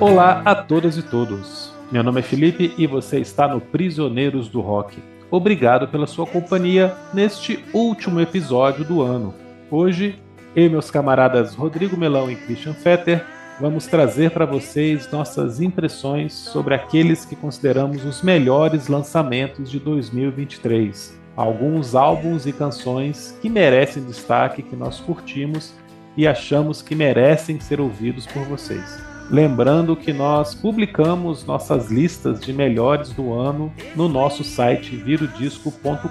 Olá 0.00 0.40
a 0.46 0.54
todas 0.54 0.96
e 0.96 1.02
todos. 1.02 1.74
Meu 1.92 2.02
nome 2.02 2.20
é 2.20 2.22
Felipe 2.22 2.72
e 2.78 2.86
você 2.86 3.20
está 3.20 3.46
no 3.46 3.60
Prisioneiros 3.60 4.48
do 4.48 4.62
Rock. 4.62 4.98
Obrigado 5.30 5.88
pela 5.88 6.06
sua 6.06 6.26
companhia 6.26 6.96
neste 7.12 7.62
último 7.74 8.18
episódio 8.18 8.82
do 8.82 9.02
ano. 9.02 9.34
Hoje, 9.70 10.18
eu 10.56 10.64
e 10.64 10.68
meus 10.70 10.90
camaradas 10.90 11.54
Rodrigo 11.54 11.98
Melão 11.98 12.30
e 12.30 12.36
Christian 12.36 12.72
Fetter 12.72 13.22
vamos 13.60 13.86
trazer 13.86 14.30
para 14.30 14.46
vocês 14.46 15.06
nossas 15.12 15.60
impressões 15.60 16.32
sobre 16.32 16.74
aqueles 16.74 17.26
que 17.26 17.36
consideramos 17.36 18.02
os 18.02 18.22
melhores 18.22 18.88
lançamentos 18.88 19.70
de 19.70 19.78
2023. 19.78 21.20
Alguns 21.36 21.94
álbuns 21.94 22.46
e 22.46 22.54
canções 22.54 23.38
que 23.42 23.50
merecem 23.50 24.02
destaque, 24.04 24.62
que 24.62 24.76
nós 24.76 24.98
curtimos 24.98 25.74
e 26.16 26.26
achamos 26.26 26.80
que 26.80 26.94
merecem 26.94 27.60
ser 27.60 27.82
ouvidos 27.82 28.26
por 28.26 28.44
vocês. 28.44 29.09
Lembrando 29.30 29.94
que 29.94 30.12
nós 30.12 30.54
publicamos 30.54 31.44
nossas 31.46 31.88
listas 31.88 32.40
de 32.40 32.52
melhores 32.52 33.10
do 33.10 33.32
ano 33.32 33.72
no 33.94 34.08
nosso 34.08 34.42
site 34.42 34.96
virodisco.com.br. 34.96 36.08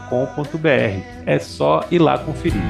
É 1.26 1.38
só 1.38 1.84
ir 1.92 2.00
lá 2.00 2.18
conferir. 2.18 2.64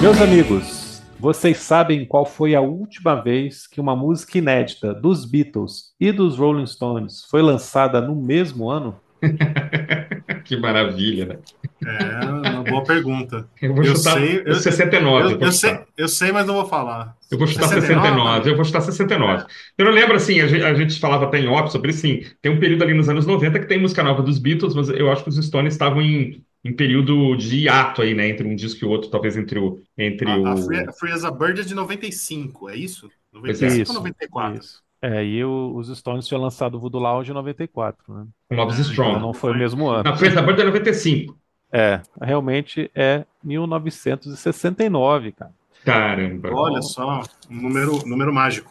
Meus 0.00 0.18
amigos, 0.18 1.02
vocês 1.18 1.58
sabem 1.58 2.06
qual 2.06 2.24
foi 2.24 2.54
a 2.54 2.60
última 2.62 3.16
vez 3.16 3.66
que 3.66 3.78
uma 3.78 3.94
música 3.94 4.38
inédita 4.38 4.94
dos 4.94 5.26
Beatles 5.26 5.94
e 6.00 6.10
dos 6.10 6.38
Rolling 6.38 6.66
Stones 6.66 7.26
foi 7.30 7.42
lançada 7.42 8.00
no 8.00 8.16
mesmo 8.16 8.70
ano? 8.70 8.98
que 10.42 10.56
maravilha, 10.56 11.26
né? 11.26 11.38
É 11.84 12.50
uma 12.50 12.62
boa 12.62 12.82
pergunta. 12.82 13.46
Eu 13.60 13.74
vou 13.74 13.84
eu 13.84 13.94
chutar 13.94 14.14
sei, 14.14 14.42
eu, 14.46 14.54
69. 14.54 15.24
Eu, 15.24 15.30
eu, 15.32 15.40
eu 15.40 15.52
sei, 15.52 15.78
eu 15.98 16.08
sei, 16.08 16.32
mas 16.32 16.46
não 16.46 16.54
vou 16.54 16.66
falar. 16.66 17.14
Eu 17.30 17.36
vou 17.36 17.46
chutar 17.46 17.68
69, 17.68 17.86
69 17.86 18.50
eu 18.50 18.56
vou 18.56 18.64
chutar 18.64 18.80
69. 18.80 19.44
Eu 19.76 19.84
não 19.84 19.92
lembro, 19.92 20.16
assim, 20.16 20.40
a 20.40 20.46
gente, 20.46 20.64
a 20.64 20.72
gente 20.72 20.98
falava 20.98 21.26
até 21.26 21.38
em 21.38 21.46
off 21.46 21.70
sobre, 21.70 21.92
sim, 21.92 22.22
tem 22.40 22.50
um 22.50 22.58
período 22.58 22.84
ali 22.84 22.94
nos 22.94 23.10
anos 23.10 23.26
90 23.26 23.58
que 23.58 23.66
tem 23.66 23.78
música 23.78 24.02
nova 24.02 24.22
dos 24.22 24.38
Beatles, 24.38 24.74
mas 24.74 24.88
eu 24.88 25.12
acho 25.12 25.22
que 25.22 25.28
os 25.28 25.36
Stones 25.36 25.74
estavam 25.74 26.00
em 26.00 26.42
em 26.64 26.72
período 26.72 27.34
de 27.36 27.64
hiato 27.64 28.02
aí, 28.02 28.14
né? 28.14 28.28
Entre 28.28 28.46
um 28.46 28.54
disco 28.54 28.84
e 28.84 28.88
o 28.88 28.90
outro, 28.90 29.10
talvez 29.10 29.36
entre 29.36 29.58
o. 29.58 29.82
Entre 29.96 30.30
a, 30.30 30.36
o... 30.36 30.46
a 30.46 30.56
Free, 30.56 30.86
Free 30.98 31.12
as 31.12 31.24
a 31.24 31.30
Bird 31.30 31.60
é 31.60 31.64
de 31.64 31.74
95, 31.74 32.68
é 32.68 32.76
isso? 32.76 33.10
95 33.32 33.88
é. 33.88 33.88
ou 33.88 33.94
94? 33.94 34.60
Isso. 34.60 34.82
É, 35.02 35.24
e 35.24 35.42
o, 35.42 35.74
os 35.74 35.88
Stones 35.96 36.26
tinham 36.26 36.42
lançado 36.42 36.74
o 36.74 36.80
Voodoo 36.80 37.00
Lounge 37.00 37.30
em 37.30 37.34
94, 37.34 38.12
né? 38.12 38.26
Com 38.48 38.56
Love's 38.56 38.78
ah, 38.78 38.82
Strong. 38.82 39.10
Então 39.10 39.22
não 39.22 39.32
foi 39.32 39.52
o 39.52 39.56
mesmo 39.56 39.88
ano. 39.88 40.04
Na 40.04 40.16
Free 40.16 40.28
as 40.28 40.36
a 40.36 40.42
Bird 40.42 40.60
é 40.60 40.64
95. 40.64 41.38
É, 41.72 42.02
realmente 42.20 42.90
é 42.94 43.24
1969, 43.42 45.32
cara. 45.32 45.52
Caramba. 45.84 46.50
Olha 46.52 46.82
só, 46.82 47.22
um 47.50 47.62
número, 47.62 48.06
número 48.06 48.32
mágico. 48.32 48.70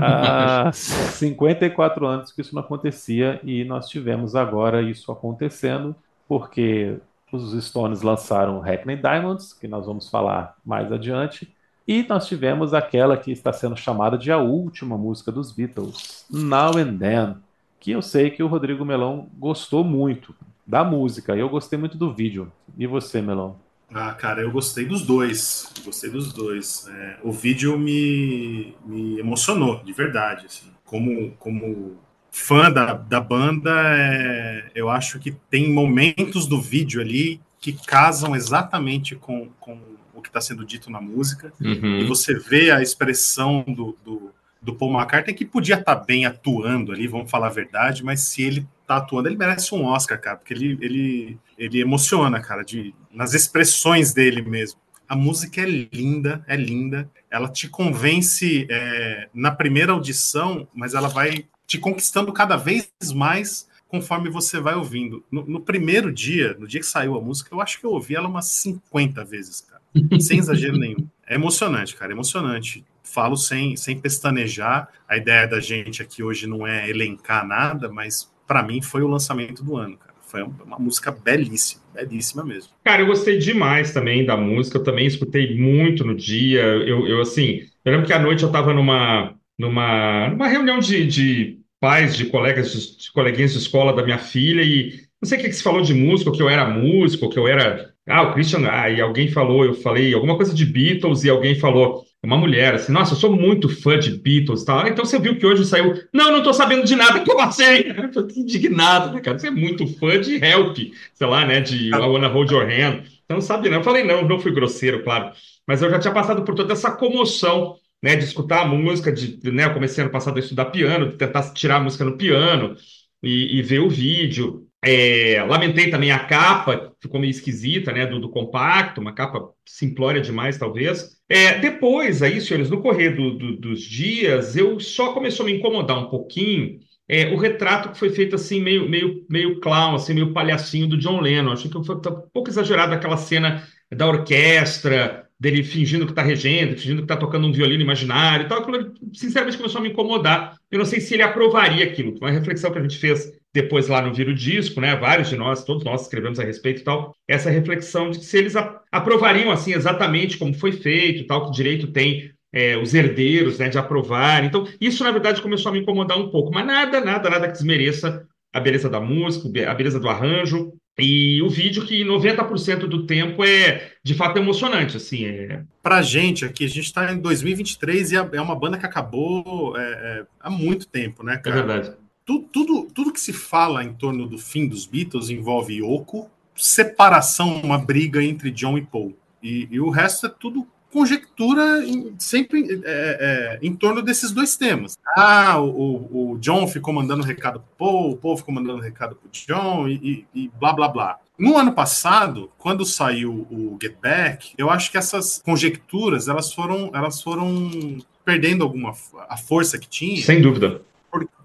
Há 0.00 0.72
54 0.72 2.06
anos 2.06 2.32
que 2.32 2.40
isso 2.40 2.54
não 2.54 2.62
acontecia 2.62 3.40
e 3.44 3.64
nós 3.64 3.88
tivemos 3.88 4.34
agora 4.34 4.80
isso 4.80 5.12
acontecendo, 5.12 5.94
porque 6.26 6.96
os 7.32 7.64
Stones 7.64 8.02
lançaram 8.02 8.60
Hackney 8.60 8.96
Diamonds, 8.96 9.52
que 9.52 9.68
nós 9.68 9.86
vamos 9.86 10.08
falar 10.08 10.56
mais 10.64 10.90
adiante, 10.92 11.54
e 11.86 12.04
nós 12.08 12.26
tivemos 12.26 12.72
aquela 12.72 13.16
que 13.16 13.32
está 13.32 13.52
sendo 13.52 13.76
chamada 13.76 14.16
de 14.16 14.30
a 14.30 14.38
última 14.38 14.96
música 14.96 15.32
dos 15.32 15.50
Beatles, 15.52 16.24
Now 16.30 16.76
and 16.76 16.98
Then, 16.98 17.36
que 17.78 17.90
eu 17.90 18.02
sei 18.02 18.30
que 18.30 18.42
o 18.42 18.46
Rodrigo 18.46 18.84
Melão 18.84 19.28
gostou 19.38 19.82
muito 19.82 20.34
da 20.66 20.84
música, 20.84 21.34
eu 21.34 21.48
gostei 21.48 21.78
muito 21.78 21.98
do 21.98 22.12
vídeo. 22.12 22.52
E 22.78 22.86
você, 22.86 23.20
Melão? 23.20 23.56
Ah, 23.92 24.12
cara, 24.12 24.42
eu 24.42 24.52
gostei 24.52 24.84
dos 24.84 25.02
dois. 25.02 25.72
Gostei 25.84 26.10
dos 26.10 26.32
dois. 26.32 26.86
É, 26.88 27.18
o 27.24 27.32
vídeo 27.32 27.76
me, 27.76 28.74
me 28.86 29.18
emocionou, 29.18 29.82
de 29.82 29.92
verdade. 29.92 30.46
Assim. 30.46 30.66
Como, 30.84 31.32
como 31.32 31.96
fã 32.30 32.70
da, 32.70 32.94
da 32.94 33.20
banda, 33.20 33.70
é, 33.72 34.70
eu 34.74 34.88
acho 34.88 35.18
que 35.18 35.32
tem 35.50 35.70
momentos 35.70 36.46
do 36.46 36.60
vídeo 36.60 37.00
ali 37.00 37.40
que 37.58 37.72
casam 37.72 38.34
exatamente 38.34 39.14
com, 39.16 39.48
com 39.60 39.78
o 40.14 40.22
que 40.22 40.28
está 40.28 40.40
sendo 40.40 40.64
dito 40.64 40.90
na 40.90 41.00
música. 41.00 41.52
Uhum. 41.60 42.00
E 42.00 42.04
você 42.04 42.34
vê 42.38 42.70
a 42.70 42.80
expressão 42.80 43.64
do, 43.66 43.96
do, 44.04 44.32
do 44.62 44.74
Paul 44.74 44.92
McCartney, 44.92 45.34
que 45.34 45.44
podia 45.44 45.76
estar 45.76 45.96
tá 45.96 46.04
bem 46.04 46.24
atuando 46.24 46.92
ali, 46.92 47.06
vamos 47.06 47.30
falar 47.30 47.48
a 47.48 47.50
verdade, 47.50 48.04
mas 48.04 48.20
se 48.20 48.42
ele 48.42 48.66
está 48.82 48.96
atuando, 48.96 49.28
ele 49.28 49.36
merece 49.36 49.74
um 49.74 49.84
Oscar, 49.84 50.20
cara, 50.20 50.36
porque 50.36 50.54
ele, 50.54 50.78
ele, 50.80 51.38
ele 51.58 51.80
emociona, 51.80 52.40
cara, 52.40 52.62
de, 52.62 52.94
nas 53.12 53.34
expressões 53.34 54.12
dele 54.12 54.42
mesmo. 54.42 54.80
A 55.08 55.16
música 55.16 55.60
é 55.60 55.66
linda, 55.66 56.44
é 56.46 56.54
linda. 56.54 57.10
Ela 57.28 57.48
te 57.48 57.68
convence 57.68 58.66
é, 58.70 59.28
na 59.34 59.50
primeira 59.50 59.90
audição, 59.90 60.68
mas 60.72 60.94
ela 60.94 61.08
vai 61.08 61.46
te 61.70 61.78
conquistando 61.78 62.32
cada 62.32 62.56
vez 62.56 62.90
mais 63.14 63.68
conforme 63.86 64.28
você 64.28 64.60
vai 64.60 64.74
ouvindo. 64.74 65.24
No, 65.30 65.46
no, 65.46 65.60
primeiro 65.60 66.12
dia, 66.12 66.56
no 66.58 66.66
dia 66.66 66.80
que 66.80 66.86
saiu 66.86 67.16
a 67.16 67.20
música, 67.20 67.54
eu 67.54 67.60
acho 67.60 67.78
que 67.78 67.86
eu 67.86 67.92
ouvi 67.92 68.16
ela 68.16 68.28
umas 68.28 68.46
50 68.46 69.24
vezes, 69.24 69.60
cara. 69.60 69.80
Sem 70.20 70.40
exagero 70.40 70.76
nenhum. 70.76 71.06
É 71.28 71.36
emocionante, 71.36 71.94
cara, 71.94 72.10
é 72.10 72.14
emocionante. 72.14 72.84
Falo 73.04 73.36
sem, 73.36 73.76
sem 73.76 73.98
pestanejar. 73.98 74.88
A 75.08 75.16
ideia 75.16 75.46
da 75.46 75.60
gente 75.60 76.02
aqui 76.02 76.24
hoje 76.24 76.46
não 76.46 76.66
é 76.66 76.90
elencar 76.90 77.46
nada, 77.46 77.88
mas 77.88 78.28
para 78.48 78.64
mim 78.64 78.82
foi 78.82 79.02
o 79.02 79.08
lançamento 79.08 79.62
do 79.62 79.76
ano, 79.76 79.96
cara. 79.96 80.14
Foi 80.26 80.42
uma 80.42 80.78
música 80.78 81.10
belíssima, 81.12 81.82
belíssima 81.94 82.44
mesmo. 82.44 82.72
Cara, 82.84 83.02
eu 83.02 83.06
gostei 83.06 83.38
demais 83.38 83.92
também 83.92 84.24
da 84.24 84.36
música, 84.36 84.78
eu 84.78 84.84
também 84.84 85.06
escutei 85.06 85.56
muito 85.56 86.04
no 86.04 86.16
dia. 86.16 86.62
Eu, 86.62 87.06
eu 87.06 87.20
assim, 87.20 87.62
eu 87.84 87.92
lembro 87.92 88.06
que 88.06 88.12
à 88.12 88.18
noite 88.18 88.42
eu 88.44 88.52
tava 88.52 88.72
numa, 88.72 89.34
numa, 89.58 90.28
numa 90.28 90.46
reunião 90.46 90.78
de, 90.78 91.06
de 91.06 91.59
pais 91.80 92.14
de 92.14 92.26
colegas, 92.26 92.72
de, 92.72 93.10
coleguinhas 93.12 93.52
de 93.52 93.58
escola 93.58 93.92
da 93.92 94.04
minha 94.04 94.18
filha 94.18 94.62
e 94.62 95.00
não 95.20 95.28
sei 95.28 95.38
o 95.38 95.40
que, 95.40 95.48
que 95.48 95.54
se 95.54 95.62
falou 95.62 95.82
de 95.82 95.92
música, 95.92 96.30
que 96.30 96.42
eu 96.42 96.48
era 96.48 96.68
músico, 96.68 97.28
que 97.28 97.38
eu 97.38 97.48
era. 97.48 97.90
Ah, 98.08 98.22
o 98.22 98.32
Christian, 98.32 98.66
ah, 98.68 98.88
e 98.88 99.00
alguém 99.00 99.28
falou, 99.28 99.64
eu 99.64 99.74
falei 99.74 100.14
alguma 100.14 100.36
coisa 100.36 100.54
de 100.54 100.64
Beatles 100.64 101.22
e 101.22 101.30
alguém 101.30 101.54
falou, 101.54 102.04
uma 102.22 102.36
mulher, 102.36 102.74
assim, 102.74 102.92
nossa, 102.92 103.14
eu 103.14 103.18
sou 103.18 103.32
muito 103.32 103.68
fã 103.68 103.98
de 103.98 104.10
Beatles, 104.10 104.64
tá? 104.64 104.88
então 104.88 105.04
você 105.04 105.18
viu 105.18 105.38
que 105.38 105.46
hoje 105.46 105.64
saiu, 105.64 105.94
não, 106.12 106.32
não 106.32 106.42
tô 106.42 106.52
sabendo 106.52 106.84
de 106.84 106.96
nada, 106.96 107.20
como 107.20 107.40
assim? 107.40 107.64
Eu 107.96 108.10
tô 108.10 108.20
indignado, 108.36 109.14
né, 109.14 109.20
cara? 109.20 109.38
Você 109.38 109.46
é 109.46 109.50
muito 109.50 109.86
fã 109.98 110.20
de 110.20 110.36
Help, 110.44 110.76
sei 111.14 111.26
lá, 111.26 111.46
né, 111.46 111.60
de 111.60 111.88
I 111.88 111.94
Wanna 111.94 112.28
Hold 112.28 112.50
Your 112.50 112.64
Hand. 112.64 113.04
Então, 113.24 113.36
não 113.36 113.40
sabe, 113.40 113.68
não. 113.68 113.78
Eu 113.78 113.84
falei, 113.84 114.02
não, 114.04 114.26
não 114.26 114.40
fui 114.40 114.52
grosseiro, 114.52 115.02
claro, 115.02 115.32
mas 115.66 115.80
eu 115.80 115.90
já 115.90 115.98
tinha 115.98 116.12
passado 116.12 116.42
por 116.42 116.54
toda 116.54 116.72
essa 116.72 116.90
comoção 116.90 117.76
né, 118.02 118.16
de 118.16 118.24
escutar 118.24 118.62
a 118.62 118.66
música, 118.66 119.12
de, 119.12 119.50
né, 119.50 119.64
eu 119.66 119.74
comecei 119.74 120.02
ano 120.02 120.12
passado 120.12 120.36
a 120.36 120.40
estudar 120.40 120.66
piano, 120.66 121.16
tentar 121.16 121.52
tirar 121.52 121.76
a 121.76 121.80
música 121.80 122.04
no 122.04 122.16
piano 122.16 122.76
e, 123.22 123.58
e 123.58 123.62
ver 123.62 123.80
o 123.80 123.90
vídeo. 123.90 124.66
É, 124.82 125.42
lamentei 125.46 125.90
também 125.90 126.10
a 126.10 126.24
capa, 126.24 126.92
ficou 127.02 127.20
meio 127.20 127.30
esquisita, 127.30 127.92
né, 127.92 128.06
do, 128.06 128.18
do 128.18 128.30
compacto, 128.30 129.00
uma 129.00 129.12
capa 129.14 129.50
simplória 129.66 130.20
demais, 130.20 130.56
talvez. 130.58 131.18
É, 131.28 131.58
depois, 131.58 132.22
aí, 132.22 132.40
senhores, 132.40 132.70
no 132.70 132.80
correr 132.80 133.10
do, 133.10 133.36
do, 133.36 133.56
dos 133.56 133.82
dias, 133.82 134.56
eu 134.56 134.80
só 134.80 135.12
começou 135.12 135.44
a 135.44 135.48
me 135.48 135.56
incomodar 135.56 135.98
um 135.98 136.08
pouquinho 136.08 136.80
é, 137.12 137.26
o 137.34 137.36
retrato 137.36 137.90
que 137.90 137.98
foi 137.98 138.10
feito 138.10 138.36
assim, 138.36 138.60
meio, 138.62 138.88
meio, 138.88 139.26
meio 139.28 139.58
clown, 139.58 139.96
assim, 139.96 140.14
meio 140.14 140.32
palhacinho 140.32 140.86
do 140.86 140.96
John 140.96 141.20
Lennon. 141.20 141.50
Acho 141.50 141.68
que 141.68 141.84
foi 141.84 141.96
um 141.96 142.00
pouco 142.32 142.48
exagerado 142.48 142.94
aquela 142.94 143.16
cena 143.16 143.66
da 143.90 144.06
orquestra, 144.06 145.19
dele 145.40 145.64
fingindo 145.64 146.04
que 146.04 146.12
está 146.12 146.20
regendo, 146.20 146.76
fingindo 146.76 146.98
que 146.98 147.04
está 147.04 147.16
tocando 147.16 147.46
um 147.46 147.52
violino 147.52 147.82
imaginário 147.82 148.44
e 148.44 148.48
tal, 148.48 148.58
aquilo 148.58 148.92
sinceramente 149.14 149.56
começou 149.56 149.78
a 149.78 149.82
me 149.82 149.88
incomodar. 149.88 150.56
Eu 150.70 150.78
não 150.78 150.84
sei 150.84 151.00
se 151.00 151.14
ele 151.14 151.22
aprovaria 151.22 151.82
aquilo. 151.82 152.14
Uma 152.20 152.30
reflexão 152.30 152.70
que 152.70 152.78
a 152.78 152.82
gente 152.82 152.98
fez 152.98 153.32
depois 153.52 153.88
lá 153.88 154.02
no 154.02 154.12
Viro 154.12 154.34
Disco, 154.34 154.80
né? 154.80 154.94
Vários 154.94 155.30
de 155.30 155.36
nós, 155.36 155.64
todos 155.64 155.82
nós 155.82 156.02
escrevemos 156.02 156.38
a 156.38 156.44
respeito 156.44 156.82
e 156.82 156.84
tal. 156.84 157.16
Essa 157.26 157.48
reflexão 157.48 158.10
de 158.10 158.22
se 158.22 158.36
eles 158.36 158.54
aprovariam 158.92 159.50
assim 159.50 159.72
exatamente 159.72 160.36
como 160.36 160.52
foi 160.52 160.72
feito, 160.72 161.26
tal, 161.26 161.46
que 161.46 161.56
direito 161.56 161.86
tem 161.86 162.30
é, 162.52 162.76
os 162.76 162.92
herdeiros, 162.92 163.58
né, 163.58 163.70
de 163.70 163.78
aprovar. 163.78 164.44
Então, 164.44 164.68
isso 164.78 165.02
na 165.02 165.10
verdade 165.10 165.40
começou 165.40 165.70
a 165.70 165.72
me 165.72 165.80
incomodar 165.80 166.18
um 166.18 166.30
pouco, 166.30 166.52
mas 166.52 166.66
nada, 166.66 167.00
nada, 167.00 167.30
nada 167.30 167.46
que 167.46 167.54
desmereça 167.54 168.26
a 168.52 168.60
beleza 168.60 168.90
da 168.90 169.00
música, 169.00 169.70
a 169.70 169.74
beleza 169.74 169.98
do 169.98 170.08
arranjo. 170.08 170.72
E 171.00 171.40
o 171.42 171.48
vídeo 171.48 171.86
que 171.86 172.04
90% 172.04 172.80
do 172.80 173.06
tempo 173.06 173.44
é 173.44 173.92
de 174.02 174.14
fato 174.14 174.38
emocionante, 174.38 174.96
assim. 174.96 175.24
É... 175.24 175.62
Pra 175.82 176.02
gente 176.02 176.44
aqui, 176.44 176.64
a 176.64 176.68
gente 176.68 176.86
está 176.86 177.12
em 177.12 177.18
2023 177.18 178.12
e 178.12 178.16
é 178.16 178.40
uma 178.40 178.54
banda 178.54 178.78
que 178.78 178.86
acabou 178.86 179.76
é, 179.76 179.82
é, 179.82 180.24
há 180.40 180.50
muito 180.50 180.86
tempo, 180.86 181.22
né, 181.22 181.36
cara? 181.36 181.56
É 181.56 181.62
verdade. 181.62 181.96
Tudo, 182.24 182.46
tudo, 182.52 182.88
tudo 182.94 183.12
que 183.12 183.20
se 183.20 183.32
fala 183.32 183.82
em 183.82 183.92
torno 183.92 184.26
do 184.26 184.38
fim 184.38 184.68
dos 184.68 184.86
Beatles 184.86 185.30
envolve 185.30 185.78
Yoko, 185.82 186.30
separação, 186.54 187.60
uma 187.62 187.78
briga 187.78 188.22
entre 188.22 188.50
John 188.50 188.78
e 188.78 188.82
Paul. 188.82 189.16
E, 189.42 189.66
e 189.70 189.80
o 189.80 189.90
resto 189.90 190.26
é 190.26 190.28
tudo 190.28 190.66
conjectura 190.92 191.84
em, 191.84 192.14
sempre 192.18 192.82
é, 192.84 193.58
é, 193.58 193.58
em 193.62 193.74
torno 193.74 194.02
desses 194.02 194.30
dois 194.30 194.56
temas. 194.56 194.98
Ah, 195.16 195.60
o, 195.60 196.32
o, 196.32 196.38
John 196.38 196.66
ficou 196.66 196.92
mandando 196.92 197.22
recado 197.22 197.60
pro 197.60 197.86
Paul, 197.86 198.10
o 198.12 198.16
Paul 198.16 198.36
ficou 198.36 198.54
mandando 198.54 198.80
recado 198.80 199.16
pro 199.16 199.30
John 199.30 199.88
e, 199.88 200.26
e, 200.34 200.44
e, 200.44 200.50
blá 200.58 200.72
blá 200.72 200.88
blá. 200.88 201.18
No 201.38 201.56
ano 201.56 201.72
passado, 201.72 202.50
quando 202.58 202.84
saiu 202.84 203.46
o 203.50 203.78
Get 203.80 203.96
Back, 204.02 204.52
eu 204.58 204.68
acho 204.68 204.90
que 204.90 204.98
essas 204.98 205.40
conjecturas 205.42 206.28
elas 206.28 206.52
foram 206.52 206.90
elas 206.92 207.22
foram 207.22 207.98
perdendo 208.24 208.62
alguma 208.62 208.94
a 209.28 209.36
força 209.36 209.78
que 209.78 209.88
tinha. 209.88 210.22
Sem 210.22 210.42
dúvida 210.42 210.82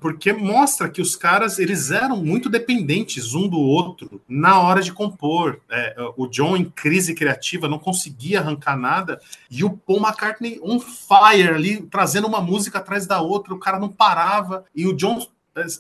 porque 0.06 0.32
mostra 0.32 0.88
que 0.88 1.02
os 1.02 1.16
caras 1.16 1.58
eles 1.58 1.90
eram 1.90 2.24
muito 2.24 2.48
dependentes 2.48 3.34
um 3.34 3.48
do 3.48 3.58
outro 3.58 4.22
na 4.30 4.62
hora 4.62 4.80
de 4.80 4.94
compor. 4.94 5.60
É, 5.68 5.96
o 6.16 6.28
John 6.28 6.56
em 6.56 6.66
crise 6.66 7.16
criativa 7.16 7.68
não 7.68 7.80
conseguia 7.80 8.40
arrancar 8.40 8.78
nada 8.78 9.20
e 9.50 9.64
o 9.64 9.72
Paul 9.72 9.98
McCartney 9.98 10.60
on 10.62 10.80
fire 10.80 11.50
ali 11.50 11.82
trazendo 11.82 12.28
uma 12.28 12.40
música 12.40 12.78
atrás 12.78 13.08
da 13.08 13.20
outra, 13.20 13.56
o 13.56 13.58
cara 13.58 13.80
não 13.80 13.90
parava 13.90 14.64
e 14.76 14.86
o 14.86 14.96
John 14.96 15.26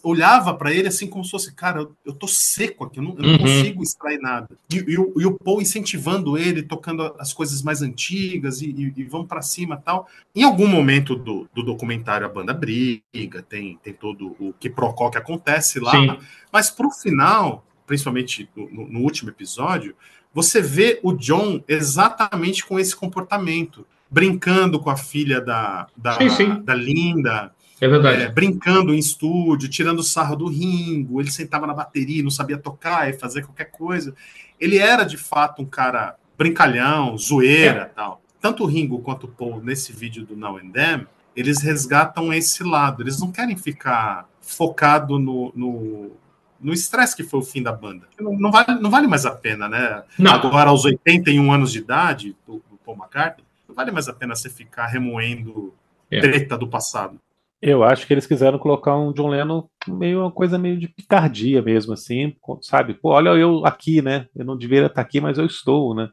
olhava 0.03 0.53
para 0.53 0.73
ele 0.73 0.87
assim 0.87 1.07
como 1.07 1.25
se 1.25 1.31
fosse, 1.31 1.53
cara, 1.53 1.87
eu, 2.05 2.13
tô 2.13 2.27
seco 2.27 2.85
aqui, 2.85 2.99
eu 2.99 3.03
não, 3.03 3.15
eu 3.17 3.23
não 3.23 3.29
uhum. 3.31 3.39
consigo 3.39 3.83
extrair 3.83 4.19
nada. 4.19 4.49
E, 4.71 4.77
e, 4.77 4.97
o, 4.97 5.13
e, 5.17 5.25
o 5.25 5.37
Paul 5.37 5.61
incentivando 5.61 6.37
ele, 6.37 6.63
tocando 6.63 7.13
as 7.19 7.33
coisas 7.33 7.61
mais 7.61 7.81
antigas 7.81 8.61
e, 8.61 8.69
e, 8.69 8.93
e 8.95 9.03
vão 9.03 9.25
para 9.25 9.41
cima 9.41 9.75
tal. 9.75 10.07
Em 10.33 10.43
algum 10.43 10.67
momento 10.67 11.15
do, 11.15 11.49
do 11.53 11.61
documentário 11.61 12.25
a 12.25 12.29
banda 12.29 12.53
briga, 12.53 13.41
tem, 13.47 13.77
tem 13.83 13.93
todo 13.93 14.35
o 14.39 14.53
que 14.57 14.69
procó 14.69 15.09
que 15.09 15.17
acontece 15.17 15.79
lá, 15.79 15.91
Sim. 15.91 16.17
mas 16.51 16.69
pro 16.69 16.89
final, 16.89 17.65
principalmente 17.85 18.49
no, 18.55 18.87
no 18.87 18.99
último 19.01 19.29
episódio, 19.29 19.93
você 20.33 20.61
vê 20.61 20.99
o 21.03 21.13
John 21.13 21.61
exatamente 21.67 22.65
com 22.65 22.79
esse 22.79 22.95
comportamento, 22.95 23.85
brincando 24.09 24.79
com 24.79 24.89
a 24.89 24.97
filha 24.97 25.41
da, 25.41 25.87
da, 25.95 26.17
sim, 26.17 26.29
sim. 26.29 26.61
da 26.61 26.73
Linda, 26.73 27.53
é 27.79 27.87
verdade. 27.87 28.23
É, 28.23 28.29
brincando 28.29 28.93
em 28.93 28.97
estúdio, 28.97 29.69
tirando 29.69 30.03
sarro 30.03 30.35
do 30.35 30.47
Ringo, 30.47 31.19
ele 31.19 31.31
sentava 31.31 31.67
na 31.67 31.73
bateria, 31.73 32.23
não 32.23 32.31
sabia 32.31 32.57
tocar 32.57 33.09
e 33.09 33.13
fazer 33.13 33.43
qualquer 33.43 33.71
coisa. 33.71 34.15
Ele 34.59 34.77
era, 34.77 35.03
de 35.03 35.17
fato, 35.17 35.61
um 35.61 35.65
cara 35.65 36.15
brincalhão, 36.37 37.17
zoeira 37.17 37.81
é. 37.81 37.85
tal. 37.85 38.21
Tanto 38.39 38.63
o 38.63 38.67
Ringo 38.67 38.99
quanto 38.99 39.25
o 39.25 39.29
Paul, 39.29 39.61
nesse 39.61 39.91
vídeo 39.91 40.25
do 40.25 40.35
Now 40.35 40.57
and 40.57 40.71
Then, 40.71 41.07
eles 41.35 41.61
resgatam 41.61 42.33
esse 42.33 42.63
lado. 42.63 43.03
Eles 43.03 43.19
não 43.19 43.31
querem 43.31 43.57
ficar 43.57 44.29
focado 44.39 45.19
no, 45.19 45.51
no 45.55 46.11
no 46.59 46.73
estresse 46.73 47.15
que 47.15 47.23
foi 47.23 47.41
o 47.41 47.43
fim 47.43 47.61
da 47.61 47.71
banda. 47.71 48.07
Não, 48.19 48.33
não, 48.33 48.51
vale, 48.51 48.79
não 48.79 48.89
vale 48.89 49.07
mais 49.07 49.25
a 49.25 49.31
pena, 49.31 49.67
né? 49.69 50.03
Não. 50.17 50.31
Agora, 50.33 50.71
aos 50.71 50.83
81 50.83 51.51
anos 51.51 51.71
de 51.71 51.79
idade, 51.79 52.35
do, 52.47 52.53
do 52.53 52.77
Paul 52.83 52.97
McCartney, 52.97 53.45
não 53.67 53.75
vale 53.75 53.91
mais 53.91 54.07
a 54.07 54.13
pena 54.13 54.35
você 54.35 54.49
ficar 54.49 54.87
remoendo 54.87 55.73
é. 56.09 56.19
treta 56.19 56.57
do 56.57 56.67
passado. 56.67 57.19
Eu 57.61 57.83
acho 57.83 58.05
que 58.05 58.13
eles 58.13 58.27
quiseram 58.27 58.59
colocar 58.59 58.95
um 58.97 59.11
John 59.13 59.29
Lennon 59.29 59.67
meio 59.87 60.21
uma 60.21 60.31
coisa 60.31 60.57
meio 60.57 60.77
de 60.77 60.87
picardia 60.87 61.61
mesmo, 61.61 61.93
assim, 61.93 62.35
sabe? 62.61 62.93
Pô, 62.93 63.09
olha 63.09 63.29
eu 63.29 63.65
aqui, 63.65 64.01
né? 64.01 64.27
Eu 64.35 64.45
não 64.45 64.57
deveria 64.57 64.87
estar 64.87 65.01
aqui, 65.01 65.19
mas 65.19 65.37
eu 65.37 65.45
estou, 65.45 65.95
né? 65.95 66.09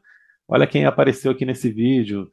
Olha 0.47 0.67
quem 0.67 0.85
apareceu 0.85 1.31
aqui 1.31 1.45
nesse 1.45 1.69
vídeo. 1.71 2.29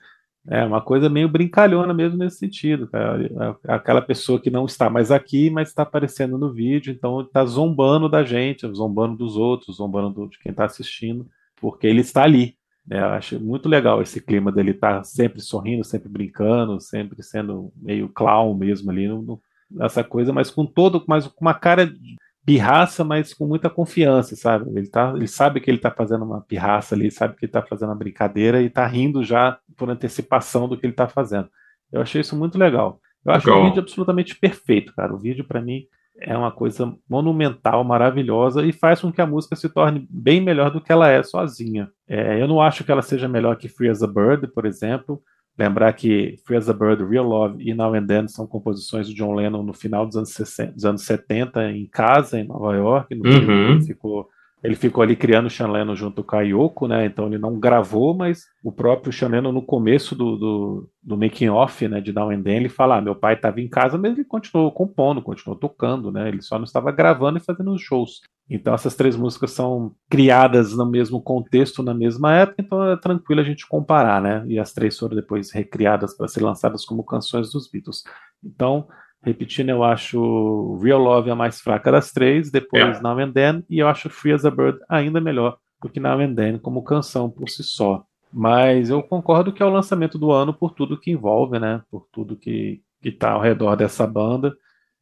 É 0.49 0.65
uma 0.65 0.81
coisa 0.81 1.09
meio 1.11 1.29
brincalhona 1.29 1.93
mesmo 1.93 2.17
nesse 2.17 2.39
sentido, 2.39 2.89
cara. 2.89 3.59
Aquela 3.69 4.01
pessoa 4.01 4.41
que 4.41 4.51
não 4.51 4.65
está 4.65 4.89
mais 4.89 5.11
aqui, 5.11 5.51
mas 5.51 5.69
está 5.69 5.83
aparecendo 5.83 6.39
no 6.39 6.53
vídeo, 6.53 6.93
então 6.93 7.21
está 7.21 7.45
zombando 7.45 8.09
da 8.09 8.25
gente, 8.25 8.67
zombando 8.75 9.17
dos 9.17 9.37
outros, 9.37 9.77
zombando 9.77 10.29
de 10.29 10.39
quem 10.39 10.51
está 10.51 10.65
assistindo, 10.65 11.29
porque 11.57 11.87
ele 11.87 12.01
está 12.01 12.23
ali. 12.23 12.57
É, 12.89 12.99
eu 12.99 13.07
acho 13.07 13.41
muito 13.41 13.69
legal 13.69 14.01
esse 14.01 14.21
clima 14.21 14.53
dele 14.53 14.71
estar 14.71 14.99
tá 14.99 15.05
sempre 15.05 15.41
sorrindo, 15.41 15.85
sempre 15.85 16.09
brincando, 16.09 16.81
sempre 16.81 17.23
sendo 17.23 17.73
meio 17.77 18.09
clown 18.09 18.55
mesmo 18.55 18.91
ali, 18.91 19.09
no, 19.09 19.23
no, 19.23 19.41
essa 19.85 20.03
coisa, 20.03 20.33
mas 20.33 20.51
com 20.51 20.65
todo, 20.65 21.05
mas 21.07 21.27
com 21.27 21.45
uma 21.45 21.55
cara 21.55 21.87
de 21.87 22.17
pirraça, 22.45 23.05
mas 23.05 23.35
com 23.35 23.47
muita 23.47 23.71
confiança, 23.71 24.35
sabe? 24.35 24.71
Ele, 24.77 24.89
tá, 24.89 25.13
ele 25.15 25.29
sabe 25.29 25.61
que 25.61 25.71
ele 25.71 25.79
está 25.79 25.91
fazendo 25.91 26.25
uma 26.25 26.41
pirraça 26.41 26.95
ali, 26.95 27.11
sabe 27.11 27.37
que 27.37 27.45
ele 27.45 27.51
está 27.51 27.63
fazendo 27.63 27.91
uma 27.91 27.95
brincadeira 27.95 28.61
e 28.63 28.67
está 28.67 28.87
rindo 28.87 29.23
já 29.23 29.59
por 29.77 29.91
antecipação 29.91 30.69
do 30.69 30.77
que 30.77 30.87
ele 30.87 30.93
está 30.93 31.07
fazendo. 31.07 31.49
Eu 31.93 32.01
achei 32.01 32.21
isso 32.21 32.37
muito 32.37 32.59
legal. 32.59 33.01
Eu 33.25 33.33
acho 33.33 33.51
o 33.51 33.65
vídeo 33.65 33.81
absolutamente 33.81 34.35
perfeito, 34.35 34.95
cara. 34.95 35.15
O 35.15 35.19
vídeo, 35.19 35.45
para 35.45 35.61
mim, 35.61 35.85
é 36.21 36.37
uma 36.37 36.53
coisa 36.53 36.95
monumental, 37.09 37.83
maravilhosa 37.83 38.65
e 38.65 38.73
faz 38.73 39.01
com 39.01 39.13
que 39.13 39.21
a 39.21 39.27
música 39.27 39.57
se 39.57 39.69
torne 39.69 40.07
bem 40.11 40.41
melhor 40.41 40.71
do 40.71 40.81
que 40.81 40.93
ela 40.93 41.09
é 41.09 41.23
sozinha. 41.23 41.91
É, 42.09 42.41
eu 42.41 42.47
não 42.47 42.61
acho 42.61 42.85
que 42.85 42.93
ela 42.93 43.03
seja 43.03 43.29
melhor 43.29 43.57
que 43.57 43.69
Free 43.69 43.89
as 43.89 44.03
a 44.03 44.07
Bird, 44.07 44.47
por 44.49 44.67
exemplo. 44.67 45.23
Lembrar 45.59 45.93
que 45.93 46.37
Free 46.45 46.57
as 46.57 46.69
a 46.69 46.73
Bird, 46.73 47.05
Real 47.05 47.25
Love 47.25 47.63
e 47.63 47.75
Now 47.75 47.95
and 47.95 48.07
Then 48.07 48.29
são 48.29 48.47
composições 48.47 49.09
de 49.09 49.15
John 49.15 49.35
Lennon 49.35 49.63
no 49.63 49.73
final 49.73 50.07
dos 50.07 50.17
anos, 50.17 50.31
60, 50.31 50.73
dos 50.73 50.85
anos 50.85 51.03
70 51.03 51.73
em 51.73 51.87
casa, 51.87 52.39
em 52.39 52.45
Nova 52.45 52.75
York. 52.77 53.15
No 53.15 53.29
uhum. 53.29 53.81
ficou 53.83 54.29
ele 54.63 54.75
ficou 54.75 55.03
ali 55.03 55.17
criando 55.17 55.47
o 55.47 55.51
Sean 55.51 55.69
Lennon 55.69 55.95
junto 55.95 56.23
com 56.23 56.37
a 56.37 56.43
Yoko, 56.43 56.87
né? 56.87 57.07
Então 57.07 57.27
ele 57.27 57.39
não 57.39 57.59
gravou, 57.59 58.15
mas 58.15 58.45
o 58.63 58.71
próprio 58.71 59.13
Sean 59.13 59.29
Lennon, 59.29 59.53
no 59.53 59.63
começo 59.63 60.15
do, 60.15 60.37
do, 60.37 60.91
do 61.03 61.17
making 61.17 61.49
off, 61.49 61.89
né, 61.89 62.01
de 62.01 62.13
Now 62.13 62.31
and 62.31 62.43
Then, 62.43 62.57
ele 62.57 62.69
fala: 62.69 62.99
ah, 62.99 63.01
meu 63.01 63.15
pai 63.15 63.35
estava 63.35 63.61
em 63.61 63.69
casa, 63.69 63.97
mas 63.97 64.13
ele 64.13 64.25
continuou 64.25 64.71
compondo, 64.71 65.23
continuou 65.23 65.59
tocando, 65.59 66.13
né? 66.13 66.29
Ele 66.29 66.43
só 66.43 66.59
não 66.59 66.65
estava 66.65 66.93
gravando 66.93 67.39
e 67.39 67.43
fazendo 67.43 67.73
os 67.73 67.81
shows. 67.81 68.21
Então 68.51 68.75
essas 68.75 68.95
três 68.95 69.17
músicas 69.17 69.53
são 69.53 69.95
criadas 70.11 70.77
no 70.77 70.85
mesmo 70.85 71.23
contexto, 71.23 71.83
na 71.83 71.95
mesma 71.95 72.35
época, 72.35 72.61
então 72.61 72.85
é 72.91 72.97
tranquilo 72.97 73.41
a 73.41 73.45
gente 73.45 73.67
comparar, 73.67 74.21
né? 74.21 74.45
E 74.47 74.59
as 74.59 74.73
três 74.73 74.99
foram 74.99 75.17
depois 75.17 75.53
recriadas 75.53 76.15
para 76.17 76.29
ser 76.29 76.43
lançadas 76.43 76.85
como 76.85 77.05
canções 77.05 77.51
dos 77.51 77.71
Beatles. 77.71 78.03
Então 78.45 78.89
Repetindo, 79.23 79.69
eu 79.69 79.85
acho 79.85 80.79
Real 80.83 80.99
Love 80.99 81.31
a 81.31 81.35
mais 81.35 81.61
fraca 81.61 81.93
das 81.93 82.11
três, 82.11 82.51
depois 82.51 82.99
é. 82.99 83.03
Now 83.03 83.19
and 83.19 83.33
Then, 83.33 83.65
e 83.69 83.79
eu 83.79 83.89
acho 83.89 84.09
Free 84.09 84.33
as 84.33 84.45
a 84.45 84.51
Bird 84.51 84.79
ainda 84.89 85.21
melhor 85.21 85.59
do 85.83 85.89
que 85.89 86.01
Now 86.01 86.21
and 86.21 86.35
Then 86.35 86.59
como 86.59 86.83
canção 86.83 87.31
por 87.31 87.49
si 87.49 87.63
só. 87.63 88.05
Mas 88.33 88.91
eu 88.91 89.03
concordo 89.03 89.53
que 89.53 89.63
é 89.63 89.67
o 89.67 89.71
lançamento 89.71 90.17
do 90.17 90.31
ano 90.31 90.55
por 90.55 90.73
tudo 90.73 90.99
que 90.99 91.11
envolve, 91.11 91.59
né? 91.59 91.83
Por 91.91 92.07
tudo 92.13 92.37
que, 92.37 92.81
que 93.03 93.11
tá 93.11 93.33
ao 93.33 93.41
redor 93.41 93.77
dessa 93.77 94.07
banda. 94.07 94.55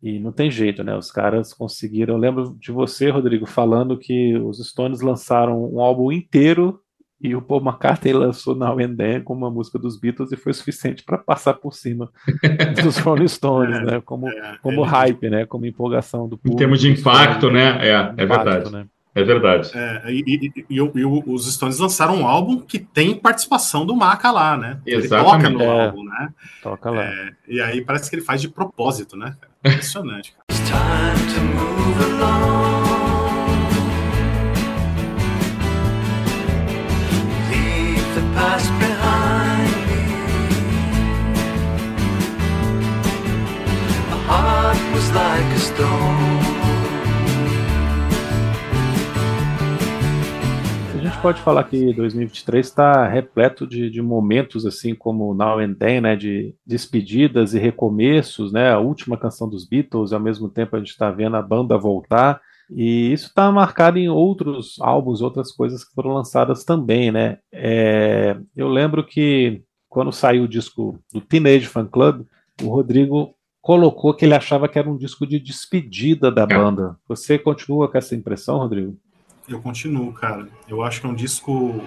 E 0.03 0.19
não 0.19 0.33
tem 0.33 0.51
jeito, 0.51 0.83
né? 0.83 0.97
Os 0.97 1.11
caras 1.11 1.53
conseguiram. 1.53 2.15
Eu 2.15 2.19
lembro 2.19 2.57
de 2.59 2.73
você, 2.73 3.11
Rodrigo, 3.11 3.47
falando 3.47 3.99
que 3.99 4.37
os 4.39 4.59
Stones 4.67 5.01
lançaram 5.01 5.63
um 5.63 5.81
álbum 5.81 6.11
inteiro 6.11 6.81
e 7.21 7.35
o 7.35 7.43
Paul 7.43 7.61
McCartney 7.61 8.13
lançou 8.13 8.55
na 8.55 8.75
Then 8.75 9.23
com 9.23 9.35
uma 9.35 9.51
música 9.51 9.79
dos 9.79 9.99
Beatles 9.99 10.31
e 10.31 10.37
foi 10.37 10.53
suficiente 10.53 11.03
para 11.03 11.19
passar 11.19 11.55
por 11.55 11.75
cima 11.75 12.11
dos 12.83 12.99
Rolling 12.99 13.29
Stones, 13.29 13.77
é, 13.77 13.85
né? 13.85 14.03
Como, 14.05 14.29
é, 14.29 14.59
como 14.63 14.85
é, 14.85 14.89
hype, 14.89 15.29
né? 15.29 15.45
Como 15.45 15.67
empolgação 15.67 16.29
do 16.29 16.37
público. 16.37 16.55
Em 16.55 16.59
termos 16.59 16.81
de 16.81 16.91
impacto, 16.91 17.51
né? 17.51 17.79
É, 17.81 18.13
é 18.17 18.27
verdade. 18.27 18.71
Né? 18.71 18.87
É 19.15 19.25
verdade. 19.25 19.73
É, 19.75 20.13
e, 20.13 20.23
e, 20.27 20.65
e, 20.71 20.77
e, 20.77 20.81
os 20.81 21.53
Stones 21.53 21.79
lançaram 21.79 22.21
um 22.21 22.27
álbum 22.27 22.61
que 22.61 22.79
tem 22.79 23.17
participação 23.17 23.85
do 23.85 23.97
Maca 23.97 24.31
lá, 24.31 24.57
né? 24.57 24.79
Exatamente. 24.87 25.05
Ele 25.05 25.09
toca 25.09 25.51
no 25.51 25.63
é, 25.63 25.87
álbum, 25.87 26.05
né? 26.05 26.29
Toca 26.63 26.91
lá. 26.91 27.03
É, 27.03 27.31
e 27.49 27.61
aí 27.61 27.85
parece 27.85 28.09
que 28.09 28.15
ele 28.15 28.25
faz 28.25 28.41
de 28.41 28.49
propósito, 28.49 29.17
né? 29.17 29.35
Impressionante. 29.65 30.37
Cara. 30.71 32.68
A 50.95 51.01
gente 51.01 51.19
pode 51.21 51.41
falar 51.41 51.65
que 51.65 51.93
2023 51.93 52.65
está 52.65 53.09
repleto 53.09 53.67
de, 53.67 53.91
de, 53.91 54.01
momentos 54.01 54.65
assim 54.65 54.95
como 54.95 55.35
Now 55.35 55.59
and 55.59 55.75
Then, 55.75 56.03
né, 56.03 56.15
de 56.15 56.55
despedidas 56.65 57.55
e 57.55 57.59
recomeços, 57.59 58.53
né, 58.53 58.71
a 58.71 58.79
última 58.79 59.17
canção 59.17 59.49
dos 59.49 59.67
Beatles, 59.67 60.13
ao 60.13 60.21
mesmo 60.21 60.49
tempo 60.49 60.77
a 60.77 60.79
gente 60.79 60.91
está 60.91 61.11
vendo 61.11 61.37
a 61.37 61.43
banda 61.43 61.77
voltar. 61.77 62.41
E 62.71 63.13
isso 63.13 63.29
está 63.29 63.51
marcado 63.51 63.99
em 63.99 64.09
outros 64.09 64.77
álbuns, 64.81 65.23
outras 65.23 65.51
coisas 65.53 65.85
que 65.85 65.95
foram 65.95 66.13
lançadas 66.13 66.65
também, 66.65 67.11
né? 67.11 67.39
É, 67.53 68.37
eu 68.57 68.69
lembro 68.69 69.05
que 69.05 69.63
quando 69.89 70.13
saiu 70.13 70.45
o 70.45 70.49
disco 70.49 70.99
do 71.13 71.21
Teenage 71.21 71.67
Fan 71.67 71.87
Club, 71.87 72.27
o 72.63 72.69
Rodrigo 72.69 73.35
colocou 73.61 74.15
que 74.15 74.25
ele 74.25 74.35
achava 74.35 74.69
que 74.69 74.79
era 74.79 74.89
um 74.89 74.97
disco 74.97 75.27
de 75.27 75.39
despedida 75.39 76.31
da 76.31 76.47
banda. 76.47 76.97
Você 77.09 77.39
continua 77.39 77.89
com 77.89 77.99
essa 77.99 78.15
impressão, 78.15 78.59
Rodrigo? 78.59 78.97
Eu 79.49 79.61
continuo, 79.61 80.13
cara. 80.13 80.47
Eu 80.69 80.83
acho 80.83 81.01
que 81.01 81.07
é 81.07 81.11
um 81.11 81.15
disco. 81.15 81.81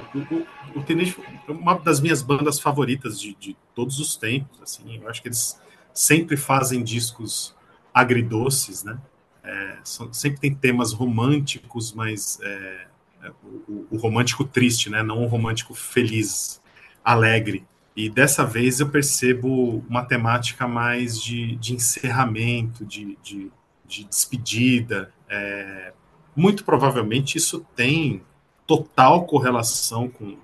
O 0.76 0.82
Teenage 0.82 1.16
é 1.48 1.52
uma 1.52 1.76
das 1.76 2.00
minhas 2.00 2.24
bandas 2.24 2.60
favoritas 2.60 3.20
de, 3.20 3.36
de, 3.36 3.56
todos 3.76 4.00
os 4.00 4.16
tempos. 4.16 4.60
Assim, 4.62 5.00
eu 5.00 5.08
acho 5.08 5.22
que 5.22 5.28
eles 5.28 5.60
sempre 5.94 6.36
fazem 6.38 6.84
discos 6.84 7.56
agridoces, 7.94 8.84
né? 8.84 8.98
É, 9.44 9.78
são, 9.84 10.14
sempre 10.14 10.40
tem 10.40 10.54
temas 10.54 10.94
românticos, 10.94 11.94
mas 11.94 12.40
é, 12.42 12.88
é, 13.24 13.32
o, 13.68 13.88
o, 13.92 13.98
romântico 13.98 14.44
triste, 14.44 14.90
né? 14.90 15.02
Não 15.02 15.24
o 15.24 15.28
romântico 15.28 15.74
feliz, 15.74 16.62
alegre. 17.04 17.66
E 17.96 18.10
dessa 18.10 18.46
vez 18.46 18.80
eu 18.80 18.90
percebo 18.90 19.84
uma 19.90 20.06
temática 20.06 20.68
mais 20.68 21.22
de, 21.22 21.56
de 21.58 21.74
encerramento, 21.74 22.86
de, 22.86 23.18
de, 23.22 23.52
de 23.86 24.04
despedida. 24.06 25.12
É, 25.28 25.94
muito 26.36 26.64
provavelmente 26.64 27.38
isso 27.38 27.66
tem 27.76 28.22
total 28.66 29.26
correlação 29.26 30.08
com, 30.08 30.38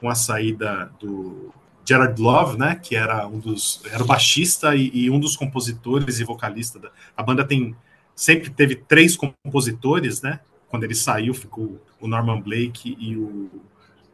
com 0.00 0.10
a 0.10 0.14
saída 0.14 0.92
do 1.00 1.52
Gerard 1.84 2.20
Love, 2.20 2.58
né, 2.58 2.74
que 2.74 2.94
era 2.94 3.26
um 3.26 3.38
dos 3.38 3.82
era 3.90 4.02
o 4.02 4.06
baixista 4.06 4.74
e, 4.76 4.90
e 4.92 5.10
um 5.10 5.18
dos 5.18 5.36
compositores 5.36 6.20
e 6.20 6.24
vocalista 6.24 6.78
da 6.78 6.90
a 7.16 7.22
banda 7.22 7.44
tem 7.44 7.74
sempre 8.14 8.50
teve 8.50 8.76
três 8.76 9.16
compositores, 9.16 10.22
né? 10.22 10.40
Quando 10.68 10.84
ele 10.84 10.94
saiu 10.94 11.34
ficou 11.34 11.80
o 12.00 12.08
Norman 12.08 12.40
Blake 12.40 12.96
e 12.98 13.16
o, 13.16 13.50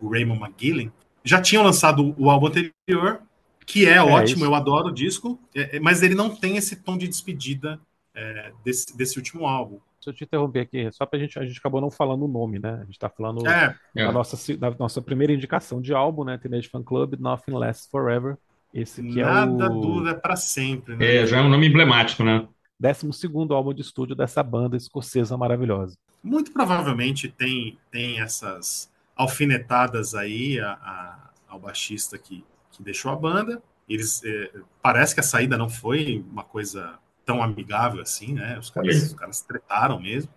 o 0.00 0.08
Raymond 0.08 0.40
McGillen. 0.40 0.92
Já 1.24 1.40
tinham 1.40 1.62
lançado 1.62 2.14
o 2.18 2.30
álbum 2.30 2.46
anterior, 2.46 3.20
que 3.66 3.86
é, 3.86 3.94
é 3.94 4.02
ótimo, 4.02 4.42
isso. 4.42 4.44
eu 4.44 4.54
adoro 4.54 4.88
o 4.88 4.92
disco, 4.92 5.38
é, 5.54 5.76
é, 5.76 5.80
mas 5.80 6.02
ele 6.02 6.14
não 6.14 6.34
tem 6.34 6.56
esse 6.56 6.76
tom 6.76 6.96
de 6.96 7.06
despedida 7.06 7.78
é, 8.14 8.52
desse, 8.64 8.96
desse 8.96 9.18
último 9.18 9.46
álbum. 9.46 9.78
Deixa 9.98 10.10
eu 10.10 10.14
te 10.14 10.24
interromper 10.24 10.60
aqui, 10.60 10.90
só 10.92 11.04
pra 11.04 11.18
gente, 11.18 11.38
a 11.38 11.44
gente 11.44 11.58
acabou 11.58 11.80
não 11.80 11.90
falando 11.90 12.24
o 12.24 12.28
nome, 12.28 12.58
né? 12.58 12.78
A 12.80 12.84
gente 12.84 12.98
tá 12.98 13.08
falando 13.08 13.46
é, 13.46 13.68
da, 13.68 13.76
é. 13.96 14.12
Nossa, 14.12 14.56
da 14.56 14.70
nossa 14.78 15.02
primeira 15.02 15.32
indicação 15.32 15.80
de 15.80 15.92
álbum, 15.92 16.24
né? 16.24 16.38
Teenage 16.38 16.68
Fan 16.68 16.82
Club, 16.82 17.14
Nothing 17.18 17.52
Lasts 17.52 17.88
Forever. 17.90 18.36
Esse 18.72 19.02
que 19.02 19.20
Nada 19.20 19.64
é 19.64 19.68
o... 19.68 19.80
dura 19.80 20.14
para 20.14 20.36
sempre, 20.36 20.96
né? 20.96 21.16
É, 21.16 21.26
já 21.26 21.38
é 21.38 21.42
um 21.42 21.48
nome 21.48 21.66
emblemático, 21.66 22.22
né? 22.22 22.46
12 22.80 23.28
álbum 23.50 23.74
de 23.74 23.82
estúdio 23.82 24.14
dessa 24.14 24.42
banda 24.42 24.76
escocesa 24.76 25.36
maravilhosa. 25.36 25.96
Muito 26.22 26.52
provavelmente 26.52 27.28
tem, 27.28 27.78
tem 27.90 28.20
essas 28.20 28.90
alfinetadas 29.16 30.14
aí 30.14 30.60
a, 30.60 30.72
a, 30.72 31.30
ao 31.48 31.58
baixista 31.58 32.16
que, 32.16 32.44
que 32.70 32.82
deixou 32.82 33.10
a 33.10 33.16
banda. 33.16 33.62
Eles 33.88 34.22
é, 34.24 34.50
parece 34.80 35.14
que 35.14 35.20
a 35.20 35.24
saída 35.24 35.56
não 35.56 35.68
foi 35.68 36.24
uma 36.30 36.44
coisa 36.44 36.98
tão 37.24 37.42
amigável 37.42 38.00
assim, 38.00 38.32
né? 38.34 38.58
Os 38.58 38.70
caras, 38.70 39.02
os 39.02 39.14
caras 39.14 39.40
tretaram 39.40 40.00
mesmo. 40.00 40.30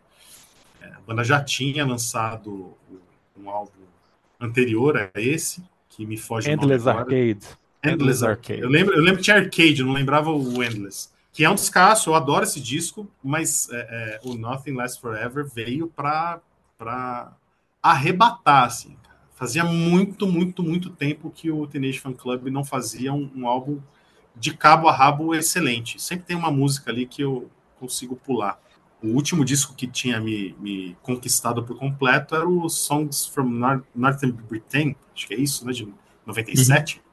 É, 0.82 0.88
a 0.88 1.00
banda 1.02 1.24
já 1.24 1.44
tinha 1.44 1.86
lançado 1.86 2.76
um 3.38 3.50
álbum 3.50 3.72
anterior 4.40 4.98
a 4.98 5.22
esse, 5.22 5.64
que 5.90 6.06
me 6.06 6.18
foge 6.18 6.50
Endless 6.50 6.88
Arcade. 6.88 7.14
Endless, 7.14 7.58
Endless 7.84 8.26
Arcade. 8.26 8.62
Eu 8.62 8.70
lembro, 8.70 8.96
eu 8.96 9.02
lembro 9.02 9.18
que 9.18 9.24
tinha 9.24 9.38
Arcade, 9.38 9.84
não 9.84 9.94
lembrava 9.94 10.32
o 10.32 10.64
Endless. 10.64 11.11
Que 11.34 11.46
é 11.46 11.50
um 11.50 11.56
descasso, 11.56 12.10
eu 12.10 12.16
adoro 12.16 12.44
esse 12.44 12.60
disco, 12.60 13.10
mas 13.24 13.70
é, 13.72 14.20
é, 14.24 14.28
o 14.28 14.36
Nothing 14.36 14.74
Lasts 14.74 15.00
Forever 15.00 15.48
veio 15.48 15.88
para 15.88 16.42
arrebatar, 17.82 18.66
assim. 18.66 18.98
Fazia 19.34 19.64
muito, 19.64 20.28
muito, 20.28 20.62
muito 20.62 20.90
tempo 20.90 21.32
que 21.32 21.50
o 21.50 21.66
Teenage 21.66 22.00
Fan 22.00 22.14
Club 22.14 22.48
não 22.48 22.64
fazia 22.64 23.14
um, 23.14 23.32
um 23.36 23.48
álbum 23.48 23.80
de 24.36 24.54
cabo 24.56 24.88
a 24.88 24.92
rabo 24.92 25.34
excelente. 25.34 26.02
Sempre 26.02 26.26
tem 26.26 26.36
uma 26.36 26.52
música 26.52 26.92
ali 26.92 27.06
que 27.06 27.22
eu 27.22 27.50
consigo 27.80 28.16
pular. 28.16 28.62
O 29.02 29.08
último 29.08 29.44
disco 29.44 29.74
que 29.74 29.88
tinha 29.88 30.20
me, 30.20 30.56
me 30.60 30.96
conquistado 31.02 31.64
por 31.64 31.78
completo 31.78 32.36
era 32.36 32.48
o 32.48 32.70
Songs 32.70 33.26
from 33.26 33.50
Northern 33.96 34.32
Britain, 34.48 34.96
acho 35.16 35.28
que 35.28 35.34
é 35.34 35.40
isso, 35.40 35.66
né, 35.66 35.74
de 35.74 35.92
97. 36.26 36.98
Uhum. 36.98 37.11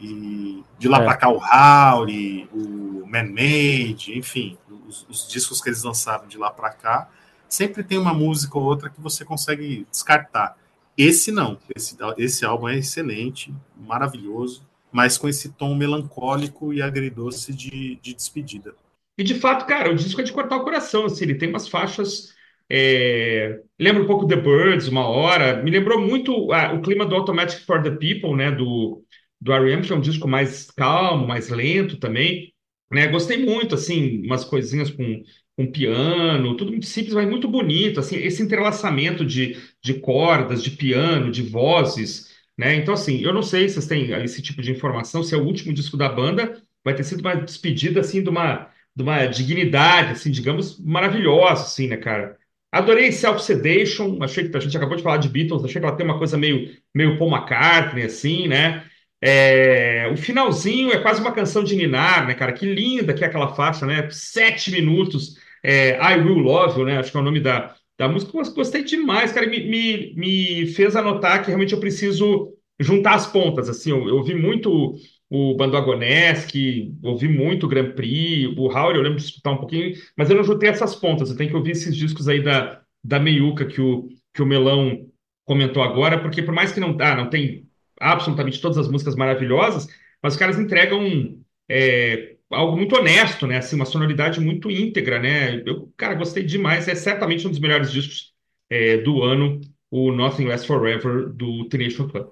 E 0.00 0.64
de 0.78 0.88
lá 0.88 1.02
é. 1.02 1.04
para 1.04 1.16
cá 1.16 1.28
o 1.28 1.38
Howley, 1.38 2.48
o 2.52 3.06
Man-Made, 3.06 4.16
enfim, 4.16 4.56
os, 4.88 5.06
os, 5.08 5.28
discos 5.28 5.60
que 5.60 5.68
eles 5.68 5.82
lançaram 5.82 6.26
de 6.26 6.38
lá 6.38 6.50
para 6.50 6.70
cá, 6.70 7.10
sempre 7.48 7.82
tem 7.82 7.98
uma 7.98 8.14
música 8.14 8.56
ou 8.56 8.64
outra 8.64 8.88
que 8.88 9.00
você 9.00 9.24
consegue 9.24 9.86
descartar. 9.90 10.56
Esse 10.96 11.30
não, 11.30 11.58
esse, 11.74 11.96
esse 12.16 12.44
álbum 12.44 12.68
é 12.68 12.78
excelente, 12.78 13.54
maravilhoso 13.76 14.68
mas 14.92 15.16
com 15.16 15.28
esse 15.28 15.52
tom 15.52 15.74
melancólico 15.74 16.72
e 16.72 16.82
agridoce 16.82 17.52
de, 17.54 17.96
de 18.02 18.14
despedida. 18.14 18.74
E 19.16 19.22
de 19.22 19.34
fato, 19.34 19.66
cara, 19.66 19.90
o 19.90 19.94
disco 19.94 20.20
é 20.20 20.24
de 20.24 20.32
cortar 20.32 20.56
o 20.56 20.64
coração, 20.64 21.04
assim, 21.04 21.24
ele 21.24 21.34
tem 21.34 21.48
umas 21.48 21.68
faixas. 21.68 22.34
É... 22.68 23.60
Lembra 23.78 24.02
um 24.02 24.06
pouco 24.06 24.26
The 24.26 24.36
Birds, 24.36 24.88
uma 24.88 25.06
hora. 25.06 25.62
Me 25.62 25.70
lembrou 25.70 26.00
muito 26.00 26.52
ah, 26.52 26.72
o 26.72 26.80
clima 26.80 27.04
do 27.04 27.14
Automatic 27.14 27.64
for 27.64 27.82
the 27.82 27.90
People, 27.90 28.34
né? 28.34 28.50
Do, 28.50 29.04
do 29.40 29.52
R.E.M., 29.52 29.82
que 29.82 29.92
é 29.92 29.96
um 29.96 30.00
disco 30.00 30.28
mais 30.28 30.70
calmo, 30.70 31.26
mais 31.26 31.48
lento 31.48 31.96
também. 31.96 32.52
Né? 32.92 33.08
Gostei 33.08 33.44
muito, 33.44 33.74
assim, 33.74 34.24
umas 34.26 34.44
coisinhas 34.44 34.90
com, 34.90 35.22
com 35.56 35.70
piano, 35.70 36.56
tudo 36.56 36.70
muito 36.72 36.86
simples, 36.86 37.14
mas 37.14 37.28
muito 37.28 37.48
bonito. 37.48 38.00
Assim, 38.00 38.16
esse 38.16 38.42
entrelaçamento 38.42 39.24
de, 39.24 39.56
de 39.82 39.94
cordas, 39.94 40.62
de 40.62 40.70
piano, 40.72 41.30
de 41.30 41.42
vozes. 41.42 42.30
Né? 42.58 42.74
Então, 42.76 42.94
assim, 42.94 43.20
eu 43.20 43.32
não 43.32 43.42
sei 43.42 43.68
se 43.68 43.74
vocês 43.74 43.86
têm 43.86 44.10
esse 44.22 44.42
tipo 44.42 44.60
de 44.60 44.70
informação, 44.72 45.22
se 45.22 45.34
é 45.34 45.38
o 45.38 45.44
último 45.44 45.72
disco 45.72 45.96
da 45.96 46.08
banda, 46.08 46.60
vai 46.84 46.94
ter 46.94 47.04
sido 47.04 47.20
uma 47.20 47.34
despedida, 47.34 48.00
assim, 48.00 48.22
de 48.22 48.28
uma, 48.28 48.68
de 48.94 49.02
uma 49.02 49.26
dignidade, 49.26 50.12
assim, 50.12 50.30
digamos, 50.30 50.78
maravilhosa, 50.78 51.62
assim, 51.62 51.88
né, 51.88 51.96
cara? 51.96 52.38
Adorei 52.72 53.10
Self 53.10 53.42
Sedation, 53.42 54.18
achei 54.22 54.48
que 54.48 54.56
a 54.56 54.60
gente 54.60 54.76
acabou 54.76 54.96
de 54.96 55.02
falar 55.02 55.16
de 55.16 55.28
Beatles, 55.28 55.64
achei 55.64 55.80
que 55.80 55.86
ela 55.86 55.96
tem 55.96 56.06
uma 56.06 56.18
coisa 56.18 56.36
meio, 56.38 56.70
meio 56.94 57.18
Paul 57.18 57.30
McCartney, 57.34 58.04
assim, 58.04 58.46
né? 58.46 58.84
É, 59.22 60.08
o 60.12 60.16
finalzinho 60.16 60.92
é 60.92 61.00
quase 61.00 61.20
uma 61.20 61.32
canção 61.32 61.62
de 61.62 61.76
Ninar, 61.76 62.26
né, 62.26 62.34
cara? 62.34 62.52
Que 62.52 62.66
linda 62.66 63.12
que 63.12 63.22
é 63.22 63.26
aquela 63.26 63.54
faixa, 63.54 63.86
né? 63.86 64.08
Sete 64.10 64.70
minutos, 64.70 65.36
é, 65.62 65.98
I 65.98 66.18
Will 66.20 66.38
Love 66.38 66.80
You, 66.80 66.86
né? 66.86 66.98
Acho 66.98 67.10
que 67.10 67.16
é 67.16 67.20
o 67.20 67.24
nome 67.24 67.40
da, 67.40 67.74
da 67.98 68.08
música, 68.08 68.32
gostei 68.32 68.82
demais, 68.82 69.32
cara, 69.32 69.46
me, 69.46 69.68
me, 69.68 70.14
me 70.14 70.66
fez 70.68 70.96
anotar 70.96 71.40
que 71.42 71.48
realmente 71.48 71.74
eu 71.74 71.80
preciso 71.80 72.54
juntar 72.78 73.14
as 73.14 73.26
pontas, 73.26 73.68
assim, 73.68 73.90
eu, 73.90 74.08
eu 74.08 74.16
ouvi 74.16 74.34
muito 74.34 74.94
o 75.28 75.54
Bando 75.54 75.76
Agonesque, 75.76 76.94
ouvi 77.02 77.28
muito 77.28 77.66
o 77.66 77.68
Grand 77.68 77.92
Prix, 77.92 78.46
o 78.56 78.66
Howard 78.68 78.96
eu 78.96 79.02
lembro 79.02 79.18
de 79.18 79.24
escutar 79.24 79.52
um 79.52 79.58
pouquinho, 79.58 79.94
mas 80.16 80.30
eu 80.30 80.36
não 80.36 80.42
juntei 80.42 80.70
essas 80.70 80.96
pontas, 80.96 81.30
eu 81.30 81.36
tenho 81.36 81.50
que 81.50 81.56
ouvir 81.56 81.72
esses 81.72 81.94
discos 81.94 82.26
aí 82.26 82.42
da, 82.42 82.80
da 83.04 83.20
Meiuca 83.20 83.66
que 83.66 83.80
o, 83.80 84.08
que 84.34 84.42
o 84.42 84.46
Melão 84.46 85.06
comentou 85.44 85.82
agora, 85.82 86.20
porque 86.20 86.42
por 86.42 86.54
mais 86.54 86.72
que 86.72 86.80
não, 86.80 86.96
ah, 87.00 87.14
não 87.14 87.28
tem 87.30 87.68
absolutamente 88.00 88.60
todas 88.60 88.78
as 88.78 88.88
músicas 88.88 89.14
maravilhosas, 89.14 89.86
mas 90.22 90.32
os 90.32 90.38
caras 90.38 90.58
entregam 90.58 91.38
é, 91.68 92.36
algo 92.50 92.76
muito 92.76 92.96
honesto, 92.96 93.46
né? 93.46 93.58
Assim, 93.58 93.76
uma 93.76 93.84
sonoridade 93.84 94.40
muito 94.40 94.70
íntegra, 94.70 95.20
né? 95.20 95.62
Eu, 95.66 95.92
cara, 95.96 96.14
gostei 96.14 96.42
demais. 96.42 96.88
É 96.88 96.94
certamente 96.94 97.46
um 97.46 97.50
dos 97.50 97.60
melhores 97.60 97.92
discos 97.92 98.32
é, 98.68 98.98
do 98.98 99.22
ano, 99.22 99.60
o 99.90 100.10
Nothing 100.12 100.46
Lasts 100.46 100.66
Forever 100.66 101.28
do 101.28 101.68
Teenage 101.68 101.96
Club. 101.96 102.28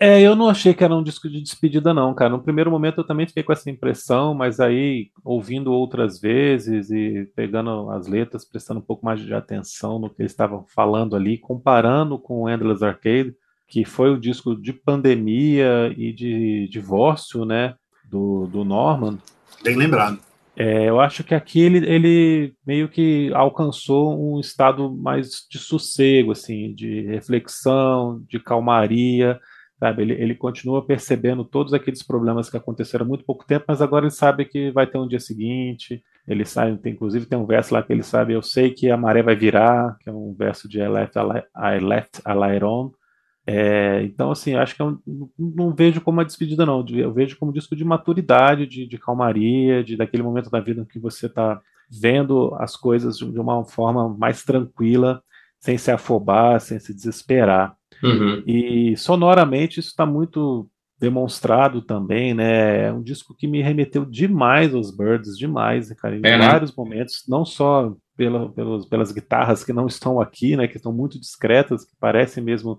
É, 0.00 0.20
eu 0.22 0.36
não 0.36 0.48
achei 0.48 0.72
que 0.72 0.84
era 0.84 0.94
um 0.94 1.02
disco 1.02 1.28
de 1.28 1.40
despedida, 1.40 1.92
não, 1.92 2.14
cara. 2.14 2.30
No 2.30 2.40
primeiro 2.40 2.70
momento 2.70 3.00
eu 3.00 3.06
também 3.06 3.26
fiquei 3.26 3.42
com 3.42 3.52
essa 3.52 3.68
impressão, 3.68 4.32
mas 4.32 4.60
aí, 4.60 5.10
ouvindo 5.24 5.72
outras 5.72 6.20
vezes 6.20 6.88
e 6.90 7.28
pegando 7.34 7.90
as 7.90 8.06
letras, 8.06 8.44
prestando 8.44 8.78
um 8.78 8.82
pouco 8.82 9.04
mais 9.04 9.20
de 9.20 9.34
atenção 9.34 9.98
no 9.98 10.08
que 10.08 10.22
eles 10.22 10.30
estavam 10.30 10.64
falando 10.68 11.16
ali, 11.16 11.36
comparando 11.36 12.16
com 12.16 12.42
o 12.42 12.48
Endless 12.48 12.84
Arcade, 12.84 13.34
que 13.68 13.84
foi 13.84 14.10
o 14.10 14.18
disco 14.18 14.56
de 14.56 14.72
pandemia 14.72 15.94
e 15.96 16.12
de 16.12 16.68
divórcio, 16.68 17.44
né? 17.44 17.74
do, 18.08 18.46
do 18.46 18.64
Norman. 18.64 19.18
Bem 19.62 19.76
lembrado. 19.76 20.18
É, 20.56 20.88
eu 20.88 21.00
acho 21.00 21.22
que 21.22 21.34
aqui 21.34 21.60
ele, 21.60 21.86
ele 21.86 22.54
meio 22.66 22.88
que 22.88 23.30
alcançou 23.32 24.18
um 24.18 24.40
estado 24.40 24.92
mais 24.92 25.46
de 25.48 25.58
sossego, 25.58 26.32
assim, 26.32 26.74
de 26.74 27.02
reflexão, 27.02 28.20
de 28.28 28.40
calmaria, 28.40 29.38
sabe? 29.78 30.02
Ele, 30.02 30.14
ele 30.14 30.34
continua 30.34 30.84
percebendo 30.84 31.44
todos 31.44 31.72
aqueles 31.72 32.02
problemas 32.02 32.50
que 32.50 32.56
aconteceram 32.56 33.04
há 33.06 33.08
muito 33.08 33.24
pouco 33.24 33.46
tempo, 33.46 33.66
mas 33.68 33.80
agora 33.80 34.06
ele 34.06 34.10
sabe 34.10 34.46
que 34.46 34.72
vai 34.72 34.84
ter 34.84 34.98
um 34.98 35.06
dia 35.06 35.20
seguinte. 35.20 36.02
Ele 36.26 36.44
sabe, 36.44 36.76
tem, 36.78 36.92
inclusive 36.92 37.26
tem 37.26 37.38
um 37.38 37.46
verso 37.46 37.72
lá 37.72 37.82
que 37.82 37.92
ele 37.92 38.02
sabe, 38.02 38.32
eu 38.32 38.42
sei 38.42 38.70
que 38.70 38.90
a 38.90 38.96
maré 38.96 39.22
vai 39.22 39.36
virar, 39.36 39.96
que 40.00 40.10
é 40.10 40.12
um 40.12 40.34
verso 40.36 40.68
de 40.68 40.80
I 40.80 40.88
left, 40.88 41.16
I 41.16 41.78
left 41.80 42.64
on, 42.64 42.90
é, 43.50 44.02
então, 44.02 44.30
assim, 44.30 44.54
acho 44.56 44.76
que 44.76 44.82
eu 44.82 44.90
é 44.90 44.94
não, 45.38 45.74
vejo 45.74 46.02
como 46.02 46.18
uma 46.18 46.24
despedida, 46.24 46.66
não. 46.66 46.84
Eu 46.90 47.14
vejo 47.14 47.38
como 47.38 47.50
um 47.50 47.54
disco 47.54 47.74
de 47.74 47.82
maturidade, 47.82 48.66
de, 48.66 48.86
de 48.86 48.98
calmaria, 48.98 49.82
de 49.82 49.96
daquele 49.96 50.22
momento 50.22 50.50
da 50.50 50.60
vida 50.60 50.82
em 50.82 50.84
que 50.84 50.98
você 50.98 51.24
está 51.24 51.58
vendo 51.90 52.54
as 52.58 52.76
coisas 52.76 53.16
de 53.16 53.40
uma 53.40 53.64
forma 53.64 54.06
mais 54.06 54.44
tranquila, 54.44 55.22
sem 55.58 55.78
se 55.78 55.90
afobar, 55.90 56.60
sem 56.60 56.78
se 56.78 56.92
desesperar. 56.92 57.74
Uhum. 58.04 58.42
E 58.46 58.94
sonoramente 58.98 59.80
isso 59.80 59.88
está 59.88 60.04
muito 60.04 60.68
demonstrado 61.00 61.80
também, 61.80 62.34
né? 62.34 62.88
É 62.88 62.92
um 62.92 63.02
disco 63.02 63.34
que 63.34 63.46
me 63.46 63.62
remeteu 63.62 64.04
demais 64.04 64.74
aos 64.74 64.94
Birds, 64.94 65.38
demais, 65.38 65.90
cara, 65.94 66.16
em 66.16 66.18
é, 66.18 66.36
né? 66.36 66.48
vários 66.48 66.76
momentos, 66.76 67.24
não 67.26 67.46
só 67.46 67.94
pela, 68.14 68.50
pelos, 68.50 68.84
pelas 68.84 69.10
guitarras 69.10 69.64
que 69.64 69.72
não 69.72 69.86
estão 69.86 70.20
aqui, 70.20 70.56
né, 70.56 70.66
que 70.66 70.76
estão 70.76 70.92
muito 70.92 71.18
discretas, 71.20 71.84
que 71.84 71.96
parecem 72.00 72.42
mesmo 72.42 72.78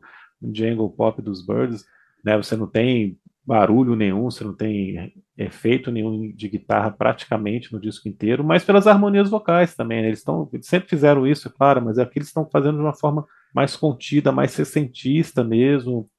jangle 0.53 0.89
pop 0.89 1.21
dos 1.21 1.45
Birds, 1.45 1.85
né, 2.23 2.37
você 2.37 2.55
não 2.55 2.67
tem 2.67 3.17
barulho 3.45 3.95
nenhum, 3.95 4.29
você 4.29 4.43
não 4.43 4.53
tem 4.53 5.11
efeito 5.37 5.91
nenhum 5.91 6.31
de 6.31 6.47
guitarra 6.47 6.91
praticamente 6.91 7.73
no 7.73 7.79
disco 7.79 8.07
inteiro, 8.07 8.43
mas 8.43 8.63
pelas 8.63 8.85
harmonias 8.85 9.29
vocais 9.29 9.75
também, 9.75 10.01
né, 10.01 10.07
eles, 10.07 10.19
estão, 10.19 10.47
eles 10.53 10.67
sempre 10.67 10.89
fizeram 10.89 11.25
isso, 11.25 11.47
é 11.47 11.51
claro, 11.51 11.83
mas 11.83 11.97
é 11.97 12.05
que 12.05 12.19
eles 12.19 12.27
estão 12.27 12.47
fazendo 12.51 12.75
de 12.75 12.83
uma 12.83 12.93
forma 12.93 13.25
mais 13.53 13.75
contida, 13.75 14.31
mais 14.31 14.51
sessentista 14.51 15.43
mesmo, 15.43 16.09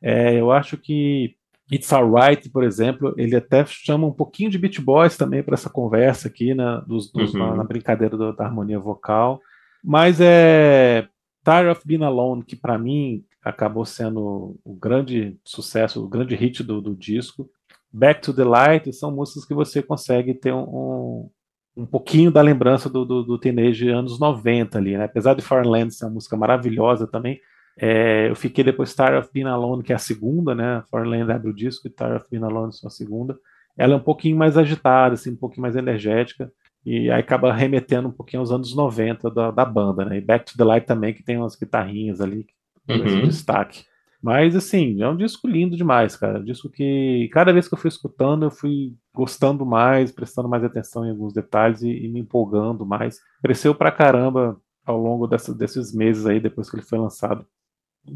é, 0.00 0.40
eu 0.40 0.50
acho 0.50 0.76
que 0.76 1.36
It's 1.70 1.92
Alright, 1.92 2.48
por 2.48 2.64
exemplo, 2.64 3.14
ele 3.18 3.36
até 3.36 3.64
chama 3.66 4.06
um 4.06 4.12
pouquinho 4.12 4.48
de 4.48 4.58
Beat 4.58 4.80
Boys 4.80 5.16
também 5.16 5.42
para 5.42 5.54
essa 5.54 5.68
conversa 5.68 6.28
aqui, 6.28 6.54
né, 6.54 6.82
dos, 6.86 7.12
dos, 7.12 7.34
uhum. 7.34 7.40
na, 7.40 7.56
na, 7.56 7.64
brincadeira 7.64 8.16
do, 8.16 8.34
da 8.34 8.46
harmonia 8.46 8.78
vocal. 8.78 9.40
Mas 9.84 10.18
é 10.20 11.06
Tired 11.44 11.68
of 11.68 11.82
Being 11.84 12.04
Alone, 12.04 12.42
que 12.42 12.56
para 12.56 12.78
mim 12.78 13.22
acabou 13.48 13.84
sendo 13.84 14.58
o 14.62 14.74
grande 14.74 15.38
sucesso, 15.42 16.04
o 16.04 16.08
grande 16.08 16.34
hit 16.34 16.62
do, 16.62 16.80
do, 16.80 16.94
disco. 16.94 17.48
Back 17.90 18.20
to 18.20 18.34
the 18.34 18.44
Light 18.44 18.92
são 18.92 19.10
músicas 19.10 19.46
que 19.46 19.54
você 19.54 19.82
consegue 19.82 20.34
ter 20.34 20.52
um, 20.52 21.30
um, 21.74 21.86
pouquinho 21.86 22.30
da 22.30 22.42
lembrança 22.42 22.90
do, 22.90 23.04
do, 23.06 23.22
do 23.22 23.38
Teenage 23.38 23.88
anos 23.88 24.20
90 24.20 24.76
ali, 24.76 24.98
né? 24.98 25.04
Apesar 25.04 25.34
de 25.34 25.40
Foreign 25.40 25.70
Land 25.70 25.94
ser 25.94 26.04
uma 26.04 26.12
música 26.12 26.36
maravilhosa 26.36 27.06
também, 27.06 27.40
é, 27.78 28.28
eu 28.28 28.36
fiquei 28.36 28.62
depois 28.62 28.94
Tired 28.94 29.16
of 29.16 29.30
Being 29.32 29.44
Alone, 29.44 29.82
que 29.82 29.92
é 29.92 29.96
a 29.96 30.00
segunda, 30.00 30.54
né? 30.54 30.82
Foreign 30.90 31.16
Land 31.16 31.32
abre 31.32 31.50
o 31.50 31.54
disco 31.54 31.86
e 31.86 31.90
Tired 31.90 32.16
of 32.16 32.26
Being 32.30 32.44
Alone 32.44 32.72
é 32.84 32.86
a 32.86 32.90
segunda. 32.90 33.38
Ela 33.78 33.94
é 33.94 33.96
um 33.96 34.00
pouquinho 34.00 34.36
mais 34.36 34.58
agitada, 34.58 35.14
assim, 35.14 35.30
um 35.30 35.36
pouquinho 35.36 35.62
mais 35.62 35.76
energética, 35.76 36.52
e 36.84 37.10
aí 37.10 37.20
acaba 37.20 37.52
remetendo 37.52 38.08
um 38.08 38.12
pouquinho 38.12 38.40
aos 38.40 38.52
anos 38.52 38.74
90 38.74 39.30
da, 39.30 39.50
da 39.50 39.64
banda, 39.64 40.04
né? 40.04 40.18
E 40.18 40.20
Back 40.20 40.44
to 40.44 40.58
the 40.58 40.64
Light 40.64 40.86
também, 40.86 41.14
que 41.14 41.22
tem 41.22 41.38
umas 41.38 41.56
guitarrinhas 41.56 42.20
ali, 42.20 42.46
uhum. 42.88 43.04
esse 43.04 43.22
destaque. 43.22 43.84
Mas, 44.20 44.56
assim, 44.56 45.00
é 45.00 45.08
um 45.08 45.16
disco 45.16 45.46
lindo 45.46 45.76
demais, 45.76 46.16
cara. 46.16 46.40
Um 46.40 46.44
disco 46.44 46.68
que, 46.68 47.28
cada 47.32 47.52
vez 47.52 47.68
que 47.68 47.74
eu 47.74 47.78
fui 47.78 47.88
escutando, 47.88 48.44
eu 48.44 48.50
fui 48.50 48.94
gostando 49.14 49.64
mais, 49.64 50.10
prestando 50.10 50.48
mais 50.48 50.64
atenção 50.64 51.06
em 51.06 51.10
alguns 51.10 51.32
detalhes 51.32 51.82
e, 51.82 51.88
e 51.88 52.08
me 52.08 52.20
empolgando 52.20 52.84
mais. 52.84 53.20
Cresceu 53.42 53.74
pra 53.74 53.92
caramba 53.92 54.60
ao 54.84 54.98
longo 55.00 55.26
dessa, 55.26 55.54
desses 55.54 55.94
meses 55.94 56.26
aí, 56.26 56.40
depois 56.40 56.68
que 56.68 56.76
ele 56.76 56.82
foi 56.84 56.98
lançado 56.98 57.46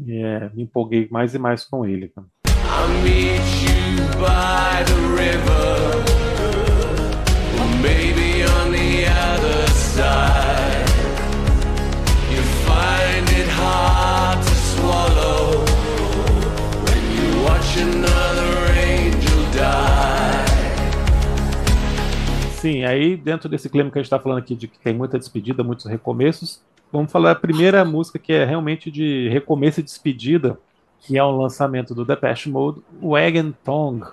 é, 0.07 0.49
me 0.53 0.63
empolguei 0.63 1.07
mais 1.11 1.33
e 1.33 1.39
mais 1.39 1.63
com 1.63 1.85
ele. 1.85 2.09
Cara. 2.09 2.27
Sim, 22.63 22.85
aí 22.85 23.17
dentro 23.17 23.49
desse 23.49 23.69
clima 23.69 23.91
que 23.91 23.97
a 23.97 24.01
gente 24.01 24.05
está 24.05 24.17
falando 24.17 24.37
aqui 24.37 24.55
de 24.55 24.69
que 24.69 24.79
tem 24.79 24.93
muita 24.93 25.19
despedida, 25.19 25.65
muitos 25.65 25.85
recomeços, 25.85 26.63
vamos 26.93 27.11
falar 27.11 27.31
a 27.31 27.35
primeira 27.35 27.83
música 27.83 28.17
que 28.17 28.31
é 28.31 28.45
realmente 28.45 28.89
de 28.89 29.27
recomeço 29.27 29.81
e 29.81 29.83
despedida, 29.83 30.57
que 31.01 31.17
é 31.17 31.21
o 31.21 31.35
lançamento 31.35 31.93
do 31.93 32.05
Depeche 32.05 32.49
Mode, 32.49 32.81
Wagon 33.01 33.51
Tongue. 33.65 34.07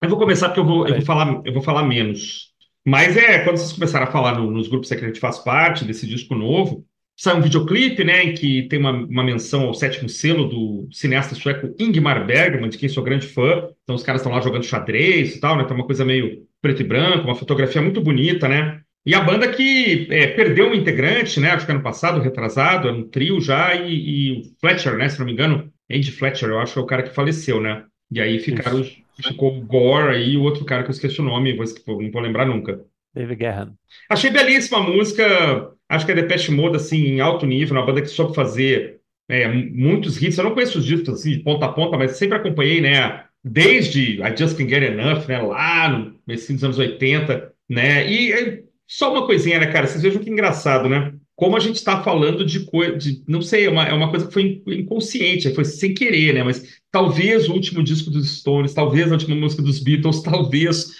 Eu 0.00 0.08
vou 0.08 0.20
começar 0.20 0.50
porque 0.50 0.60
eu 0.60 0.64
vou, 0.64 0.86
eu 0.86 0.94
vou, 0.94 1.04
falar, 1.04 1.42
eu 1.44 1.52
vou 1.52 1.62
falar 1.64 1.82
menos. 1.82 2.52
Mas 2.86 3.16
é, 3.16 3.40
quando 3.40 3.56
vocês 3.56 3.72
começaram 3.72 4.06
a 4.06 4.12
falar 4.12 4.38
no, 4.38 4.48
nos 4.48 4.68
grupos 4.68 4.88
que 4.88 4.94
a 4.94 5.08
gente 5.08 5.18
faz 5.18 5.40
parte 5.40 5.84
desse 5.84 6.06
disco 6.06 6.36
novo, 6.36 6.86
sai 7.20 7.36
um 7.36 7.42
videoclipe, 7.42 8.02
né, 8.02 8.24
em 8.24 8.32
que 8.32 8.62
tem 8.62 8.78
uma, 8.78 8.92
uma 8.92 9.22
menção 9.22 9.66
ao 9.66 9.74
sétimo 9.74 10.08
selo 10.08 10.48
do 10.48 10.88
cineasta 10.90 11.34
sueco 11.34 11.74
Ingmar 11.78 12.26
Bergman, 12.26 12.70
de 12.70 12.78
quem 12.78 12.88
sou 12.88 13.04
grande 13.04 13.26
fã. 13.26 13.68
Então 13.82 13.94
os 13.94 14.02
caras 14.02 14.22
estão 14.22 14.32
lá 14.32 14.40
jogando 14.40 14.64
xadrez 14.64 15.36
e 15.36 15.40
tal, 15.40 15.54
né, 15.54 15.64
tem 15.64 15.76
uma 15.76 15.84
coisa 15.84 16.02
meio 16.02 16.46
preto 16.62 16.80
e 16.80 16.84
branco, 16.84 17.26
uma 17.26 17.34
fotografia 17.34 17.82
muito 17.82 18.00
bonita, 18.00 18.48
né? 18.48 18.80
E 19.04 19.14
a 19.14 19.20
banda 19.20 19.52
que 19.52 20.08
é, 20.10 20.28
perdeu 20.28 20.70
um 20.70 20.74
integrante, 20.74 21.40
né? 21.40 21.50
Acho 21.50 21.66
que 21.66 21.72
ano 21.72 21.82
passado, 21.82 22.20
retrasado, 22.20 22.88
era 22.88 22.96
um 22.96 23.06
trio 23.06 23.38
já, 23.38 23.74
e, 23.74 23.92
e, 23.92 24.32
o 24.32 24.42
Fletcher, 24.58 24.96
né? 24.96 25.08
Se 25.10 25.18
não 25.18 25.26
me 25.26 25.32
engano, 25.32 25.70
Andy 25.90 26.12
Fletcher, 26.12 26.48
eu 26.48 26.58
acho 26.58 26.72
que 26.72 26.78
é 26.78 26.82
o 26.82 26.86
cara 26.86 27.02
que 27.02 27.14
faleceu, 27.14 27.60
né? 27.60 27.84
E 28.10 28.18
aí 28.18 28.38
ficaram, 28.38 28.80
Isso. 28.80 28.96
ficou 29.22 29.58
o 29.58 29.60
Gore 29.60 30.22
e 30.22 30.38
o 30.38 30.42
outro 30.42 30.64
cara 30.64 30.82
que 30.82 30.88
eu 30.88 30.94
esqueci 30.94 31.20
o 31.20 31.24
nome, 31.24 31.54
vou, 31.54 31.66
não 32.00 32.10
vou 32.10 32.22
lembrar 32.22 32.46
nunca. 32.46 32.80
David 33.14 33.38
Guerra. 33.38 33.74
Achei 34.08 34.30
belíssima 34.30 34.78
a 34.78 34.82
música, 34.82 35.72
acho 35.90 36.06
que 36.06 36.12
é 36.12 36.14
Depeche 36.14 36.52
Mode, 36.52 36.76
assim, 36.76 37.04
em 37.04 37.20
alto 37.20 37.44
nível, 37.44 37.76
uma 37.76 37.84
banda 37.84 38.00
que 38.00 38.08
soube 38.08 38.34
fazer 38.34 39.00
é, 39.28 39.48
muitos 39.48 40.20
hits. 40.22 40.38
Eu 40.38 40.44
não 40.44 40.54
conheço 40.54 40.78
os 40.78 40.86
discos, 40.86 41.08
assim, 41.20 41.32
de 41.32 41.40
ponta 41.40 41.66
a 41.66 41.72
ponta, 41.72 41.98
mas 41.98 42.12
sempre 42.12 42.38
acompanhei, 42.38 42.80
né? 42.80 43.24
Desde 43.42 44.22
I 44.22 44.36
Just 44.36 44.56
Can't 44.56 44.70
Get 44.70 44.82
Enough, 44.82 45.26
né? 45.28 45.42
Lá 45.42 45.88
no 45.88 46.14
começo 46.20 46.52
dos 46.52 46.64
anos 46.64 46.78
80, 46.78 47.52
né? 47.68 48.10
E 48.10 48.64
só 48.86 49.12
uma 49.12 49.26
coisinha, 49.26 49.58
né, 49.58 49.66
cara? 49.66 49.86
Vocês 49.86 50.02
vejam 50.02 50.22
que 50.22 50.30
engraçado, 50.30 50.88
né? 50.88 51.12
Como 51.34 51.56
a 51.56 51.60
gente 51.60 51.76
está 51.76 52.02
falando 52.02 52.44
de 52.44 52.60
coisa, 52.66 52.98
não 53.26 53.40
sei, 53.40 53.64
é 53.64 53.70
uma, 53.70 53.84
é 53.84 53.92
uma 53.94 54.10
coisa 54.10 54.26
que 54.26 54.32
foi 54.32 54.62
inconsciente, 54.66 55.54
foi 55.54 55.64
sem 55.64 55.94
querer, 55.94 56.34
né? 56.34 56.42
Mas 56.42 56.80
talvez 56.90 57.48
o 57.48 57.54
último 57.54 57.82
disco 57.82 58.10
dos 58.10 58.38
Stones, 58.38 58.74
talvez 58.74 59.08
a 59.10 59.14
última 59.14 59.34
música 59.34 59.62
dos 59.62 59.80
Beatles, 59.80 60.22
talvez. 60.22 60.92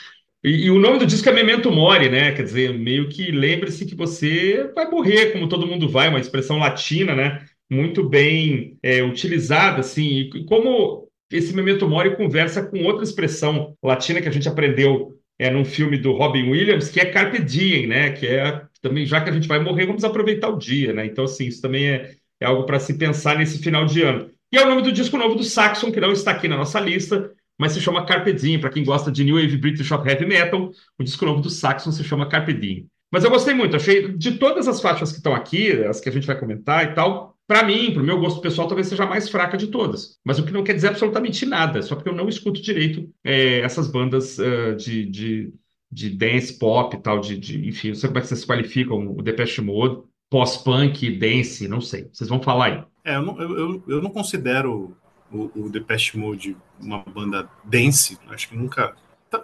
E, 0.43 0.67
e 0.67 0.71
o 0.71 0.79
nome 0.79 0.99
do 0.99 1.07
disco 1.07 1.29
é 1.29 1.33
Memento 1.33 1.71
Mori, 1.71 2.09
né? 2.09 2.33
Quer 2.33 2.45
dizer, 2.45 2.73
meio 2.73 3.09
que 3.09 3.31
lembre-se 3.31 3.85
que 3.85 3.95
você 3.95 4.71
vai 4.75 4.91
morrer, 4.91 5.33
como 5.33 5.49
todo 5.49 5.67
mundo 5.67 5.89
vai, 5.89 6.09
uma 6.09 6.21
expressão 6.21 6.59
latina, 6.59 7.15
né? 7.15 7.45
Muito 7.71 8.03
bem 8.09 8.79
é, 8.83 9.03
utilizada, 9.03 9.81
assim. 9.81 10.31
E 10.35 10.45
como 10.45 11.09
esse 11.31 11.55
Memento 11.55 11.87
Mori 11.89 12.17
conversa 12.17 12.65
com 12.65 12.83
outra 12.85 13.05
expressão 13.05 13.77
latina 13.83 14.21
que 14.21 14.29
a 14.29 14.33
gente 14.33 14.49
aprendeu 14.49 15.17
é 15.39 15.51
num 15.51 15.65
filme 15.65 15.97
do 15.97 16.13
Robin 16.13 16.51
Williams, 16.51 16.89
que 16.91 17.01
é 17.01 17.07
Carpe 17.07 17.43
Diem, 17.43 17.87
né? 17.87 18.11
Que 18.13 18.27
é 18.27 18.63
também, 18.83 19.05
já 19.05 19.21
que 19.21 19.31
a 19.31 19.33
gente 19.33 19.49
vai 19.49 19.59
morrer, 19.59 19.87
vamos 19.87 20.05
aproveitar 20.05 20.49
o 20.49 20.59
dia, 20.59 20.93
né? 20.93 21.05
Então, 21.05 21.25
assim, 21.25 21.47
isso 21.47 21.61
também 21.61 21.89
é, 21.89 22.15
é 22.41 22.47
algo 22.47 22.65
para 22.65 22.81
se 22.81 22.95
pensar 22.97 23.39
nesse 23.39 23.59
final 23.63 23.85
de 23.85 24.03
ano. 24.03 24.31
E 24.53 24.57
é 24.57 24.65
o 24.65 24.69
nome 24.69 24.83
do 24.83 24.93
disco 24.93 25.17
novo 25.17 25.35
do 25.35 25.45
Saxon, 25.45 25.93
que 25.93 26.01
não 26.01 26.13
está 26.13 26.33
aqui 26.33 26.49
na 26.49 26.57
nossa 26.57 26.81
lista, 26.81 27.31
mas 27.61 27.73
se 27.73 27.81
chama 27.81 28.07
Carpe 28.07 28.33
Diem. 28.33 28.59
Para 28.59 28.71
quem 28.71 28.83
gosta 28.83 29.13
de 29.13 29.23
New 29.23 29.37
Wave 29.37 29.59
British 29.59 29.91
Rock 29.91 30.09
Heavy 30.09 30.25
Metal, 30.25 30.71
o 30.99 31.05
disco 31.05 31.27
novo 31.27 31.43
do 31.43 31.51
Saxon 31.51 31.93
se 31.93 32.03
chama 32.03 32.27
Carpe 32.27 32.55
Diem. 32.55 32.87
Mas 33.13 33.23
eu 33.23 33.29
gostei 33.31 33.53
muito, 33.53 33.77
achei 33.77 34.17
de 34.17 34.39
todas 34.39 34.67
as 34.67 34.81
faixas 34.81 35.11
que 35.11 35.19
estão 35.19 35.35
aqui, 35.35 35.73
as 35.85 36.01
que 36.01 36.09
a 36.09 36.13
gente 36.13 36.27
vai 36.27 36.39
comentar 36.39 36.85
e 36.85 36.95
tal, 36.95 37.37
para 37.47 37.63
mim, 37.63 37.93
para 37.93 38.03
o 38.03 38.07
meu 38.07 38.19
gosto 38.19 38.41
pessoal, 38.41 38.67
talvez 38.67 38.87
seja 38.87 39.05
a 39.05 39.07
mais 39.07 39.29
fraca 39.29 39.59
de 39.59 39.67
todas. 39.67 40.19
Mas 40.25 40.39
o 40.39 40.45
que 40.45 40.53
não 40.53 40.65
quer 40.65 40.73
dizer 40.73 40.89
absolutamente 40.89 41.45
nada, 41.45 41.83
só 41.83 41.97
porque 41.97 42.09
eu 42.09 42.15
não 42.15 42.31
escuto 42.31 42.63
direito 42.63 43.13
é, 43.23 43.61
essas 43.61 43.89
bandas 43.89 44.39
uh, 44.39 44.75
de, 44.77 45.05
de, 45.05 45.53
de, 45.91 46.11
dance 46.11 46.59
pop 46.59 46.97
e 46.97 47.01
tal, 47.01 47.21
de, 47.21 47.37
de, 47.37 47.69
enfim, 47.69 47.89
não 47.89 47.95
sei 47.97 48.09
como 48.09 48.19
é 48.21 48.23
que 48.23 48.29
vocês 48.29 48.45
qualificam 48.45 49.07
o 49.07 49.21
Depeche 49.21 49.61
Mode, 49.61 50.03
pós-punk, 50.31 51.11
dance, 51.19 51.69
não 51.69 51.83
sei. 51.83 52.09
Vocês 52.11 52.31
vão 52.31 52.41
falar 52.41 52.67
aí. 52.67 52.85
É, 53.05 53.17
eu 53.17 53.23
não, 53.23 53.43
eu, 53.43 53.85
eu 53.87 54.01
não 54.01 54.11
considero 54.11 54.97
o, 55.33 55.51
o 55.55 55.69
Depeche 55.69 56.19
Mode 56.19 56.57
uma 56.81 56.99
banda 56.99 57.49
dance, 57.65 58.19
acho 58.29 58.49
que 58.49 58.57
nunca 58.57 58.95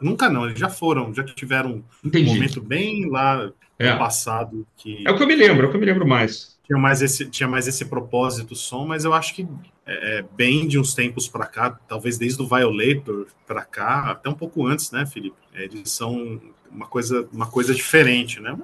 Nunca 0.01 0.29
não, 0.29 0.47
eles 0.47 0.59
já 0.59 0.69
foram, 0.69 1.15
já 1.15 1.23
tiveram 1.23 1.85
Entendi. 2.05 2.29
um 2.29 2.35
momento 2.35 2.61
bem 2.61 3.09
lá 3.09 3.51
é. 3.79 3.93
no 3.93 3.99
passado 3.99 4.67
que. 4.77 5.07
É 5.07 5.11
o 5.11 5.17
que 5.17 5.23
eu 5.23 5.27
me 5.27 5.37
lembro, 5.37 5.67
é 5.67 5.69
o 5.69 5.71
que 5.71 5.77
eu 5.77 5.81
me 5.81 5.87
lembro 5.87 6.07
mais. 6.07 6.57
Tinha 6.65 6.79
mais 6.79 7.01
esse, 7.01 7.27
tinha 7.27 7.49
mais 7.49 7.69
esse 7.69 7.85
propósito 7.85 8.57
som, 8.57 8.85
mas 8.85 9.05
eu 9.05 9.15
acho 9.15 9.35
que 9.35 9.47
é, 9.87 10.19
é 10.19 10.25
bem 10.37 10.67
de 10.67 10.79
uns 10.79 10.95
tempos 10.95 11.29
para 11.29 11.47
cá, 11.47 11.71
talvez 11.71 12.19
desde 12.19 12.43
o 12.43 12.49
Violator 12.49 13.29
para 13.47 13.65
cá, 13.65 14.11
até 14.11 14.29
um 14.29 14.35
pouco 14.35 14.67
antes, 14.67 14.91
né, 14.91 15.07
Felipe? 15.07 15.37
Eles 15.55 15.93
são 15.93 16.41
uma 16.69 16.87
coisa, 16.87 17.29
uma 17.33 17.47
coisa 17.47 17.73
diferente, 17.73 18.41
né? 18.41 18.59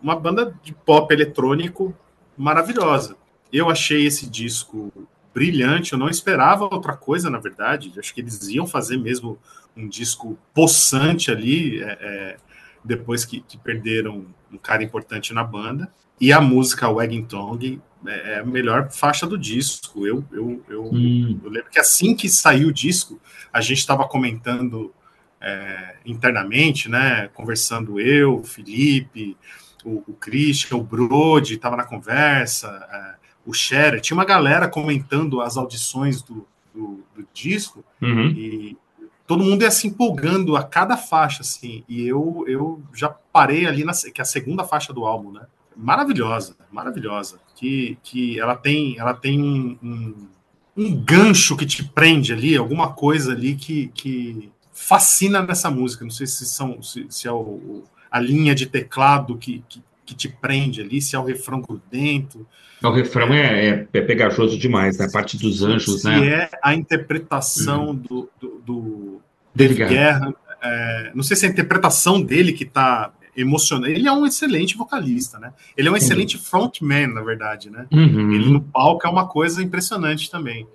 Uma 0.00 0.14
banda 0.14 0.54
de 0.62 0.72
pop 0.72 1.12
eletrônico 1.12 1.92
maravilhosa. 2.36 3.16
Eu 3.52 3.68
achei 3.68 4.06
esse 4.06 4.30
disco 4.30 4.92
brilhante, 5.38 5.92
eu 5.92 5.98
não 5.98 6.08
esperava 6.08 6.64
outra 6.64 6.96
coisa, 6.96 7.30
na 7.30 7.38
verdade. 7.38 7.92
Acho 7.96 8.12
que 8.12 8.20
eles 8.20 8.48
iam 8.48 8.66
fazer 8.66 8.96
mesmo 8.96 9.38
um 9.76 9.88
disco 9.88 10.36
possante 10.52 11.30
ali, 11.30 11.80
é, 11.80 11.98
é, 12.00 12.36
depois 12.84 13.24
que, 13.24 13.40
que, 13.42 13.56
perderam 13.56 14.26
um 14.50 14.58
cara 14.58 14.82
importante 14.82 15.32
na 15.32 15.44
banda. 15.44 15.88
E 16.20 16.32
a 16.32 16.40
música 16.40 16.92
Wagging 16.92 17.26
Tongue 17.26 17.80
é, 18.04 18.32
é 18.32 18.38
a 18.40 18.44
melhor 18.44 18.90
faixa 18.90 19.28
do 19.28 19.38
disco. 19.38 20.04
Eu, 20.04 20.24
eu, 20.32 20.60
eu, 20.68 20.84
hum. 20.86 21.40
eu 21.44 21.50
lembro 21.50 21.70
que 21.70 21.78
assim 21.78 22.16
que 22.16 22.28
saiu 22.28 22.68
o 22.68 22.72
disco, 22.72 23.20
a 23.52 23.60
gente 23.60 23.78
estava 23.78 24.08
comentando 24.08 24.92
é, 25.40 25.98
internamente, 26.04 26.88
né? 26.88 27.28
Conversando 27.28 28.00
eu, 28.00 28.42
Felipe, 28.42 29.36
o, 29.84 30.02
o 30.08 30.14
Christian, 30.14 30.78
o 30.78 30.82
Brody 30.82 31.54
estava 31.54 31.76
na 31.76 31.84
conversa, 31.84 32.68
é, 32.92 33.27
o 33.48 33.52
Scherer, 33.52 34.00
tinha 34.00 34.16
uma 34.16 34.24
galera 34.24 34.68
comentando 34.68 35.40
as 35.40 35.56
audições 35.56 36.22
do, 36.22 36.46
do, 36.74 37.02
do 37.16 37.26
disco, 37.32 37.84
uhum. 38.00 38.28
e, 38.28 38.76
todo 39.26 39.44
mundo 39.44 39.62
ia 39.62 39.70
se 39.70 39.86
empolgando 39.86 40.56
a 40.56 40.62
cada 40.62 40.96
faixa, 40.96 41.42
assim, 41.42 41.84
e 41.88 42.06
eu, 42.06 42.44
eu 42.46 42.82
já 42.94 43.10
parei 43.10 43.66
ali, 43.66 43.84
na, 43.84 43.92
que 43.92 44.20
é 44.20 44.22
a 44.22 44.24
segunda 44.24 44.64
faixa 44.64 44.92
do 44.92 45.04
álbum, 45.04 45.32
né? 45.32 45.46
maravilhosa, 45.78 46.56
maravilhosa. 46.70 47.38
Que, 47.54 47.96
que 48.02 48.38
ela 48.38 48.56
tem, 48.56 48.98
ela 48.98 49.14
tem 49.14 49.40
um, 49.40 49.78
um, 49.82 50.28
um 50.76 50.96
gancho 50.96 51.56
que 51.56 51.64
te 51.64 51.84
prende 51.84 52.32
ali, 52.32 52.56
alguma 52.56 52.92
coisa 52.92 53.32
ali 53.32 53.54
que, 53.54 53.88
que 53.94 54.50
fascina 54.72 55.40
nessa 55.40 55.70
música. 55.70 56.04
Não 56.04 56.10
sei 56.10 56.26
se 56.26 56.44
são 56.44 56.82
se, 56.82 57.06
se 57.08 57.28
é 57.28 57.32
o, 57.32 57.84
a 58.10 58.18
linha 58.18 58.54
de 58.54 58.66
teclado 58.66 59.38
que, 59.38 59.62
que, 59.68 59.82
que, 60.08 60.14
te 60.14 60.28
prende 60.28 60.80
ali, 60.80 61.00
se 61.02 61.14
é 61.14 61.18
o 61.18 61.24
refrão 61.24 61.60
grudento. 61.60 62.46
O 62.82 62.90
refrão 62.90 63.32
é, 63.32 63.68
é, 63.68 63.88
é 63.92 64.00
pegajoso 64.00 64.58
demais, 64.58 64.98
né? 64.98 65.06
a 65.06 65.10
parte 65.10 65.36
dos 65.36 65.62
anjos, 65.62 66.02
se 66.02 66.08
né? 66.08 66.28
é 66.28 66.50
a 66.62 66.74
interpretação 66.74 67.88
uhum. 67.88 67.94
do, 67.94 68.30
do, 68.40 68.62
do 68.64 69.20
David 69.54 69.86
Guerra. 69.86 70.34
É, 70.62 71.12
não 71.14 71.22
sei 71.22 71.36
se 71.36 71.46
é 71.46 71.48
a 71.48 71.52
interpretação 71.52 72.20
dele 72.20 72.52
que 72.52 72.64
está 72.64 73.12
emocionante. 73.36 73.92
Ele 73.92 74.08
é 74.08 74.12
um 74.12 74.26
excelente 74.26 74.76
vocalista, 74.76 75.38
né? 75.38 75.52
Ele 75.76 75.88
é 75.88 75.90
um 75.90 75.96
excelente 75.96 76.36
uhum. 76.36 76.42
frontman, 76.42 77.08
na 77.08 77.22
verdade, 77.22 77.70
né? 77.70 77.86
Uhum. 77.92 78.32
Ele 78.32 78.50
no 78.50 78.60
palco 78.60 79.06
é 79.06 79.10
uma 79.10 79.28
coisa 79.28 79.62
impressionante 79.62 80.30
também. 80.30 80.66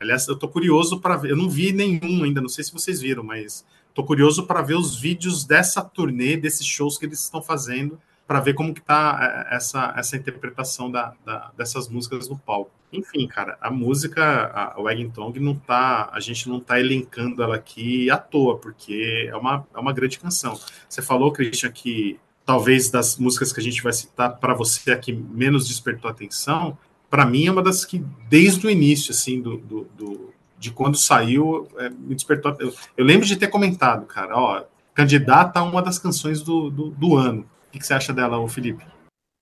Aliás, 0.00 0.26
eu 0.28 0.36
tô 0.36 0.48
curioso 0.48 1.00
para 1.00 1.16
ver. 1.16 1.30
Eu 1.30 1.36
não 1.36 1.48
vi 1.48 1.72
nenhum 1.72 2.24
ainda, 2.24 2.40
não 2.40 2.48
sei 2.48 2.64
se 2.64 2.72
vocês 2.72 3.00
viram, 3.00 3.22
mas 3.22 3.64
tô 3.92 4.04
curioso 4.04 4.46
para 4.46 4.62
ver 4.62 4.74
os 4.74 4.96
vídeos 4.96 5.44
dessa 5.44 5.82
turnê, 5.82 6.36
desses 6.36 6.66
shows 6.66 6.98
que 6.98 7.06
eles 7.06 7.20
estão 7.20 7.42
fazendo, 7.42 7.98
para 8.28 8.40
ver 8.40 8.52
como 8.52 8.74
que 8.74 8.82
tá 8.82 9.46
é, 9.50 9.56
essa, 9.56 9.94
essa 9.96 10.14
interpretação 10.14 10.90
da, 10.90 11.14
da, 11.24 11.50
dessas 11.56 11.88
músicas 11.88 12.28
no 12.28 12.38
palco. 12.38 12.70
Enfim, 12.92 13.26
cara, 13.26 13.56
a 13.58 13.70
música, 13.70 14.22
a 14.54 14.80
Wagging 14.80 15.10
Tongue, 15.10 15.40
não 15.40 15.54
tá, 15.54 16.10
a 16.12 16.20
gente 16.20 16.46
não 16.46 16.60
tá 16.60 16.78
elencando 16.78 17.42
ela 17.42 17.56
aqui 17.56 18.10
à 18.10 18.18
toa, 18.18 18.58
porque 18.58 19.28
é 19.30 19.34
uma, 19.34 19.66
é 19.74 19.78
uma 19.78 19.94
grande 19.94 20.18
canção. 20.18 20.60
Você 20.86 21.00
falou, 21.00 21.32
Christian, 21.32 21.72
que 21.72 22.20
talvez 22.44 22.90
das 22.90 23.16
músicas 23.16 23.50
que 23.50 23.60
a 23.60 23.62
gente 23.62 23.82
vai 23.82 23.94
citar 23.94 24.36
para 24.36 24.52
você 24.52 24.90
aqui 24.92 25.12
menos 25.12 25.66
despertou 25.66 26.10
atenção. 26.10 26.76
Para 27.08 27.24
mim 27.24 27.46
é 27.46 27.50
uma 27.50 27.62
das 27.62 27.84
que 27.84 28.04
desde 28.28 28.66
o 28.66 28.70
início, 28.70 29.10
assim, 29.10 29.40
do, 29.40 29.56
do, 29.56 29.84
do 29.96 30.34
de 30.58 30.70
quando 30.70 30.98
saiu, 30.98 31.66
é, 31.78 31.88
me 31.88 32.14
despertou. 32.14 32.54
Eu, 32.58 32.74
eu, 32.96 33.04
lembro 33.04 33.26
de 33.26 33.36
ter 33.36 33.48
comentado, 33.48 34.04
cara, 34.06 34.36
ó, 34.36 34.64
candidata 34.92 35.60
a 35.60 35.62
uma 35.62 35.80
das 35.80 35.98
canções 35.98 36.42
do, 36.42 36.70
do, 36.70 36.90
do 36.90 37.16
ano. 37.16 37.46
O 37.78 37.80
que, 37.80 37.82
que 37.82 37.86
você 37.86 37.94
acha 37.94 38.12
dela, 38.12 38.40
ô 38.40 38.48
Felipe? 38.48 38.84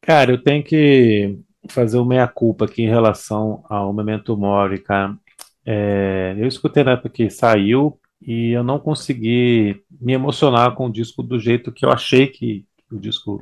Cara, 0.02 0.30
eu 0.30 0.42
tenho 0.42 0.62
que 0.62 1.38
fazer 1.70 1.96
uma 1.96 2.08
meia-culpa 2.08 2.66
aqui 2.66 2.82
em 2.82 2.88
relação 2.88 3.64
ao 3.66 3.94
Memento 3.94 4.36
Mori, 4.36 4.78
cara. 4.78 5.16
É, 5.64 6.34
eu 6.38 6.46
escutei 6.46 6.84
na 6.84 6.92
época 6.92 7.08
que 7.08 7.30
saiu 7.30 7.98
e 8.20 8.50
eu 8.50 8.62
não 8.62 8.78
consegui 8.78 9.82
me 9.90 10.12
emocionar 10.12 10.74
com 10.74 10.86
o 10.86 10.92
disco 10.92 11.22
do 11.22 11.40
jeito 11.40 11.72
que 11.72 11.86
eu 11.86 11.90
achei 11.90 12.26
que 12.26 12.66
o 12.92 12.98
disco 12.98 13.40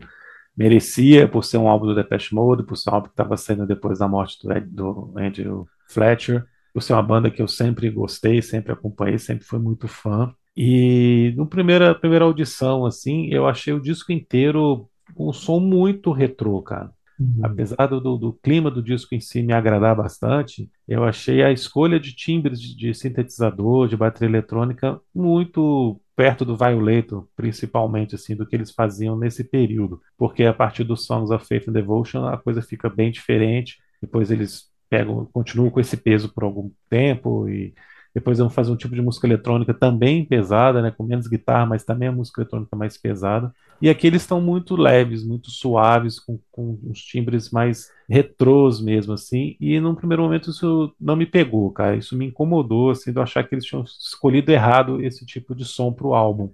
merecia, 0.56 1.26
por 1.26 1.44
ser 1.44 1.58
um 1.58 1.68
álbum 1.68 1.86
do 1.86 1.94
Depeche 1.96 2.32
Mode, 2.32 2.62
por 2.62 2.76
ser 2.76 2.90
um 2.90 2.94
álbum 2.94 3.08
que 3.08 3.14
estava 3.14 3.36
saindo 3.36 3.66
depois 3.66 3.98
da 3.98 4.06
morte 4.06 4.38
do, 4.40 4.52
Ed, 4.52 4.64
do 4.68 5.12
Andrew 5.16 5.66
Fletcher, 5.88 6.46
por 6.72 6.84
ser 6.84 6.92
uma 6.92 7.02
banda 7.02 7.32
que 7.32 7.42
eu 7.42 7.48
sempre 7.48 7.90
gostei, 7.90 8.40
sempre 8.40 8.72
acompanhei, 8.72 9.18
sempre 9.18 9.44
fui 9.44 9.58
muito 9.58 9.88
fã. 9.88 10.32
E 10.56 11.32
no 11.36 11.46
primeira 11.46 11.94
primeira 11.94 12.24
audição, 12.24 12.86
assim, 12.86 13.28
eu 13.32 13.46
achei 13.46 13.72
o 13.72 13.80
disco 13.80 14.12
inteiro 14.12 14.88
um 15.16 15.32
som 15.32 15.60
muito 15.60 16.12
retrô, 16.12 16.62
cara. 16.62 16.90
Uhum. 17.18 17.40
Apesar 17.44 17.86
do, 17.86 18.00
do, 18.18 18.32
clima 18.32 18.70
do 18.70 18.82
disco 18.82 19.14
em 19.14 19.20
si 19.20 19.42
me 19.42 19.52
agradar 19.52 19.94
bastante, 19.94 20.68
eu 20.86 21.04
achei 21.04 21.42
a 21.42 21.52
escolha 21.52 21.98
de 22.00 22.14
timbres 22.14 22.60
de, 22.60 22.76
de 22.76 22.92
sintetizador, 22.92 23.88
de 23.88 23.96
bateria 23.96 24.28
eletrônica, 24.28 25.00
muito 25.14 26.00
perto 26.16 26.44
do 26.44 26.56
Violator, 26.56 27.26
principalmente, 27.36 28.14
assim, 28.14 28.34
do 28.34 28.46
que 28.46 28.56
eles 28.56 28.72
faziam 28.72 29.16
nesse 29.16 29.44
período. 29.44 30.00
Porque 30.16 30.44
a 30.44 30.54
partir 30.54 30.84
dos 30.84 31.06
Songs 31.06 31.30
of 31.30 31.46
Faith 31.46 31.68
and 31.68 31.72
Devotion 31.72 32.26
a 32.26 32.36
coisa 32.36 32.62
fica 32.62 32.88
bem 32.88 33.10
diferente. 33.10 33.78
Depois 34.00 34.30
eles 34.30 34.68
pegam, 34.90 35.26
continuam 35.32 35.70
com 35.70 35.80
esse 35.80 35.96
peso 35.96 36.32
por 36.32 36.44
algum 36.44 36.70
tempo 36.88 37.48
e 37.48 37.74
depois 38.14 38.38
vão 38.38 38.48
fazer 38.48 38.70
um 38.70 38.76
tipo 38.76 38.94
de 38.94 39.02
música 39.02 39.26
eletrônica 39.26 39.74
também 39.74 40.24
pesada, 40.24 40.80
né, 40.80 40.92
com 40.96 41.02
menos 41.02 41.26
guitarra, 41.26 41.66
mas 41.66 41.84
também 41.84 42.08
a 42.08 42.12
música 42.12 42.40
eletrônica 42.40 42.76
mais 42.76 42.96
pesada. 42.96 43.52
E 43.82 43.90
aqui 43.90 44.06
eles 44.06 44.22
estão 44.22 44.40
muito 44.40 44.76
leves, 44.76 45.24
muito 45.24 45.50
suaves, 45.50 46.20
com, 46.20 46.38
com 46.52 46.78
uns 46.84 47.00
timbres 47.00 47.50
mais 47.50 47.90
retrôs 48.08 48.80
mesmo, 48.80 49.12
assim. 49.12 49.56
E 49.60 49.80
num 49.80 49.96
primeiro 49.96 50.22
momento 50.22 50.50
isso 50.50 50.94
não 51.00 51.16
me 51.16 51.26
pegou, 51.26 51.70
cara. 51.72 51.96
Isso 51.96 52.16
me 52.16 52.26
incomodou, 52.26 52.90
assim, 52.90 53.10
de 53.12 53.18
eu 53.18 53.22
achar 53.22 53.42
que 53.42 53.54
eles 53.54 53.64
tinham 53.64 53.82
escolhido 53.82 54.52
errado 54.52 55.02
esse 55.02 55.26
tipo 55.26 55.54
de 55.54 55.64
som 55.64 55.92
para 55.92 56.06
o 56.06 56.14
álbum. 56.14 56.50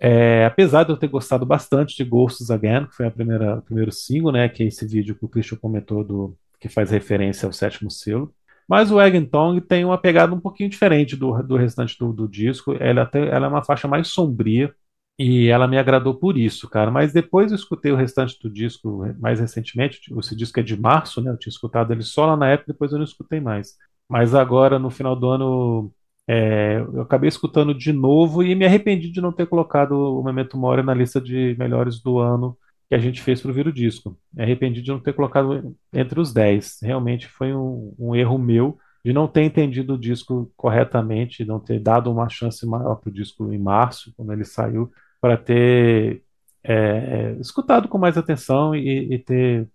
É, 0.00 0.44
apesar 0.44 0.84
de 0.84 0.92
eu 0.92 0.96
ter 0.96 1.08
gostado 1.08 1.44
bastante 1.44 1.96
de 1.96 2.04
Ghosts 2.04 2.50
Again, 2.50 2.86
que 2.86 2.94
foi 2.94 3.06
a 3.06 3.10
primeira, 3.10 3.56
o 3.58 3.62
primeiro 3.62 3.90
single, 3.90 4.32
né, 4.32 4.48
que 4.48 4.62
é 4.62 4.66
esse 4.66 4.86
vídeo 4.86 5.16
que 5.16 5.24
o 5.24 5.28
Christian 5.28 5.58
comentou 5.58 6.04
do, 6.04 6.36
que 6.60 6.68
faz 6.68 6.90
referência 6.90 7.46
ao 7.46 7.52
sétimo 7.52 7.90
selo. 7.90 8.32
Mas 8.70 8.92
o 8.92 9.00
Eggington 9.02 9.58
tem 9.58 9.84
uma 9.84 9.98
pegada 9.98 10.32
um 10.32 10.38
pouquinho 10.38 10.70
diferente 10.70 11.16
do, 11.16 11.42
do 11.42 11.56
restante 11.56 11.98
do, 11.98 12.12
do 12.12 12.28
disco. 12.28 12.72
Ela, 12.78 13.02
até, 13.02 13.26
ela 13.28 13.46
é 13.46 13.48
uma 13.48 13.64
faixa 13.64 13.88
mais 13.88 14.06
sombria 14.06 14.72
e 15.18 15.48
ela 15.48 15.66
me 15.66 15.76
agradou 15.76 16.14
por 16.14 16.38
isso, 16.38 16.68
cara. 16.68 16.88
Mas 16.88 17.12
depois 17.12 17.50
eu 17.50 17.56
escutei 17.56 17.90
o 17.90 17.96
restante 17.96 18.38
do 18.40 18.48
disco 18.48 19.04
mais 19.18 19.40
recentemente. 19.40 20.00
Esse 20.16 20.36
disco 20.36 20.60
é 20.60 20.62
de 20.62 20.80
março, 20.80 21.20
né? 21.20 21.32
Eu 21.32 21.36
tinha 21.36 21.50
escutado 21.50 21.92
ele 21.92 22.04
só 22.04 22.26
lá 22.26 22.36
na 22.36 22.48
época, 22.48 22.72
depois 22.72 22.92
eu 22.92 22.98
não 22.98 23.04
escutei 23.04 23.40
mais. 23.40 23.76
Mas 24.08 24.36
agora, 24.36 24.78
no 24.78 24.88
final 24.88 25.16
do 25.16 25.28
ano, 25.28 25.92
é, 26.28 26.76
eu 26.78 27.02
acabei 27.02 27.28
escutando 27.28 27.74
de 27.74 27.92
novo 27.92 28.40
e 28.40 28.54
me 28.54 28.64
arrependi 28.64 29.10
de 29.10 29.20
não 29.20 29.32
ter 29.32 29.46
colocado 29.48 29.92
o 29.94 30.22
Memento 30.22 30.56
Mori 30.56 30.84
na 30.84 30.94
lista 30.94 31.20
de 31.20 31.56
melhores 31.58 32.00
do 32.00 32.20
ano 32.20 32.56
que 32.90 32.94
a 32.96 32.98
gente 32.98 33.22
fez 33.22 33.40
para 33.40 33.52
o 33.52 33.72
disco. 33.72 34.18
Me 34.34 34.42
arrependi 34.42 34.82
de 34.82 34.90
não 34.90 34.98
ter 34.98 35.12
colocado 35.12 35.76
entre 35.92 36.18
os 36.18 36.32
10. 36.32 36.80
Realmente 36.82 37.28
foi 37.28 37.54
um, 37.54 37.94
um 37.96 38.16
erro 38.16 38.36
meu 38.36 38.76
de 39.04 39.12
não 39.12 39.28
ter 39.28 39.44
entendido 39.44 39.94
o 39.94 39.98
disco 39.98 40.52
corretamente, 40.56 41.44
não 41.44 41.60
ter 41.60 41.78
dado 41.78 42.10
uma 42.10 42.28
chance 42.28 42.66
maior 42.66 42.96
para 42.96 43.08
o 43.08 43.12
disco 43.12 43.52
em 43.52 43.58
março, 43.58 44.12
quando 44.16 44.32
ele 44.32 44.44
saiu, 44.44 44.90
para 45.20 45.36
ter 45.36 46.24
é, 46.64 46.74
é, 46.74 47.36
escutado 47.40 47.86
com 47.86 47.96
mais 47.96 48.18
atenção 48.18 48.74
e, 48.74 49.14
e 49.14 49.18
ter 49.20 49.68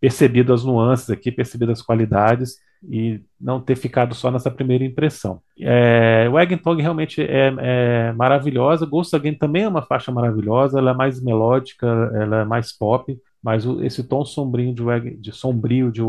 percebido 0.00 0.52
as 0.52 0.64
nuances 0.64 1.10
aqui, 1.10 1.32
percebido 1.32 1.72
as 1.72 1.82
qualidades 1.82 2.56
e 2.82 3.20
não 3.40 3.60
ter 3.60 3.76
ficado 3.76 4.14
só 4.14 4.30
nessa 4.30 4.50
primeira 4.50 4.84
impressão. 4.84 5.40
É, 5.58 6.28
o 6.32 6.38
Eggentog 6.38 6.80
realmente 6.80 7.22
é, 7.22 7.52
é, 7.58 8.12
maravilhosa, 8.12 8.86
Ghost 8.86 9.14
Again 9.14 9.34
também 9.34 9.64
é 9.64 9.68
uma 9.68 9.82
faixa 9.82 10.10
maravilhosa, 10.10 10.78
ela 10.78 10.92
é 10.92 10.94
mais 10.94 11.22
melódica, 11.22 11.86
ela 12.14 12.40
é 12.40 12.44
mais 12.44 12.72
pop, 12.72 13.18
mas 13.42 13.66
o, 13.66 13.82
esse 13.82 14.02
tom 14.04 14.24
sombrio 14.24 14.74
de, 14.74 14.82
Wag, 14.82 15.16
de 15.16 15.32
sombrio 15.32 15.90
de 15.90 16.02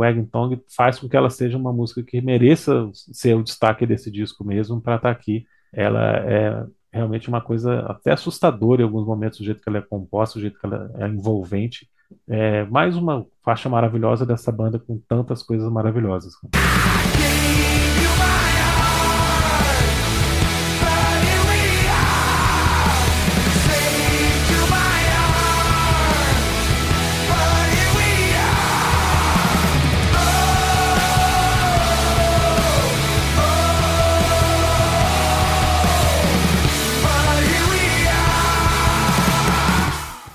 faz 0.76 1.00
com 1.00 1.08
que 1.08 1.18
ela 1.18 1.30
seja 1.30 1.58
uma 1.58 1.74
música 1.74 2.04
que 2.04 2.22
mereça 2.22 2.90
ser 2.94 3.36
o 3.36 3.44
destaque 3.44 3.86
desse 3.86 4.12
disco 4.12 4.44
mesmo 4.44 4.82
para 4.82 4.96
estar 4.96 5.10
tá 5.10 5.12
aqui. 5.12 5.46
Ela 5.74 6.18
é 6.18 6.66
realmente 6.92 7.30
uma 7.30 7.40
coisa 7.40 7.80
até 7.82 8.12
assustadora 8.12 8.82
em 8.82 8.86
alguns 8.86 9.06
momentos, 9.06 9.40
o 9.40 9.44
jeito 9.46 9.62
que 9.62 9.70
ela 9.70 9.78
é 9.78 9.82
composta, 9.82 10.38
o 10.38 10.42
jeito 10.42 10.60
que 10.60 10.66
ela 10.66 10.92
é 10.98 11.08
envolvente. 11.08 11.90
É 12.28 12.66
mais 12.66 12.96
uma 12.96 13.26
faixa 13.44 13.70
maravilhosa 13.70 14.26
dessa 14.26 14.52
banda 14.52 14.80
com 14.80 15.00
tantas 15.08 15.44
coisas 15.44 15.72
maravilhosas. 15.72 16.34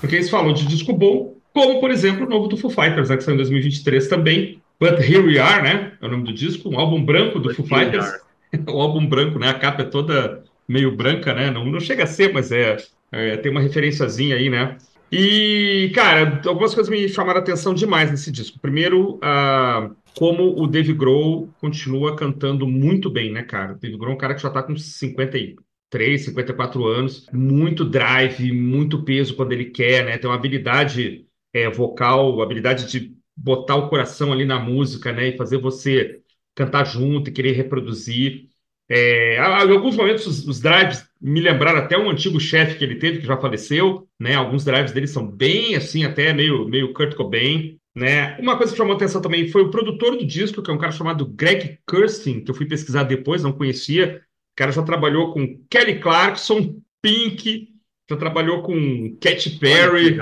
Porque 0.07 0.15
eles 0.15 0.29
falam 0.29 0.53
de 0.53 0.65
disco 0.65 0.93
bom, 0.93 1.35
como, 1.57 1.79
por 1.79 1.89
exemplo, 1.89 2.27
o 2.27 2.29
novo 2.29 2.47
do 2.47 2.55
Foo 2.55 2.69
Fighters, 2.69 3.09
né, 3.09 3.17
que 3.17 3.23
saiu 3.23 3.33
em 3.33 3.37
2023 3.37 4.07
também. 4.07 4.61
But 4.79 4.99
Here 4.99 5.23
We 5.23 5.39
Are, 5.39 5.63
né? 5.63 5.93
É 5.99 6.05
o 6.05 6.09
nome 6.11 6.25
do 6.25 6.31
disco, 6.31 6.69
um 6.69 6.79
álbum 6.79 7.03
branco 7.03 7.39
do 7.39 7.49
But 7.49 7.57
Foo 7.57 7.65
Fighters. 7.65 8.05
o 8.69 8.79
álbum 8.79 9.03
branco, 9.07 9.39
né? 9.39 9.49
A 9.49 9.55
capa 9.55 9.81
é 9.81 9.85
toda 9.85 10.43
meio 10.67 10.95
branca, 10.95 11.33
né? 11.33 11.49
Não, 11.49 11.65
não 11.65 11.79
chega 11.79 12.03
a 12.03 12.05
ser, 12.05 12.31
mas 12.31 12.51
é, 12.51 12.77
é, 13.11 13.37
tem 13.37 13.51
uma 13.51 13.59
referenciazinha 13.59 14.35
aí, 14.35 14.51
né? 14.51 14.77
E, 15.11 15.91
cara, 15.95 16.39
algumas 16.45 16.75
coisas 16.75 16.91
me 16.91 17.09
chamaram 17.09 17.39
a 17.39 17.41
atenção 17.41 17.73
demais 17.73 18.11
nesse 18.11 18.31
disco. 18.31 18.59
Primeiro, 18.59 19.15
uh, 19.15 19.95
como 20.15 20.61
o 20.61 20.67
Dave 20.67 20.93
Grohl 20.93 21.49
continua 21.59 22.15
cantando 22.15 22.67
muito 22.67 23.09
bem, 23.09 23.31
né, 23.31 23.41
cara? 23.41 23.73
O 23.73 23.79
Dave 23.79 23.97
Grohl 23.97 24.11
é 24.11 24.15
um 24.15 24.19
cara 24.19 24.35
que 24.35 24.43
já 24.43 24.51
tá 24.51 24.61
com 24.61 24.77
50 24.77 25.37
e 25.39 25.55
53, 25.89 26.25
54 26.25 26.85
anos, 26.85 27.25
muito 27.31 27.85
drive, 27.85 28.51
muito 28.51 29.03
peso 29.03 29.35
quando 29.35 29.53
ele 29.53 29.65
quer, 29.65 30.05
né? 30.05 30.17
Tem 30.17 30.29
uma 30.29 30.35
habilidade 30.35 31.25
é, 31.57 31.69
vocal, 31.69 32.41
habilidade 32.41 32.87
de 32.87 33.15
botar 33.35 33.75
o 33.75 33.89
coração 33.89 34.31
ali 34.31 34.45
na 34.45 34.59
música, 34.59 35.11
né? 35.11 35.29
E 35.29 35.37
fazer 35.37 35.57
você 35.57 36.21
cantar 36.55 36.85
junto 36.85 37.29
e 37.29 37.33
querer 37.33 37.51
reproduzir. 37.51 38.47
É, 38.89 39.35
em 39.35 39.71
alguns 39.71 39.97
momentos 39.97 40.25
os, 40.25 40.47
os, 40.47 40.61
drives 40.61 41.05
me 41.21 41.41
lembraram 41.41 41.79
até 41.79 41.97
um 41.97 42.09
antigo 42.09 42.39
chefe 42.39 42.77
que 42.77 42.83
ele 42.83 42.95
teve, 42.95 43.19
que 43.19 43.27
já 43.27 43.37
faleceu, 43.37 44.07
né? 44.19 44.35
Alguns 44.35 44.63
drives 44.63 44.91
dele 44.91 45.07
são 45.07 45.27
bem 45.27 45.75
assim, 45.75 46.05
até 46.05 46.33
meio, 46.33 46.67
meio 46.67 46.93
Kurt 46.93 47.15
Cobain, 47.15 47.77
Né? 47.95 48.37
Uma 48.39 48.57
coisa 48.57 48.71
que 48.71 48.77
chamou 48.77 48.95
atenção 48.95 49.21
também 49.21 49.49
foi 49.49 49.63
o 49.63 49.71
produtor 49.71 50.17
do 50.17 50.25
disco, 50.25 50.61
que 50.61 50.71
é 50.71 50.73
um 50.73 50.77
cara 50.77 50.91
chamado 50.91 51.25
Greg 51.25 51.79
Kirsten, 51.89 52.43
que 52.43 52.51
eu 52.51 52.55
fui 52.55 52.65
pesquisar 52.65 53.03
depois, 53.03 53.43
não 53.43 53.51
conhecia. 53.51 54.21
O 54.53 54.55
cara 54.55 54.71
já 54.71 54.83
trabalhou 54.83 55.33
com 55.33 55.59
Kelly 55.69 55.99
Clarkson, 55.99 56.79
Pink, 57.01 57.69
já 58.09 58.15
trabalhou 58.15 58.63
com 58.63 59.17
Katy 59.19 59.59
Perry. 59.59 60.17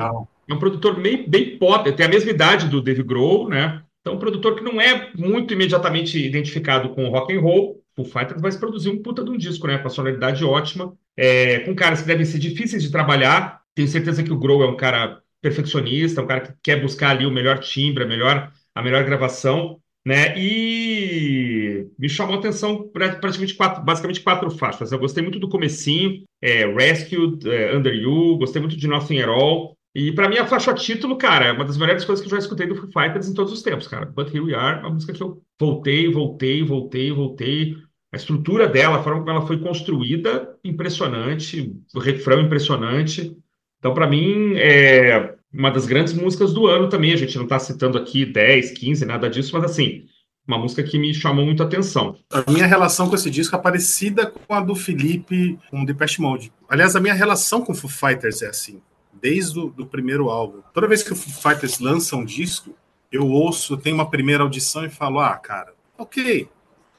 É 0.48 0.54
um 0.54 0.60
produtor 0.60 0.98
meio, 0.98 1.28
bem 1.28 1.58
pop, 1.58 1.92
tem 1.92 2.06
a 2.06 2.10
mesma 2.10 2.32
idade 2.32 2.68
do 2.68 2.82
Dave 2.82 3.04
Grohl, 3.04 3.50
né? 3.50 3.82
Então, 4.02 4.16
um 4.16 4.20
produtor 4.20 4.56
que 4.56 4.64
não 4.64 4.80
é 4.80 5.10
muito 5.18 5.54
imediatamente 5.54 6.24
identificado 6.24 6.90
com 6.90 7.10
rock 7.10 7.36
and 7.36 7.42
roll, 7.42 7.82
o 7.98 8.04
Fighters 8.04 8.42
vai 8.42 8.52
produzir 8.56 8.90
um 8.90 9.02
puta 9.02 9.24
de 9.24 9.32
um 9.32 9.38
disco, 9.38 9.66
né? 9.68 9.78
Com 9.80 9.88
a 9.88 9.90
sonoridade 9.90 10.46
ótima, 10.46 10.94
é, 11.18 11.60
com 11.60 11.74
caras 11.74 12.02
que 12.02 12.08
devem 12.08 12.26
ser 12.26 12.38
difíceis 12.38 12.84
de 12.84 12.92
trabalhar. 12.92 13.62
Tenho 13.74 13.88
certeza 13.88 14.22
que 14.22 14.32
o 14.32 14.38
Grohl 14.38 14.64
é 14.64 14.68
um 14.68 14.78
cara 14.78 15.22
perfeccionista, 15.42 16.22
um 16.22 16.28
cara 16.28 16.42
que 16.42 16.54
quer 16.62 16.82
buscar 16.82 17.12
ali 17.12 17.26
o 17.26 17.32
melhor 17.32 17.60
timbre, 17.60 18.04
a 18.04 18.08
melhor, 18.08 18.52
a 18.76 18.82
melhor 18.84 19.04
gravação, 19.04 19.80
né? 20.06 20.38
E 20.38 21.88
me 21.98 22.08
chamou 22.08 22.36
a 22.36 22.40
atenção 22.40 22.88
praticamente 22.90 23.56
quatro, 23.56 23.84
basicamente 23.84 24.22
quatro 24.22 24.52
faixas. 24.52 24.92
Eu 24.92 25.00
gostei 25.00 25.24
muito 25.24 25.40
do 25.40 25.50
comecinho, 25.50 26.24
é, 26.42 26.66
Rescued, 26.68 27.50
é, 27.50 27.76
Under 27.76 27.94
You, 27.94 28.38
gostei 28.38 28.62
muito 28.62 28.78
de 28.78 28.88
Nothing 28.88 29.22
at 29.22 29.30
All. 29.30 29.75
E 29.96 30.12
para 30.12 30.28
mim 30.28 30.38
a 30.38 30.46
faixa 30.46 30.74
título, 30.74 31.18
cara, 31.18 31.46
é 31.46 31.52
uma 31.54 31.64
das 31.64 31.78
melhores 31.78 32.04
coisas 32.04 32.22
que 32.22 32.28
eu 32.28 32.38
já 32.38 32.40
escutei 32.40 32.68
do 32.68 32.76
Foo 32.76 32.90
Fighters 32.92 33.30
em 33.30 33.34
todos 33.34 33.54
os 33.54 33.62
tempos, 33.62 33.88
cara. 33.88 34.06
But 34.06 34.28
Here 34.28 34.42
We 34.42 34.54
Are, 34.54 34.82
uma 34.82 34.90
música 34.90 35.14
que 35.14 35.24
eu 35.24 35.42
voltei, 35.58 36.12
voltei, 36.12 36.62
voltei, 36.64 37.12
voltei. 37.14 37.78
A 38.12 38.18
estrutura 38.18 38.68
dela, 38.68 38.98
a 38.98 39.04
forma 39.04 39.20
como 39.20 39.32
ela 39.32 39.48
foi 39.48 39.58
construída, 39.58 40.54
impressionante. 40.66 41.74
O 41.94 42.00
refrão 42.00 42.42
impressionante. 42.42 43.38
Então, 43.80 43.94
para 43.94 44.06
mim, 44.06 44.56
é 44.58 45.36
uma 45.54 45.72
das 45.72 45.86
grandes 45.86 46.14
músicas 46.14 46.54
do 46.54 46.68
ano 46.68 46.90
também. 46.90 47.14
A 47.14 47.18
gente 47.18 47.38
não 47.38 47.46
está 47.46 47.58
citando 47.58 47.98
aqui 47.98 48.26
10, 48.26 48.72
15, 48.72 49.06
nada 49.06 49.30
disso, 49.30 49.52
mas 49.54 49.64
assim, 49.64 50.04
uma 50.46 50.58
música 50.58 50.84
que 50.84 51.00
me 51.00 51.14
chamou 51.14 51.46
muito 51.46 51.64
a 51.64 51.66
atenção. 51.66 52.18
A 52.30 52.52
minha 52.52 52.66
relação 52.66 53.08
com 53.08 53.16
esse 53.16 53.30
disco 53.30 53.56
é 53.56 53.60
parecida 53.60 54.26
com 54.26 54.54
a 54.54 54.60
do 54.60 54.76
Felipe 54.76 55.58
com 55.70 55.84
o 55.84 55.86
Depeche 55.86 56.22
Mode. 56.22 56.52
Aliás, 56.68 56.98
a 56.98 57.00
minha 57.00 57.14
relação 57.14 57.62
com 57.62 57.72
o 57.72 57.76
Foo 57.76 57.90
Fighters 57.90 58.42
é 58.42 58.48
assim, 58.48 58.82
desde 59.26 59.60
o 59.60 59.70
do 59.72 59.88
primeiro 59.88 60.30
álbum. 60.30 60.62
Toda 60.72 60.88
vez 60.88 61.02
que 61.02 61.12
o 61.12 61.16
Foo 61.16 61.34
Fighters 61.34 61.80
lança 61.80 62.16
um 62.16 62.24
disco, 62.24 62.76
eu 63.12 63.28
ouço, 63.28 63.76
tenho 63.76 63.96
uma 63.96 64.08
primeira 64.08 64.44
audição 64.44 64.86
e 64.86 64.90
falo, 64.90 65.20
ah, 65.20 65.36
cara, 65.36 65.74
ok, 65.98 66.48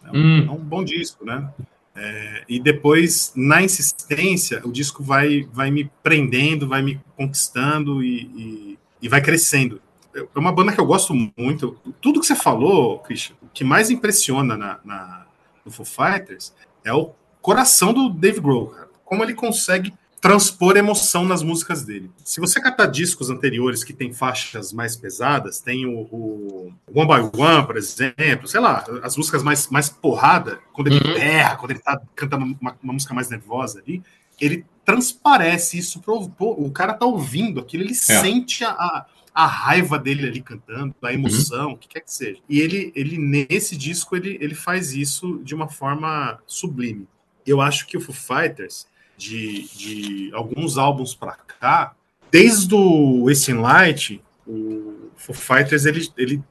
é 0.04 0.10
um, 0.10 0.16
hum. 0.16 0.46
é 0.48 0.50
um 0.50 0.56
bom 0.56 0.82
disco, 0.82 1.24
né? 1.24 1.48
É, 1.94 2.44
e 2.48 2.58
depois, 2.58 3.32
na 3.36 3.62
insistência, 3.62 4.60
o 4.64 4.72
disco 4.72 5.04
vai, 5.04 5.48
vai 5.52 5.70
me 5.70 5.88
prendendo, 6.02 6.66
vai 6.66 6.82
me 6.82 7.00
conquistando 7.16 8.02
e, 8.02 8.22
e, 8.22 8.78
e, 9.02 9.08
vai 9.08 9.22
crescendo. 9.22 9.80
É 10.12 10.26
uma 10.34 10.52
banda 10.52 10.72
que 10.72 10.80
eu 10.80 10.84
gosto 10.84 11.14
muito. 11.14 11.78
Tudo 12.00 12.18
que 12.18 12.26
você 12.26 12.34
falou, 12.34 12.98
Christian, 12.98 13.36
o 13.40 13.46
que 13.54 13.62
mais 13.62 13.88
impressiona 13.88 14.56
na, 14.56 14.80
na, 14.84 15.26
no 15.64 15.70
Foo 15.70 15.86
Fighters 15.86 16.52
é 16.84 16.92
o 16.92 17.12
coração 17.40 17.92
do 17.92 18.10
Dave 18.10 18.40
Grohl, 18.40 18.66
cara. 18.66 18.88
Como 19.04 19.22
ele 19.22 19.34
consegue 19.34 19.94
transpor 20.26 20.76
emoção 20.76 21.24
nas 21.24 21.40
músicas 21.40 21.84
dele. 21.84 22.10
Se 22.24 22.40
você 22.40 22.60
catar 22.60 22.86
discos 22.86 23.30
anteriores 23.30 23.84
que 23.84 23.92
tem 23.92 24.12
faixas 24.12 24.72
mais 24.72 24.96
pesadas, 24.96 25.60
tem 25.60 25.86
o, 25.86 26.00
o 26.10 26.72
One 26.92 27.06
by 27.06 27.40
One, 27.40 27.64
por 27.64 27.76
exemplo, 27.76 28.48
sei 28.48 28.58
lá, 28.58 28.84
as 29.04 29.16
músicas 29.16 29.44
mais, 29.44 29.68
mais 29.68 29.88
porrada, 29.88 30.58
quando 30.72 30.88
ele 30.88 30.98
uhum. 30.98 31.16
erra, 31.16 31.54
quando 31.54 31.70
ele 31.70 31.78
tá 31.78 32.00
cantando 32.16 32.44
uma, 32.44 32.76
uma, 32.82 32.92
música 32.92 33.14
mais 33.14 33.30
nervosa 33.30 33.78
ali, 33.78 34.02
ele 34.40 34.66
transparece 34.84 35.78
isso 35.78 36.00
pro, 36.00 36.28
pro, 36.28 36.60
o 36.60 36.72
cara 36.72 36.92
tá 36.92 37.06
ouvindo 37.06 37.60
aquilo, 37.60 37.84
ele 37.84 37.92
é. 37.92 37.94
sente 37.94 38.64
a, 38.64 39.06
a 39.32 39.46
raiva 39.46 39.96
dele 39.96 40.26
ali 40.26 40.42
cantando, 40.42 40.92
a 41.02 41.12
emoção, 41.12 41.68
uhum. 41.68 41.72
o 41.74 41.78
que 41.78 41.86
quer 41.86 42.00
que 42.00 42.12
seja. 42.12 42.40
E 42.48 42.60
ele, 42.60 42.92
ele 42.96 43.16
nesse 43.16 43.76
disco, 43.76 44.16
ele, 44.16 44.36
ele 44.40 44.56
faz 44.56 44.92
isso 44.92 45.40
de 45.44 45.54
uma 45.54 45.68
forma 45.68 46.40
sublime. 46.48 47.06
Eu 47.46 47.60
acho 47.60 47.86
que 47.86 47.96
o 47.96 48.00
Foo 48.00 48.12
Fighters 48.12 48.88
de, 49.16 49.68
de 49.76 50.30
alguns 50.34 50.78
álbuns 50.78 51.14
para 51.14 51.32
cá, 51.32 51.94
desde 52.30 52.74
o 52.74 53.30
Ace 53.30 53.52
Light, 53.52 54.22
o 54.46 55.10
Foo 55.16 55.34
Fighters 55.34 55.86
ele, 55.86 56.08
ele 56.16 56.42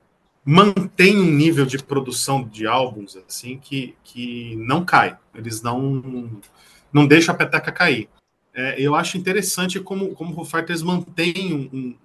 mantém 0.43 1.17
um 1.17 1.31
nível 1.31 1.65
de 1.65 1.77
produção 1.77 2.43
de 2.43 2.67
álbuns 2.67 3.17
assim 3.17 3.57
que, 3.57 3.95
que 4.03 4.55
não 4.57 4.83
cai. 4.83 5.17
Eles 5.33 5.61
não 5.61 6.31
não 6.91 7.05
deixam 7.05 7.35
a 7.35 7.37
peteca 7.37 7.73
cair. 7.73 8.07
É, 8.53 8.81
eu 8.81 8.95
acho 8.95 9.17
interessante 9.17 9.81
como, 9.81 10.15
como 10.15 10.31
o 10.31 10.35
Foo 10.35 10.45
Fighters 10.45 10.81
mantém 10.81 11.53
um, 11.53 11.69
um, 11.77 11.95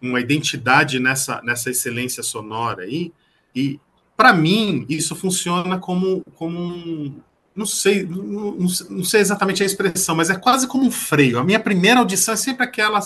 uma 0.00 0.20
identidade 0.20 0.98
nessa, 0.98 1.42
nessa 1.42 1.68
excelência 1.68 2.22
sonora 2.22 2.84
aí. 2.84 3.12
E, 3.54 3.78
para 4.16 4.32
mim, 4.32 4.86
isso 4.88 5.14
funciona 5.14 5.78
como, 5.78 6.24
como 6.34 6.58
um, 6.58 7.20
não 7.56 7.64
sei, 7.64 8.04
não, 8.04 8.52
não, 8.90 9.04
sei 9.04 9.20
exatamente 9.20 9.62
a 9.62 9.66
expressão, 9.66 10.14
mas 10.14 10.28
é 10.28 10.36
quase 10.36 10.68
como 10.68 10.84
um 10.84 10.90
freio. 10.90 11.38
A 11.38 11.44
minha 11.44 11.58
primeira 11.58 12.00
audição 12.00 12.34
é 12.34 12.36
sempre 12.36 12.64
aquela, 12.64 13.00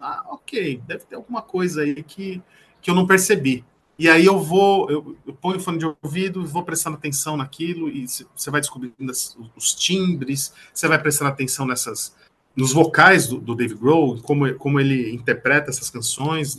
ah, 0.00 0.24
ok, 0.30 0.80
deve 0.86 1.04
ter 1.04 1.16
alguma 1.16 1.42
coisa 1.42 1.82
aí 1.82 2.02
que, 2.04 2.40
que 2.80 2.90
eu 2.90 2.94
não 2.94 3.06
percebi. 3.06 3.64
E 3.98 4.08
aí 4.08 4.24
eu 4.24 4.38
vou, 4.38 4.88
eu, 4.88 5.16
eu 5.26 5.34
ponho 5.34 5.56
o 5.56 5.60
fone 5.60 5.78
de 5.78 5.96
ouvido, 6.00 6.46
vou 6.46 6.62
prestando 6.62 6.96
atenção 6.96 7.36
naquilo 7.36 7.88
e 7.88 8.06
você 8.06 8.48
vai 8.48 8.60
descobrindo 8.60 9.10
as, 9.10 9.36
os 9.56 9.74
timbres, 9.74 10.54
você 10.72 10.86
vai 10.86 11.00
prestando 11.00 11.32
atenção 11.32 11.66
nessas, 11.66 12.14
nos 12.54 12.72
vocais 12.72 13.26
do, 13.26 13.38
do 13.38 13.56
Dave 13.56 13.74
Grohl, 13.74 14.20
como, 14.22 14.54
como 14.54 14.78
ele 14.78 15.12
interpreta 15.12 15.70
essas 15.70 15.90
canções. 15.90 16.56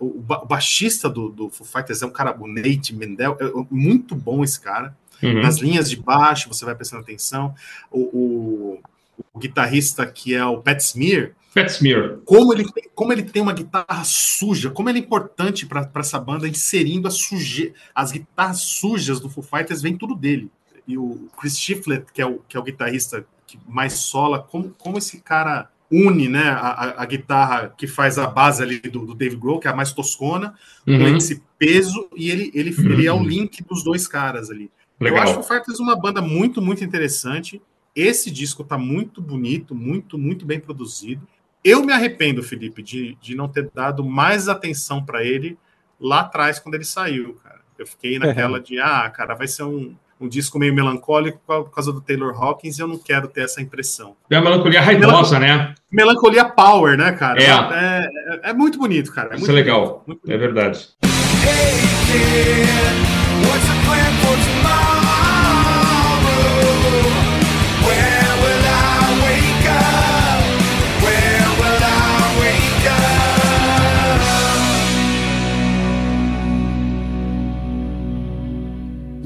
O, 0.00 0.06
o 0.06 0.46
baixista 0.46 1.08
do, 1.08 1.28
do 1.28 1.48
Foo 1.48 1.64
Fighters 1.64 2.02
é 2.02 2.06
um 2.06 2.10
cara, 2.10 2.36
o 2.36 2.48
Nate 2.48 2.92
Mendel, 2.92 3.36
é, 3.40 3.44
é 3.44 3.66
muito 3.70 4.16
bom 4.16 4.42
esse 4.42 4.60
cara. 4.60 4.96
Uhum. 5.22 5.42
Nas 5.42 5.58
linhas 5.58 5.88
de 5.88 5.96
baixo, 5.96 6.48
você 6.48 6.64
vai 6.64 6.74
prestando 6.74 7.02
atenção. 7.02 7.54
O, 7.90 8.00
o, 8.00 8.80
o 9.32 9.38
guitarrista 9.38 10.06
que 10.06 10.34
é 10.34 10.44
o 10.44 10.58
Pat 10.58 10.80
Smear, 10.80 11.32
Pat 11.54 11.68
Smear. 11.68 12.18
Como 12.24 12.52
ele, 12.52 12.64
como 12.94 13.12
ele 13.12 13.22
tem 13.22 13.40
uma 13.40 13.52
guitarra 13.52 14.02
suja, 14.04 14.70
como 14.70 14.90
ele 14.90 14.98
é 14.98 15.02
importante 15.02 15.64
para 15.64 15.88
essa 15.94 16.18
banda 16.18 16.48
inserindo 16.48 17.06
a 17.06 17.10
suje, 17.10 17.72
as 17.94 18.10
guitarras 18.10 18.60
sujas 18.60 19.20
do 19.20 19.30
Foo 19.30 19.42
Fighters, 19.42 19.80
vem 19.80 19.96
tudo 19.96 20.16
dele. 20.16 20.50
E 20.86 20.98
o 20.98 21.28
Chris 21.38 21.58
Shiflett, 21.58 22.06
que 22.12 22.20
é 22.20 22.26
o, 22.26 22.40
que 22.48 22.56
é 22.56 22.60
o 22.60 22.64
guitarrista 22.64 23.24
que 23.46 23.58
mais 23.68 23.92
sola, 23.94 24.40
como, 24.40 24.70
como 24.70 24.98
esse 24.98 25.20
cara 25.20 25.70
une 25.90 26.28
né, 26.28 26.48
a, 26.48 27.02
a, 27.02 27.06
guitarra 27.06 27.72
que 27.76 27.86
faz 27.86 28.18
a 28.18 28.26
base 28.26 28.62
ali 28.62 28.80
do, 28.80 29.06
do 29.06 29.14
Dave 29.14 29.36
Grohl, 29.36 29.60
que 29.60 29.68
é 29.68 29.70
a 29.70 29.76
mais 29.76 29.92
toscona, 29.92 30.54
uhum. 30.86 30.98
com 30.98 31.16
esse 31.16 31.40
peso, 31.56 32.08
e 32.16 32.30
ele, 32.30 32.50
ele, 32.52 32.74
uhum. 32.74 32.92
ele 32.92 33.06
é 33.06 33.12
o 33.12 33.22
link 33.22 33.62
dos 33.62 33.84
dois 33.84 34.08
caras 34.08 34.50
ali. 34.50 34.70
Legal. 35.00 35.18
Eu 35.18 35.22
acho 35.22 35.40
o 35.40 35.42
Fighters 35.42 35.80
uma 35.80 35.96
banda 35.96 36.20
muito, 36.20 36.62
muito 36.62 36.84
interessante. 36.84 37.60
Esse 37.94 38.30
disco 38.30 38.64
tá 38.64 38.76
muito 38.76 39.20
bonito, 39.20 39.74
muito, 39.74 40.18
muito 40.18 40.44
bem 40.44 40.58
produzido. 40.58 41.26
Eu 41.62 41.84
me 41.84 41.92
arrependo, 41.92 42.42
Felipe, 42.42 42.82
de, 42.82 43.16
de 43.20 43.34
não 43.34 43.48
ter 43.48 43.70
dado 43.74 44.04
mais 44.04 44.48
atenção 44.48 45.04
para 45.04 45.24
ele 45.24 45.58
lá 46.00 46.20
atrás, 46.20 46.58
quando 46.58 46.74
ele 46.74 46.84
saiu, 46.84 47.34
cara. 47.42 47.60
Eu 47.78 47.86
fiquei 47.86 48.18
naquela 48.18 48.60
de, 48.60 48.78
ah, 48.78 49.10
cara, 49.10 49.34
vai 49.34 49.48
ser 49.48 49.64
um, 49.64 49.94
um 50.20 50.28
disco 50.28 50.58
meio 50.58 50.74
melancólico 50.74 51.40
por 51.46 51.70
causa 51.70 51.92
do 51.92 52.00
Taylor 52.00 52.34
Hawkins 52.34 52.78
e 52.78 52.82
eu 52.82 52.88
não 52.88 52.98
quero 52.98 53.28
ter 53.28 53.42
essa 53.42 53.60
impressão. 53.60 54.16
É 54.30 54.38
uma 54.38 54.50
melancolia 54.50 54.80
raivosa, 54.80 55.38
né? 55.38 55.74
Melancolia 55.90 56.44
power, 56.44 56.96
né, 56.96 57.12
cara? 57.12 57.42
É, 57.42 57.46
é, 57.46 58.48
é, 58.48 58.50
é 58.50 58.52
muito 58.52 58.78
bonito, 58.78 59.12
cara. 59.12 59.34
É 59.34 59.38
Isso 59.38 59.50
é 59.50 59.54
legal, 59.54 60.04
bonito, 60.06 60.30
é 60.30 60.36
verdade. 60.36 60.88
Hey, 61.02 63.23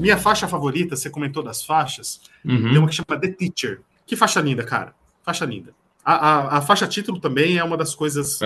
Minha 0.09 0.17
faixa 0.17 0.47
favorita, 0.47 0.95
você 0.95 1.09
comentou 1.09 1.43
das 1.43 1.63
faixas, 1.63 2.21
uhum. 2.43 2.69
tem 2.69 2.77
uma 2.77 2.87
que 2.87 2.95
chama 2.95 3.19
The 3.19 3.27
Teacher. 3.27 3.81
Que 4.07 4.15
faixa 4.15 4.41
linda, 4.41 4.63
cara. 4.63 4.95
Faixa 5.21 5.45
linda. 5.45 5.71
A, 6.03 6.13
a, 6.13 6.57
a, 6.57 6.61
faixa 6.61 6.87
título 6.87 7.19
também 7.19 7.57
é 7.57 7.63
uma 7.63 7.77
das 7.77 7.93
coisas 7.93 8.39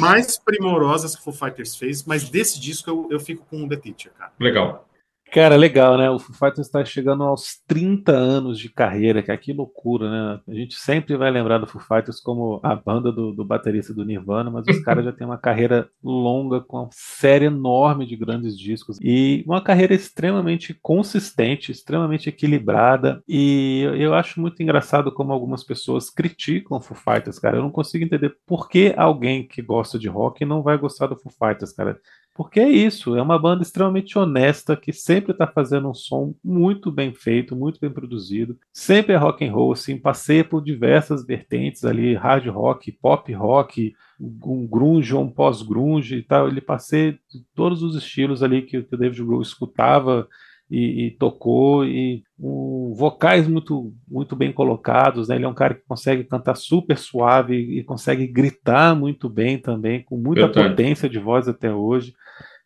mais 0.00 0.36
primorosas 0.38 1.14
que 1.14 1.22
o 1.22 1.24
Foo 1.24 1.32
Fighters 1.32 1.76
fez, 1.76 2.04
mas 2.04 2.28
desse 2.28 2.60
disco 2.60 2.90
eu, 2.90 3.08
eu 3.10 3.20
fico 3.20 3.46
com 3.48 3.64
o 3.64 3.68
The 3.68 3.76
Teacher, 3.76 4.12
cara. 4.18 4.32
Legal. 4.38 4.87
Cara, 5.30 5.56
legal, 5.56 5.98
né? 5.98 6.08
O 6.08 6.18
Foo 6.18 6.34
Fighters 6.34 6.66
está 6.66 6.82
chegando 6.84 7.22
aos 7.22 7.60
30 7.66 8.12
anos 8.12 8.58
de 8.58 8.70
carreira, 8.70 9.22
que 9.22 9.36
que 9.36 9.52
loucura, 9.52 10.10
né? 10.10 10.40
A 10.48 10.54
gente 10.54 10.74
sempre 10.74 11.16
vai 11.16 11.30
lembrar 11.30 11.58
do 11.58 11.66
Foo 11.66 11.82
Fighters 11.82 12.18
como 12.18 12.60
a 12.62 12.74
banda 12.74 13.12
do, 13.12 13.32
do 13.32 13.44
baterista 13.44 13.92
do 13.92 14.06
Nirvana, 14.06 14.50
mas 14.50 14.66
os 14.66 14.80
caras 14.82 15.04
já 15.04 15.12
têm 15.12 15.26
uma 15.26 15.36
carreira 15.36 15.88
longa, 16.02 16.62
com 16.62 16.78
uma 16.78 16.88
série 16.92 17.44
enorme 17.44 18.06
de 18.06 18.16
grandes 18.16 18.58
discos 18.58 18.98
e 19.02 19.44
uma 19.46 19.60
carreira 19.60 19.94
extremamente 19.94 20.72
consistente, 20.80 21.72
extremamente 21.72 22.30
equilibrada. 22.30 23.22
E 23.28 23.82
eu 23.98 24.14
acho 24.14 24.40
muito 24.40 24.62
engraçado 24.62 25.12
como 25.12 25.32
algumas 25.32 25.62
pessoas 25.62 26.08
criticam 26.08 26.78
o 26.78 26.80
Foo 26.80 26.96
Fighters, 26.96 27.38
cara. 27.38 27.58
Eu 27.58 27.62
não 27.62 27.70
consigo 27.70 28.02
entender 28.02 28.34
por 28.46 28.66
que 28.66 28.94
alguém 28.96 29.46
que 29.46 29.60
gosta 29.60 29.98
de 29.98 30.08
rock 30.08 30.46
não 30.46 30.62
vai 30.62 30.78
gostar 30.78 31.06
do 31.06 31.16
Foo 31.16 31.32
Fighters, 31.32 31.72
cara 31.72 32.00
porque 32.38 32.60
é 32.60 32.70
isso, 32.70 33.16
é 33.16 33.20
uma 33.20 33.36
banda 33.36 33.64
extremamente 33.64 34.16
honesta 34.16 34.76
que 34.76 34.92
sempre 34.92 35.32
está 35.32 35.44
fazendo 35.44 35.90
um 35.90 35.92
som 35.92 36.36
muito 36.42 36.88
bem 36.88 37.12
feito, 37.12 37.56
muito 37.56 37.80
bem 37.80 37.90
produzido, 37.90 38.56
sempre 38.72 39.12
é 39.12 39.16
rock 39.16 39.44
and 39.44 39.52
roll, 39.52 39.72
assim, 39.72 39.98
passeia 39.98 40.44
por 40.44 40.62
diversas 40.62 41.26
vertentes 41.26 41.84
ali, 41.84 42.14
hard 42.14 42.46
rock, 42.46 42.92
pop 42.92 43.32
rock, 43.32 43.92
um 44.20 44.68
grunge 44.68 45.12
ou 45.12 45.24
um 45.24 45.28
pós-grunge 45.28 46.14
e 46.14 46.22
tal, 46.22 46.46
ele 46.46 46.60
passeia 46.60 47.18
todos 47.56 47.82
os 47.82 47.96
estilos 47.96 48.40
ali 48.40 48.62
que, 48.62 48.84
que 48.84 48.94
o 48.94 48.98
David 48.98 49.24
Grohl 49.24 49.42
escutava 49.42 50.28
e, 50.70 51.06
e, 51.06 51.10
tocou 51.12 51.84
e 51.84 52.22
um, 52.38 52.94
vocais 52.94 53.48
muito 53.48 53.92
muito 54.06 54.36
bem 54.36 54.52
colocados, 54.52 55.28
né? 55.28 55.34
Ele 55.36 55.44
é 55.44 55.48
um 55.48 55.54
cara 55.54 55.74
que 55.74 55.82
consegue 55.88 56.22
cantar 56.22 56.56
super 56.56 56.98
suave 56.98 57.56
e 57.56 57.82
consegue 57.82 58.26
gritar 58.28 58.94
muito 58.94 59.28
bem 59.28 59.58
também, 59.58 60.04
com 60.04 60.16
muita 60.16 60.46
potência 60.48 61.08
de 61.08 61.18
voz 61.18 61.48
até 61.48 61.72
hoje. 61.74 62.14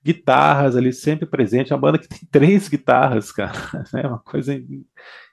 Guitarras 0.04 0.76
ali 0.76 0.92
sempre 0.92 1.26
presente, 1.26 1.72
a 1.72 1.76
banda 1.76 1.98
que 1.98 2.08
tem 2.08 2.20
três 2.30 2.68
guitarras, 2.68 3.30
cara, 3.30 3.52
é 3.94 4.06
uma 4.06 4.18
coisa 4.18 4.60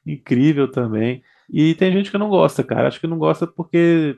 incrível 0.06 0.70
também. 0.70 1.24
E 1.52 1.74
tem 1.74 1.92
gente 1.92 2.12
que 2.12 2.18
não 2.18 2.30
gosta, 2.30 2.64
cara. 2.64 2.88
Acho 2.88 3.00
que 3.00 3.08
não 3.08 3.18
gosta 3.18 3.48
porque 3.48 4.16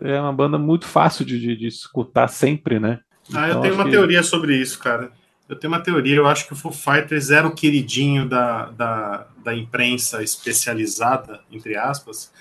é 0.00 0.20
uma 0.20 0.32
banda 0.32 0.58
muito 0.58 0.84
fácil 0.84 1.24
de, 1.24 1.38
de, 1.38 1.56
de 1.56 1.66
escutar 1.68 2.26
sempre, 2.26 2.80
né? 2.80 2.98
Ah, 3.32 3.46
então, 3.46 3.56
eu 3.56 3.60
tenho 3.60 3.74
uma 3.74 3.84
que... 3.84 3.90
teoria 3.90 4.22
sobre 4.22 4.56
isso, 4.56 4.78
cara. 4.80 5.12
Eu 5.48 5.56
tenho 5.56 5.72
uma 5.72 5.80
teoria, 5.80 6.16
eu 6.16 6.26
acho 6.26 6.46
que 6.46 6.54
o 6.54 6.56
Foo 6.56 6.72
Fighters 6.72 7.30
era 7.30 7.46
o 7.46 7.54
queridinho 7.54 8.28
da, 8.28 8.70
da, 8.70 9.26
da 9.44 9.54
imprensa 9.54 10.22
especializada, 10.22 11.40
entre 11.50 11.76
aspas, 11.76 12.32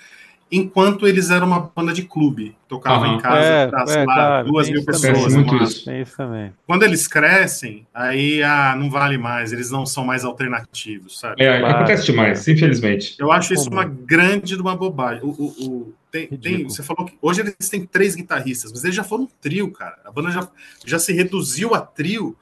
enquanto 0.52 1.08
eles 1.08 1.30
eram 1.30 1.48
uma 1.48 1.72
banda 1.74 1.94
de 1.94 2.04
clube. 2.04 2.56
Tocavam 2.68 3.10
uhum. 3.10 3.16
em 3.16 3.20
casa 3.20 3.46
é, 3.46 3.68
para 3.68 3.92
é, 3.94 4.04
claro, 4.04 4.48
duas 4.48 4.70
mil 4.70 4.84
pessoas. 4.84 5.34
Quando 6.68 6.84
eles 6.84 7.08
crescem, 7.08 7.88
aí 7.94 8.44
ah, 8.44 8.76
não 8.78 8.90
vale 8.90 9.18
mais, 9.18 9.54
eles 9.54 9.72
não 9.72 9.86
são 9.86 10.04
mais 10.04 10.26
alternativos, 10.26 11.20
sabe? 11.20 11.44
É, 11.44 11.60
claro, 11.60 11.76
acontece 11.76 12.06
demais, 12.06 12.48
é. 12.48 12.52
infelizmente. 12.52 13.16
Eu 13.18 13.32
acho 13.32 13.54
isso 13.54 13.70
uma 13.70 13.86
grande 13.86 14.56
de 14.56 14.62
uma 14.62 14.76
bobagem. 14.76 15.24
O, 15.24 15.30
o, 15.30 15.46
o 15.68 15.94
tem, 16.12 16.28
tem, 16.28 16.64
você 16.66 16.84
falou 16.84 17.06
que 17.06 17.18
hoje 17.22 17.40
eles 17.40 17.70
têm 17.70 17.86
três 17.86 18.16
guitarristas, 18.16 18.72
mas 18.72 18.84
eles 18.84 18.96
já 18.96 19.04
foram 19.04 19.24
um 19.24 19.28
trio, 19.40 19.72
cara. 19.72 19.98
A 20.04 20.12
banda 20.12 20.30
já, 20.30 20.48
já 20.86 21.00
se 21.00 21.14
reduziu 21.14 21.74
a 21.74 21.80
trio 21.80 22.36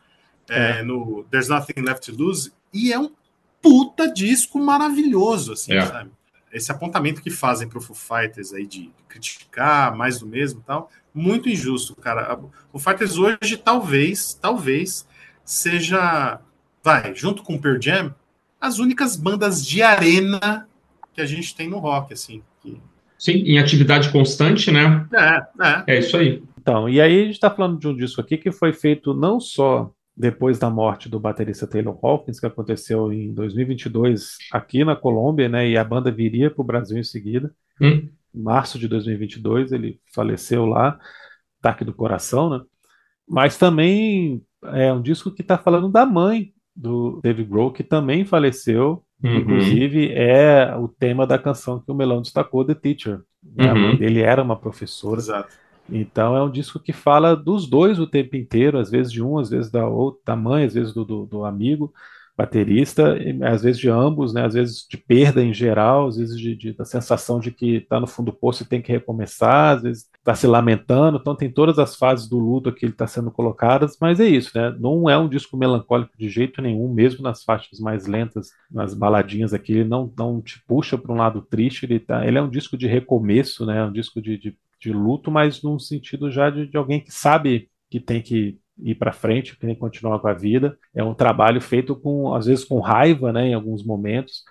é, 0.50 0.80
é. 0.80 0.84
no 0.84 1.24
There's 1.30 1.48
Nothing 1.48 1.82
Left 1.82 2.12
to 2.12 2.18
Lose, 2.18 2.52
e 2.74 2.92
é 2.92 3.00
um 3.00 3.12
puta 3.62 4.12
disco 4.12 4.58
maravilhoso, 4.60 5.54
assim, 5.54 5.74
é. 5.74 5.86
sabe? 5.86 6.10
Esse 6.52 6.72
apontamento 6.72 7.22
que 7.22 7.30
fazem 7.30 7.68
pro 7.68 7.82
Foo 7.82 7.96
Fighters 7.96 8.54
aí 8.54 8.66
de 8.66 8.92
criticar 9.08 9.96
mais 9.96 10.20
do 10.20 10.26
mesmo 10.26 10.64
tal, 10.66 10.90
muito 11.14 11.50
injusto, 11.50 11.96
cara. 11.96 12.40
O 12.74 12.80
Foo 12.80 12.92
Fighters 12.92 13.18
hoje, 13.18 13.58
talvez, 13.58 14.34
talvez, 14.34 15.08
seja, 15.44 16.40
vai, 16.84 17.14
junto 17.16 17.44
com 17.44 17.56
o 17.56 17.60
Pearl 17.60 17.80
Jam, 17.82 18.16
as 18.60 18.80
únicas 18.80 19.16
bandas 19.16 19.66
de 19.66 19.82
arena 19.82 20.68
que 21.14 21.22
a 21.22 21.26
gente 21.26 21.56
tem 21.56 21.70
no 21.70 21.80
rock, 21.80 22.14
assim. 22.14 22.42
Que... 22.62 22.80
Sim, 23.18 23.34
em 23.34 23.60
atividade 23.60 24.12
constante, 24.12 24.72
né? 24.72 25.08
É, 25.14 25.66
é. 25.68 25.84
É 25.96 26.00
isso 26.00 26.18
aí. 26.18 26.44
Então, 26.58 26.90
e 26.90 27.00
aí 27.02 27.22
a 27.22 27.26
gente 27.26 27.34
está 27.34 27.50
falando 27.50 27.80
de 27.80 27.88
um 27.88 27.96
disco 27.96 28.22
aqui 28.22 28.38
que 28.38 28.52
foi 28.52 28.74
feito 28.74 29.14
não 29.14 29.40
só 29.40 29.92
depois 30.20 30.60
da 30.60 30.70
morte 30.70 31.08
do 31.08 31.18
baterista 31.18 31.66
Taylor 31.66 31.98
Hawkins, 32.04 32.42
que 32.42 32.46
aconteceu 32.46 33.14
em 33.14 33.34
2022 33.34 34.38
aqui 34.52 34.84
na 34.84 34.94
Colômbia, 34.94 35.48
né? 35.48 35.70
E 35.70 35.78
a 35.78 35.84
banda 35.84 36.12
viria 36.12 36.52
para 36.52 36.62
o 36.62 36.66
Brasil 36.66 36.98
em 36.98 37.04
seguida. 37.04 37.56
Hum. 37.82 38.10
Em 38.36 38.44
março 38.44 38.78
de 38.78 38.86
2022 38.90 39.72
ele 39.72 39.98
faleceu 40.14 40.66
lá, 40.66 41.00
ataque 41.62 41.86
do 41.86 41.94
coração, 41.94 42.50
né? 42.50 42.62
Mas 43.26 43.58
também 43.58 44.44
é 44.66 44.92
um 44.92 45.02
disco 45.02 45.32
que 45.32 45.42
está 45.42 45.58
falando 45.58 45.88
da 45.88 46.06
mãe 46.06 46.52
do 46.76 47.22
David 47.24 47.50
Grohl, 47.50 47.72
que 47.72 47.84
também 47.84 48.26
faleceu. 48.26 49.02
Uhum. 49.24 49.38
Inclusive 49.38 50.12
é 50.12 50.76
o 50.76 50.90
tema 50.90 51.26
da 51.26 51.40
canção 51.40 51.80
que 51.80 51.90
o 51.90 51.96
Melão 51.96 52.22
destacou, 52.22 52.66
The 52.66 52.76
Teacher. 52.76 53.22
Né? 53.42 53.66
Uhum. 53.66 53.72
A 53.72 53.76
mãe 53.76 53.96
dele 53.96 54.20
era 54.20 54.44
uma 54.44 54.60
professora. 54.60 55.20
Exato. 55.22 55.54
Então 55.92 56.36
é 56.36 56.44
um 56.44 56.52
disco 56.52 56.80
que 56.80 56.94
fala 56.94 57.36
dos 57.36 57.68
dois 57.68 58.00
o 58.00 58.08
tempo 58.08 58.36
inteiro, 58.36 58.80
às 58.80 58.90
vezes 58.90 59.12
de 59.12 59.24
um, 59.24 59.38
às 59.38 59.50
vezes 59.50 59.72
da, 59.72 59.88
outra, 59.88 60.22
da 60.26 60.36
mãe, 60.36 60.66
às 60.66 60.74
vezes 60.74 60.94
do, 60.94 61.06
do, 61.06 61.26
do 61.26 61.46
amigo 61.46 61.94
baterista, 62.40 63.18
às 63.44 63.64
vezes 63.64 63.82
de 63.82 63.90
ambos, 63.90 64.34
né? 64.34 64.46
às 64.46 64.54
vezes 64.54 64.88
de 64.90 64.96
perda 64.96 65.44
em 65.44 65.54
geral, 65.54 66.08
às 66.08 66.16
vezes 66.16 66.40
de, 66.40 66.56
de 66.56 66.72
da 66.72 66.86
sensação 66.86 67.38
de 67.38 67.52
que 67.52 67.76
está 67.78 68.00
no 68.00 68.08
fundo 68.08 68.32
do 68.32 68.38
poço 68.38 68.64
e 68.64 68.66
tem 68.66 68.82
que 68.82 68.94
recomeçar, 68.94 69.76
às 69.76 69.84
vezes 69.84 70.10
está 70.18 70.34
se 70.34 70.48
lamentando, 70.48 71.18
então 71.18 71.36
tem 71.36 71.52
todas 71.52 71.78
as 71.78 71.98
fases 71.98 72.30
do 72.30 72.40
luto 72.40 72.72
que 72.72 72.86
ele 72.86 72.94
está 72.94 73.06
sendo 73.06 73.30
colocadas, 73.30 73.98
mas 74.00 74.22
é 74.22 74.26
isso, 74.26 74.52
né? 74.56 74.74
Não 74.80 75.10
é 75.10 75.18
um 75.18 75.28
disco 75.28 75.58
melancólico 75.58 76.18
de 76.18 76.30
jeito 76.30 76.62
nenhum, 76.62 76.88
mesmo 76.94 77.22
nas 77.22 77.44
faixas 77.44 77.78
mais 77.78 78.08
lentas, 78.08 78.52
nas 78.72 78.94
baladinhas 78.94 79.54
aqui, 79.54 79.74
ele 79.74 79.90
não, 79.90 80.10
não 80.18 80.42
te 80.42 80.64
puxa 80.66 80.98
para 80.98 81.12
um 81.12 81.18
lado 81.18 81.42
triste, 81.42 81.86
ele, 81.86 82.00
tá, 82.00 82.26
ele 82.26 82.38
é 82.38 82.42
um 82.42 82.50
disco 82.50 82.78
de 82.78 82.88
recomeço, 82.88 83.66
né? 83.66 83.84
Um 83.84 83.92
disco 83.92 84.22
de, 84.22 84.38
de 84.38 84.58
de 84.80 84.92
luto, 84.94 85.30
mas 85.30 85.62
num 85.62 85.78
sentido 85.78 86.32
já 86.32 86.50
de, 86.50 86.68
de 86.68 86.78
alguém 86.78 87.00
que 87.00 87.12
sabe 87.12 87.70
que 87.90 88.00
tem 88.00 88.22
que 88.22 88.58
ir 88.82 88.96
para 88.96 89.12
frente, 89.12 89.54
que 89.54 89.60
tem 89.60 89.74
que 89.74 89.82
continuar 89.82 90.20
com 90.20 90.28
a 90.28 90.34
vida. 90.34 90.78
É 90.96 91.04
um 91.04 91.14
trabalho 91.14 91.60
feito 91.60 91.96
com, 91.96 92.34
às 92.34 92.46
vezes, 92.46 92.64
com 92.64 92.80
raiva, 92.80 93.34
né, 93.34 93.48
em 93.48 93.54
alguns 93.54 93.84
momentos. 93.84 94.44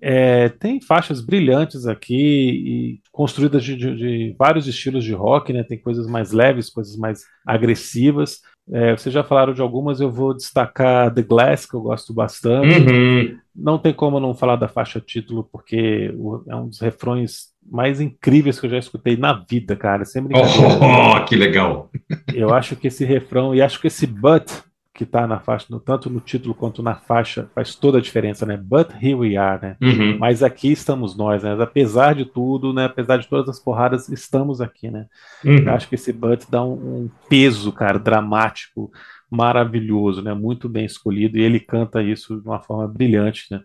É, 0.00 0.50
tem 0.50 0.80
faixas 0.80 1.22
brilhantes 1.22 1.86
aqui 1.86 2.14
e 2.14 3.00
construídas 3.10 3.64
de, 3.64 3.76
de, 3.76 3.96
de, 3.96 4.36
vários 4.38 4.66
estilos 4.66 5.02
de 5.02 5.14
rock, 5.14 5.52
né? 5.52 5.62
Tem 5.62 5.78
coisas 5.78 6.06
mais 6.06 6.32
leves, 6.32 6.68
coisas 6.68 6.96
mais 6.96 7.24
agressivas. 7.46 8.40
É, 8.70 8.94
vocês 8.94 9.12
já 9.12 9.24
falaram 9.24 9.54
de 9.54 9.62
algumas, 9.62 10.00
eu 10.00 10.10
vou 10.10 10.34
destacar 10.34 11.14
The 11.14 11.22
Glass, 11.22 11.64
que 11.64 11.74
eu 11.74 11.80
gosto 11.80 12.12
bastante. 12.12 12.90
Uhum. 12.90 13.38
Não 13.54 13.78
tem 13.78 13.94
como 13.94 14.20
não 14.20 14.34
falar 14.34 14.56
da 14.56 14.68
faixa 14.68 15.00
título, 15.00 15.48
porque 15.50 16.12
é 16.46 16.56
um 16.56 16.68
dos 16.68 16.80
refrões 16.80 17.55
mais 17.70 18.00
incríveis 18.00 18.58
que 18.58 18.66
eu 18.66 18.70
já 18.70 18.78
escutei 18.78 19.16
na 19.16 19.32
vida, 19.32 19.76
cara. 19.76 20.04
Sempre 20.04 20.34
oh, 20.38 21.24
que 21.24 21.36
legal! 21.36 21.90
Eu 22.32 22.54
acho 22.54 22.76
que 22.76 22.88
esse 22.88 23.04
refrão, 23.04 23.54
e 23.54 23.62
acho 23.62 23.80
que 23.80 23.86
esse 23.86 24.06
but 24.06 24.50
que 24.96 25.04
tá 25.04 25.26
na 25.26 25.38
faixa, 25.38 25.66
no, 25.68 25.78
tanto 25.78 26.08
no 26.08 26.20
título 26.20 26.54
quanto 26.54 26.82
na 26.82 26.94
faixa, 26.94 27.50
faz 27.54 27.74
toda 27.74 27.98
a 27.98 28.00
diferença, 28.00 28.46
né? 28.46 28.56
But 28.56 28.90
here 29.00 29.14
we 29.14 29.36
are, 29.36 29.60
né? 29.60 29.76
Uhum. 29.80 30.16
Mas 30.18 30.42
aqui 30.42 30.72
estamos 30.72 31.14
nós, 31.16 31.42
né? 31.42 31.54
Apesar 31.60 32.14
de 32.14 32.24
tudo, 32.24 32.72
né? 32.72 32.86
Apesar 32.86 33.18
de 33.18 33.28
todas 33.28 33.48
as 33.48 33.60
porradas, 33.60 34.08
estamos 34.08 34.60
aqui, 34.60 34.90
né? 34.90 35.06
Uhum. 35.44 35.58
Eu 35.58 35.74
acho 35.74 35.86
que 35.86 35.96
esse 35.96 36.12
but 36.12 36.44
dá 36.48 36.64
um, 36.64 36.72
um 36.72 37.10
peso, 37.28 37.70
cara, 37.72 37.98
dramático 37.98 38.90
maravilhoso, 39.30 40.22
né? 40.22 40.32
Muito 40.34 40.68
bem 40.68 40.84
escolhido 40.84 41.38
e 41.38 41.42
ele 41.42 41.60
canta 41.60 42.02
isso 42.02 42.40
de 42.40 42.46
uma 42.46 42.60
forma 42.60 42.86
brilhante, 42.86 43.46
né? 43.50 43.60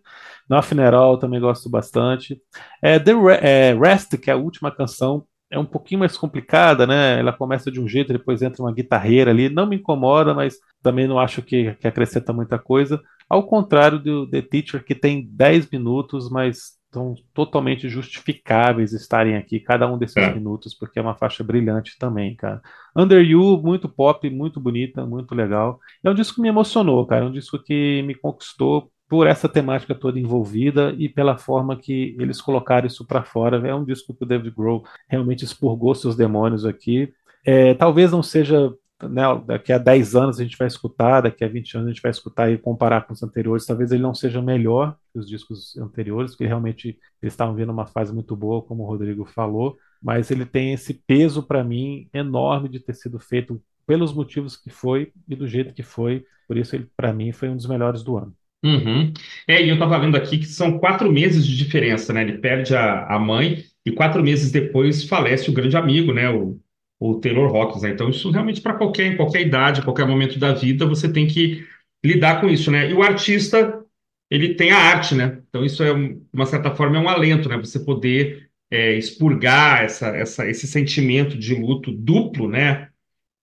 Na 0.50 0.62
Funeral 0.62 1.18
também 1.18 1.40
gosto 1.40 1.70
bastante. 1.70 2.42
É, 2.82 3.00
The 3.00 3.12
é, 3.42 3.74
Rest, 3.74 4.18
que 4.18 4.30
é 4.30 4.34
a 4.34 4.38
última 4.38 4.72
canção, 4.72 5.26
é 5.52 5.60
um 5.60 5.66
pouquinho 5.66 6.00
mais 6.00 6.18
complicada, 6.18 6.88
né? 6.88 7.20
Ela 7.20 7.34
começa 7.34 7.70
de 7.70 7.80
um 7.80 7.88
jeito, 7.88 8.14
depois 8.14 8.42
entra 8.42 8.64
uma 8.64 8.74
guitarreira 8.74 9.32
ali. 9.32 9.50
Não 9.50 9.68
me 9.68 9.76
incomoda, 9.76 10.34
mas 10.34 10.58
também 10.82 11.08
não 11.08 11.20
acho 11.20 11.42
que, 11.42 11.76
que 11.76 11.88
acrescenta 11.88 12.32
muita 12.34 12.58
coisa. 12.58 13.02
Ao 13.30 13.46
contrário 13.46 14.00
do 14.00 14.28
The 14.30 14.42
Teacher, 14.42 14.84
que 14.84 14.96
tem 14.96 15.28
10 15.30 15.70
minutos, 15.70 16.30
mas 16.30 16.81
são 16.92 17.16
totalmente 17.34 17.88
justificáveis 17.88 18.92
estarem 18.92 19.38
aqui, 19.38 19.60
cada 19.60 19.92
um 19.92 19.98
desses 19.98 20.18
é. 20.18 20.34
minutos, 20.34 20.74
porque 20.74 21.00
é 21.00 21.02
uma 21.02 21.16
faixa 21.16 21.44
brilhante 21.44 21.98
também, 21.98 22.36
cara. 22.36 22.62
Under 22.96 23.24
You, 23.24 23.62
muito 23.64 23.88
pop, 23.88 24.30
muito 24.30 24.60
bonita, 24.60 25.06
muito 25.06 25.34
legal. 25.34 25.80
É 26.04 26.10
um 26.10 26.14
disco 26.14 26.36
que 26.36 26.42
me 26.42 26.50
emocionou, 26.50 27.06
cara. 27.06 27.26
É 27.26 27.28
um 27.28 27.32
disco 27.32 27.58
que 27.58 28.02
me 28.04 28.14
conquistou 28.14 28.92
por 29.08 29.28
essa 29.28 29.48
temática 29.48 29.96
toda 29.96 30.20
envolvida 30.20 30.94
e 30.98 31.08
pela 31.10 31.38
forma 31.38 31.78
que 31.78 32.16
eles 32.20 32.42
colocaram 32.42 32.88
isso 32.88 33.06
para 33.06 33.24
fora. 33.24 33.66
É 33.68 33.74
um 33.74 33.86
disco 33.86 34.14
que 34.14 34.24
o 34.24 34.28
David 34.28 34.54
Grohl 34.56 34.84
realmente 35.08 35.46
expurgou 35.46 35.96
seus 35.96 36.16
demônios 36.16 36.66
aqui. 36.66 37.12
É, 37.46 37.74
talvez 37.74 38.12
não 38.12 38.22
seja 38.22 38.72
né, 39.10 39.24
daqui 39.46 39.72
a 39.74 39.78
10 39.78 40.16
anos 40.16 40.40
a 40.40 40.44
gente 40.44 40.58
vai 40.58 40.68
escutar, 40.68 41.22
daqui 41.22 41.44
a 41.44 41.48
20 41.48 41.76
anos 41.76 41.88
a 41.88 41.92
gente 41.92 42.02
vai 42.02 42.12
escutar 42.12 42.52
e 42.52 42.58
comparar 42.58 43.02
com 43.02 43.14
os 43.14 43.24
anteriores, 43.24 43.66
talvez 43.66 43.92
ele 43.92 44.02
não 44.02 44.14
seja 44.14 44.42
melhor 44.42 44.96
que 45.12 45.20
os 45.20 45.28
discos 45.28 45.78
anteriores, 45.78 46.32
porque 46.32 46.46
realmente 46.46 47.00
eles 47.22 47.34
estavam 47.34 47.56
vindo 47.56 47.72
uma 47.72 47.86
fase 47.86 48.14
muito 48.14 48.36
boa, 48.36 48.62
como 48.62 48.84
o 48.84 48.86
Rodrigo 48.86 49.26
falou, 49.26 49.78
mas 50.02 50.32
ele 50.32 50.46
tem 50.46 50.74
esse 50.74 50.94
peso 50.94 51.44
para 51.44 51.64
mim 51.64 52.08
enorme 52.14 52.70
de 52.70 52.80
ter 52.80 52.94
sido 52.94 53.20
feito 53.20 53.62
pelos 53.86 54.14
motivos 54.14 54.56
que 54.56 54.70
foi 54.70 55.12
e 55.28 55.36
do 55.36 55.48
jeito 55.48 55.74
que 55.74 55.84
foi, 55.84 56.26
por 56.48 56.58
isso 56.58 56.76
ele 56.76 56.88
para 56.96 57.14
mim 57.14 57.32
foi 57.32 57.50
um 57.50 57.56
dos 57.56 57.68
melhores 57.68 58.04
do 58.04 58.18
ano. 58.18 58.34
Uhum. 58.64 59.12
É, 59.48 59.64
e 59.64 59.70
eu 59.70 59.74
estava 59.74 60.00
vendo 60.00 60.16
aqui 60.16 60.38
que 60.38 60.46
são 60.46 60.78
quatro 60.78 61.12
meses 61.12 61.46
de 61.46 61.58
diferença, 61.58 62.14
né? 62.14 62.22
Ele 62.22 62.38
perde 62.38 62.76
a, 62.76 63.08
a 63.08 63.20
mãe 63.20 63.64
e 63.86 63.92
quatro 63.92 64.22
meses 64.22 64.52
depois 64.52 65.04
falece 65.04 65.50
o 65.50 65.54
grande 65.54 65.76
amigo, 65.76 66.14
né? 66.14 66.30
O, 66.30 66.60
o 67.02 67.16
Taylor 67.16 67.54
Hawkins, 67.56 67.82
né? 67.82 67.90
Então, 67.90 68.10
isso 68.12 68.30
realmente 68.30 68.62
para 68.62 68.76
qualquer, 68.76 69.18
qualquer 69.18 69.42
idade, 69.42 69.82
qualquer 69.82 70.06
momento 70.06 70.38
da 70.38 70.54
vida, 70.54 70.86
você 70.86 71.12
tem 71.12 71.26
que 71.26 71.66
lidar 72.06 72.40
com 72.40 72.48
isso, 72.48 72.70
né? 72.70 72.92
E 72.92 72.94
o 72.94 73.02
artista, 73.02 73.84
ele 74.30 74.54
tem 74.54 74.72
a 74.72 74.78
arte, 74.78 75.16
né? 75.16 75.42
Então, 75.50 75.66
isso 75.66 75.82
é, 75.82 75.92
de 75.92 76.22
uma 76.32 76.46
certa 76.46 76.70
forma, 76.76 76.98
é 76.98 77.00
um 77.00 77.10
alento, 77.10 77.50
né? 77.50 77.58
Você 77.58 77.80
poder 77.80 78.52
é, 78.70 78.94
expurgar 78.94 79.84
essa, 79.84 80.10
essa, 80.10 80.48
esse 80.48 80.68
sentimento 80.68 81.36
de 81.36 81.56
luto 81.56 81.92
duplo, 81.92 82.48
né? 82.48 82.90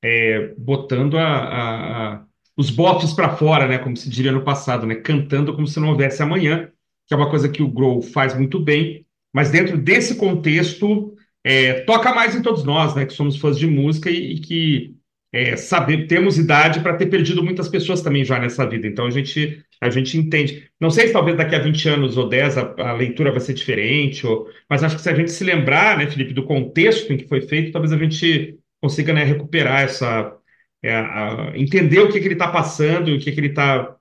É, 0.01 0.55
botando 0.57 1.19
a, 1.19 1.27
a, 1.27 2.15
a, 2.15 2.25
os 2.57 2.71
bofs 2.71 3.13
para 3.13 3.37
fora, 3.37 3.67
né? 3.67 3.79
Como 3.79 3.97
se 3.97 4.09
diria 4.09 4.31
no 4.31 4.45
passado, 4.45 4.87
né? 4.87 4.95
Cantando 4.95 5.53
como 5.53 5.67
se 5.67 5.81
não 5.81 5.89
houvesse 5.89 6.23
amanhã, 6.23 6.71
que 7.09 7.13
é 7.13 7.17
uma 7.17 7.29
coisa 7.29 7.49
que 7.49 7.63
o 7.63 7.69
Grohl 7.69 8.03
faz 8.03 8.37
muito 8.37 8.61
bem, 8.61 9.05
mas 9.35 9.51
dentro 9.51 9.77
desse 9.77 10.15
contexto, 10.15 11.17
é, 11.45 11.81
toca 11.81 12.15
mais 12.15 12.35
em 12.35 12.43
todos 12.43 12.65
nós, 12.65 12.95
né? 12.95 13.07
Que 13.07 13.13
somos 13.13 13.37
fãs 13.37 13.59
de 13.59 13.67
música 13.67 14.11
e, 14.11 14.35
e 14.35 14.41
que 14.41 14.99
é, 15.33 15.57
saber, 15.57 16.07
temos 16.07 16.39
idade 16.39 16.81
para 16.81 16.97
ter 16.97 17.07
perdido 17.07 17.43
muitas 17.45 17.69
pessoas 17.69 18.01
também 18.01 18.25
já 18.25 18.39
nessa 18.39 18.67
vida. 18.67 18.87
Então 18.87 19.07
a 19.07 19.11
gente, 19.11 19.63
a 19.81 19.91
gente 19.91 20.17
entende. 20.17 20.71
Não 20.81 20.91
sei 20.91 21.09
se 21.09 21.13
talvez 21.13 21.37
daqui 21.37 21.55
a 21.55 21.59
20 21.59 21.89
anos 21.89 22.17
ou 22.17 22.29
10 22.29 22.59
a, 22.59 22.75
a 22.79 22.93
leitura 22.93 23.31
vai 23.31 23.41
ser 23.41 23.55
diferente, 23.55 24.27
ou, 24.27 24.49
mas 24.69 24.83
acho 24.83 24.97
que 24.97 25.03
se 25.03 25.11
a 25.11 25.15
gente 25.15 25.31
se 25.31 25.45
lembrar, 25.45 25.99
né, 25.99 26.11
Felipe, 26.11 26.33
do 26.33 26.45
contexto 26.45 27.13
em 27.13 27.17
que 27.17 27.29
foi 27.29 27.43
feito, 27.43 27.73
talvez 27.73 27.93
a 27.93 27.99
gente 27.99 28.59
consiga 28.81 29.13
né, 29.13 29.25
recuperar 29.25 29.83
essa. 29.83 30.35
É, 30.83 30.95
a, 30.95 31.53
entender 31.57 32.01
o 32.01 32.09
que, 32.09 32.21
que 32.21 32.27
ele 32.27 32.35
está 32.35 32.49
passando 32.49 33.11
e 33.11 33.17
o 33.17 33.19
que, 33.21 33.33
que 33.33 33.41
ele 33.41 33.49
está 33.49 33.97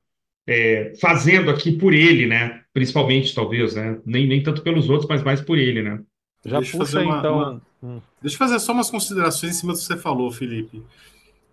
é, 0.47 0.93
fazendo 1.01 1.51
aqui 1.51 1.71
por 1.77 1.93
ele, 1.93 2.25
né? 2.27 2.61
Principalmente, 2.73 3.33
talvez, 3.35 3.75
né? 3.75 3.99
Nem, 4.05 4.27
nem 4.27 4.41
tanto 4.43 4.61
pelos 4.63 4.89
outros, 4.89 5.09
mas 5.09 5.23
mais 5.23 5.41
por 5.41 5.57
ele, 5.57 5.81
né? 5.81 5.99
Já 6.47 6.59
deixa 6.59 6.77
puxa, 6.77 7.01
uma, 7.01 7.19
então. 7.19 7.35
Uma... 7.35 7.61
Hum. 7.83 8.01
Deixa 8.21 8.35
eu 8.35 8.39
fazer 8.39 8.59
só 8.59 8.71
umas 8.71 8.89
considerações 8.89 9.55
em 9.55 9.59
cima 9.59 9.73
do 9.73 9.79
que 9.79 9.85
você 9.85 9.97
falou, 9.97 10.31
Felipe. 10.31 10.81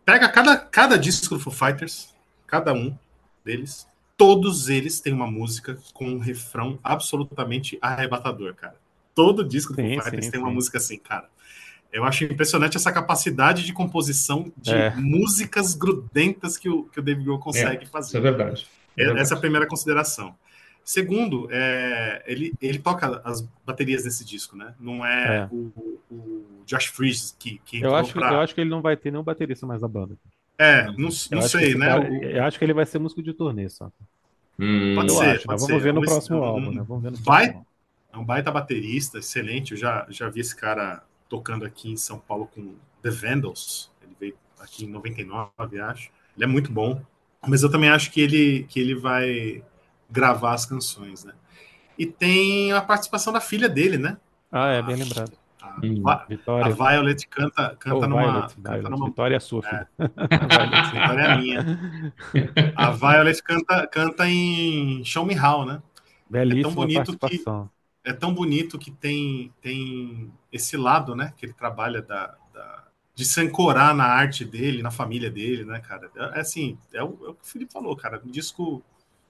Pega 0.05 0.29
cada, 0.29 0.57
cada 0.57 0.97
disco 0.97 1.35
do 1.35 1.41
Foo 1.41 1.53
Fighters, 1.53 2.15
cada 2.47 2.73
um 2.73 2.97
deles, 3.45 3.87
todos 4.17 4.69
eles 4.69 5.01
têm 5.01 5.13
uma 5.13 5.31
música 5.31 5.77
com 5.93 6.07
um 6.07 6.19
refrão 6.19 6.79
absolutamente 6.83 7.79
arrebatador, 7.83 8.55
cara. 8.55 8.77
Todo 9.15 9.45
disco 9.45 9.73
do 9.73 9.77
sim, 9.77 9.95
Foo 9.95 10.05
Fighters 10.05 10.25
sim, 10.27 10.31
tem 10.31 10.41
sim. 10.41 10.47
uma 10.47 10.53
música 10.53 10.79
assim, 10.79 10.99
cara. 10.99 11.29
Eu 11.93 12.05
acho 12.05 12.25
impressionante 12.25 12.77
essa 12.77 12.91
capacidade 12.91 13.65
de 13.65 13.73
composição 13.73 14.53
de 14.57 14.75
é. 14.75 14.91
músicas 14.97 15.75
grudentas 15.75 16.57
que 16.57 16.69
o, 16.69 16.85
que 16.85 16.99
o 16.99 17.03
David 17.03 17.25
Grohl 17.25 17.39
consegue 17.39 17.85
é, 17.85 17.87
fazer. 17.87 18.09
Isso 18.09 18.17
é 18.17 18.21
verdade. 18.21 18.67
É 18.97 19.05
verdade. 19.05 19.21
Essa 19.21 19.35
é 19.35 19.37
a 19.37 19.41
primeira 19.41 19.67
consideração. 19.67 20.35
Segundo, 20.85 21.49
é, 21.51 22.23
ele, 22.27 22.53
ele 22.61 22.79
toca 22.79 23.23
as 23.25 23.41
baterias 23.65 24.05
desse 24.05 24.23
disco, 24.23 24.55
né? 24.55 24.75
Não 24.79 25.05
é, 25.05 25.37
é. 25.39 25.49
O, 25.51 25.73
o, 26.11 26.47
Josh 26.67 26.87
Freeze 26.87 27.33
que, 27.39 27.59
que 27.65 27.81
eu 27.81 27.95
acho, 27.95 28.13
pra... 28.13 28.33
eu 28.35 28.41
acho 28.41 28.55
que 28.55 28.61
ele 28.61 28.69
não 28.69 28.83
vai 28.83 28.95
ter 28.95 29.11
nenhum 29.11 29.25
baterista 29.25 29.67
mais 29.67 29.81
da 29.81 29.89
banda. 29.89 30.15
É, 30.59 30.85
não, 30.87 31.09
não 31.31 31.43
sei, 31.43 31.75
né? 31.75 31.87
Cara, 31.87 32.25
eu 32.25 32.45
acho 32.45 32.59
que 32.59 32.65
ele 32.65 32.75
vai 32.75 32.85
ser 32.85 32.99
músico 32.99 33.23
de 33.23 33.33
turnê 33.33 33.69
só. 33.71 33.91
Hum, 34.59 34.95
pode 34.95 35.09
eu 35.09 35.17
ser, 35.17 35.25
acho, 35.31 35.47
pode 35.47 35.61
Vamos 35.63 35.83
ver 35.83 35.95
no 35.95 36.03
próximo 36.03 36.39
um, 36.39 36.45
álbum, 36.45 36.71
né? 36.71 36.85
Vamos 36.87 37.03
ver 37.03 37.11
no 37.13 37.17
vai, 37.17 37.45
próximo. 37.45 37.67
É 38.13 38.19
um 38.19 38.25
baita 38.25 38.51
baterista, 38.51 39.19
excelente. 39.19 39.73
Eu 39.73 39.79
já, 39.79 40.07
já 40.11 40.29
vi 40.29 40.41
esse 40.41 40.55
cara 40.55 41.03
tocando 41.31 41.65
aqui 41.65 41.91
em 41.91 41.97
São 41.97 42.19
Paulo 42.19 42.47
com 42.55 42.75
The 43.03 43.11
Vandals. 43.11 43.91
Ele 44.03 44.15
veio 44.21 44.35
aqui 44.61 44.85
em 44.85 44.89
99, 44.89 45.81
acho. 45.81 46.11
Ele 46.37 46.45
é 46.45 46.47
muito 46.47 46.71
bom. 46.71 47.01
Mas 47.47 47.63
eu 47.63 47.71
também 47.71 47.89
acho 47.89 48.11
que 48.11 48.21
ele, 48.21 48.67
que 48.69 48.79
ele 48.79 48.95
vai 48.95 49.63
gravar 50.15 50.55
as 50.55 50.65
canções, 50.65 51.25
né? 51.25 51.33
E 51.99 52.07
tem 52.07 52.73
a 52.73 52.81
participação 52.81 53.33
da 53.33 53.41
filha 53.41 53.69
dele, 53.69 53.99
né? 53.99 54.17
Ah, 54.51 54.69
é, 54.69 54.81
bem 54.81 54.95
lembrado. 54.95 55.33
A, 55.61 55.81
hum, 55.83 56.09
a, 56.09 56.67
a 56.67 56.69
Violet 56.69 57.27
canta, 57.27 57.77
canta 57.77 58.07
oh, 58.07 58.09
numa. 58.09 58.23
Violet, 58.23 58.55
canta 58.55 58.71
Violet. 58.71 58.91
numa... 58.91 59.07
Vitória 59.07 59.37
é 59.37 59.41
sua 59.41 59.63
filha. 59.63 59.89
É. 59.99 60.05
A 60.15 60.47
Violet, 60.67 60.93
Vitória 60.93 61.23
é 61.23 61.33
a 61.33 61.37
minha. 61.37 62.15
A 62.77 62.91
Violet 62.91 63.43
canta, 63.43 63.87
canta 63.89 64.29
em 64.29 65.05
Show 65.05 65.27
Me 65.27 65.39
How, 65.39 65.65
né? 65.65 65.83
Belíssima 66.31 66.61
é 66.61 66.63
tão 66.63 66.75
bonito 66.75 67.19
que 67.19 67.45
É 68.05 68.13
tão 68.13 68.35
bonito 68.35 68.79
que 68.79 68.91
tem, 68.93 69.53
tem 69.61 70.33
esse 70.53 70.77
lado, 70.77 71.17
né? 71.17 71.33
Que 71.37 71.47
ele 71.47 71.53
trabalha 71.53 72.01
da, 72.01 72.35
da 72.53 72.85
de 73.15 73.25
se 73.25 73.41
ancorar 73.41 73.95
na 73.95 74.05
arte 74.05 74.45
dele, 74.45 74.83
na 74.83 74.91
família 74.91 75.31
dele, 75.31 75.65
né, 75.65 75.81
cara? 75.81 76.11
É, 76.17 76.39
é 76.39 76.41
assim, 76.41 76.79
é 76.93 77.03
o, 77.03 77.19
é 77.25 77.29
o 77.31 77.35
que 77.35 77.45
o 77.45 77.47
Felipe 77.47 77.73
falou, 77.73 77.97
cara. 77.97 78.21
Um 78.25 78.31
disco 78.31 78.83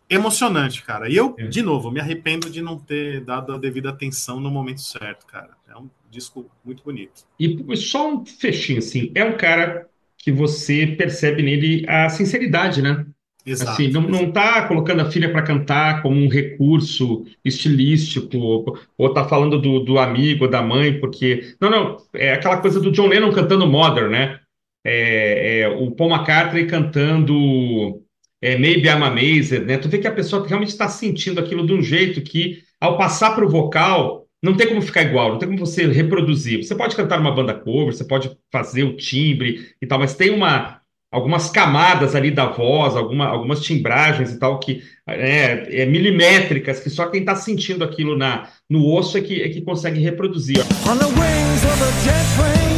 emocionante, 0.09 0.83
cara. 0.83 1.09
E 1.09 1.17
eu, 1.17 1.35
é. 1.39 1.47
de 1.47 1.63
novo, 1.63 1.91
me 1.91 2.01
arrependo 2.01 2.51
de 2.51 2.61
não 2.61 2.79
ter 2.79 3.21
dado 3.21 3.53
a 3.53 3.59
devida 3.59 3.91
atenção 3.91 4.41
no 4.41 4.51
momento 4.51 4.81
certo, 4.81 5.27
cara. 5.27 5.51
É 5.69 5.77
um 5.77 5.89
disco 6.11 6.51
muito 6.65 6.83
bonito. 6.83 7.25
E 7.39 7.77
só 7.77 8.13
um 8.13 8.25
fechinho, 8.25 8.79
assim, 8.79 9.11
é 9.15 9.25
um 9.25 9.37
cara 9.37 9.87
que 10.17 10.33
você 10.33 10.87
percebe 10.87 11.43
nele 11.43 11.85
a 11.89 12.09
sinceridade, 12.09 12.81
né? 12.81 13.05
Exato. 13.47 13.73
Assim, 13.73 13.89
não, 13.89 14.01
não 14.01 14.33
tá 14.33 14.67
colocando 14.67 15.01
a 15.01 15.11
filha 15.11 15.31
para 15.31 15.43
cantar 15.43 16.01
como 16.01 16.19
um 16.19 16.29
recurso 16.29 17.27
estilístico, 17.45 18.39
ou, 18.39 18.79
ou 18.97 19.13
tá 19.13 19.29
falando 19.29 19.61
do, 19.61 19.81
do 19.81 19.99
amigo, 19.99 20.49
da 20.49 20.63
mãe, 20.63 20.99
porque. 20.99 21.55
Não, 21.61 21.69
não, 21.71 21.97
é 22.15 22.33
aquela 22.33 22.57
coisa 22.59 22.81
do 22.81 22.91
John 22.91 23.09
Lennon 23.09 23.33
cantando 23.33 23.67
Mother, 23.67 24.09
né? 24.09 24.41
É, 24.83 25.61
é, 25.61 25.69
o 25.69 25.91
Paul 25.91 26.11
McCartney 26.11 26.67
cantando 26.67 28.03
é, 28.45 28.59
Maybe 28.59 28.87
I'm 28.89 29.03
Amazed, 29.03 29.65
né? 29.65 29.79
Tu 29.79 29.89
vê 29.89 29.97
que 29.97 30.07
a 30.07 30.13
pessoa 30.13 30.47
realmente 30.47 30.69
está 30.69 30.87
sentindo 30.87 31.41
aquilo 31.41 31.67
de 31.67 31.73
um 31.73 31.83
jeito 31.83 32.21
que, 32.21 32.59
ao 32.79 32.99
passar 32.99 33.35
para 33.35 33.47
o 33.47 33.49
vocal, 33.49 34.27
não 34.43 34.55
tem 34.55 34.69
como 34.69 34.83
ficar 34.83 35.03
igual, 35.03 35.31
não 35.31 35.39
tem 35.39 35.49
como 35.49 35.59
você 35.59 35.87
reproduzir. 35.87 36.63
Você 36.63 36.75
pode 36.75 36.95
cantar 36.95 37.19
uma 37.19 37.35
banda 37.35 37.55
cover, 37.55 37.95
você 37.95 38.05
pode 38.05 38.31
fazer 38.53 38.85
o 38.85 38.99
timbre 38.99 39.71
e 39.81 39.87
tal, 39.87 39.99
mas 39.99 40.15
tem 40.15 40.29
uma 40.29 40.79
algumas 41.11 41.49
camadas 41.49 42.17
ali 42.17 42.31
da 42.31 42.47
voz, 42.47 42.97
alguma, 42.97 43.27
algumas 43.27 43.63
timbragens 43.63 44.33
e 44.33 44.39
tal 44.39 44.59
que 44.59 44.83
é, 45.09 45.83
é 45.83 45.87
milimétricas 45.87 46.81
que 46.81 46.91
só 46.91 47.07
quem 47.07 47.21
está 47.21 47.37
sentindo 47.37 47.85
aquilo 47.85 48.19
na 48.19 48.49
no 48.69 48.93
osso 48.93 49.17
é 49.17 49.21
que, 49.21 49.41
é 49.41 49.49
que 49.49 49.63
consegue 49.63 50.01
reproduzir. 50.01 50.59
On 50.89 50.99
the 50.99 51.07
wings 51.07 51.65
of 51.65 51.83
a 51.83 51.91
jet 52.05 52.27
plane. 52.37 52.74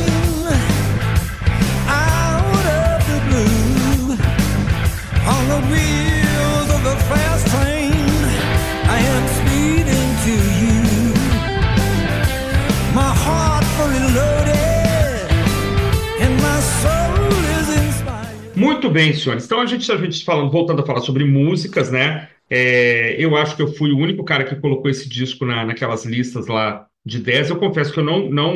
Muito 18.76 18.90
bem, 18.90 19.14
senhores. 19.14 19.46
Então, 19.46 19.58
a 19.58 19.64
gente, 19.64 19.90
a 19.90 19.96
gente 19.96 20.22
falando, 20.22 20.50
voltando 20.50 20.82
a 20.82 20.86
falar 20.86 21.00
sobre 21.00 21.24
músicas, 21.24 21.90
né? 21.90 22.28
É, 22.50 23.16
eu 23.18 23.34
acho 23.34 23.56
que 23.56 23.62
eu 23.62 23.68
fui 23.68 23.90
o 23.90 23.96
único 23.96 24.22
cara 24.22 24.44
que 24.44 24.54
colocou 24.56 24.90
esse 24.90 25.08
disco 25.08 25.46
na, 25.46 25.64
naquelas 25.64 26.04
listas 26.04 26.46
lá 26.46 26.86
de 27.04 27.18
10. 27.18 27.48
Eu 27.48 27.56
confesso 27.56 27.90
que 27.90 27.98
eu 27.98 28.04
não, 28.04 28.28
não 28.28 28.54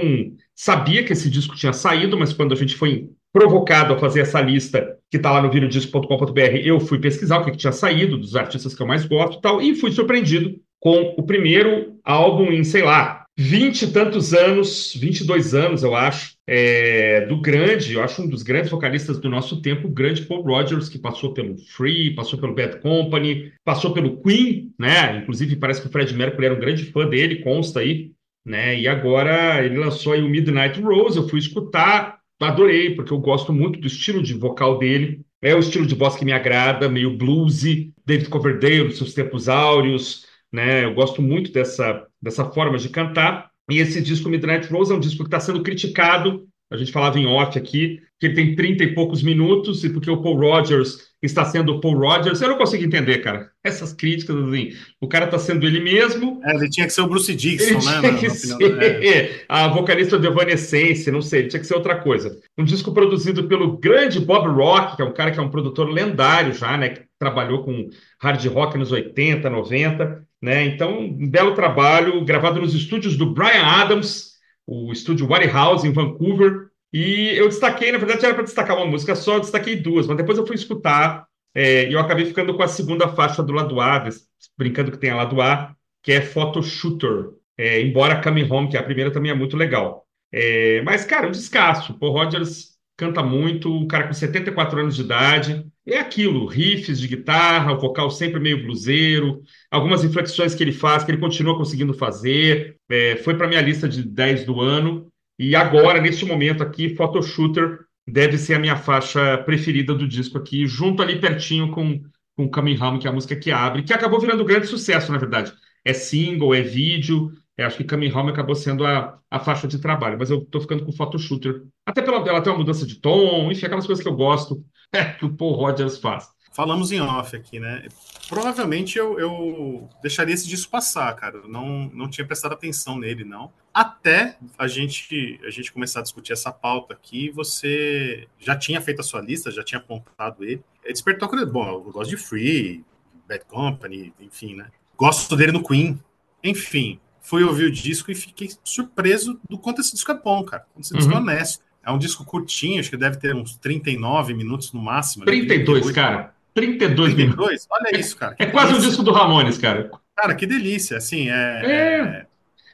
sabia 0.54 1.02
que 1.02 1.14
esse 1.14 1.30
disco 1.30 1.56
tinha 1.56 1.72
saído, 1.72 2.18
mas 2.18 2.34
quando 2.34 2.52
a 2.52 2.54
gente 2.54 2.76
foi 2.76 3.08
provocado 3.32 3.94
a 3.94 3.98
fazer 3.98 4.20
essa 4.20 4.42
lista 4.42 4.94
que 5.10 5.16
está 5.16 5.32
lá 5.32 5.40
no 5.40 5.50
videodisco.com.br, 5.50 6.56
eu 6.62 6.78
fui 6.80 6.98
pesquisar 6.98 7.38
o 7.38 7.44
que, 7.46 7.52
que, 7.52 7.56
tinha 7.56 7.72
saído 7.72 8.18
dos 8.18 8.36
artistas 8.36 8.74
que 8.74 8.82
eu 8.82 8.86
mais 8.86 9.06
gosto 9.06 9.38
e 9.38 9.40
tal, 9.40 9.62
e 9.62 9.74
fui 9.74 9.90
surpreendido 9.90 10.54
com 10.78 11.14
o 11.16 11.22
primeiro 11.22 11.94
álbum 12.04 12.52
em, 12.52 12.62
sei 12.62 12.82
lá, 12.82 13.19
vinte 13.42 13.82
e 13.82 13.90
tantos 13.90 14.34
anos, 14.34 14.94
22 14.94 15.54
anos, 15.54 15.82
eu 15.82 15.94
acho, 15.94 16.34
é, 16.46 17.24
do 17.24 17.40
grande, 17.40 17.94
eu 17.94 18.02
acho 18.02 18.20
um 18.20 18.28
dos 18.28 18.42
grandes 18.42 18.70
vocalistas 18.70 19.18
do 19.18 19.30
nosso 19.30 19.62
tempo, 19.62 19.88
o 19.88 19.90
grande 19.90 20.26
Paul 20.26 20.42
Rogers, 20.42 20.90
que 20.90 20.98
passou 20.98 21.32
pelo 21.32 21.56
Free, 21.56 22.14
passou 22.14 22.38
pelo 22.38 22.54
Bad 22.54 22.80
Company, 22.80 23.50
passou 23.64 23.94
pelo 23.94 24.20
Queen, 24.20 24.74
né? 24.78 25.16
Inclusive, 25.22 25.56
parece 25.56 25.80
que 25.80 25.86
o 25.86 25.90
Fred 25.90 26.14
Mercury 26.14 26.44
era 26.44 26.54
um 26.54 26.60
grande 26.60 26.84
fã 26.92 27.08
dele, 27.08 27.36
consta 27.36 27.80
aí, 27.80 28.10
né? 28.44 28.78
E 28.78 28.86
agora 28.86 29.64
ele 29.64 29.78
lançou 29.78 30.12
aí 30.12 30.20
o 30.20 30.28
Midnight 30.28 30.78
Rose, 30.78 31.16
eu 31.16 31.26
fui 31.26 31.38
escutar, 31.38 32.18
adorei, 32.38 32.94
porque 32.94 33.12
eu 33.12 33.18
gosto 33.18 33.54
muito 33.54 33.80
do 33.80 33.86
estilo 33.86 34.22
de 34.22 34.34
vocal 34.34 34.78
dele. 34.78 35.22
É 35.40 35.54
o 35.54 35.60
estilo 35.60 35.86
de 35.86 35.94
voz 35.94 36.14
que 36.14 36.26
me 36.26 36.32
agrada, 36.32 36.90
meio 36.90 37.16
bluesy, 37.16 37.94
David 38.04 38.28
Coverdale, 38.28 38.92
seus 38.92 39.14
tempos 39.14 39.48
áureos, 39.48 40.26
né? 40.52 40.84
Eu 40.84 40.94
gosto 40.94 41.22
muito 41.22 41.52
dessa, 41.52 42.06
dessa 42.20 42.44
forma 42.46 42.78
de 42.78 42.88
cantar. 42.88 43.50
E 43.70 43.78
esse 43.78 44.00
disco 44.00 44.28
Midnight 44.28 44.66
Rose 44.68 44.92
é 44.92 44.94
um 44.94 45.00
disco 45.00 45.22
que 45.22 45.28
está 45.28 45.40
sendo 45.40 45.62
criticado. 45.62 46.46
A 46.70 46.76
gente 46.76 46.92
falava 46.92 47.18
em 47.18 47.26
off 47.26 47.58
aqui, 47.58 48.00
que 48.18 48.26
ele 48.26 48.34
tem 48.34 48.54
30 48.54 48.84
e 48.84 48.94
poucos 48.94 49.22
minutos, 49.22 49.82
e 49.82 49.90
porque 49.90 50.10
o 50.10 50.22
Paul 50.22 50.38
Rogers 50.38 51.10
está 51.22 51.44
sendo 51.44 51.74
o 51.74 51.80
Paul 51.80 51.98
Rogers, 51.98 52.40
eu 52.40 52.48
não 52.48 52.56
consigo 52.56 52.84
entender, 52.84 53.18
cara. 53.18 53.50
Essas 53.62 53.92
críticas, 53.92 54.36
assim, 54.36 54.70
o 55.00 55.08
cara 55.08 55.26
está 55.26 55.38
sendo 55.38 55.66
ele 55.66 55.80
mesmo. 55.80 56.40
É, 56.44 56.54
ele 56.54 56.70
tinha 56.70 56.86
que 56.86 56.92
ser 56.92 57.02
o 57.02 57.08
Bruce 57.08 57.34
Dixon, 57.34 57.78
ele 57.78 58.02
né? 58.02 58.18
Tinha 58.18 58.30
que 58.30 58.36
ser 58.36 59.04
é. 59.04 59.44
a 59.48 59.68
vocalista 59.68 60.18
de 60.18 60.26
Evanescence, 60.26 61.10
não 61.10 61.20
sei, 61.20 61.40
ele 61.40 61.48
tinha 61.48 61.60
que 61.60 61.66
ser 61.66 61.74
outra 61.74 61.96
coisa. 61.96 62.38
Um 62.56 62.64
disco 62.64 62.92
produzido 62.92 63.48
pelo 63.48 63.76
grande 63.76 64.20
Bob 64.20 64.48
Rock, 64.48 64.96
que 64.96 65.02
é 65.02 65.04
um 65.04 65.12
cara 65.12 65.30
que 65.30 65.38
é 65.38 65.42
um 65.42 65.50
produtor 65.50 65.90
lendário 65.90 66.54
já, 66.54 66.76
né? 66.76 66.94
Trabalhou 67.20 67.62
com 67.62 67.88
hard 68.20 68.44
rock 68.46 68.76
nos 68.76 68.90
80, 68.90 69.48
90. 69.48 70.26
Né? 70.42 70.64
Então, 70.64 70.98
um 70.98 71.28
belo 71.28 71.54
trabalho 71.54 72.24
gravado 72.24 72.60
nos 72.60 72.74
estúdios 72.74 73.16
do 73.16 73.32
Brian 73.32 73.62
Adams, 73.62 74.38
o 74.66 74.90
estúdio 74.90 75.28
Waterhouse 75.28 75.86
em 75.86 75.92
Vancouver. 75.92 76.70
E 76.92 77.30
eu 77.36 77.46
destaquei, 77.46 77.92
na 77.92 77.98
verdade, 77.98 78.24
era 78.24 78.34
para 78.34 78.42
destacar 78.42 78.76
uma 78.76 78.86
música 78.86 79.14
só, 79.14 79.34
eu 79.34 79.40
destaquei 79.40 79.76
duas, 79.76 80.06
mas 80.08 80.16
depois 80.16 80.38
eu 80.38 80.46
fui 80.46 80.56
escutar 80.56 81.28
é, 81.54 81.88
e 81.88 81.92
eu 81.92 82.00
acabei 82.00 82.24
ficando 82.24 82.54
com 82.56 82.62
a 82.62 82.68
segunda 82.68 83.08
faixa 83.08 83.42
do 83.42 83.52
lado 83.52 83.80
A, 83.80 84.08
brincando 84.56 84.90
que 84.90 84.98
tem 84.98 85.10
a 85.10 85.16
lado 85.16 85.40
A, 85.40 85.74
que 86.02 86.12
é 86.12 86.20
Photo 86.20 86.62
Shooter. 86.62 87.30
É, 87.58 87.80
embora 87.82 88.22
Coming 88.22 88.50
Home, 88.50 88.68
que 88.68 88.76
é 88.76 88.80
a 88.80 88.82
primeira, 88.84 89.10
também 89.10 89.30
é 89.30 89.34
muito 89.34 89.56
legal. 89.56 90.06
É, 90.32 90.80
mas, 90.82 91.04
cara, 91.04 91.28
um 91.28 91.30
descasso. 91.30 91.98
Paul 91.98 92.12
Rogers 92.12 92.78
canta 93.00 93.22
muito, 93.22 93.74
um 93.74 93.86
cara 93.86 94.06
com 94.06 94.12
74 94.12 94.78
anos 94.78 94.94
de 94.94 95.00
idade. 95.00 95.64
É 95.86 95.98
aquilo, 95.98 96.44
riffs 96.44 97.00
de 97.00 97.08
guitarra, 97.08 97.72
o 97.72 97.80
vocal 97.80 98.10
sempre 98.10 98.38
meio 98.38 98.62
bluseiro, 98.62 99.42
algumas 99.70 100.04
inflexões 100.04 100.54
que 100.54 100.62
ele 100.62 100.72
faz, 100.72 101.02
que 101.02 101.10
ele 101.10 101.18
continua 101.18 101.56
conseguindo 101.56 101.94
fazer. 101.94 102.76
É, 102.90 103.16
foi 103.16 103.34
para 103.34 103.48
minha 103.48 103.62
lista 103.62 103.88
de 103.88 104.02
10 104.02 104.44
do 104.44 104.60
ano. 104.60 105.10
E 105.38 105.56
agora, 105.56 105.98
neste 105.98 106.26
momento 106.26 106.62
aqui, 106.62 106.94
Photoshooter 106.94 107.78
deve 108.06 108.36
ser 108.36 108.54
a 108.54 108.58
minha 108.58 108.76
faixa 108.76 109.38
preferida 109.38 109.94
do 109.94 110.06
disco 110.06 110.36
aqui, 110.36 110.66
junto 110.66 111.02
ali 111.02 111.18
pertinho 111.18 111.70
com, 111.70 112.02
com 112.36 112.50
Coming 112.50 112.78
Home, 112.78 112.98
que 112.98 113.06
é 113.06 113.10
a 113.10 113.14
música 113.14 113.34
que 113.34 113.50
abre, 113.50 113.82
que 113.82 113.94
acabou 113.94 114.20
virando 114.20 114.44
grande 114.44 114.66
sucesso, 114.66 115.10
na 115.10 115.16
verdade. 115.16 115.54
É 115.82 115.94
single, 115.94 116.54
é 116.54 116.60
vídeo, 116.60 117.32
eu 117.62 117.66
acho 117.66 117.76
que 117.76 117.84
Coming 117.84 118.12
Home 118.12 118.30
acabou 118.30 118.54
sendo 118.54 118.86
a, 118.86 119.18
a 119.30 119.38
faixa 119.38 119.68
de 119.68 119.78
trabalho, 119.78 120.18
mas 120.18 120.30
eu 120.30 120.44
tô 120.44 120.60
ficando 120.60 120.84
com 120.84 120.92
Photo 120.92 121.18
Shooter. 121.18 121.64
Até 121.84 122.02
pela 122.02 122.16
ela 122.28 122.40
tem 122.40 122.52
uma 122.52 122.58
mudança 122.58 122.86
de 122.86 122.96
tom, 122.96 123.50
enfim, 123.50 123.66
aquelas 123.66 123.86
coisas 123.86 124.02
que 124.02 124.08
eu 124.08 124.16
gosto 124.16 124.64
é, 124.92 125.04
que 125.04 125.24
o 125.24 125.34
Paul 125.34 125.54
Rogers 125.54 125.98
faz. 125.98 126.28
Falamos 126.52 126.90
em 126.90 127.00
off 127.00 127.36
aqui, 127.36 127.60
né? 127.60 127.86
Provavelmente 128.28 128.98
eu, 128.98 129.18
eu 129.20 129.88
deixaria 130.02 130.34
esse 130.34 130.48
disco 130.48 130.70
passar, 130.70 131.14
cara. 131.14 131.42
Não, 131.46 131.88
não 131.94 132.10
tinha 132.10 132.26
prestado 132.26 132.52
atenção 132.52 132.98
nele, 132.98 133.24
não. 133.24 133.52
Até 133.72 134.36
a 134.58 134.66
gente, 134.66 135.40
a 135.44 135.50
gente 135.50 135.72
começar 135.72 136.00
a 136.00 136.02
discutir 136.02 136.32
essa 136.32 136.50
pauta 136.50 136.92
aqui, 136.92 137.30
você 137.30 138.26
já 138.38 138.56
tinha 138.56 138.80
feito 138.80 139.00
a 139.00 139.04
sua 139.04 139.20
lista, 139.20 139.52
já 139.52 139.62
tinha 139.62 139.78
apontado 139.78 140.42
ele. 140.42 140.62
Ele 140.82 140.92
despertou 140.92 141.28
curiosidade. 141.28 141.52
Bom, 141.52 141.68
eu 141.68 141.92
gosto 141.92 142.10
de 142.10 142.16
Free, 142.16 142.84
Bad 143.28 143.44
Company, 143.44 144.12
enfim, 144.18 144.56
né? 144.56 144.68
Gosto 144.96 145.36
dele 145.36 145.52
no 145.52 145.62
Queen. 145.62 146.00
Enfim, 146.42 146.98
fui 147.30 147.44
ouvir 147.44 147.66
o 147.66 147.70
disco 147.70 148.10
e 148.10 148.14
fiquei 148.14 148.50
surpreso 148.64 149.38
do 149.48 149.56
quanto 149.56 149.80
esse 149.80 149.92
disco 149.92 150.10
é 150.10 150.14
bom, 150.20 150.42
cara. 150.42 150.64
Quanto 150.74 150.84
esse 150.84 150.94
disco 150.94 151.12
é 151.12 151.14
uhum. 151.14 151.22
honesto. 151.22 151.62
É 151.80 151.90
um 151.92 151.96
disco 151.96 152.24
curtinho, 152.24 152.80
acho 152.80 152.90
que 152.90 152.96
deve 152.96 153.18
ter 153.18 153.36
uns 153.36 153.56
39 153.56 154.34
minutos 154.34 154.72
no 154.72 154.82
máximo. 154.82 155.24
32, 155.24 155.86
né? 155.86 155.92
cara. 155.92 156.34
32, 156.52 157.14
32 157.14 157.14
minutos. 157.14 157.68
Olha 157.70 157.96
isso, 157.96 158.16
cara. 158.16 158.34
É 158.36 158.46
quase 158.46 158.74
um 158.74 158.80
disco 158.80 159.04
do 159.04 159.12
Ramones, 159.12 159.58
cara. 159.58 159.92
Cara, 160.16 160.34
que 160.34 160.44
delícia. 160.44 160.96
Assim, 160.96 161.30
é. 161.30 161.62
é... 161.64 162.00
é 162.00 162.26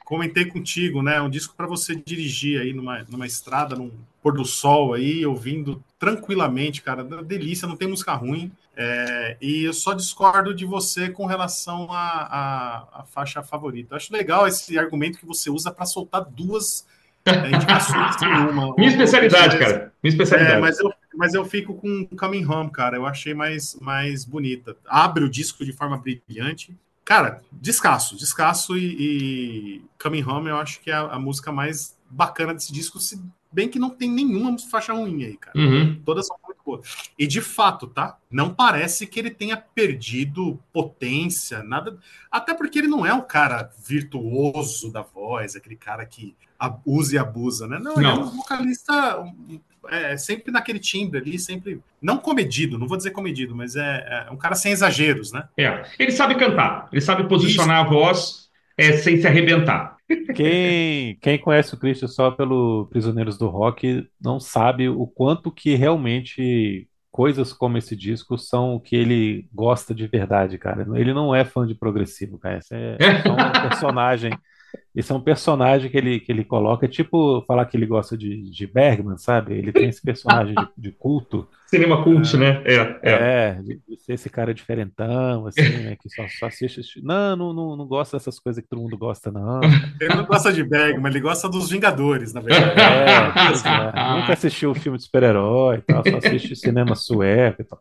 comentei 0.03 0.45
contigo, 0.45 1.03
né? 1.03 1.21
Um 1.21 1.29
disco 1.29 1.53
para 1.55 1.67
você 1.67 1.95
dirigir 1.95 2.59
aí 2.59 2.73
numa, 2.73 3.05
numa 3.09 3.27
estrada, 3.27 3.75
num 3.75 3.91
pôr 4.23 4.33
do 4.33 4.43
sol 4.43 4.95
aí, 4.95 5.23
ouvindo 5.23 5.83
tranquilamente, 5.99 6.81
cara. 6.81 7.03
Delícia, 7.03 7.67
não 7.67 7.75
tem 7.75 7.87
música 7.87 8.13
ruim. 8.13 8.51
É, 8.79 9.37
e 9.41 9.63
eu 9.63 9.73
só 9.73 9.91
discordo 9.91 10.53
de 10.53 10.63
você 10.63 11.09
com 11.09 11.25
relação 11.25 11.87
à 11.91 13.03
faixa 13.07 13.41
favorita. 13.41 13.93
Eu 13.93 13.97
acho 13.97 14.13
legal 14.13 14.47
esse 14.47 14.77
argumento 14.77 15.17
que 15.17 15.25
você 15.25 15.49
usa 15.49 15.71
para 15.71 15.87
soltar 15.87 16.23
duas 16.23 16.85
é, 17.25 17.47
indicações 17.47 18.21
em 18.21 18.27
uma. 18.27 18.75
Minha 18.77 18.91
especialidade, 18.91 19.57
cara. 19.57 19.91
Minha 20.03 20.11
especialidade. 20.11 20.57
É, 20.57 20.61
mas, 20.61 20.79
eu, 20.79 20.93
mas 21.15 21.33
eu 21.33 21.43
fico 21.43 21.73
com 21.73 22.05
Coming 22.15 22.45
Home, 22.45 22.71
cara. 22.71 22.95
Eu 22.95 23.07
achei 23.07 23.33
mais, 23.33 23.75
mais 23.81 24.23
bonita. 24.23 24.77
Abre 24.85 25.23
o 25.23 25.29
disco 25.29 25.65
de 25.65 25.73
forma 25.73 25.97
brilhante. 25.97 26.77
Cara, 27.03 27.41
descasso, 27.51 28.15
descasso 28.15 28.77
e, 28.77 28.95
e 28.99 29.81
Coming 29.99 30.23
Home 30.23 30.49
eu 30.49 30.57
acho 30.57 30.81
que 30.81 30.91
é 30.91 30.93
a, 30.93 31.13
a 31.13 31.19
música 31.19 31.51
mais 31.51 31.97
bacana 32.09 32.53
desse 32.53 32.71
disco, 32.71 32.99
se 32.99 33.19
bem 33.57 33.67
que 33.67 33.79
não 33.79 33.89
tem 33.89 34.07
nenhuma 34.07 34.55
faixa 34.59 34.93
ruim 34.93 35.23
aí, 35.23 35.35
cara. 35.35 35.57
Uhum. 35.57 35.99
Todas 36.05 36.27
são 36.27 36.37
muito 36.45 36.61
boas. 36.63 36.87
E 37.17 37.25
de 37.25 37.41
fato, 37.41 37.87
tá? 37.87 38.15
Não 38.29 38.53
parece 38.53 39.07
que 39.07 39.19
ele 39.19 39.31
tenha 39.31 39.57
perdido 39.57 40.59
potência, 40.71 41.63
nada. 41.63 41.97
Até 42.31 42.53
porque 42.53 42.77
ele 42.77 42.87
não 42.87 43.03
é 43.03 43.11
o 43.11 43.23
cara 43.23 43.71
virtuoso 43.83 44.91
da 44.91 45.01
voz, 45.01 45.55
aquele 45.55 45.75
cara 45.75 46.05
que 46.05 46.35
usa 46.85 47.15
e 47.15 47.17
abusa, 47.17 47.67
né? 47.67 47.79
Não, 47.79 47.95
não. 47.95 48.01
ele 48.01 48.11
é 48.11 48.13
um 48.13 48.29
vocalista 48.29 49.23
é, 49.89 50.15
sempre 50.17 50.51
naquele 50.51 50.77
timbre 50.77 51.19
ali, 51.19 51.39
sempre. 51.39 51.81
Não 51.99 52.19
comedido, 52.19 52.77
não 52.77 52.87
vou 52.87 52.95
dizer 52.95 53.09
comedido, 53.09 53.55
mas 53.55 53.75
é, 53.75 54.27
é 54.27 54.31
um 54.31 54.37
cara 54.37 54.53
sem 54.53 54.71
exageros, 54.71 55.31
né? 55.31 55.49
É. 55.57 55.83
Ele 55.97 56.11
sabe 56.11 56.35
cantar, 56.35 56.89
ele 56.91 57.01
sabe 57.01 57.27
posicionar 57.27 57.83
Isso. 57.83 57.87
a 57.87 57.95
voz 57.95 58.49
é, 58.77 58.93
sem 58.97 59.19
se 59.19 59.25
arrebentar. 59.25 59.96
Quem, 60.35 61.17
quem 61.19 61.37
conhece 61.37 61.73
o 61.73 61.77
Cristo 61.77 62.07
só 62.07 62.31
pelo 62.31 62.87
Prisioneiros 62.87 63.37
do 63.37 63.47
Rock 63.47 64.07
não 64.21 64.39
sabe 64.39 64.87
o 64.87 65.05
quanto 65.05 65.51
que 65.51 65.75
realmente 65.75 66.87
coisas 67.11 67.51
como 67.51 67.77
esse 67.77 67.95
disco 67.95 68.37
são 68.37 68.75
o 68.75 68.79
que 68.79 68.95
ele 68.95 69.49
gosta 69.53 69.93
de 69.93 70.07
verdade, 70.07 70.57
cara. 70.57 70.87
Ele 70.95 71.13
não 71.13 71.33
é 71.33 71.43
fã 71.43 71.65
de 71.65 71.75
progressivo, 71.75 72.37
cara. 72.37 72.59
Esse 72.59 72.75
é, 72.75 72.97
é 72.99 73.31
um 73.31 73.35
personagem 73.69 74.31
esse 74.97 75.11
é 75.11 75.15
um 75.15 75.21
personagem 75.21 75.91
que 75.91 75.95
ele, 75.95 76.19
que 76.19 76.31
ele 76.31 76.43
coloca, 76.43 76.87
é 76.87 76.89
tipo 76.89 77.43
falar 77.47 77.67
que 77.67 77.77
ele 77.77 77.85
gosta 77.85 78.17
de, 78.17 78.49
de 78.49 78.65
Bergman, 78.65 79.15
sabe? 79.15 79.53
Ele 79.53 79.71
tem 79.71 79.87
esse 79.87 80.01
personagem 80.01 80.55
de, 80.55 80.67
de 80.75 80.91
culto. 80.91 81.47
Cinema 81.67 82.03
cult, 82.03 82.35
ah, 82.35 82.39
né? 82.39 82.61
É, 82.65 82.75
é. 82.75 83.11
é 83.11 83.59
de, 83.61 83.79
de, 83.87 84.01
ser 84.01 84.13
esse 84.13 84.27
cara 84.27 84.55
diferentão, 84.55 85.45
assim, 85.45 85.61
né? 85.83 85.95
Que 86.01 86.09
só, 86.09 86.27
só 86.39 86.47
assiste. 86.47 86.81
Não, 87.03 87.35
não, 87.35 87.53
não, 87.53 87.75
não 87.75 87.85
gosta 87.85 88.17
dessas 88.17 88.39
coisas 88.39 88.63
que 88.63 88.67
todo 88.67 88.81
mundo 88.81 88.97
gosta, 88.97 89.31
não. 89.31 89.61
Ele 90.01 90.15
não 90.15 90.25
gosta 90.25 90.51
de 90.51 90.63
Bergman, 90.63 91.11
ele 91.11 91.19
gosta 91.19 91.47
dos 91.47 91.69
Vingadores, 91.69 92.33
na 92.33 92.41
verdade. 92.41 92.81
É, 92.81 93.99
é. 93.99 94.19
Nunca 94.19 94.33
assistiu 94.33 94.73
filme 94.73 94.97
de 94.97 95.03
super-herói 95.03 95.77
e 95.77 95.81
tal, 95.81 96.03
só 96.09 96.17
assiste 96.17 96.55
cinema 96.55 96.95
sueco 96.95 97.61
e 97.61 97.65
tal. 97.65 97.79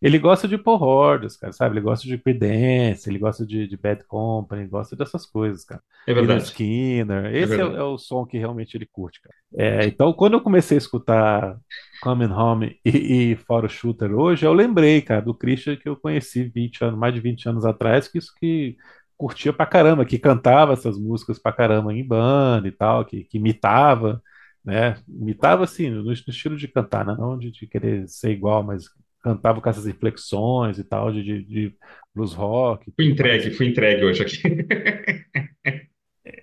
Ele 0.00 0.18
gosta 0.18 0.46
de 0.46 0.56
Paul 0.56 0.76
Rogers, 0.76 1.36
cara, 1.36 1.52
sabe? 1.52 1.74
Ele 1.74 1.80
gosta 1.80 2.06
de 2.06 2.16
Creedence, 2.16 3.08
ele 3.10 3.18
gosta 3.18 3.44
de, 3.44 3.66
de 3.66 3.76
Bad 3.76 4.04
Company, 4.04 4.66
gosta 4.66 4.94
dessas 4.94 5.26
coisas, 5.26 5.64
cara. 5.64 5.82
É 6.06 6.14
verdade. 6.14 6.44
Skinner, 6.44 7.26
é 7.26 7.38
esse 7.38 7.54
é, 7.54 7.56
é, 7.56 7.60
é, 7.60 7.82
o 7.82 7.98
som 7.98 8.24
que 8.24 8.38
realmente 8.38 8.76
ele 8.76 8.86
curte, 8.86 9.20
cara. 9.20 9.34
É, 9.56 9.86
então, 9.86 10.12
quando 10.12 10.34
eu 10.34 10.40
comecei 10.40 10.76
a 10.76 10.78
escutar 10.78 11.58
Coming 12.00 12.32
Home 12.32 12.78
e, 12.84 13.32
e 13.32 13.36
Fora 13.36 13.68
Shooter 13.68 14.12
hoje, 14.12 14.46
eu 14.46 14.52
lembrei, 14.52 15.02
cara, 15.02 15.20
do 15.20 15.34
Christian 15.34 15.76
que 15.76 15.88
eu 15.88 15.96
conheci 15.96 16.44
20 16.44 16.84
anos, 16.84 16.98
mais 16.98 17.12
de 17.12 17.20
20 17.20 17.48
anos 17.48 17.64
atrás, 17.64 18.06
que 18.06 18.18
isso 18.18 18.32
que 18.38 18.76
curtia 19.16 19.52
pra 19.52 19.66
caramba, 19.66 20.04
que 20.04 20.16
cantava 20.16 20.74
essas 20.74 20.96
músicas 20.96 21.40
pra 21.40 21.52
caramba 21.52 21.92
em 21.92 22.06
banda 22.06 22.68
e 22.68 22.72
tal, 22.72 23.04
que, 23.04 23.24
que 23.24 23.36
imitava, 23.36 24.22
né? 24.64 24.96
Imitava 25.08 25.64
assim, 25.64 25.90
no, 25.90 26.04
no 26.04 26.12
estilo 26.12 26.56
de 26.56 26.68
cantar, 26.68 27.04
né? 27.04 27.16
não 27.18 27.36
de, 27.36 27.50
de 27.50 27.66
querer 27.66 28.08
ser 28.08 28.30
igual, 28.30 28.62
mas 28.62 28.84
cantava 29.22 29.60
com 29.60 29.68
essas 29.68 29.86
inflexões 29.86 30.78
e 30.78 30.84
tal, 30.84 31.12
de, 31.12 31.22
de, 31.22 31.44
de 31.44 31.76
blues 32.14 32.32
rock. 32.32 32.92
Fui 32.94 33.06
entregue, 33.06 33.50
fui 33.50 33.66
entregue 33.66 34.04
hoje 34.04 34.22
aqui. 34.22 34.66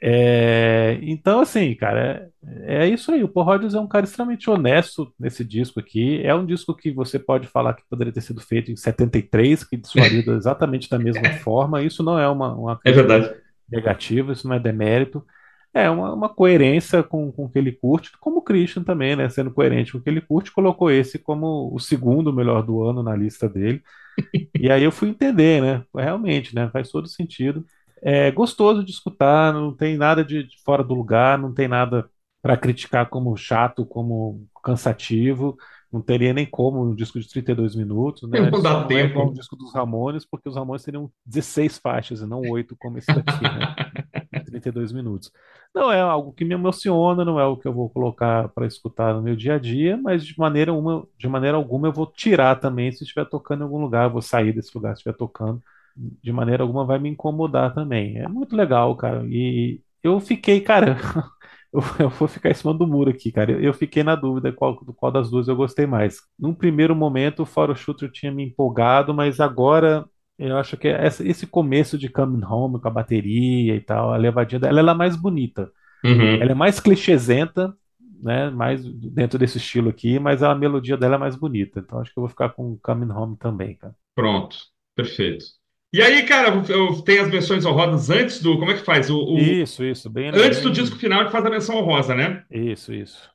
É, 0.01 0.99
então, 1.01 1.39
assim, 1.41 1.73
cara, 1.75 2.29
é, 2.43 2.85
é, 2.85 2.87
isso 2.87 3.11
aí. 3.11 3.23
O 3.23 3.27
Paul 3.27 3.45
Rodgers 3.45 3.73
é 3.73 3.79
um 3.79 3.87
cara 3.87 4.05
extremamente 4.05 4.49
honesto 4.49 5.13
nesse 5.19 5.43
disco 5.43 5.79
aqui. 5.79 6.21
É 6.23 6.33
um 6.33 6.45
disco 6.45 6.75
que 6.75 6.91
você 6.91 7.19
pode 7.19 7.47
falar 7.47 7.73
que 7.73 7.83
poderia 7.89 8.13
ter 8.13 8.21
sido 8.21 8.41
feito 8.41 8.71
em 8.71 8.75
73, 8.75 9.63
que 9.63 9.77
dissuadido 9.77 10.33
exatamente 10.33 10.89
da 10.89 10.99
mesma 10.99 11.29
forma. 11.39 11.81
Isso 11.81 12.03
não 12.03 12.19
é 12.19 12.27
uma, 12.27 12.53
uma 12.53 12.79
é 12.85 12.91
negativa, 13.69 14.31
isso 14.33 14.47
não 14.47 14.55
é 14.55 14.59
demérito. 14.59 15.25
É 15.75 15.89
uma, 15.89 16.13
uma 16.13 16.29
coerência 16.29 17.03
com, 17.03 17.29
com 17.33 17.45
o 17.45 17.49
que 17.49 17.59
ele 17.59 17.73
curte, 17.73 18.09
como 18.21 18.37
o 18.37 18.41
Christian 18.41 18.81
também, 18.81 19.13
né? 19.13 19.27
Sendo 19.27 19.51
coerente 19.51 19.91
com 19.91 19.97
o 19.97 20.01
que 20.01 20.09
ele 20.09 20.21
curte, 20.21 20.49
colocou 20.49 20.89
esse 20.89 21.19
como 21.19 21.69
o 21.73 21.79
segundo 21.79 22.31
melhor 22.31 22.63
do 22.63 22.81
ano 22.81 23.03
na 23.03 23.13
lista 23.13 23.49
dele. 23.49 23.83
E 24.57 24.71
aí 24.71 24.81
eu 24.81 24.91
fui 24.93 25.09
entender, 25.09 25.61
né? 25.61 25.83
Realmente, 25.93 26.55
né? 26.55 26.69
Faz 26.71 26.89
todo 26.89 27.05
sentido. 27.05 27.65
É 28.01 28.31
gostoso 28.31 28.85
de 28.85 28.91
escutar, 28.91 29.53
não 29.53 29.75
tem 29.75 29.97
nada 29.97 30.23
de, 30.23 30.43
de 30.43 30.63
fora 30.63 30.81
do 30.81 30.93
lugar, 30.93 31.37
não 31.37 31.53
tem 31.53 31.67
nada 31.67 32.09
para 32.41 32.55
criticar 32.55 33.09
como 33.09 33.35
chato, 33.35 33.85
como 33.85 34.47
cansativo. 34.63 35.57
Não 35.91 36.01
teria 36.01 36.33
nem 36.33 36.45
como 36.45 36.81
um 36.81 36.95
disco 36.95 37.19
de 37.19 37.27
32 37.27 37.75
minutos, 37.75 38.29
né? 38.29 38.49
Não 38.49 38.61
dá 38.61 38.85
tempo. 38.85 39.11
É 39.11 39.13
como 39.13 39.31
um 39.31 39.33
disco 39.33 39.57
dos 39.57 39.73
Ramones, 39.73 40.25
porque 40.25 40.47
os 40.47 40.55
Ramones 40.55 40.83
teriam 40.83 41.11
16 41.25 41.77
faixas 41.79 42.21
e 42.21 42.25
não 42.25 42.41
8 42.41 42.75
como 42.77 42.97
esse 42.97 43.07
daqui, 43.07 43.43
né? 43.43 43.75
32 44.61 44.91
minutos. 44.91 45.31
Não 45.73 45.91
é 45.91 45.99
algo 45.99 46.31
que 46.33 46.45
me 46.45 46.53
emociona, 46.53 47.25
não 47.25 47.39
é 47.39 47.43
algo 47.43 47.61
que 47.61 47.67
eu 47.67 47.73
vou 47.73 47.89
colocar 47.89 48.47
para 48.49 48.65
escutar 48.65 49.13
no 49.13 49.21
meu 49.21 49.35
dia 49.35 49.55
a 49.55 49.59
dia, 49.59 49.97
mas 49.97 50.25
de 50.25 50.37
maneira, 50.39 50.73
uma, 50.73 51.05
de 51.17 51.27
maneira 51.27 51.57
alguma 51.57 51.87
eu 51.87 51.93
vou 51.93 52.07
tirar 52.07 52.55
também 52.59 52.91
se 52.91 53.03
estiver 53.03 53.25
tocando 53.25 53.61
em 53.61 53.63
algum 53.63 53.79
lugar, 53.81 54.09
vou 54.09 54.21
sair 54.21 54.53
desse 54.53 54.71
lugar 54.75 54.95
se 54.95 54.99
estiver 54.99 55.17
tocando. 55.17 55.61
De 55.95 56.31
maneira 56.31 56.63
alguma 56.63 56.85
vai 56.85 56.99
me 56.99 57.09
incomodar 57.09 57.73
também. 57.73 58.17
É 58.17 58.27
muito 58.27 58.55
legal, 58.55 58.95
cara. 58.97 59.25
E 59.27 59.81
eu 60.03 60.19
fiquei, 60.19 60.61
cara, 60.61 60.97
eu, 61.99 62.09
vou 62.09 62.27
ficar 62.27 62.51
em 62.51 62.53
cima 62.53 62.73
do 62.73 62.87
muro 62.87 63.09
aqui, 63.09 63.31
cara. 63.31 63.51
Eu, 63.51 63.73
fiquei 63.73 64.03
na 64.03 64.15
dúvida 64.15 64.51
qual, 64.53 64.75
qual 64.77 65.11
das 65.11 65.29
duas 65.29 65.47
eu 65.47 65.55
gostei 65.55 65.85
mais. 65.85 66.21
Num 66.39 66.53
primeiro 66.53 66.95
momento, 66.95 67.43
o 67.43 67.45
Faro 67.45 67.75
Shooter 67.75 68.11
tinha 68.11 68.31
me 68.31 68.43
empolgado, 68.45 69.13
mas 69.13 69.39
agora 69.39 70.05
eu 70.37 70.57
acho 70.57 70.77
que 70.77 70.87
essa, 70.87 71.27
esse 71.27 71.47
começo 71.47 71.97
de 71.97 72.09
Coming 72.09 72.43
Home 72.45 72.79
com 72.79 72.87
a 72.87 72.91
bateria 72.91 73.75
e 73.75 73.81
tal, 73.81 74.13
a 74.13 74.17
levadinha 74.17 74.59
dela, 74.59 74.79
ela 74.79 74.91
é 74.91 74.95
mais 74.95 75.15
bonita. 75.15 75.71
Uhum. 76.03 76.41
Ela 76.41 76.51
é 76.51 76.55
mais 76.55 76.79
clichêsenta, 76.79 77.73
né? 78.21 78.49
Mais 78.49 78.83
dentro 78.85 79.39
desse 79.39 79.57
estilo 79.57 79.89
aqui, 79.89 80.19
mas 80.19 80.43
a 80.43 80.53
melodia 80.53 80.97
dela 80.97 81.15
é 81.15 81.19
mais 81.19 81.35
bonita. 81.35 81.79
Então 81.79 81.99
acho 81.99 82.13
que 82.13 82.19
eu 82.19 82.21
vou 82.21 82.29
ficar 82.29 82.49
com 82.49 82.77
Coming 82.81 83.11
Home 83.11 83.37
também, 83.37 83.75
cara. 83.75 83.95
Pronto, 84.13 84.57
perfeito. 84.95 85.45
E 85.93 86.01
aí, 86.01 86.23
cara, 86.23 86.49
eu 86.67 87.01
tenho 87.03 87.21
as 87.21 87.29
menções 87.29 87.65
honrosas 87.65 88.09
antes 88.09 88.41
do. 88.41 88.59
Como 88.59 88.71
é 88.71 88.73
que 88.73 88.83
faz? 88.83 89.09
O, 89.09 89.17
o... 89.17 89.37
Isso, 89.37 89.81
isso, 89.83 90.09
bem. 90.09 90.27
Antes 90.27 90.59
bem... 90.59 90.63
do 90.63 90.71
disco 90.71 90.97
final, 90.97 91.25
que 91.25 91.31
faz 91.31 91.45
a 91.45 91.49
menção 91.49 91.77
honrosa, 91.77 92.13
né? 92.13 92.43
Isso, 92.51 92.93
isso. 92.93 93.29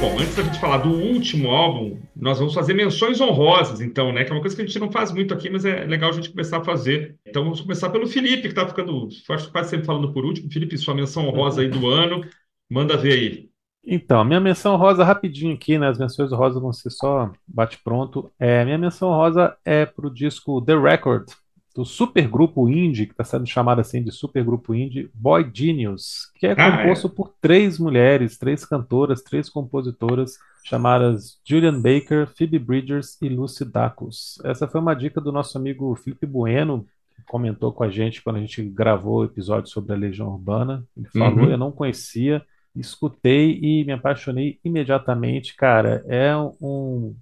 Bom, 0.00 0.18
antes 0.18 0.34
da 0.34 0.42
gente 0.42 0.58
falar 0.58 0.78
do 0.78 0.88
último 0.88 1.50
álbum, 1.50 2.00
nós 2.16 2.38
vamos 2.38 2.54
fazer 2.54 2.72
menções 2.72 3.20
honrosas, 3.20 3.82
então, 3.82 4.10
né? 4.10 4.24
Que 4.24 4.30
é 4.30 4.34
uma 4.34 4.40
coisa 4.40 4.56
que 4.56 4.62
a 4.62 4.64
gente 4.64 4.78
não 4.78 4.90
faz 4.90 5.12
muito 5.12 5.34
aqui, 5.34 5.50
mas 5.50 5.66
é 5.66 5.84
legal 5.84 6.08
a 6.08 6.12
gente 6.14 6.30
começar 6.30 6.56
a 6.56 6.64
fazer. 6.64 7.16
Então 7.26 7.44
vamos 7.44 7.60
começar 7.60 7.90
pelo 7.90 8.06
Felipe, 8.06 8.48
que 8.48 8.54
tá 8.54 8.66
ficando, 8.66 9.08
acho 9.28 9.52
quase 9.52 9.68
sempre 9.68 9.84
falando 9.84 10.10
por 10.10 10.24
último. 10.24 10.50
Felipe, 10.50 10.78
sua 10.78 10.94
menção 10.94 11.28
honrosa 11.28 11.60
aí 11.60 11.68
do 11.68 11.86
ano, 11.86 12.24
manda 12.70 12.96
ver 12.96 13.12
aí. 13.12 13.50
Então, 13.84 14.24
minha 14.24 14.40
menção 14.40 14.76
rosa 14.76 15.04
rapidinho 15.04 15.54
aqui, 15.54 15.78
né? 15.78 15.88
As 15.88 15.98
menções 15.98 16.32
rosas 16.32 16.62
vão 16.62 16.72
ser 16.72 16.88
só 16.88 17.30
bate 17.46 17.78
pronto. 17.84 18.32
É, 18.38 18.64
minha 18.64 18.78
menção 18.78 19.10
rosa 19.10 19.54
é 19.66 19.84
pro 19.84 20.12
disco 20.12 20.62
The 20.62 20.78
Record, 20.78 21.28
do 21.74 21.84
supergrupo 21.84 22.68
indie, 22.68 23.06
que 23.06 23.12
está 23.12 23.22
sendo 23.22 23.46
chamado 23.46 23.80
assim 23.80 24.02
de 24.02 24.10
supergrupo 24.10 24.74
indie, 24.74 25.08
Boy 25.14 25.48
Genius, 25.54 26.30
que 26.34 26.46
é 26.48 26.52
Ah, 26.52 26.78
composto 26.78 27.08
por 27.08 27.32
três 27.40 27.78
mulheres, 27.78 28.36
três 28.36 28.64
cantoras, 28.64 29.22
três 29.22 29.48
compositoras, 29.48 30.32
chamadas 30.64 31.38
Julian 31.44 31.80
Baker, 31.80 32.26
Phoebe 32.26 32.58
Bridgers 32.58 33.16
e 33.22 33.28
Lucy 33.28 33.64
Dacus. 33.64 34.38
Essa 34.44 34.66
foi 34.66 34.80
uma 34.80 34.94
dica 34.94 35.20
do 35.20 35.30
nosso 35.30 35.56
amigo 35.56 35.94
Felipe 35.94 36.26
Bueno, 36.26 36.84
que 37.14 37.22
comentou 37.24 37.72
com 37.72 37.84
a 37.84 37.90
gente 37.90 38.20
quando 38.20 38.36
a 38.36 38.40
gente 38.40 38.62
gravou 38.64 39.20
o 39.20 39.24
episódio 39.24 39.70
sobre 39.70 39.92
a 39.92 39.96
Legião 39.96 40.28
Urbana. 40.28 40.84
Ele 40.96 41.06
falou, 41.16 41.44
Uhum. 41.44 41.50
eu 41.52 41.56
não 41.58 41.70
conhecia, 41.70 42.42
escutei 42.74 43.58
e 43.62 43.84
me 43.84 43.92
apaixonei 43.92 44.58
imediatamente. 44.64 45.54
Cara, 45.54 46.04
é 46.08 46.36
um, 46.60 47.14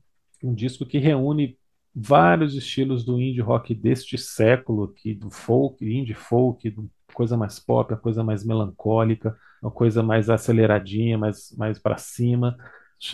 um 0.43 0.55
disco 0.55 0.87
que 0.87 0.99
reúne 0.99 1.58
vários 2.01 2.55
estilos 2.55 3.05
do 3.05 3.21
indie 3.21 3.41
rock 3.41 3.75
deste 3.75 4.17
século 4.17 4.85
aqui, 4.85 5.15
do 5.15 5.31
folk, 5.31 5.85
indie 5.85 6.15
folk, 6.15 6.75
coisa 7.13 7.37
mais 7.37 7.59
pop, 7.59 7.93
a 7.93 7.97
coisa 7.97 8.23
mais 8.23 8.45
melancólica, 8.45 9.37
uma 9.61 9.71
coisa 9.71 10.03
mais 10.03 10.31
aceleradinha, 10.31 11.19
mais, 11.19 11.55
mais 11.57 11.79
para 11.79 11.97
cima. 11.97 12.57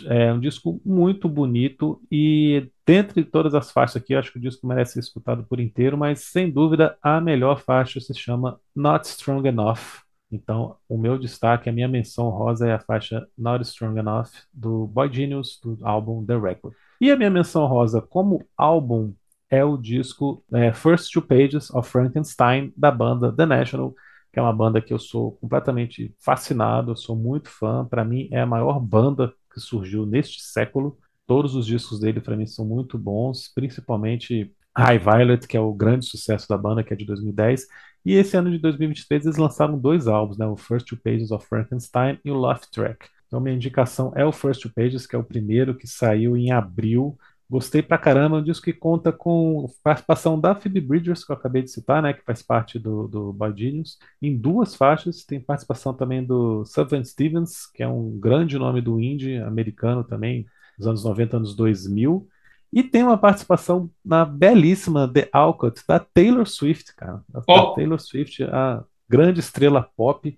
É 0.07 0.33
um 0.33 0.39
disco 0.39 0.81
muito 0.83 1.29
bonito 1.29 2.01
e 2.11 2.71
dentre 2.85 3.23
todas 3.23 3.53
as 3.53 3.71
faixas 3.71 3.97
aqui, 3.97 4.15
acho 4.15 4.31
que 4.31 4.39
o 4.39 4.41
disco 4.41 4.65
merece 4.67 4.93
ser 4.93 4.99
escutado 4.99 5.43
por 5.43 5.59
inteiro, 5.59 5.97
mas 5.97 6.21
sem 6.21 6.51
dúvida 6.51 6.97
a 7.01 7.21
melhor 7.21 7.59
faixa 7.59 7.99
se 7.99 8.13
chama 8.13 8.59
Not 8.75 9.07
Strong 9.07 9.47
Enough. 9.47 10.03
Então, 10.31 10.75
o 10.89 10.97
meu 10.97 11.19
destaque, 11.19 11.69
a 11.69 11.71
minha 11.71 11.87
menção 11.87 12.29
rosa 12.29 12.67
é 12.67 12.73
a 12.73 12.79
faixa 12.79 13.27
Not 13.37 13.63
Strong 13.63 13.99
Enough 13.99 14.29
do 14.51 14.87
Boy 14.87 15.11
Genius, 15.13 15.59
do 15.63 15.77
álbum 15.83 16.25
The 16.25 16.37
Record. 16.37 16.75
E 16.99 17.11
a 17.11 17.17
minha 17.17 17.29
menção 17.29 17.65
rosa 17.65 18.01
como 18.01 18.45
álbum 18.57 19.13
é 19.49 19.63
o 19.63 19.77
disco 19.77 20.43
é, 20.53 20.73
First 20.73 21.11
Two 21.11 21.21
Pages 21.21 21.69
of 21.71 21.89
Frankenstein, 21.89 22.73
da 22.75 22.91
banda 22.91 23.31
The 23.31 23.45
National, 23.45 23.93
que 24.31 24.39
é 24.39 24.41
uma 24.41 24.53
banda 24.53 24.81
que 24.81 24.93
eu 24.93 24.99
sou 24.99 25.33
completamente 25.33 26.13
fascinado, 26.19 26.91
eu 26.91 26.95
sou 26.95 27.15
muito 27.15 27.49
fã. 27.49 27.85
Para 27.85 28.03
mim, 28.03 28.27
é 28.31 28.41
a 28.41 28.45
maior 28.45 28.79
banda 28.79 29.33
que 29.53 29.59
surgiu 29.59 30.05
neste 30.05 30.41
século. 30.41 30.97
Todos 31.25 31.55
os 31.55 31.65
discos 31.65 31.99
dele, 31.99 32.19
para 32.19 32.35
mim, 32.35 32.45
são 32.45 32.65
muito 32.65 32.97
bons, 32.97 33.51
principalmente 33.53 34.53
High 34.77 34.99
Violet, 34.99 35.47
que 35.47 35.55
é 35.55 35.59
o 35.59 35.73
grande 35.73 36.05
sucesso 36.05 36.47
da 36.49 36.57
banda, 36.57 36.83
que 36.83 36.93
é 36.93 36.97
de 36.97 37.05
2010. 37.05 37.65
E 38.03 38.13
esse 38.13 38.35
ano 38.37 38.51
de 38.51 38.57
2023 38.59 39.25
eles 39.25 39.37
lançaram 39.37 39.79
dois 39.79 40.07
álbuns, 40.07 40.37
né? 40.37 40.45
O 40.45 40.57
First 40.57 40.87
Two 40.87 40.99
Pages 41.01 41.31
of 41.31 41.45
Frankenstein 41.47 42.19
e 42.23 42.29
o 42.29 42.35
Love 42.35 42.61
Track. 42.71 43.07
Então, 43.35 43.43
minha 43.43 43.55
indicação 43.57 44.13
é 44.15 44.23
o 44.23 44.31
First 44.31 44.61
Two 44.61 44.71
Pages, 44.73 45.05
que 45.05 45.13
é 45.13 45.19
o 45.19 45.23
primeiro 45.23 45.75
que 45.75 45.85
saiu 45.85 46.37
em 46.37 46.53
abril. 46.53 47.17
Gostei 47.49 47.81
pra 47.81 47.97
caramba, 47.97 48.37
é 48.37 48.39
um 48.39 48.43
disco 48.43 48.63
que 48.63 48.71
conta 48.71 49.11
com 49.11 49.69
participação 49.83 50.39
da 50.39 50.55
Phoebe 50.55 50.79
Bridgers, 50.79 51.25
que 51.25 51.33
eu 51.33 51.35
acabei 51.35 51.61
de 51.61 51.69
citar, 51.69 52.01
né, 52.01 52.13
que 52.13 52.23
faz 52.23 52.41
parte 52.41 52.79
do, 52.79 53.09
do 53.09 53.33
Boy 53.33 53.53
Genius, 53.53 53.97
em 54.21 54.37
duas 54.37 54.73
faixas. 54.73 55.25
Tem 55.25 55.37
participação 55.37 55.93
também 55.93 56.23
do 56.23 56.63
Sufjan 56.63 57.03
Stevens, 57.03 57.69
que 57.73 57.83
é 57.83 57.87
um 57.89 58.17
grande 58.17 58.57
nome 58.57 58.79
do 58.79 59.01
indie 59.01 59.35
americano 59.39 60.01
também, 60.01 60.45
dos 60.77 60.87
anos 60.87 61.03
90, 61.03 61.35
anos 61.35 61.55
2000. 61.57 62.25
E 62.71 62.83
tem 62.83 63.03
uma 63.03 63.17
participação 63.17 63.91
na 64.03 64.23
belíssima 64.23 65.11
The 65.11 65.27
Alcott, 65.33 65.81
da 65.85 65.99
Taylor 65.99 66.47
Swift, 66.47 66.95
cara. 66.95 67.21
Ó. 67.45 67.73
Taylor 67.73 67.99
Swift, 67.99 68.45
a 68.45 68.81
grande 69.09 69.41
estrela 69.41 69.89
pop 69.97 70.37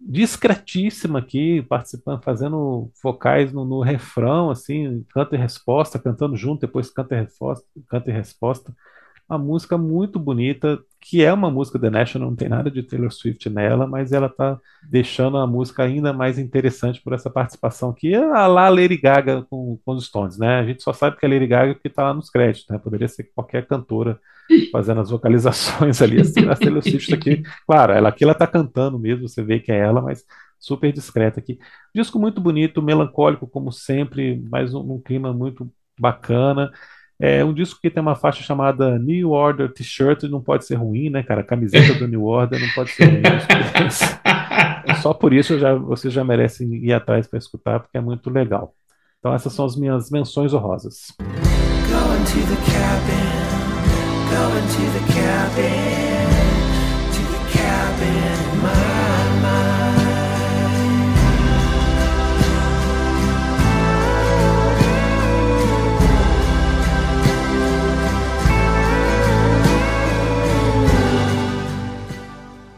discretíssima 0.00 1.18
aqui, 1.18 1.62
participando, 1.62 2.22
fazendo 2.22 2.90
vocais 3.02 3.52
no, 3.52 3.64
no 3.64 3.80
refrão, 3.82 4.50
assim, 4.50 5.04
canta 5.10 5.36
e 5.36 5.38
resposta, 5.38 5.98
cantando 5.98 6.36
junto, 6.36 6.62
depois 6.62 6.90
canta 6.90 7.14
e 7.14 7.20
resposta, 7.20 7.66
canta 7.88 8.10
e 8.10 8.12
resposta. 8.12 8.74
Uma 9.30 9.38
música 9.38 9.78
muito 9.78 10.18
bonita, 10.18 10.80
que 11.00 11.22
é 11.22 11.32
uma 11.32 11.48
música 11.50 11.78
The 11.78 11.88
National, 11.88 12.30
não 12.30 12.36
tem 12.36 12.48
nada 12.48 12.68
de 12.68 12.82
Taylor 12.82 13.12
Swift 13.12 13.48
nela, 13.48 13.86
mas 13.86 14.10
ela 14.10 14.28
tá 14.28 14.58
deixando 14.82 15.36
a 15.36 15.46
música 15.46 15.84
ainda 15.84 16.12
mais 16.12 16.36
interessante 16.36 17.00
por 17.00 17.12
essa 17.12 17.30
participação 17.30 17.92
que 17.92 18.12
é 18.12 18.18
a 18.18 18.48
lá 18.48 18.68
Lady 18.68 18.96
Gaga 18.96 19.46
com, 19.48 19.78
com 19.84 19.92
os 19.92 20.06
Stones, 20.06 20.36
né? 20.36 20.58
A 20.58 20.64
gente 20.64 20.82
só 20.82 20.92
sabe 20.92 21.16
que 21.16 21.24
é 21.24 21.28
Lady 21.28 21.46
Gaga 21.46 21.74
porque 21.74 21.88
tá 21.88 22.02
lá 22.02 22.12
nos 22.12 22.28
créditos, 22.28 22.68
né? 22.68 22.76
Poderia 22.78 23.06
ser 23.06 23.30
qualquer 23.32 23.68
cantora 23.68 24.18
fazendo 24.72 25.00
as 25.00 25.10
vocalizações 25.10 26.02
ali. 26.02 26.20
A 26.50 26.56
Taylor 26.56 26.82
Swift 26.82 27.14
aqui, 27.14 27.42
claro, 27.64 27.92
ela 27.92 28.08
aqui 28.08 28.24
ela 28.24 28.34
tá 28.34 28.48
cantando 28.48 28.98
mesmo, 28.98 29.28
você 29.28 29.44
vê 29.44 29.60
que 29.60 29.70
é 29.70 29.78
ela, 29.78 30.02
mas 30.02 30.24
super 30.58 30.92
discreta 30.92 31.38
aqui. 31.38 31.56
Disco 31.94 32.18
muito 32.18 32.40
bonito, 32.40 32.82
melancólico 32.82 33.46
como 33.46 33.70
sempre, 33.70 34.42
mas 34.50 34.74
um, 34.74 34.94
um 34.94 35.00
clima 35.00 35.32
muito 35.32 35.70
bacana. 35.98 36.70
É 37.22 37.44
um 37.44 37.52
disco 37.52 37.78
que 37.82 37.90
tem 37.90 38.02
uma 38.02 38.14
faixa 38.14 38.42
chamada 38.42 38.98
New 38.98 39.32
Order 39.32 39.70
T-shirt, 39.70 40.22
não 40.22 40.40
pode 40.40 40.64
ser 40.64 40.76
ruim, 40.76 41.10
né, 41.10 41.22
cara? 41.22 41.42
A 41.42 41.44
camiseta 41.44 41.92
do 41.98 42.08
New 42.08 42.24
Order 42.24 42.58
não 42.58 42.68
pode 42.70 42.90
ser 42.92 43.04
ruim. 43.04 43.22
Só 45.02 45.12
por 45.12 45.34
isso 45.34 45.58
já, 45.58 45.74
vocês 45.74 46.14
já 46.14 46.24
merecem 46.24 46.74
ir 46.76 46.94
atrás 46.94 47.26
para 47.26 47.38
escutar, 47.38 47.80
porque 47.80 47.98
é 47.98 48.00
muito 48.00 48.30
legal. 48.30 48.74
Então 49.18 49.34
essas 49.34 49.52
são 49.52 49.66
as 49.66 49.76
minhas 49.76 50.10
menções 50.10 50.54
honrosas. 50.54 51.08
Going 51.18 52.24
to 52.24 52.40
the 52.48 52.56
cabin, 52.72 53.50
going 54.30 54.66
to 54.66 54.84
the 54.96 55.04
cabin, 55.12 55.79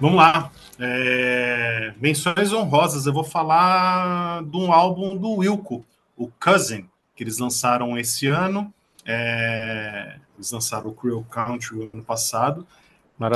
Vamos 0.03 0.17
lá. 0.17 0.51
É, 0.81 1.95
menções 2.01 2.53
honrosas. 2.53 3.07
Eu 3.07 3.13
vou 3.13 3.23
falar 3.23 4.43
de 4.43 4.57
um 4.57 4.73
álbum 4.73 5.17
do 5.17 5.35
Wilco, 5.35 5.87
o 6.17 6.27
Cousin, 6.27 6.89
que 7.15 7.23
eles 7.23 7.39
lançaram 7.39 7.97
esse 7.97 8.27
ano. 8.27 8.75
É, 9.07 10.17
eles 10.35 10.51
lançaram 10.51 10.91
o 10.91 10.93
Cruel 10.93 11.25
Country 11.31 11.77
o 11.77 11.91
ano 11.95 12.03
passado, 12.03 12.67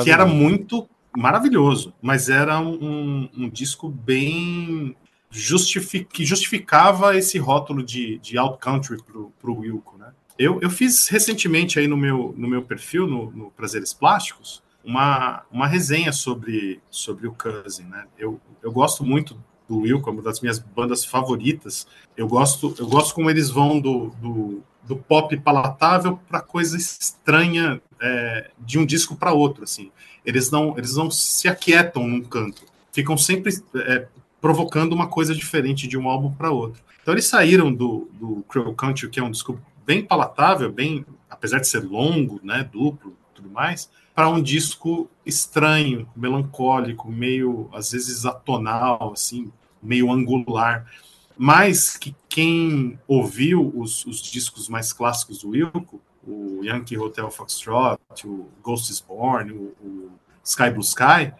que 0.02 0.10
era 0.10 0.26
muito 0.26 0.88
maravilhoso, 1.16 1.94
mas 2.02 2.28
era 2.28 2.58
um, 2.58 3.30
um, 3.32 3.48
disco 3.48 3.88
bem 3.88 4.96
justifi 5.30 6.04
que 6.04 6.24
justificava 6.24 7.16
esse 7.16 7.38
rótulo 7.38 7.80
de, 7.80 8.18
de 8.18 8.36
alt 8.36 8.58
country 8.58 8.98
para 9.40 9.50
o 9.50 9.58
Wilco, 9.58 9.96
né? 9.96 10.08
Eu, 10.36 10.60
eu 10.60 10.68
fiz 10.68 11.06
recentemente 11.06 11.78
aí 11.78 11.86
no 11.86 11.96
meu, 11.96 12.34
no 12.36 12.48
meu 12.48 12.62
perfil, 12.62 13.06
no, 13.06 13.30
no 13.30 13.50
Prazeres 13.52 13.94
Plásticos, 13.94 14.65
uma, 14.86 15.42
uma 15.50 15.66
resenha 15.66 16.12
sobre, 16.12 16.80
sobre 16.88 17.26
o 17.26 17.32
Cousin, 17.32 17.82
né? 17.82 18.06
Eu, 18.16 18.40
eu 18.62 18.70
gosto 18.70 19.04
muito 19.04 19.36
do 19.68 19.80
Wilco, 19.80 20.08
é 20.08 20.12
uma 20.12 20.22
das 20.22 20.40
minhas 20.40 20.60
bandas 20.60 21.04
favoritas. 21.04 21.88
Eu 22.16 22.28
gosto, 22.28 22.72
eu 22.78 22.86
gosto 22.86 23.12
como 23.12 23.28
eles 23.28 23.50
vão 23.50 23.80
do, 23.80 24.10
do, 24.22 24.62
do 24.84 24.96
pop 24.96 25.36
palatável 25.38 26.20
para 26.28 26.40
coisa 26.40 26.76
estranha 26.76 27.82
é, 28.00 28.50
de 28.60 28.78
um 28.78 28.86
disco 28.86 29.16
para 29.16 29.32
outro, 29.32 29.64
assim. 29.64 29.90
Eles 30.24 30.52
não, 30.52 30.78
eles 30.78 30.94
não 30.94 31.10
se 31.10 31.48
aquietam 31.48 32.06
num 32.06 32.22
canto, 32.22 32.62
ficam 32.92 33.18
sempre 33.18 33.52
é, 33.74 34.06
provocando 34.40 34.92
uma 34.92 35.08
coisa 35.08 35.34
diferente 35.34 35.88
de 35.88 35.98
um 35.98 36.08
álbum 36.08 36.32
para 36.32 36.52
outro. 36.52 36.80
Então 37.02 37.12
eles 37.12 37.26
saíram 37.26 37.72
do, 37.74 38.08
do 38.12 38.44
Cruel 38.48 38.72
Country, 38.74 39.10
que 39.10 39.18
é 39.18 39.22
um 39.22 39.32
disco 39.32 39.60
bem 39.84 40.04
palatável, 40.04 40.70
bem, 40.70 41.04
apesar 41.28 41.58
de 41.58 41.66
ser 41.66 41.80
longo, 41.84 42.40
né, 42.42 42.68
duplo, 42.72 43.16
tudo 43.34 43.50
mais, 43.50 43.90
para 44.16 44.30
um 44.30 44.40
disco 44.40 45.10
estranho, 45.26 46.08
melancólico, 46.16 47.12
meio 47.12 47.68
às 47.70 47.90
vezes 47.90 48.24
atonal, 48.24 49.12
assim, 49.12 49.52
meio 49.82 50.10
angular. 50.10 50.90
Mas 51.36 51.98
que 51.98 52.16
quem 52.26 52.98
ouviu 53.06 53.70
os, 53.76 54.06
os 54.06 54.22
discos 54.22 54.70
mais 54.70 54.90
clássicos 54.90 55.40
do 55.40 55.50
Wilco, 55.50 56.00
o 56.26 56.64
Yankee 56.64 56.96
Hotel 56.96 57.30
Foxtrot, 57.30 58.00
o 58.24 58.48
Ghost 58.62 58.90
is 58.90 59.02
Born, 59.02 59.52
o, 59.52 59.74
o 59.86 60.10
Sky 60.42 60.70
Blue 60.70 60.80
Sky, 60.80 61.34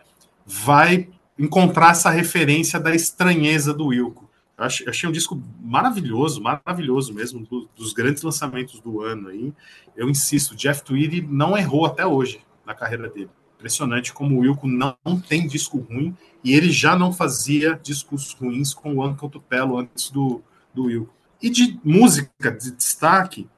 vai 0.44 1.08
encontrar 1.38 1.92
essa 1.92 2.10
referência 2.10 2.78
da 2.78 2.94
estranheza 2.94 3.72
do 3.72 3.86
Wilco. 3.86 4.28
Eu 4.58 4.64
achei, 4.64 4.86
achei 4.86 5.08
um 5.08 5.12
disco 5.12 5.42
maravilhoso, 5.62 6.42
maravilhoso 6.42 7.14
mesmo, 7.14 7.40
do, 7.46 7.70
dos 7.74 7.94
grandes 7.94 8.22
lançamentos 8.22 8.80
do 8.80 9.00
ano 9.00 9.28
aí. 9.28 9.50
Eu 9.96 10.10
insisto, 10.10 10.54
Jeff 10.54 10.82
Tweedy 10.82 11.22
não 11.22 11.56
errou 11.56 11.86
até 11.86 12.04
hoje 12.04 12.44
na 12.66 12.74
carreira 12.74 13.08
dele. 13.08 13.30
Impressionante 13.56 14.12
como 14.12 14.36
o 14.36 14.40
Wilco 14.40 14.66
não, 14.66 14.96
tem 15.26 15.46
disco 15.46 15.78
ruim 15.78 16.14
e 16.44 16.52
ele 16.52 16.70
já 16.70 16.96
não 16.96 17.12
fazia 17.12 17.78
discos 17.82 18.32
ruins 18.32 18.74
com 18.74 18.96
o 18.96 19.06
Uncle 19.06 19.30
Tupelo 19.30 19.78
antes 19.78 20.10
do, 20.10 20.42
do 20.74 20.84
Will. 20.84 21.08
E 21.40 21.48
de 21.48 21.78
música 21.82 22.50
de 22.50 22.72
destaque, 22.72 23.48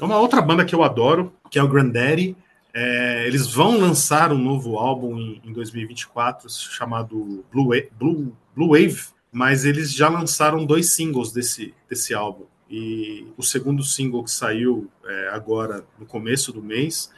é 0.00 0.04
uma 0.04 0.18
outra 0.18 0.40
banda 0.40 0.64
que 0.64 0.74
eu 0.74 0.82
adoro, 0.82 1.32
que 1.50 1.58
é 1.58 1.62
o 1.62 1.68
Granddaddy. 1.68 2.36
É, 2.74 3.26
eles 3.26 3.46
vão 3.46 3.78
lançar 3.78 4.32
um 4.32 4.38
novo 4.38 4.78
álbum 4.78 5.18
em, 5.18 5.42
em 5.44 5.52
2024 5.52 6.48
chamado 6.50 7.44
Blue 7.52 7.68
Wave, 7.68 7.90
Blue, 7.98 8.36
Blue 8.56 8.68
Wave, 8.70 9.08
mas 9.30 9.64
eles 9.64 9.92
já 9.92 10.08
lançaram 10.08 10.64
dois 10.64 10.94
singles 10.94 11.30
desse, 11.30 11.74
desse 11.88 12.14
álbum. 12.14 12.44
E 12.70 13.26
o 13.36 13.42
segundo 13.42 13.82
single 13.82 14.24
que 14.24 14.30
saiu 14.30 14.90
é, 15.04 15.28
agora 15.28 15.84
no 15.98 16.06
começo 16.06 16.52
do 16.52 16.62
mês 16.62 17.10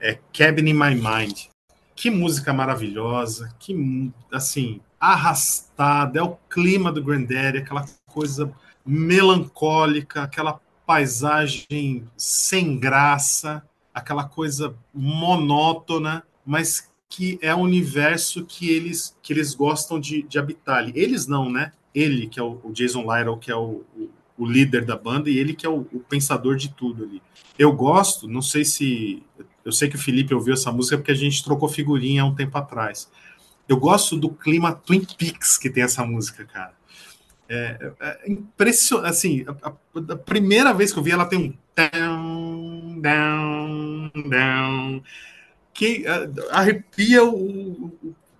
é 0.00 0.18
Cabin 0.32 0.68
in 0.68 0.74
My 0.74 0.94
Mind. 0.94 1.46
Que 1.94 2.10
música 2.10 2.52
maravilhosa, 2.52 3.54
que 3.58 4.10
assim, 4.32 4.80
arrastada, 4.98 6.18
é 6.18 6.22
o 6.22 6.36
clima 6.48 6.90
do 6.90 7.02
Granddaddy, 7.02 7.58
aquela 7.58 7.84
coisa 8.06 8.52
melancólica, 8.84 10.22
aquela 10.22 10.60
paisagem 10.86 12.08
sem 12.16 12.78
graça, 12.78 13.62
aquela 13.94 14.24
coisa 14.24 14.74
monótona, 14.92 16.24
mas 16.44 16.90
que 17.08 17.38
é 17.42 17.54
o 17.54 17.58
universo 17.58 18.44
que 18.46 18.70
eles 18.70 19.16
que 19.20 19.32
eles 19.32 19.54
gostam 19.54 20.00
de, 20.00 20.22
de 20.22 20.38
habitar. 20.38 20.90
Eles 20.94 21.26
não, 21.26 21.50
né? 21.50 21.72
Ele, 21.94 22.28
que 22.28 22.38
é 22.38 22.42
o, 22.42 22.60
o 22.62 22.72
Jason 22.72 23.02
Lytle, 23.02 23.38
que 23.38 23.50
é 23.50 23.56
o, 23.56 23.82
o, 23.96 24.10
o, 24.38 24.46
líder 24.46 24.84
da 24.84 24.96
banda, 24.96 25.28
e 25.28 25.36
ele 25.36 25.54
que 25.54 25.66
é 25.66 25.68
o, 25.68 25.84
pensador 26.08 26.56
de 26.56 26.70
tudo 26.70 27.02
ali. 27.02 27.20
Eu 27.58 27.72
gosto, 27.72 28.28
não 28.28 28.40
sei 28.40 28.64
se. 28.64 29.22
Eu 29.70 29.72
sei 29.72 29.88
que 29.88 29.94
o 29.94 30.00
Felipe 30.00 30.34
ouviu 30.34 30.52
essa 30.52 30.72
música 30.72 30.98
porque 30.98 31.12
a 31.12 31.14
gente 31.14 31.44
trocou 31.44 31.68
figurinha 31.68 32.22
há 32.22 32.24
um 32.24 32.34
tempo 32.34 32.58
atrás. 32.58 33.08
Eu 33.68 33.76
gosto 33.76 34.16
do 34.16 34.28
clima 34.28 34.74
Twin 34.74 35.04
Peaks 35.16 35.56
que 35.56 35.70
tem 35.70 35.84
essa 35.84 36.04
música, 36.04 36.44
cara. 36.44 36.74
É, 37.48 37.92
é, 38.00 38.20
é 38.24 38.32
impressionante. 38.32 39.08
Assim, 39.08 39.44
a, 39.46 39.68
a, 39.68 40.12
a, 40.12 40.16
primeira 40.16 40.74
vez 40.74 40.92
que 40.92 40.98
eu 40.98 41.04
vi 41.04 41.12
ela 41.12 41.24
tem 41.24 41.38
um 41.38 41.54
down, 41.76 43.00
down, 43.00 44.10
down, 44.28 45.02
que 45.72 46.04
uh, 46.04 46.50
arrepia 46.50 47.24
o, 47.24 47.92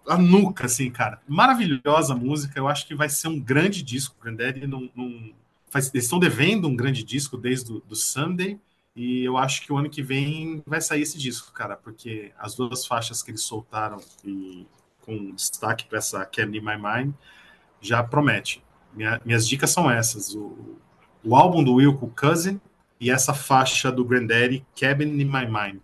a 0.09 0.19
nuca, 0.19 0.67
assim, 0.67 0.91
cara. 0.91 1.21
Maravilhosa 1.29 2.13
música. 2.13 2.59
Eu 2.59 2.67
acho 2.67 2.89
que 2.89 2.95
vai 2.95 3.09
ser 3.09 3.29
um 3.29 3.39
grande 3.39 3.85
disco. 3.85 4.17
O 4.19 4.25
Granddaddy 4.25 4.67
não, 4.67 4.91
não 4.97 5.33
faz, 5.71 5.93
eles 5.95 6.07
estão 6.07 6.19
devendo 6.19 6.67
um 6.67 6.75
grande 6.75 7.05
disco 7.05 7.37
desde 7.37 7.73
o 7.73 7.81
do 7.89 7.95
Sunday. 7.95 8.59
E 8.95 9.25
eu 9.25 9.37
acho 9.37 9.63
que 9.63 9.73
o 9.73 9.77
ano 9.77 9.89
que 9.89 10.03
vem 10.03 10.63
vai 10.67 10.81
sair 10.81 11.03
esse 11.03 11.17
disco, 11.17 11.53
cara, 11.53 11.77
porque 11.77 12.33
as 12.39 12.55
duas 12.55 12.87
faixas 12.87 13.23
que 13.23 13.31
eles 13.31 13.43
soltaram 13.43 13.99
e 14.25 14.67
com 15.01 15.33
destaque 15.33 15.87
para 15.87 15.99
essa 15.99 16.25
Candy 16.27 16.59
in 16.59 16.63
My 16.63 16.77
Mind 16.77 17.15
já 17.81 18.03
promete. 18.03 18.63
Minha, 18.93 19.21
minhas 19.25 19.47
dicas 19.47 19.71
são 19.71 19.91
essas: 19.91 20.35
o, 20.35 20.77
o 21.25 21.37
álbum 21.37 21.63
do 21.63 21.75
Will 21.75 21.97
com 21.97 22.11
Cousin 22.11 22.61
e 23.01 23.11
essa 23.11 23.33
faixa 23.33 23.91
do 23.91 24.05
Granddaddy, 24.05 24.67
Cabin 24.79 25.21
in 25.21 25.25
My 25.25 25.47
Mind. 25.47 25.81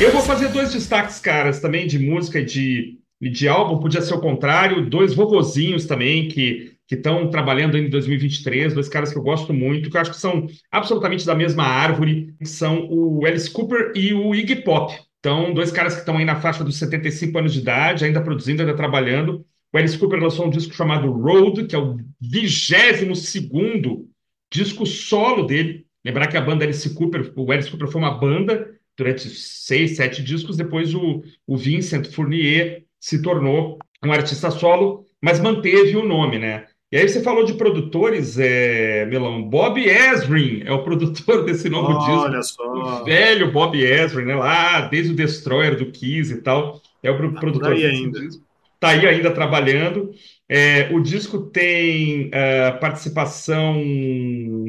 Eu 0.00 0.10
vou 0.12 0.22
fazer 0.22 0.48
dois 0.48 0.72
destaques, 0.72 1.20
caras, 1.20 1.60
também 1.60 1.86
de 1.86 1.98
música 1.98 2.40
e 2.40 2.44
de, 2.44 2.98
de 3.20 3.46
álbum. 3.46 3.78
Podia 3.78 4.00
ser 4.00 4.14
o 4.14 4.20
contrário, 4.20 4.88
dois 4.88 5.12
vovozinhos 5.12 5.84
também 5.84 6.26
que 6.26 6.72
estão 6.90 7.28
trabalhando 7.28 7.76
em 7.76 7.90
2023, 7.90 8.72
dois 8.72 8.88
caras 8.88 9.12
que 9.12 9.18
eu 9.18 9.22
gosto 9.22 9.52
muito, 9.52 9.90
que 9.90 9.96
eu 9.96 10.00
acho 10.00 10.10
que 10.10 10.16
são 10.16 10.46
absolutamente 10.72 11.26
da 11.26 11.34
mesma 11.34 11.64
árvore, 11.64 12.34
são 12.42 12.88
o 12.90 13.26
Alice 13.26 13.50
Cooper 13.50 13.92
e 13.94 14.14
o 14.14 14.34
Iggy 14.34 14.62
Pop. 14.62 14.90
Então, 15.18 15.52
dois 15.52 15.70
caras 15.70 15.92
que 15.92 16.00
estão 16.00 16.16
aí 16.16 16.24
na 16.24 16.40
faixa 16.40 16.64
dos 16.64 16.78
75 16.78 17.38
anos 17.38 17.52
de 17.52 17.60
idade, 17.60 18.06
ainda 18.06 18.22
produzindo, 18.22 18.62
ainda 18.62 18.74
trabalhando. 18.74 19.44
O 19.70 19.76
Alice 19.76 19.98
Cooper 19.98 20.18
lançou 20.18 20.46
um 20.46 20.50
disco 20.50 20.74
chamado 20.74 21.12
Road, 21.12 21.66
que 21.66 21.76
é 21.76 21.78
o 21.78 21.98
22 22.22 23.18
segundo 23.18 24.08
disco 24.50 24.86
solo 24.86 25.44
dele. 25.44 25.84
Lembrar 26.02 26.26
que 26.28 26.38
a 26.38 26.40
banda 26.40 26.64
Alice 26.64 26.94
Cooper, 26.94 27.34
o 27.36 27.52
Alice 27.52 27.70
Cooper 27.70 27.88
foi 27.88 28.00
uma 28.00 28.18
banda 28.18 28.79
durante 28.96 29.28
seis, 29.28 29.96
sete 29.96 30.22
discos, 30.22 30.56
depois 30.56 30.94
o, 30.94 31.22
o 31.46 31.56
Vincent 31.56 32.06
Fournier 32.12 32.84
se 32.98 33.22
tornou 33.22 33.78
um 34.04 34.12
artista 34.12 34.50
solo, 34.50 35.04
mas 35.20 35.40
manteve 35.40 35.96
o 35.96 36.06
nome, 36.06 36.38
né? 36.38 36.66
E 36.92 36.96
aí 36.96 37.08
você 37.08 37.22
falou 37.22 37.44
de 37.44 37.54
produtores, 37.54 38.36
é, 38.36 39.06
Melão. 39.06 39.42
Bob 39.42 39.80
Ezrin 39.80 40.62
é 40.64 40.72
o 40.72 40.82
produtor 40.82 41.44
desse 41.46 41.70
novo 41.70 41.92
Olha 41.92 42.40
disco. 42.40 42.56
Só. 42.56 43.02
O 43.02 43.04
velho 43.04 43.52
Bob 43.52 43.80
Ezrin, 43.80 44.24
né? 44.24 44.34
Lá 44.34 44.80
desde 44.82 45.12
o 45.12 45.16
Destroyer 45.16 45.76
do 45.76 45.92
Kiss 45.92 46.32
e 46.32 46.42
tal. 46.42 46.80
É 47.00 47.10
o 47.10 47.32
tá 47.32 47.40
produtor 47.40 47.72
aí 47.72 47.86
ainda. 47.86 48.18
disco. 48.18 48.42
Está 48.74 48.88
aí 48.88 49.06
ainda 49.06 49.30
trabalhando. 49.30 50.10
É, 50.48 50.88
o 50.90 51.00
disco 51.00 51.38
tem 51.38 52.26
uh, 52.28 52.80
participação 52.80 53.74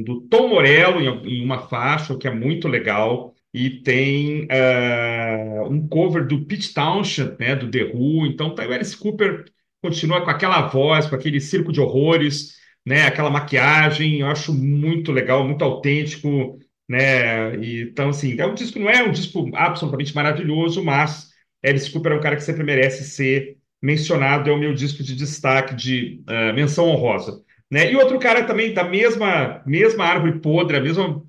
do 0.05 0.21
Tom 0.29 0.49
Morello 0.49 1.01
em, 1.01 1.39
em, 1.39 1.43
uma 1.43 1.67
faixa, 1.67 2.15
que 2.15 2.27
é 2.27 2.31
muito 2.31 2.67
legal. 2.67 3.33
E 3.53 3.81
tem 3.81 4.43
uh, 4.45 5.69
um 5.69 5.87
cover 5.87 6.25
do 6.25 6.45
Pete 6.45 6.73
Townshend, 6.73 7.35
né, 7.39 7.55
do 7.55 7.69
The 7.69 7.91
Who. 7.93 8.25
Então 8.27 8.55
tá 8.55 8.65
o 8.65 8.71
Alice 8.71 8.95
Cooper 8.95 9.45
continua 9.81 10.21
com 10.21 10.29
aquela 10.29 10.67
voz, 10.67 11.07
com 11.07 11.15
aquele 11.15 11.41
circo 11.41 11.71
de 11.71 11.81
horrores, 11.81 12.55
né? 12.85 13.03
Aquela 13.03 13.29
maquiagem, 13.29 14.19
eu 14.19 14.27
acho 14.27 14.53
muito 14.53 15.11
legal, 15.11 15.45
muito 15.45 15.63
autêntico, 15.63 16.59
né? 16.87 17.55
Então, 17.81 18.09
assim, 18.09 18.39
é 18.39 18.45
um 18.45 18.53
disco, 18.53 18.79
não 18.79 18.89
é 18.89 19.03
um 19.03 19.11
disco 19.11 19.49
absolutamente 19.55 20.13
maravilhoso, 20.15 20.83
mas 20.83 21.29
Alice 21.63 21.91
Cooper 21.91 22.13
é 22.13 22.15
um 22.15 22.21
cara 22.21 22.35
que 22.35 22.43
sempre 22.43 22.63
merece 22.63 23.03
ser 23.03 23.57
mencionado, 23.81 24.49
é 24.49 24.53
o 24.53 24.59
meu 24.59 24.73
disco 24.73 25.03
de 25.03 25.15
destaque, 25.15 25.75
de 25.75 26.23
uh, 26.29 26.53
menção 26.53 26.87
honrosa. 26.87 27.41
Né? 27.69 27.91
E 27.91 27.95
outro 27.95 28.19
cara 28.19 28.43
também 28.43 28.73
da 28.73 28.83
mesma, 28.83 29.63
mesma 29.65 30.05
árvore 30.05 30.39
podre, 30.39 30.77
a 30.77 30.81
mesma 30.81 31.23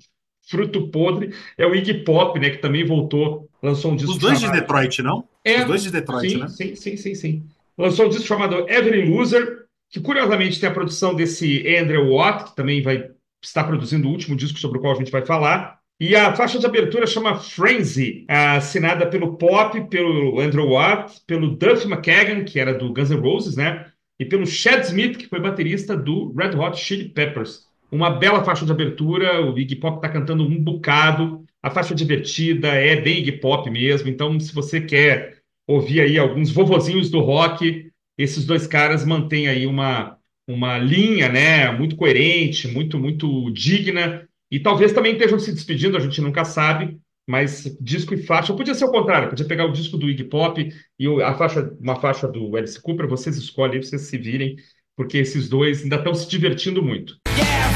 fruto 0.49 0.87
podre, 0.89 1.33
é 1.57 1.65
o 1.65 1.75
Iggy 1.75 2.03
Pop, 2.03 2.39
né? 2.39 2.49
Que 2.49 2.57
também 2.57 2.85
voltou, 2.85 3.49
lançou 3.61 3.91
um 3.91 3.95
disco. 3.95 4.11
Os 4.11 4.19
dois 4.19 4.39
chamado... 4.39 4.55
de 4.55 4.61
Detroit, 4.61 5.01
não? 5.01 5.23
É, 5.43 5.61
Os 5.61 5.65
dois 5.65 5.83
de 5.83 5.91
Detroit, 5.91 6.29
sim, 6.29 6.37
né? 6.37 6.47
Sim, 6.47 6.75
sim, 6.75 6.97
sim, 6.97 7.15
sim 7.15 7.43
lançou 7.77 8.05
um 8.05 8.09
disco 8.09 8.25
chamado 8.25 8.69
Every 8.69 9.05
Loser, 9.09 9.65
que 9.89 9.99
curiosamente 9.99 10.59
tem 10.59 10.69
a 10.69 10.73
produção 10.73 11.13
desse 11.13 11.67
Andrew 11.75 12.13
Watt, 12.13 12.45
que 12.45 12.55
também 12.55 12.81
vai 12.81 13.09
estar 13.43 13.63
produzindo 13.63 14.07
o 14.07 14.11
último 14.11 14.35
disco 14.35 14.59
sobre 14.59 14.77
o 14.77 14.81
qual 14.81 14.93
a 14.93 14.97
gente 14.97 15.11
vai 15.11 15.25
falar. 15.25 15.79
E 15.99 16.15
a 16.15 16.35
faixa 16.35 16.57
de 16.57 16.65
abertura 16.65 17.05
chama 17.05 17.37
Frenzy, 17.37 18.25
assinada 18.27 19.05
pelo 19.07 19.37
Pop, 19.37 19.79
pelo 19.89 20.39
Andrew 20.39 20.69
Watt, 20.69 21.21
pelo 21.27 21.55
Duff 21.55 21.85
McKagan, 21.85 22.43
que 22.43 22.59
era 22.59 22.73
do 22.73 22.91
Guns 22.91 23.11
N' 23.11 23.19
Roses, 23.19 23.55
né? 23.55 23.91
E 24.19 24.25
pelo 24.25 24.45
Chad 24.45 24.83
Smith, 24.83 25.17
que 25.17 25.27
foi 25.27 25.39
baterista 25.39 25.95
do 25.95 26.33
Red 26.33 26.55
Hot 26.57 26.77
Chili 26.77 27.09
Peppers. 27.09 27.67
Uma 27.93 28.09
bela 28.09 28.43
faixa 28.43 28.65
de 28.65 28.71
abertura, 28.71 29.39
o 29.39 29.55
Iggy 29.55 29.75
Pop 29.75 29.97
está 29.97 30.09
cantando 30.09 30.43
um 30.43 30.59
bocado, 30.59 31.45
a 31.61 31.69
faixa 31.69 31.93
divertida, 31.93 32.69
é 32.69 32.99
bem 32.99 33.19
Iggy 33.19 33.33
Pop 33.33 33.69
mesmo, 33.69 34.09
então 34.09 34.39
se 34.39 34.51
você 34.51 34.81
quer 34.81 35.37
ouvir 35.67 36.01
aí 36.01 36.17
alguns 36.17 36.49
vovozinhos 36.49 37.11
do 37.11 37.19
rock. 37.19 37.91
Esses 38.17 38.45
dois 38.45 38.65
caras 38.65 39.05
mantêm 39.05 39.47
aí 39.47 39.67
uma, 39.67 40.17
uma 40.47 40.79
linha, 40.79 41.29
né, 41.29 41.71
muito 41.71 41.95
coerente, 41.95 42.67
muito, 42.67 42.97
muito 42.97 43.51
digna, 43.51 44.27
e 44.51 44.59
talvez 44.59 44.91
também 44.91 45.13
estejam 45.13 45.37
se 45.37 45.53
despedindo, 45.53 45.95
a 45.95 45.99
gente 45.99 46.19
nunca 46.19 46.43
sabe, 46.43 46.97
mas 47.27 47.77
disco 47.79 48.15
e 48.15 48.23
faixa, 48.23 48.55
podia 48.55 48.73
ser 48.73 48.85
o 48.85 48.91
contrário, 48.91 49.29
podia 49.29 49.45
pegar 49.45 49.65
o 49.65 49.71
disco 49.71 49.97
do 49.97 50.09
Iggy 50.09 50.23
Pop 50.23 50.67
e 50.99 51.21
a 51.21 51.35
faixa, 51.35 51.71
uma 51.79 51.95
faixa 51.95 52.27
do 52.27 52.57
Alice 52.57 52.81
Cooper, 52.81 53.07
vocês 53.07 53.37
escolhem, 53.37 53.83
vocês 53.83 54.01
se 54.01 54.17
virem, 54.17 54.55
porque 54.95 55.19
esses 55.19 55.47
dois 55.47 55.83
ainda 55.83 55.97
estão 55.97 56.15
se 56.15 56.27
divertindo 56.27 56.81
muito. 56.81 57.21
Yeah, 57.35 57.72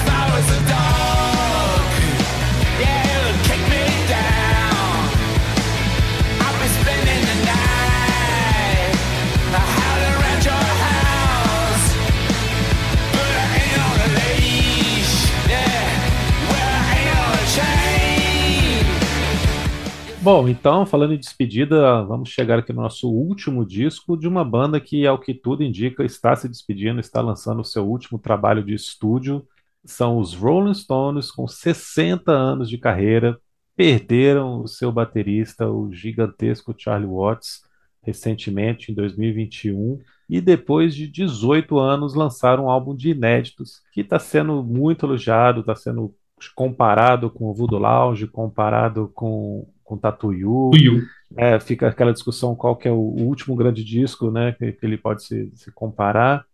Bom, 20.28 20.50
então, 20.50 20.86
falando 20.86 21.14
em 21.14 21.18
despedida, 21.18 22.04
vamos 22.04 22.28
chegar 22.28 22.60
aqui 22.60 22.74
no 22.74 22.82
nosso 22.82 23.10
último 23.10 23.66
disco 23.66 24.18
de 24.18 24.28
uma 24.28 24.44
banda 24.44 24.78
que, 24.78 25.08
ao 25.08 25.18
que 25.18 25.34
tudo 25.34 25.64
indica, 25.64 26.04
está 26.04 26.36
se 26.36 26.50
despedindo, 26.50 27.00
está 27.00 27.22
lançando 27.22 27.62
o 27.62 27.64
seu 27.64 27.88
último 27.88 28.20
trabalho 28.20 28.62
de 28.62 28.74
estúdio. 28.74 29.48
São 29.88 30.18
os 30.18 30.34
Rolling 30.34 30.74
Stones, 30.74 31.32
com 31.32 31.48
60 31.48 32.32
anos 32.32 32.70
de 32.70 32.78
carreira, 32.78 33.40
perderam 33.76 34.62
o 34.62 34.68
seu 34.68 34.92
baterista, 34.92 35.70
o 35.70 35.94
gigantesco 35.94 36.76
Charlie 36.78 37.10
Watts, 37.10 37.62
recentemente, 38.04 38.92
em 38.92 38.96
2021. 38.96 40.00
e 40.30 40.42
depois 40.42 40.94
de 40.94 41.08
18 41.08 41.80
anos 41.80 42.14
lançaram 42.14 42.66
um 42.66 42.70
álbum 42.70 42.94
de 42.94 43.12
inéditos 43.12 43.82
que 43.94 44.02
está 44.02 44.20
sendo 44.20 44.62
muito 44.62 45.06
elogiado, 45.06 45.62
está 45.62 45.76
sendo 45.76 46.14
comparado 46.54 47.30
com 47.30 47.46
o 47.46 47.54
Voodoo 47.54 47.80
Lounge, 47.80 48.28
comparado 48.28 49.10
com, 49.14 49.68
com 49.84 49.98
Tatu 49.98 50.34
Yu. 50.34 50.72
Tuiu. 50.72 51.04
É, 51.36 51.60
fica 51.60 51.88
aquela 51.88 52.14
discussão 52.14 52.56
qual 52.56 52.76
que 52.76 52.88
é 52.88 52.92
o, 52.92 52.96
o 52.96 53.24
último 53.24 53.56
grande 53.56 53.84
disco, 53.84 54.32
né, 54.32 54.52
que, 54.52 54.72
que 54.74 54.86
ele 54.86 54.98
pode 54.98 55.24
se, 55.24 55.52
se 55.56 55.72
comparar. 55.72 56.46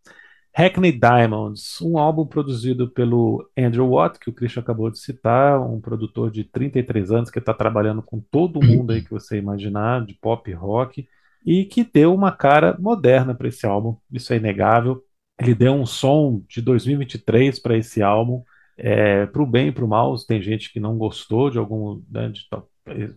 Hackney 0.55 0.91
Diamonds, 0.91 1.81
um 1.81 1.97
álbum 1.97 2.27
produzido 2.27 2.87
pelo 2.87 3.49
Andrew 3.57 3.89
Watt, 3.89 4.19
que 4.19 4.29
o 4.29 4.33
Christian 4.33 4.61
acabou 4.61 4.91
de 4.91 4.99
citar, 4.99 5.59
um 5.59 5.81
produtor 5.81 6.29
de 6.29 6.43
33 6.43 7.11
anos 7.11 7.31
que 7.31 7.39
está 7.39 7.53
trabalhando 7.53 8.03
com 8.03 8.19
todo 8.19 8.63
mundo 8.63 8.93
aí 8.93 9.01
que 9.01 9.09
você 9.09 9.37
imaginar, 9.37 10.05
de 10.05 10.13
pop 10.13 10.51
rock, 10.53 11.07
e 11.45 11.65
que 11.65 11.83
deu 11.83 12.13
uma 12.13 12.31
cara 12.31 12.77
moderna 12.79 13.33
para 13.33 13.47
esse 13.47 13.65
álbum, 13.65 13.97
isso 14.11 14.31
é 14.31 14.37
inegável. 14.37 15.03
Ele 15.39 15.55
deu 15.55 15.73
um 15.73 15.85
som 15.85 16.43
de 16.47 16.61
2023 16.61 17.59
para 17.59 17.75
esse 17.75 18.03
álbum, 18.03 18.43
é, 18.77 19.25
para 19.25 19.41
o 19.41 19.47
bem 19.47 19.69
e 19.69 19.71
para 19.71 19.83
o 19.83 19.87
mal. 19.87 20.15
Tem 20.25 20.41
gente 20.41 20.71
que 20.71 20.79
não 20.79 20.97
gostou 20.97 21.49
de 21.49 21.57
algum, 21.57 22.01
né, 22.09 22.29
de 22.29 22.47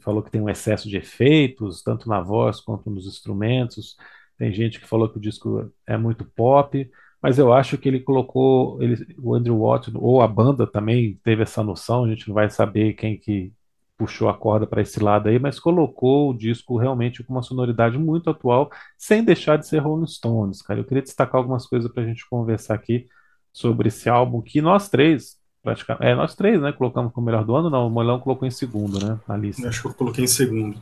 falou 0.01 0.22
que 0.22 0.30
tem 0.30 0.41
um 0.41 0.49
excesso 0.49 0.89
de 0.89 0.97
efeitos, 0.97 1.82
tanto 1.82 2.09
na 2.09 2.20
voz 2.20 2.61
quanto 2.61 2.91
nos 2.91 3.07
instrumentos. 3.07 3.97
Tem 4.39 4.53
gente 4.53 4.80
que 4.80 4.87
falou 4.87 5.09
que 5.09 5.18
o 5.18 5.20
disco 5.20 5.70
é 5.87 5.97
muito 5.97 6.24
pop, 6.24 6.89
mas 7.23 7.39
eu 7.39 7.53
acho 7.53 7.79
que 7.79 7.89
ele 7.89 8.01
colocou, 8.01 8.81
ele, 8.83 8.97
o 9.19 9.35
Andrew 9.35 9.59
Watt, 9.61 9.91
ou 9.95 10.23
a 10.23 10.29
banda 10.29 10.67
também 10.67 11.19
teve 11.25 11.43
essa 11.43 11.62
noção, 11.62 12.05
a 12.05 12.09
gente 12.09 12.29
não 12.29 12.35
vai 12.35 12.49
saber 12.51 12.95
quem 12.95 13.17
que 13.17 13.53
puxou 13.97 14.29
a 14.29 14.35
corda 14.35 14.67
para 14.67 14.83
esse 14.83 15.01
lado 15.03 15.29
aí, 15.29 15.39
mas 15.39 15.59
colocou 15.59 16.31
o 16.31 16.37
disco 16.37 16.77
realmente 16.77 17.25
com 17.25 17.33
uma 17.33 17.43
sonoridade 17.43 17.99
muito 17.99 18.29
atual, 18.29 18.71
sem 18.97 19.25
deixar 19.25 19.57
de 19.57 19.67
ser 19.67 19.79
Rolling 19.79 20.07
Stones, 20.07 20.61
cara. 20.61 20.81
Eu 20.81 20.85
queria 20.85 21.03
destacar 21.03 21.37
algumas 21.37 21.67
coisas 21.67 21.91
para 21.91 22.03
a 22.03 22.07
gente 22.07 22.29
conversar 22.29 22.75
aqui 22.75 23.07
sobre 23.53 23.89
esse 23.89 24.09
álbum 24.09 24.43
que 24.43 24.61
nós 24.61 24.91
três, 24.91 25.39
praticamente, 25.62 26.05
é 26.05 26.14
nós 26.14 26.35
três, 26.35 26.61
né, 26.61 26.73
colocamos 26.73 27.11
como 27.12 27.25
melhor 27.25 27.43
do 27.43 27.57
ano, 27.57 27.71
não, 27.71 27.87
o 27.87 27.91
Molão 27.91 28.21
colocou 28.21 28.47
em 28.47 28.51
segundo, 28.51 29.03
né, 29.03 29.19
na 29.27 29.37
lista. 29.37 29.67
Acho 29.67 29.81
que 29.81 29.89
eu 29.89 29.95
coloquei 29.95 30.25
em 30.25 30.29
segundo. 30.29 30.81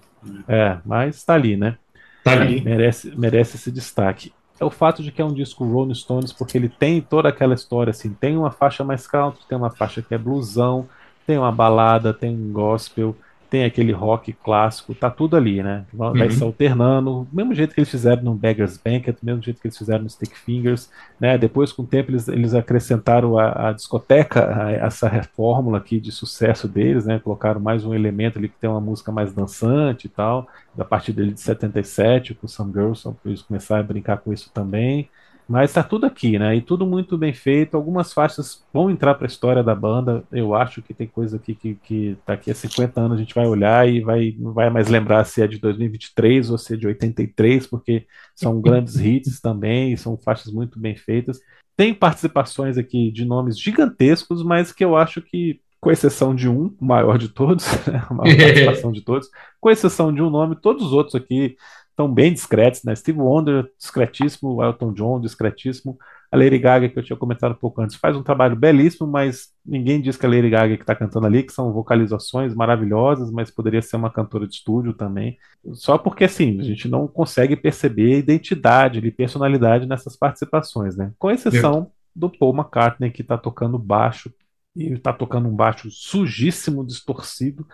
É, 0.49 0.78
mas 0.85 1.22
tá 1.22 1.35
ali, 1.35 1.57
né? 1.57 1.78
Tá 2.24 2.32
ali. 2.32 2.61
merece, 2.62 3.14
merece 3.16 3.57
esse 3.57 3.70
destaque. 3.70 4.32
É 4.61 4.64
o 4.64 4.70
fato 4.70 5.02
de 5.02 5.11
que 5.11 5.20
é 5.20 5.24
um 5.24 5.32
disco 5.32 5.64
Rolling 5.64 5.94
Stones, 5.94 6.32
porque 6.32 6.57
ele 6.57 6.68
tem 6.68 7.00
toda 7.00 7.28
aquela 7.28 7.55
história, 7.55 7.90
assim, 7.90 8.12
tem 8.14 8.36
uma 8.36 8.50
faixa 8.50 8.84
mais 8.84 9.07
country, 9.07 9.44
tem 9.48 9.59
uma 9.59 9.70
faixa 9.70 10.00
que 10.00 10.14
é 10.14 10.18
blusão, 10.18 10.88
tem 11.26 11.36
uma 11.38 11.50
balada, 11.50 12.14
tem 12.14 12.34
um 12.34 12.52
gospel, 12.52 13.16
tem 13.55 13.64
aquele 13.64 13.92
rock 13.92 14.32
clássico, 14.32 14.94
tá 14.96 15.09
tudo 15.11 15.36
ali, 15.36 15.62
né? 15.62 15.86
Vai 15.92 16.28
Uhum. 16.28 16.28
se 16.30 16.42
alternando, 16.42 17.24
do 17.30 17.36
mesmo 17.36 17.55
jeito 17.55 17.72
que 17.74 17.80
eles 17.80 17.90
fizeram 17.90 18.22
no 18.22 18.34
Beggar's 18.34 18.76
Banquet, 18.76 19.12
do 19.12 19.24
mesmo 19.24 19.42
jeito 19.42 19.61
que 19.61 19.68
eles 19.68 19.78
fizeram 19.78 20.02
no 20.02 20.11
Stick 20.11 20.34
Fingers, 20.36 20.90
né? 21.20 21.38
Depois, 21.38 21.72
com 21.72 21.82
o 21.82 21.86
tempo, 21.86 22.11
eles, 22.11 22.26
eles 22.28 22.52
acrescentaram 22.55 23.38
a, 23.38 23.68
a 23.68 23.72
discoteca, 23.72 24.64
a- 24.66 24.72
essa 24.72 25.09
fórmula 25.36 25.78
aqui 25.78 26.00
de 26.00 26.11
sucesso 26.11 26.66
deles, 26.68 27.07
né? 27.07 27.18
Colocaram 27.20 27.61
mais 27.61 27.84
um 27.84 27.94
elemento 27.94 28.38
ali 28.38 28.48
que 28.48 28.59
tem 28.59 28.68
uma 28.68 28.80
música 28.80 29.12
mais 29.12 29.32
dançante 29.32 30.07
e 30.07 30.11
tal 30.11 30.48
da 30.74 30.84
partir 30.84 31.12
dele 31.12 31.32
de 31.32 31.40
77, 31.40 32.34
com 32.34 32.46
o 32.46 32.48
Some 32.48 32.72
Girls, 32.72 33.09
eles 33.24 33.42
começaram 33.42 33.82
a 33.82 33.86
brincar 33.86 34.18
com 34.18 34.32
isso 34.32 34.50
também. 34.52 35.09
Mas 35.47 35.72
tá 35.72 35.82
tudo 35.82 36.07
aqui, 36.07 36.38
né? 36.38 36.57
E 36.57 36.62
tudo 36.62 36.86
muito 36.86 37.18
bem 37.18 37.32
feito. 37.32 37.76
Algumas 37.76 38.12
faixas 38.12 38.64
vão 38.72 38.90
entrar 38.90 39.14
para 39.14 39.26
a 39.26 39.28
história 39.28 39.62
da 39.62 39.74
banda. 39.74 40.24
Eu 40.32 40.55
acho 40.55 40.80
que 40.80 40.95
tem 40.95 41.07
coisa 41.07 41.36
aqui 41.36 41.55
que, 41.55 41.74
que 41.74 42.16
daqui 42.26 42.51
a 42.51 42.55
50 42.55 43.01
anos 43.01 43.16
a 43.16 43.20
gente 43.20 43.34
vai 43.34 43.47
olhar 43.47 43.86
e 43.86 44.01
vai, 44.01 44.34
não 44.38 44.53
vai 44.53 44.70
mais 44.70 44.88
lembrar 44.88 45.24
se 45.24 45.42
é 45.42 45.47
de 45.47 45.59
2023 45.59 46.51
ou 46.51 46.57
se 46.57 46.74
é 46.74 46.76
de 46.76 46.86
83, 46.86 47.66
porque 47.66 48.07
são 48.34 48.59
grandes 48.62 48.97
hits 48.97 49.38
também, 49.40 49.97
são 49.97 50.16
faixas 50.16 50.51
muito 50.51 50.78
bem 50.78 50.97
feitas. 50.97 51.38
Tem 51.76 51.92
participações 51.92 52.78
aqui 52.78 53.11
de 53.11 53.24
nomes 53.24 53.59
gigantescos, 53.59 54.42
mas 54.42 54.72
que 54.72 54.84
eu 54.84 54.97
acho 54.97 55.20
que, 55.20 55.61
com 55.78 55.90
exceção 55.90 56.34
de 56.34 56.49
um, 56.49 56.74
o 56.80 56.84
maior 56.84 57.18
de 57.18 57.28
todos, 57.28 57.66
né? 57.86 58.03
a 58.09 58.14
maior 58.14 58.36
participação 58.36 58.92
de 58.92 59.03
todos, 59.03 59.28
com 59.61 59.70
exceção 59.70 60.11
de 60.11 60.22
um 60.22 60.30
nome, 60.30 60.57
todos 60.57 60.86
os 60.86 60.92
outros 60.92 61.14
aqui 61.14 61.57
estão 61.95 62.12
bem 62.12 62.32
discretos, 62.32 62.82
né? 62.82 62.95
Steve 62.95 63.20
Wonder, 63.20 63.70
discretíssimo, 63.78 64.62
Elton 64.62 64.92
John, 64.92 65.20
discretíssimo. 65.20 65.97
A 66.30 66.36
Lady 66.36 66.59
Gaga, 66.59 66.88
que 66.88 66.99
eu 66.99 67.03
tinha 67.03 67.16
comentado 67.16 67.53
um 67.53 67.57
pouco 67.57 67.80
antes, 67.80 67.95
faz 67.95 68.16
um 68.16 68.22
trabalho 68.22 68.57
belíssimo, 68.57 69.07
mas 69.07 69.51
ninguém 69.64 70.01
diz 70.01 70.16
que 70.16 70.26
a 70.26 70.28
Lady 70.28 70.51
Gaga 70.51 70.76
que 70.76 70.82
está 70.82 70.95
cantando 70.95 71.26
ali, 71.26 71.45
que 71.45 71.53
são 71.53 71.72
vocalizações 71.72 72.53
maravilhosas, 72.53 73.30
mas 73.30 73.53
poderia 73.53 73.80
ser 73.80 73.95
uma 73.95 74.11
cantora 74.11 74.45
de 74.47 74.57
estúdio 74.57 74.92
também. 74.92 75.38
Só 75.72 75.97
porque, 75.97 76.24
assim, 76.24 76.59
a 76.61 76.64
gente 76.64 76.88
não 76.88 77.07
consegue 77.07 77.55
perceber 77.55 78.18
identidade 78.18 78.99
e 78.99 79.11
personalidade 79.12 79.86
nessas 79.86 80.16
participações, 80.16 80.97
né? 80.97 81.12
Com 81.16 81.30
exceção 81.30 81.92
do 82.14 82.28
Paul 82.28 82.55
McCartney, 82.55 83.12
que 83.12 83.22
está 83.22 83.38
tocando 83.38 83.78
baixo, 83.78 84.32
e 84.74 84.92
está 84.92 85.12
tocando 85.12 85.49
um 85.49 85.55
baixo 85.55 85.88
sujíssimo, 85.88 86.84
distorcido, 86.84 87.64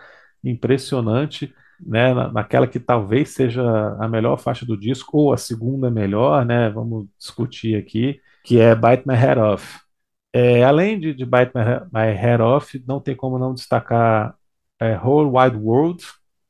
impressionante, 0.43 1.51
né, 1.85 2.13
na- 2.13 2.31
naquela 2.31 2.67
que 2.67 2.79
talvez 2.79 3.29
seja 3.29 3.61
a 3.99 4.07
melhor 4.07 4.37
faixa 4.37 4.65
do 4.65 4.77
disco, 4.77 5.17
ou 5.17 5.33
a 5.33 5.37
segunda 5.37 5.89
melhor, 5.89 6.45
né, 6.45 6.69
vamos 6.69 7.07
discutir 7.17 7.75
aqui, 7.75 8.19
que 8.43 8.59
é 8.59 8.75
Bite 8.75 9.07
My 9.07 9.15
Head 9.15 9.39
Off. 9.39 9.79
É, 10.33 10.63
além 10.63 10.99
de, 10.99 11.13
de 11.13 11.25
Bite 11.25 11.51
My 11.91 12.11
Head 12.13 12.41
Off, 12.41 12.83
não 12.87 12.99
tem 12.99 13.15
como 13.15 13.37
não 13.37 13.53
destacar 13.53 14.35
é, 14.79 14.97
Whole 14.97 15.29
Wide 15.29 15.57
World, 15.57 16.03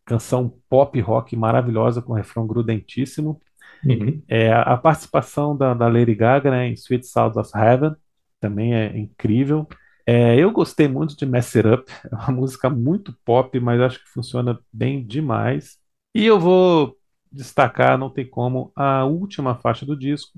canção 0.05 0.53
pop 0.69 0.99
rock 0.99 1.35
maravilhosa 1.35 2.01
com 2.01 2.13
refrão 2.13 2.45
grudentíssimo. 2.45 3.39
Uhum. 3.83 4.21
É, 4.27 4.51
a 4.53 4.77
participação 4.77 5.57
da, 5.57 5.73
da 5.73 5.87
Lady 5.87 6.13
Gaga, 6.13 6.51
né, 6.51 6.67
em 6.67 6.73
Sweet 6.73 7.07
Sounds 7.07 7.37
of 7.37 7.49
Heaven 7.55 7.95
também 8.39 8.73
é 8.75 8.97
incrível. 8.97 9.67
É, 10.13 10.35
eu 10.37 10.51
gostei 10.51 10.89
muito 10.89 11.15
de 11.15 11.25
Mess 11.25 11.55
It 11.55 11.65
Up, 11.65 11.89
é 12.11 12.13
uma 12.13 12.31
música 12.33 12.69
muito 12.69 13.15
pop, 13.23 13.57
mas 13.61 13.79
acho 13.79 14.03
que 14.03 14.09
funciona 14.09 14.59
bem 14.71 15.05
demais. 15.07 15.77
E 16.13 16.25
eu 16.25 16.37
vou 16.37 16.97
destacar, 17.31 17.97
não 17.97 18.09
tem 18.09 18.29
como, 18.29 18.73
a 18.75 19.05
última 19.05 19.55
faixa 19.55 19.85
do 19.85 19.97
disco, 19.97 20.37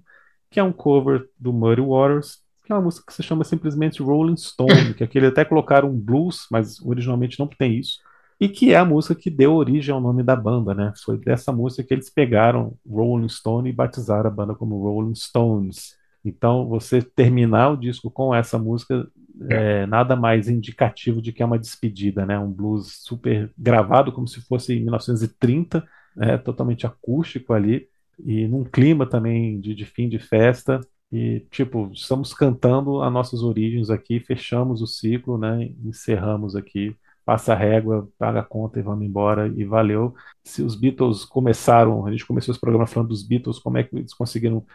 que 0.51 0.59
é 0.59 0.63
um 0.63 0.71
cover 0.71 1.27
do 1.39 1.51
Muddy 1.51 1.81
Waters, 1.81 2.43
que 2.63 2.71
é 2.71 2.75
uma 2.75 2.83
música 2.83 3.03
que 3.07 3.13
se 3.13 3.23
chama 3.23 3.43
simplesmente 3.43 4.03
Rolling 4.03 4.37
Stone, 4.37 4.93
que 4.93 5.03
aqui 5.03 5.17
eles 5.17 5.31
até 5.31 5.43
colocaram 5.43 5.89
um 5.89 5.99
blues, 5.99 6.45
mas 6.51 6.79
originalmente 6.79 7.39
não 7.39 7.47
tem 7.47 7.79
isso. 7.79 7.99
E 8.39 8.47
que 8.47 8.73
é 8.73 8.77
a 8.77 8.85
música 8.85 9.15
que 9.15 9.31
deu 9.31 9.55
origem 9.55 9.91
ao 9.91 9.99
nome 9.99 10.21
da 10.21 10.35
banda, 10.35 10.75
né? 10.75 10.93
Foi 11.03 11.17
dessa 11.17 11.51
música 11.51 11.83
que 11.83 11.93
eles 11.95 12.11
pegaram 12.11 12.77
Rolling 12.87 13.27
Stone 13.27 13.67
e 13.69 13.73
batizaram 13.73 14.29
a 14.29 14.33
banda 14.33 14.53
como 14.53 14.83
Rolling 14.83 15.15
Stones. 15.15 15.97
Então, 16.23 16.67
você 16.67 17.01
terminar 17.01 17.71
o 17.71 17.77
disco 17.77 18.09
com 18.09 18.33
essa 18.33 18.57
música 18.57 19.07
é 19.49 19.85
nada 19.87 20.15
mais 20.15 20.47
indicativo 20.47 21.21
de 21.21 21.33
que 21.33 21.41
é 21.41 21.45
uma 21.45 21.59
despedida, 21.59 22.25
né? 22.25 22.37
Um 22.39 22.51
blues 22.51 22.99
super 23.03 23.51
gravado 23.57 24.11
como 24.11 24.27
se 24.27 24.41
fosse 24.41 24.73
em 24.73 24.81
1930, 24.81 25.85
né? 26.15 26.37
Totalmente 26.37 26.85
acústico 26.85 27.53
ali 27.53 27.87
e 28.23 28.47
num 28.47 28.63
clima 28.63 29.05
também 29.07 29.59
de, 29.59 29.73
de 29.75 29.85
fim 29.85 30.07
de 30.07 30.19
festa. 30.19 30.79
E, 31.11 31.41
tipo, 31.51 31.91
estamos 31.93 32.33
cantando 32.33 33.01
as 33.01 33.11
nossas 33.11 33.41
origens 33.43 33.89
aqui, 33.89 34.19
fechamos 34.19 34.81
o 34.81 34.87
ciclo, 34.87 35.37
né? 35.37 35.71
Encerramos 35.83 36.55
aqui 36.55 36.95
passa 37.25 37.53
a 37.53 37.55
régua, 37.55 38.09
paga 38.17 38.41
a 38.41 38.43
conta 38.43 38.79
e 38.79 38.81
vamos 38.83 39.05
embora 39.05 39.47
e 39.47 39.63
valeu. 39.63 40.13
Se 40.43 40.61
os 40.61 40.75
Beatles 40.75 41.25
começaram, 41.25 42.05
a 42.05 42.11
gente 42.11 42.25
começou 42.25 42.51
esse 42.51 42.59
programa 42.59 42.87
falando 42.87 43.09
dos 43.09 43.23
Beatles, 43.23 43.59
como 43.59 43.77
é 43.77 43.83
que 43.83 43.95
eles 43.95 44.13
conseguiram 44.13 44.65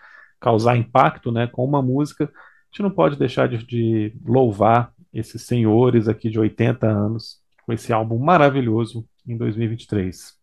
causar 0.41 0.77
impacto, 0.77 1.33
né, 1.33 1.47
com 1.47 1.65
uma 1.65 1.83
música, 1.83 2.25
a 2.25 2.67
gente 2.71 2.83
não 2.83 2.91
pode 2.91 3.19
deixar 3.19 3.49
de, 3.49 3.59
de 3.65 4.15
louvar 4.25 4.93
esses 5.13 5.43
senhores 5.43 6.09
aqui 6.09 6.31
de 6.31 6.39
80 6.39 6.87
anos 6.87 7.41
com 7.65 7.73
esse 7.73 7.93
álbum 7.93 8.19
maravilhoso 8.19 9.07
em 9.27 9.37
2023. 9.37 10.37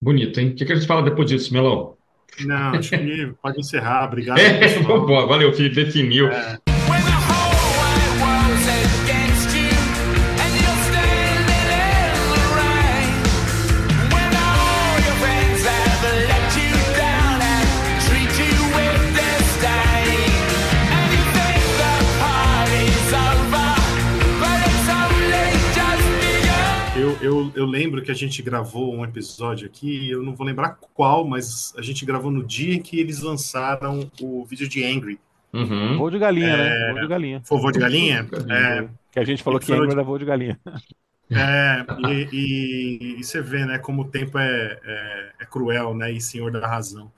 Bonito, 0.00 0.38
hein? 0.38 0.50
O 0.50 0.54
que, 0.54 0.64
que 0.64 0.72
a 0.72 0.76
gente 0.76 0.86
fala 0.86 1.02
depois 1.02 1.28
disso, 1.28 1.52
Melão? 1.52 1.96
Não, 2.40 2.74
acho 2.74 2.90
que 2.90 3.32
pode 3.40 3.60
encerrar. 3.60 4.06
Obrigado, 4.06 4.38
É, 4.40 4.78
boa, 4.82 5.26
valeu, 5.26 5.52
Felipe, 5.52 5.76
definiu. 5.76 6.28
É, 6.28 6.58
eu, 27.24 27.52
eu, 27.54 27.64
lembro 27.66 28.02
que 28.02 28.10
a 28.10 28.14
gente 28.14 28.42
gravou 28.42 28.94
um 28.94 29.04
episódio 29.04 29.66
aqui, 29.66 30.10
eu 30.10 30.22
não 30.22 30.34
vou 30.34 30.46
lembrar 30.46 30.78
qual, 30.94 31.26
mas 31.26 31.72
a 31.76 31.82
gente 31.82 32.04
gravou 32.04 32.30
no 32.30 32.44
dia 32.44 32.74
em 32.74 32.82
que 32.82 32.98
eles 33.00 33.20
lançaram 33.20 34.10
o 34.20 34.44
vídeo 34.44 34.68
de 34.68 34.84
Angry. 34.84 35.18
Uhum. 35.52 35.96
Voo 35.98 36.10
de 36.10 36.18
galinha, 36.18 36.56
né? 36.56 36.92
Voo 36.92 37.00
de 37.00 37.08
galinha. 37.08 37.40
Foi 37.44 37.58
Voo 37.60 37.70
de 37.72 37.78
Galinha? 37.78 38.26
É, 38.50 38.88
Que 39.12 39.20
a 39.20 39.24
gente 39.24 39.42
falou 39.42 39.60
que 39.60 39.72
Angry 39.72 39.86
de- 39.86 39.92
era 39.92 40.02
voo 40.02 40.18
de 40.18 40.24
galinha. 40.24 40.58
É, 41.30 41.86
e, 42.06 42.28
e- 42.32 43.20
e 43.20 43.24
você 43.24 43.40
vê, 43.40 43.64
né, 43.64 43.78
como 43.78 44.02
o 44.02 44.04
tempo 44.04 44.38
é, 44.38 44.78
é, 44.84 45.32
é 45.40 45.44
cruel, 45.46 45.94
né, 45.94 46.12
e 46.12 46.20
senhor 46.20 46.52
da 46.52 46.66
razão. 46.68 47.10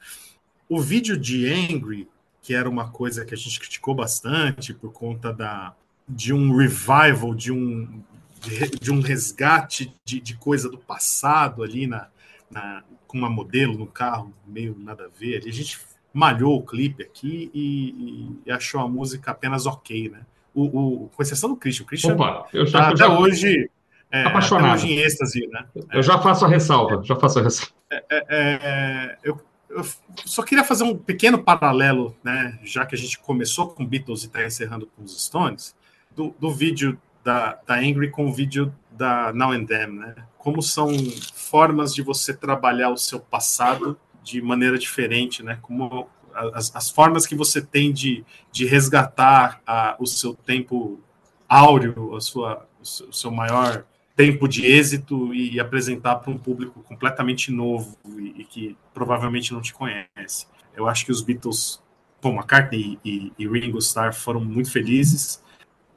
o 0.68 0.80
vídeo 0.80 1.16
de 1.18 1.52
Angry, 1.52 2.08
que 2.40 2.54
era 2.54 2.68
uma 2.70 2.88
coisa 2.90 3.24
que 3.24 3.34
a 3.34 3.36
gente 3.36 3.58
criticou 3.58 3.94
bastante 3.96 4.72
por 4.72 4.92
conta 4.92 5.32
da, 5.32 5.74
de 6.08 6.32
um 6.32 6.56
revival, 6.56 7.34
de 7.34 7.50
um, 7.52 8.00
de, 8.46 8.78
de 8.80 8.92
um 8.92 9.00
resgate 9.00 9.92
de, 10.04 10.20
de 10.20 10.36
coisa 10.36 10.70
do 10.70 10.78
passado 10.78 11.62
ali 11.62 11.86
na, 11.86 12.08
na, 12.50 12.82
com 13.06 13.18
uma 13.18 13.28
modelo 13.28 13.76
no 13.76 13.86
carro, 13.86 14.32
meio 14.46 14.76
nada 14.78 15.04
a 15.04 15.18
ver. 15.18 15.40
Ali. 15.40 15.48
A 15.48 15.52
gente 15.52 15.78
malhou 16.12 16.56
o 16.56 16.64
clipe 16.64 17.02
aqui 17.02 17.50
e, 17.52 18.32
e 18.46 18.50
achou 18.50 18.80
a 18.80 18.88
música 18.88 19.30
apenas 19.30 19.66
ok, 19.66 20.08
né? 20.08 20.20
O, 20.54 20.64
o, 21.04 21.08
com 21.08 21.22
exceção 21.22 21.50
do 21.50 21.56
Christian. 21.56 21.84
O 21.84 21.86
Christian 21.86 22.14
Opa, 22.14 22.46
eu 22.52 22.64
já, 22.66 22.78
tá 22.78 22.84
eu 22.86 22.94
até 22.94 22.96
já, 22.96 23.18
hoje. 23.18 23.70
É, 24.10 24.22
Apaixonado. 24.22 24.66
até 24.66 24.74
hoje 24.74 24.92
em 24.92 24.98
êxtase, 24.98 25.46
né? 25.48 25.66
eu 25.92 26.02
já 26.02 26.16
faço 26.18 26.44
a 26.44 26.48
ressalva, 26.48 27.02
já 27.02 27.16
faço 27.16 27.40
a 27.40 27.42
ressalva. 27.42 27.72
É, 27.90 28.24
é, 28.28 29.18
eu, 29.22 29.38
eu 29.68 29.84
só 30.24 30.42
queria 30.44 30.62
fazer 30.62 30.84
um 30.84 30.96
pequeno 30.96 31.42
paralelo, 31.42 32.16
né? 32.22 32.58
Já 32.62 32.86
que 32.86 32.94
a 32.94 32.98
gente 32.98 33.18
começou 33.18 33.68
com 33.68 33.84
Beatles 33.84 34.22
e 34.22 34.26
está 34.26 34.44
encerrando 34.44 34.86
com 34.86 35.02
os 35.02 35.22
Stones, 35.22 35.74
do, 36.14 36.34
do 36.38 36.50
vídeo 36.50 36.98
da, 37.26 37.58
da 37.66 37.74
Angry 37.74 38.08
com 38.08 38.26
o 38.26 38.32
vídeo 38.32 38.72
da 38.92 39.32
Now 39.32 39.50
and 39.50 39.66
Then, 39.66 39.88
né? 39.88 40.14
Como 40.38 40.62
são 40.62 40.88
formas 41.34 41.92
de 41.92 42.00
você 42.00 42.32
trabalhar 42.32 42.90
o 42.90 42.96
seu 42.96 43.18
passado 43.18 43.98
de 44.22 44.40
maneira 44.40 44.78
diferente, 44.78 45.42
né? 45.42 45.58
Como 45.60 46.08
as, 46.54 46.74
as 46.74 46.88
formas 46.88 47.26
que 47.26 47.34
você 47.34 47.60
tem 47.60 47.92
de, 47.92 48.24
de 48.52 48.64
resgatar 48.64 49.60
a, 49.66 49.96
o 49.98 50.06
seu 50.06 50.34
tempo 50.34 51.00
áureo, 51.48 52.14
a 52.14 52.20
sua, 52.20 52.68
o 52.80 53.12
seu- 53.12 53.30
maior 53.32 53.84
tempo 54.14 54.46
de 54.46 54.64
êxito 54.64 55.34
e, 55.34 55.54
e 55.54 55.60
apresentar 55.60 56.16
para 56.16 56.30
um 56.30 56.38
público 56.38 56.80
completamente 56.84 57.50
novo 57.50 57.98
e, 58.16 58.40
e 58.40 58.44
que 58.44 58.76
provavelmente 58.94 59.52
não 59.52 59.60
te 59.60 59.74
conhece. 59.74 60.46
Eu 60.76 60.88
acho 60.88 61.04
que 61.04 61.10
os 61.10 61.22
Beatles, 61.22 61.82
Paul 62.20 62.34
McCartney 62.34 63.00
e, 63.04 63.32
e 63.36 63.48
Ringo 63.48 63.78
Starr 63.78 64.14
foram 64.14 64.44
muito 64.44 64.70
felizes. 64.70 65.42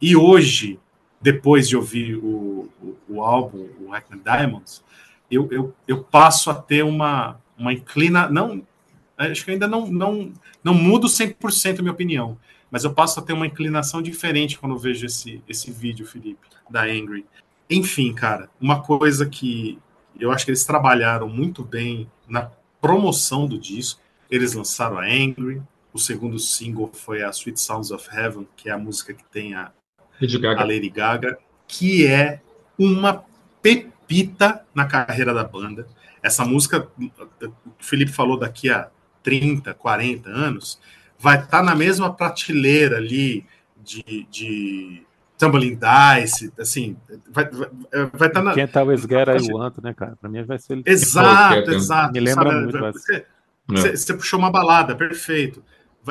E 0.01 0.15
hoje, 0.15 0.80
depois 1.22 1.67
de 1.67 1.76
ouvir 1.76 2.15
o, 2.15 2.70
o, 2.82 2.97
o 3.09 3.24
álbum, 3.24 3.67
o 3.82 3.89
Hackney 3.89 4.22
Diamonds, 4.24 4.84
eu, 5.30 5.47
eu, 5.51 5.76
eu 5.88 6.03
passo 6.03 6.49
a 6.49 6.55
ter 6.55 6.84
uma, 6.84 7.39
uma 7.57 7.74
inclina... 7.74 8.30
Não, 8.30 8.63
acho 9.17 9.43
que 9.43 9.51
ainda 9.51 9.67
não, 9.67 9.88
não, 9.88 10.32
não 10.63 10.74
mudo 10.74 11.07
100% 11.07 11.80
a 11.80 11.82
minha 11.82 11.91
opinião, 11.91 12.38
mas 12.72 12.84
eu 12.84 12.93
passo 12.93 13.20
a 13.20 13.24
ter 13.24 13.34
uma 13.34 13.47
inclinação 13.47 14.01
diferente 14.01 14.57
quando 14.57 14.76
eu 14.76 14.80
vejo 14.80 15.05
esse, 15.05 15.43
esse 15.47 15.72
vídeo, 15.72 16.05
Felipe, 16.05 16.47
da 16.70 16.84
Angry. 16.84 17.26
Enfim, 17.70 18.13
cara, 18.13 18.49
uma 18.59 18.82
coisa 18.82 19.26
que 19.26 19.78
eu 20.20 20.32
acho 20.32 20.45
que 20.45 20.51
eles 20.51 20.65
trabalharam 20.65 21.30
muito 21.30 21.63
bem 21.63 22.09
na 22.28 22.51
promoção 22.82 23.47
do 23.47 23.57
disco. 23.57 24.01
Eles 24.30 24.53
lançaram 24.53 24.97
a 24.97 25.05
Angry, 25.05 25.61
o 25.93 25.99
segundo 25.99 26.38
single 26.38 26.91
foi 26.93 27.24
a 27.24 27.30
Sweet 27.30 27.59
Sounds 27.59 27.91
of 27.91 28.07
Heaven, 28.11 28.47
que 28.55 28.70
é 28.70 28.74
a 28.74 28.78
música 28.78 29.13
que 29.13 29.24
tem 29.26 29.55
a, 29.55 29.72
a 30.22 30.39
Gaga. 30.39 30.63
Lady 30.63 30.89
Gaga, 30.89 31.38
que 31.67 32.05
é 32.07 32.41
uma 32.78 33.24
pepita 33.61 34.65
na 34.74 34.86
carreira 34.86 35.34
da 35.34 35.43
banda. 35.43 35.88
Essa 36.22 36.43
música, 36.45 36.88
o 36.99 37.72
Felipe 37.80 38.11
falou 38.11 38.38
daqui 38.38 38.70
a 38.70 38.89
30, 39.24 39.74
40 39.74 40.30
anos, 40.30 40.80
vai 41.17 41.39
estar 41.39 41.63
na 41.63 41.76
mesma 41.76 42.13
prateleira 42.13 42.97
ali 42.97 43.45
de, 43.82 44.28
de 44.30 45.03
Tumbling 45.38 45.78
Dice, 45.78 46.51
assim, 46.59 46.97
vai 47.30 47.45
estar 47.45 48.09
vai 48.13 48.30
tá 48.30 48.41
na, 48.41 48.53
Quem 48.53 48.67
talvez 48.67 49.01
Get 49.01 49.28
I 49.28 49.51
Want, 49.53 49.78
né, 49.82 49.93
cara? 49.93 50.17
Pra 50.20 50.30
mim 50.30 50.43
vai 50.43 50.59
ser. 50.59 50.82
Exato, 50.86 51.55
Qualquer, 51.55 51.74
exato. 51.74 52.13
Me 52.13 52.20
lembra 52.20 52.51
sabe? 52.51 52.61
muito. 52.63 52.80
Você, 52.80 53.15
É. 53.15 53.26
você- 53.67 53.97
você 53.97 54.13
puxou 54.13 54.39
uma 54.39 54.51
balada, 54.51 54.95
perfeito. 54.95 55.63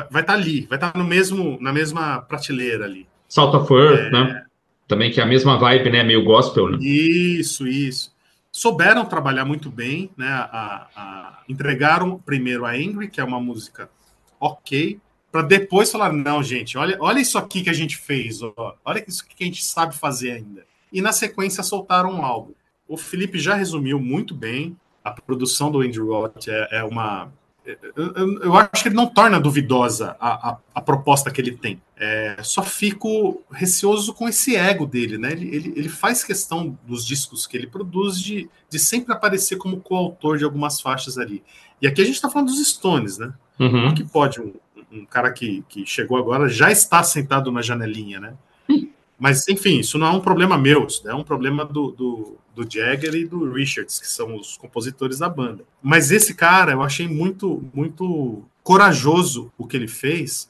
Vai 0.09 0.21
estar 0.21 0.33
ali, 0.33 0.65
vai 0.67 0.77
estar 0.77 0.95
no 0.95 1.03
mesmo, 1.03 1.57
na 1.61 1.73
mesma 1.73 2.21
prateleira 2.21 2.85
ali. 2.85 3.07
Salt 3.29 3.53
of 3.55 3.71
Earth, 3.73 4.11
né? 4.11 4.43
Também 4.87 5.11
que 5.11 5.21
é 5.21 5.23
a 5.23 5.27
mesma 5.27 5.57
vibe, 5.57 5.91
né? 5.91 6.03
Meio 6.03 6.23
gospel, 6.25 6.69
né? 6.69 6.77
Isso, 6.81 7.65
isso. 7.67 8.11
Souberam 8.51 9.05
trabalhar 9.05 9.45
muito 9.45 9.69
bem, 9.69 10.09
né? 10.17 10.27
A, 10.27 10.87
a- 10.95 11.43
entregaram 11.47 12.17
primeiro 12.19 12.65
a 12.65 12.71
Angry, 12.71 13.07
que 13.07 13.21
é 13.21 13.23
uma 13.23 13.39
música 13.39 13.89
ok, 14.39 14.99
para 15.31 15.43
depois 15.43 15.91
falar: 15.91 16.11
não, 16.11 16.41
gente, 16.41 16.77
olha, 16.77 16.97
olha 16.99 17.19
isso 17.19 17.37
aqui 17.37 17.61
que 17.61 17.69
a 17.69 17.73
gente 17.73 17.95
fez, 17.95 18.41
ó, 18.41 18.75
olha 18.83 19.03
isso 19.07 19.25
que 19.27 19.43
a 19.43 19.45
gente 19.45 19.63
sabe 19.63 19.95
fazer 19.95 20.31
ainda. 20.31 20.65
E 20.91 21.01
na 21.01 21.11
sequência 21.11 21.61
soltaram 21.61 22.11
um 22.11 22.25
álbum. 22.25 22.53
O 22.87 22.97
Felipe 22.97 23.37
já 23.37 23.53
resumiu 23.53 23.99
muito 23.99 24.33
bem. 24.33 24.75
A 25.03 25.11
produção 25.11 25.71
do 25.71 25.81
Andrew 25.81 26.07
Watt 26.07 26.49
é, 26.49 26.79
é 26.79 26.83
uma. 26.83 27.31
Eu, 27.95 28.41
eu- 28.41 28.55
acho 28.55 28.81
que 28.83 28.87
ele 28.89 28.95
não 28.95 29.07
torna 29.07 29.39
duvidosa 29.39 30.15
a, 30.19 30.49
a, 30.51 30.57
a 30.75 30.81
proposta 30.81 31.29
que 31.31 31.39
ele 31.41 31.51
tem. 31.51 31.81
É, 31.97 32.37
só 32.43 32.63
fico 32.63 33.41
receoso 33.51 34.13
com 34.13 34.27
esse 34.27 34.55
ego 34.55 34.85
dele, 34.85 35.17
né? 35.17 35.31
Ele, 35.31 35.55
ele, 35.55 35.73
ele 35.75 35.89
faz 35.89 36.23
questão 36.23 36.77
dos 36.85 37.05
discos 37.05 37.45
que 37.45 37.57
ele 37.57 37.67
produz 37.67 38.19
de, 38.21 38.49
de 38.69 38.79
sempre 38.79 39.13
aparecer 39.13 39.57
como 39.57 39.79
coautor 39.81 40.37
de 40.37 40.43
algumas 40.45 40.79
faixas 40.81 41.17
ali. 41.17 41.43
E 41.81 41.87
aqui 41.87 42.01
a 42.01 42.05
gente 42.05 42.15
está 42.15 42.29
falando 42.29 42.47
dos 42.47 42.65
Stones, 42.67 43.17
né? 43.17 43.33
Como 43.57 43.75
Uhum. 43.75 43.93
que 43.93 44.03
pode 44.05 44.39
um, 44.39 44.53
um 44.91 45.05
cara 45.05 45.31
que, 45.31 45.63
que 45.67 45.85
chegou 45.85 46.17
agora 46.17 46.47
já 46.47 46.71
está 46.71 47.03
sentado 47.03 47.51
na 47.51 47.61
janelinha, 47.61 48.19
né? 48.19 48.33
Mas, 49.21 49.45
enfim, 49.49 49.79
isso 49.79 49.97
não 49.97 50.07
é 50.07 50.11
um 50.11 50.21
problema 50.21 50.57
meu, 50.57 50.87
isso 50.87 51.05
é 51.09 51.13
um 51.13 51.25
problema 51.25 51.65
do, 51.65 51.91
do, 51.91 52.37
do 52.63 52.69
Jagger 52.69 53.15
e 53.15 53.25
do 53.25 53.51
Richards, 53.51 53.99
que 53.99 54.07
são 54.07 54.35
os 54.35 54.57
compositores 54.57 55.19
da 55.19 55.29
banda. 55.29 55.63
Mas 55.81 56.11
esse 56.11 56.33
cara, 56.33 56.73
eu 56.73 56.81
achei 56.81 57.07
muito, 57.07 57.63
muito 57.73 58.43
corajoso 58.63 59.51
o 59.57 59.65
que 59.65 59.77
ele 59.77 59.87
fez 59.87 60.49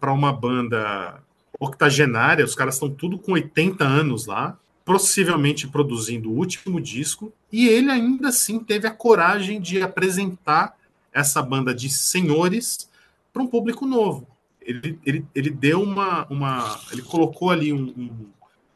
para 0.00 0.12
uma 0.12 0.32
banda 0.32 1.20
octogenária, 1.58 2.44
os 2.44 2.54
caras 2.54 2.74
estão 2.74 2.90
tudo 2.90 3.18
com 3.18 3.32
80 3.32 3.84
anos 3.84 4.26
lá, 4.26 4.58
possivelmente 4.84 5.68
produzindo 5.68 6.30
o 6.30 6.34
último 6.36 6.80
disco, 6.80 7.32
e 7.52 7.68
ele 7.68 7.90
ainda 7.90 8.28
assim 8.28 8.58
teve 8.58 8.86
a 8.86 8.90
coragem 8.90 9.60
de 9.60 9.80
apresentar 9.80 10.76
essa 11.12 11.40
banda 11.40 11.74
de 11.74 11.88
senhores 11.88 12.88
para 13.32 13.42
um 13.42 13.46
público 13.46 13.86
novo. 13.86 14.26
Ele, 14.60 14.98
ele, 15.04 15.26
ele 15.34 15.50
deu 15.50 15.82
uma, 15.82 16.26
uma. 16.28 16.80
Ele 16.90 17.02
colocou 17.02 17.50
ali 17.50 17.72
um, 17.72 17.82
um- 17.96 18.26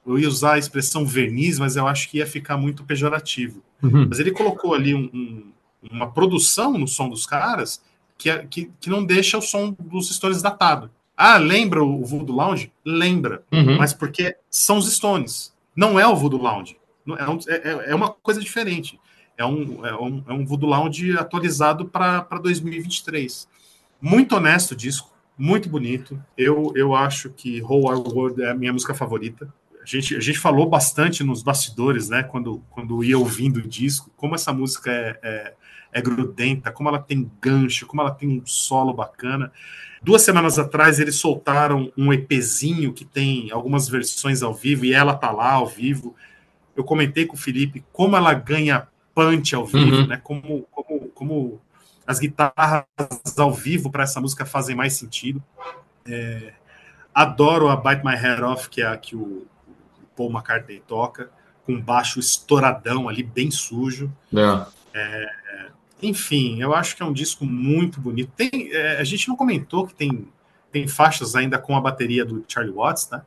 Eu 0.07 0.19
ia 0.19 0.29
usar 0.29 0.53
a 0.55 0.59
expressão 0.59 1.05
verniz, 1.05 1.59
mas 1.59 1.77
eu 1.77 1.87
acho 1.87 2.09
que 2.09 2.19
ia 2.19 2.27
ficar 2.27 2.57
muito 2.57 2.85
pejorativo. 2.85 3.63
Uhum. 3.83 4.07
Mas 4.09 4.21
ele 4.21 4.31
colocou 4.31 4.73
ali 4.75 4.95
um- 4.95 5.11
um- 5.13 5.53
uma 5.91 6.11
produção 6.11 6.79
no 6.79 6.87
som 6.89 7.09
dos 7.09 7.27
caras 7.27 7.83
que, 8.19 8.31
é- 8.31 8.47
que, 8.49 8.71
que 8.81 8.89
não 8.91 9.05
deixa 9.05 9.37
o 9.39 9.43
som 9.43 9.75
dos 9.79 10.09
Stones 10.15 10.41
datado. 10.43 10.91
Ah, 11.17 11.39
lembra 11.39 11.83
o 11.83 12.05
Voodoo 12.05 12.35
Lounge? 12.37 12.73
Lembra 12.85 13.43
Uhum. 13.53 13.77
mas 13.79 13.93
porque 13.95 14.37
são 14.51 14.79
os 14.79 14.93
Stones. 14.93 15.53
Não 15.75 15.99
é 15.99 16.07
o 16.07 16.15
Voodoo 16.17 16.41
Lounge. 16.41 16.77
É, 17.19 17.29
um- 17.29 17.39
é- 17.49 17.91
é 17.91 17.95
uma 17.95 18.11
coisa 18.11 18.41
diferente. 18.41 18.99
É 19.39 19.45
um, 19.45 19.85
é 19.85 19.95
um, 19.95 20.23
é 20.29 20.33
um 20.33 20.45
Voodoo 20.47 20.69
Lounge 20.69 21.17
atualizado 21.17 21.85
para 21.87 22.21
2023. 22.43 23.47
Muito 24.01 24.35
honesto 24.37 24.73
o 24.73 24.77
disco, 24.77 25.11
muito 25.39 25.69
bonito. 25.69 26.21
Eu, 26.37 26.73
eu 26.75 26.95
acho 26.95 27.31
que 27.31 27.61
Whole 27.63 27.85
Our 27.87 28.09
World 28.15 28.43
é 28.43 28.51
a 28.51 28.55
minha 28.55 28.73
música 28.73 28.95
favorita. 28.95 29.53
A 29.87 29.89
gente, 29.89 30.17
a 30.17 30.21
gente 30.21 30.39
falou 30.41 30.69
bastante 30.69 31.23
nos 31.23 31.45
bastidores, 31.45 32.09
né? 32.09 32.25
Quando, 32.25 32.61
quando 32.71 33.05
ia 33.05 33.17
ouvindo 33.17 33.59
o 33.59 33.69
disco, 33.69 34.11
como 34.17 34.35
essa 34.35 34.53
música 34.53 34.91
é, 34.91 35.19
é, 35.23 35.55
é 35.93 36.03
grudenta, 36.03 36.73
como 36.73 36.89
ela 36.89 36.99
tem 36.99 37.31
gancho, 37.41 37.87
como 37.87 38.03
ela 38.03 38.11
tem 38.11 38.29
um 38.29 38.43
solo 38.45 38.93
bacana. 38.93 39.53
Duas 40.03 40.23
semanas 40.23 40.59
atrás 40.59 40.99
eles 40.99 41.15
soltaram 41.15 41.93
um 41.97 42.13
EPzinho 42.13 42.93
que 42.93 43.05
tem 43.05 43.49
algumas 43.53 43.89
versões 43.89 44.43
ao 44.43 44.53
vivo 44.53 44.85
e 44.85 44.93
ela 44.93 45.15
tá 45.15 45.31
lá 45.31 45.53
ao 45.53 45.69
vivo. 45.69 46.17
Eu 46.75 46.83
comentei 46.83 47.25
com 47.25 47.37
o 47.37 47.39
Felipe 47.39 47.85
como 47.93 48.17
ela 48.17 48.35
ganha 48.35 48.89
punch 49.15 49.55
ao 49.55 49.65
vivo, 49.65 49.99
Uhum. 49.99 50.07
né? 50.09 50.21
Como, 50.23 50.67
como, 50.73 51.09
como 51.15 51.61
as 52.05 52.19
guitarras 52.19 52.85
ao 53.39 53.53
vivo 53.53 53.89
para 53.89 54.03
essa 54.03 54.21
música 54.21 54.45
fazem 54.45 54.75
mais 54.75 54.95
sentido. 54.95 55.41
É, 56.05 56.55
adoro 57.15 57.69
a 57.69 57.77
Bite 57.77 58.05
My 58.05 58.17
Head 58.17 58.43
Off, 58.43 58.69
que 58.69 58.83
é 58.83 58.87
a 58.89 58.97
que 58.97 59.15
o 59.15 59.47
Paul 60.17 60.31
McCartney 60.31 60.83
toca, 60.87 61.31
com 61.65 61.81
baixo 61.81 62.19
estouradão 62.19 63.09
ali, 63.09 63.23
bem 63.23 63.51
sujo. 63.51 64.11
É. 64.35 65.27
Enfim, 66.03 66.61
eu 66.61 66.75
acho 66.75 66.95
que 66.97 67.03
é 67.03 67.07
um 67.07 67.13
disco 67.13 67.45
muito 67.45 68.01
bonito. 68.01 68.31
Tem, 68.37 68.71
é, 68.73 68.99
a 68.99 69.05
gente 69.05 69.29
não 69.29 69.37
comentou 69.37 69.87
que 69.87 69.95
tem, 69.95 70.29
tem 70.71 70.87
faixas 70.87 71.35
ainda 71.35 71.59
com 71.59 71.77
a 71.77 71.81
bateria 71.81 72.25
do 72.25 72.45
Charlie 72.47 72.75
Watts, 72.75 73.09
né? 73.11 73.23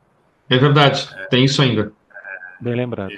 É 0.48 0.56
verdade, 0.56 1.08
tem 1.28 1.44
isso 1.44 1.62
ainda. 1.62 1.92
Bem 2.60 2.74
lembrado. 2.74 3.12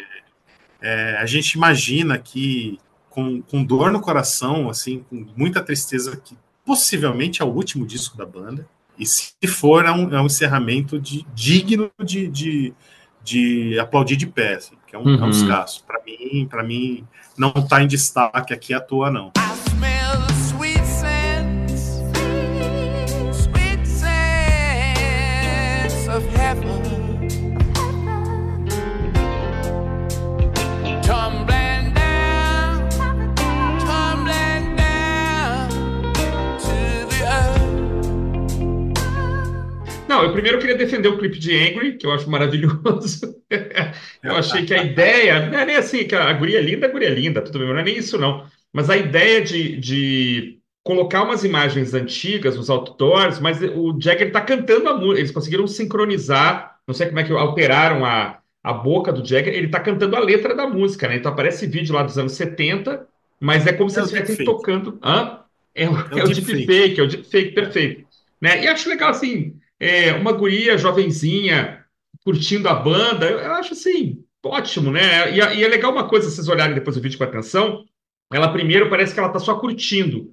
É, 0.80 1.16
a 1.16 1.26
gente 1.26 1.52
imagina 1.52 2.18
que 2.18 2.78
com, 3.08 3.42
com 3.42 3.62
dor 3.62 3.92
no 3.92 4.00
coração, 4.00 4.68
assim, 4.68 5.04
com 5.08 5.26
muita 5.36 5.62
tristeza, 5.62 6.16
que 6.16 6.36
possivelmente 6.64 7.42
é 7.42 7.44
o 7.44 7.48
último 7.48 7.86
disco 7.86 8.16
da 8.16 8.24
banda. 8.24 8.66
E 8.98 9.06
se 9.06 9.34
for, 9.46 9.84
é 9.84 9.92
um, 9.92 10.14
é 10.14 10.20
um 10.20 10.26
encerramento 10.26 10.98
de, 10.98 11.26
digno 11.34 11.90
de, 12.02 12.28
de, 12.28 12.74
de 13.24 13.78
aplaudir 13.78 14.16
de 14.16 14.26
pé, 14.26 14.54
assim, 14.54 14.74
que 14.86 14.94
é 14.96 14.98
um, 14.98 15.02
é 15.02 15.18
um 15.18 15.24
Uhum. 15.24 15.30
descasso. 15.30 15.84
Para 15.84 16.00
mim, 16.04 16.46
para 16.50 16.62
mim, 16.62 17.04
não 17.36 17.52
está 17.56 17.82
em 17.82 17.86
destaque 17.86 18.52
aqui 18.52 18.74
à 18.74 18.80
toa, 18.80 19.10
não. 19.10 19.30
Não, 40.22 40.28
eu 40.28 40.32
primeiro 40.32 40.58
queria 40.58 40.76
defender 40.76 41.08
o 41.08 41.18
clipe 41.18 41.38
de 41.38 41.52
Angry, 41.56 41.96
que 41.96 42.06
eu 42.06 42.12
acho 42.12 42.28
maravilhoso. 42.30 43.42
eu 44.22 44.36
achei 44.36 44.64
que 44.64 44.74
a 44.74 44.78
ideia, 44.78 45.48
não 45.50 45.58
é 45.58 45.64
nem 45.66 45.76
assim, 45.76 46.06
que 46.06 46.14
a 46.14 46.32
guria 46.32 46.58
é 46.58 46.62
linda, 46.62 46.86
a 46.86 46.90
guria 46.90 47.08
é 47.08 47.14
linda, 47.14 47.42
tudo 47.42 47.58
bem, 47.58 47.68
não 47.68 47.78
é 47.78 47.82
nem 47.84 47.96
isso 47.96 48.18
não. 48.18 48.46
Mas 48.72 48.90
a 48.90 48.96
ideia 48.96 49.40
de, 49.42 49.76
de 49.78 50.58
colocar 50.82 51.22
umas 51.22 51.44
imagens 51.44 51.94
antigas 51.94 52.56
nos 52.56 52.70
outdoors, 52.70 53.38
mas 53.40 53.60
o 53.62 53.98
Jagger 54.00 54.28
está 54.28 54.40
cantando 54.40 54.88
a 54.88 54.94
música, 54.98 55.20
eles 55.20 55.30
conseguiram 55.30 55.66
sincronizar, 55.66 56.76
não 56.86 56.94
sei 56.94 57.06
como 57.08 57.20
é 57.20 57.24
que 57.24 57.32
alteraram 57.32 58.04
a, 58.04 58.38
a 58.62 58.72
boca 58.72 59.12
do 59.12 59.24
Jagger, 59.24 59.54
ele 59.54 59.66
está 59.66 59.80
cantando 59.80 60.16
a 60.16 60.20
letra 60.20 60.54
da 60.54 60.66
música, 60.68 61.08
né? 61.08 61.16
Então 61.16 61.32
aparece 61.32 61.66
vídeo 61.66 61.94
lá 61.94 62.02
dos 62.02 62.18
anos 62.18 62.32
70, 62.32 63.06
mas 63.40 63.66
é 63.66 63.72
como 63.72 63.90
se 63.90 63.98
É 63.98 64.00
eles 64.00 64.10
estivessem 64.12 64.36
tocando. 64.42 64.98
Hã? 65.02 65.40
É, 65.74 65.88
o- 65.88 65.96
É 66.10 66.20
é 66.20 66.24
o 66.24 66.28
deepfake, 66.28 67.00
é 67.00 67.02
o 67.02 67.08
deepfake, 67.08 67.52
perfeito. 67.52 68.04
Né? 68.40 68.62
E 68.64 68.68
acho 68.68 68.88
legal, 68.88 69.10
assim, 69.10 69.56
é, 69.82 70.12
uma 70.14 70.32
guria 70.32 70.78
jovenzinha 70.78 71.84
curtindo 72.24 72.68
a 72.68 72.74
banda, 72.74 73.28
eu, 73.30 73.38
eu 73.40 73.52
acho, 73.54 73.72
assim, 73.74 74.24
ótimo, 74.44 74.90
né? 74.92 75.32
E, 75.32 75.36
e 75.38 75.64
é 75.64 75.68
legal 75.68 75.92
uma 75.92 76.08
coisa, 76.08 76.30
vocês 76.30 76.48
olharem 76.48 76.74
depois 76.74 76.96
o 76.96 77.00
vídeo 77.00 77.18
com 77.18 77.24
atenção, 77.24 77.84
ela 78.32 78.52
primeiro 78.52 78.88
parece 78.90 79.14
que 79.14 79.20
ela 79.20 79.28
tá 79.30 79.38
só 79.40 79.56
curtindo. 79.58 80.32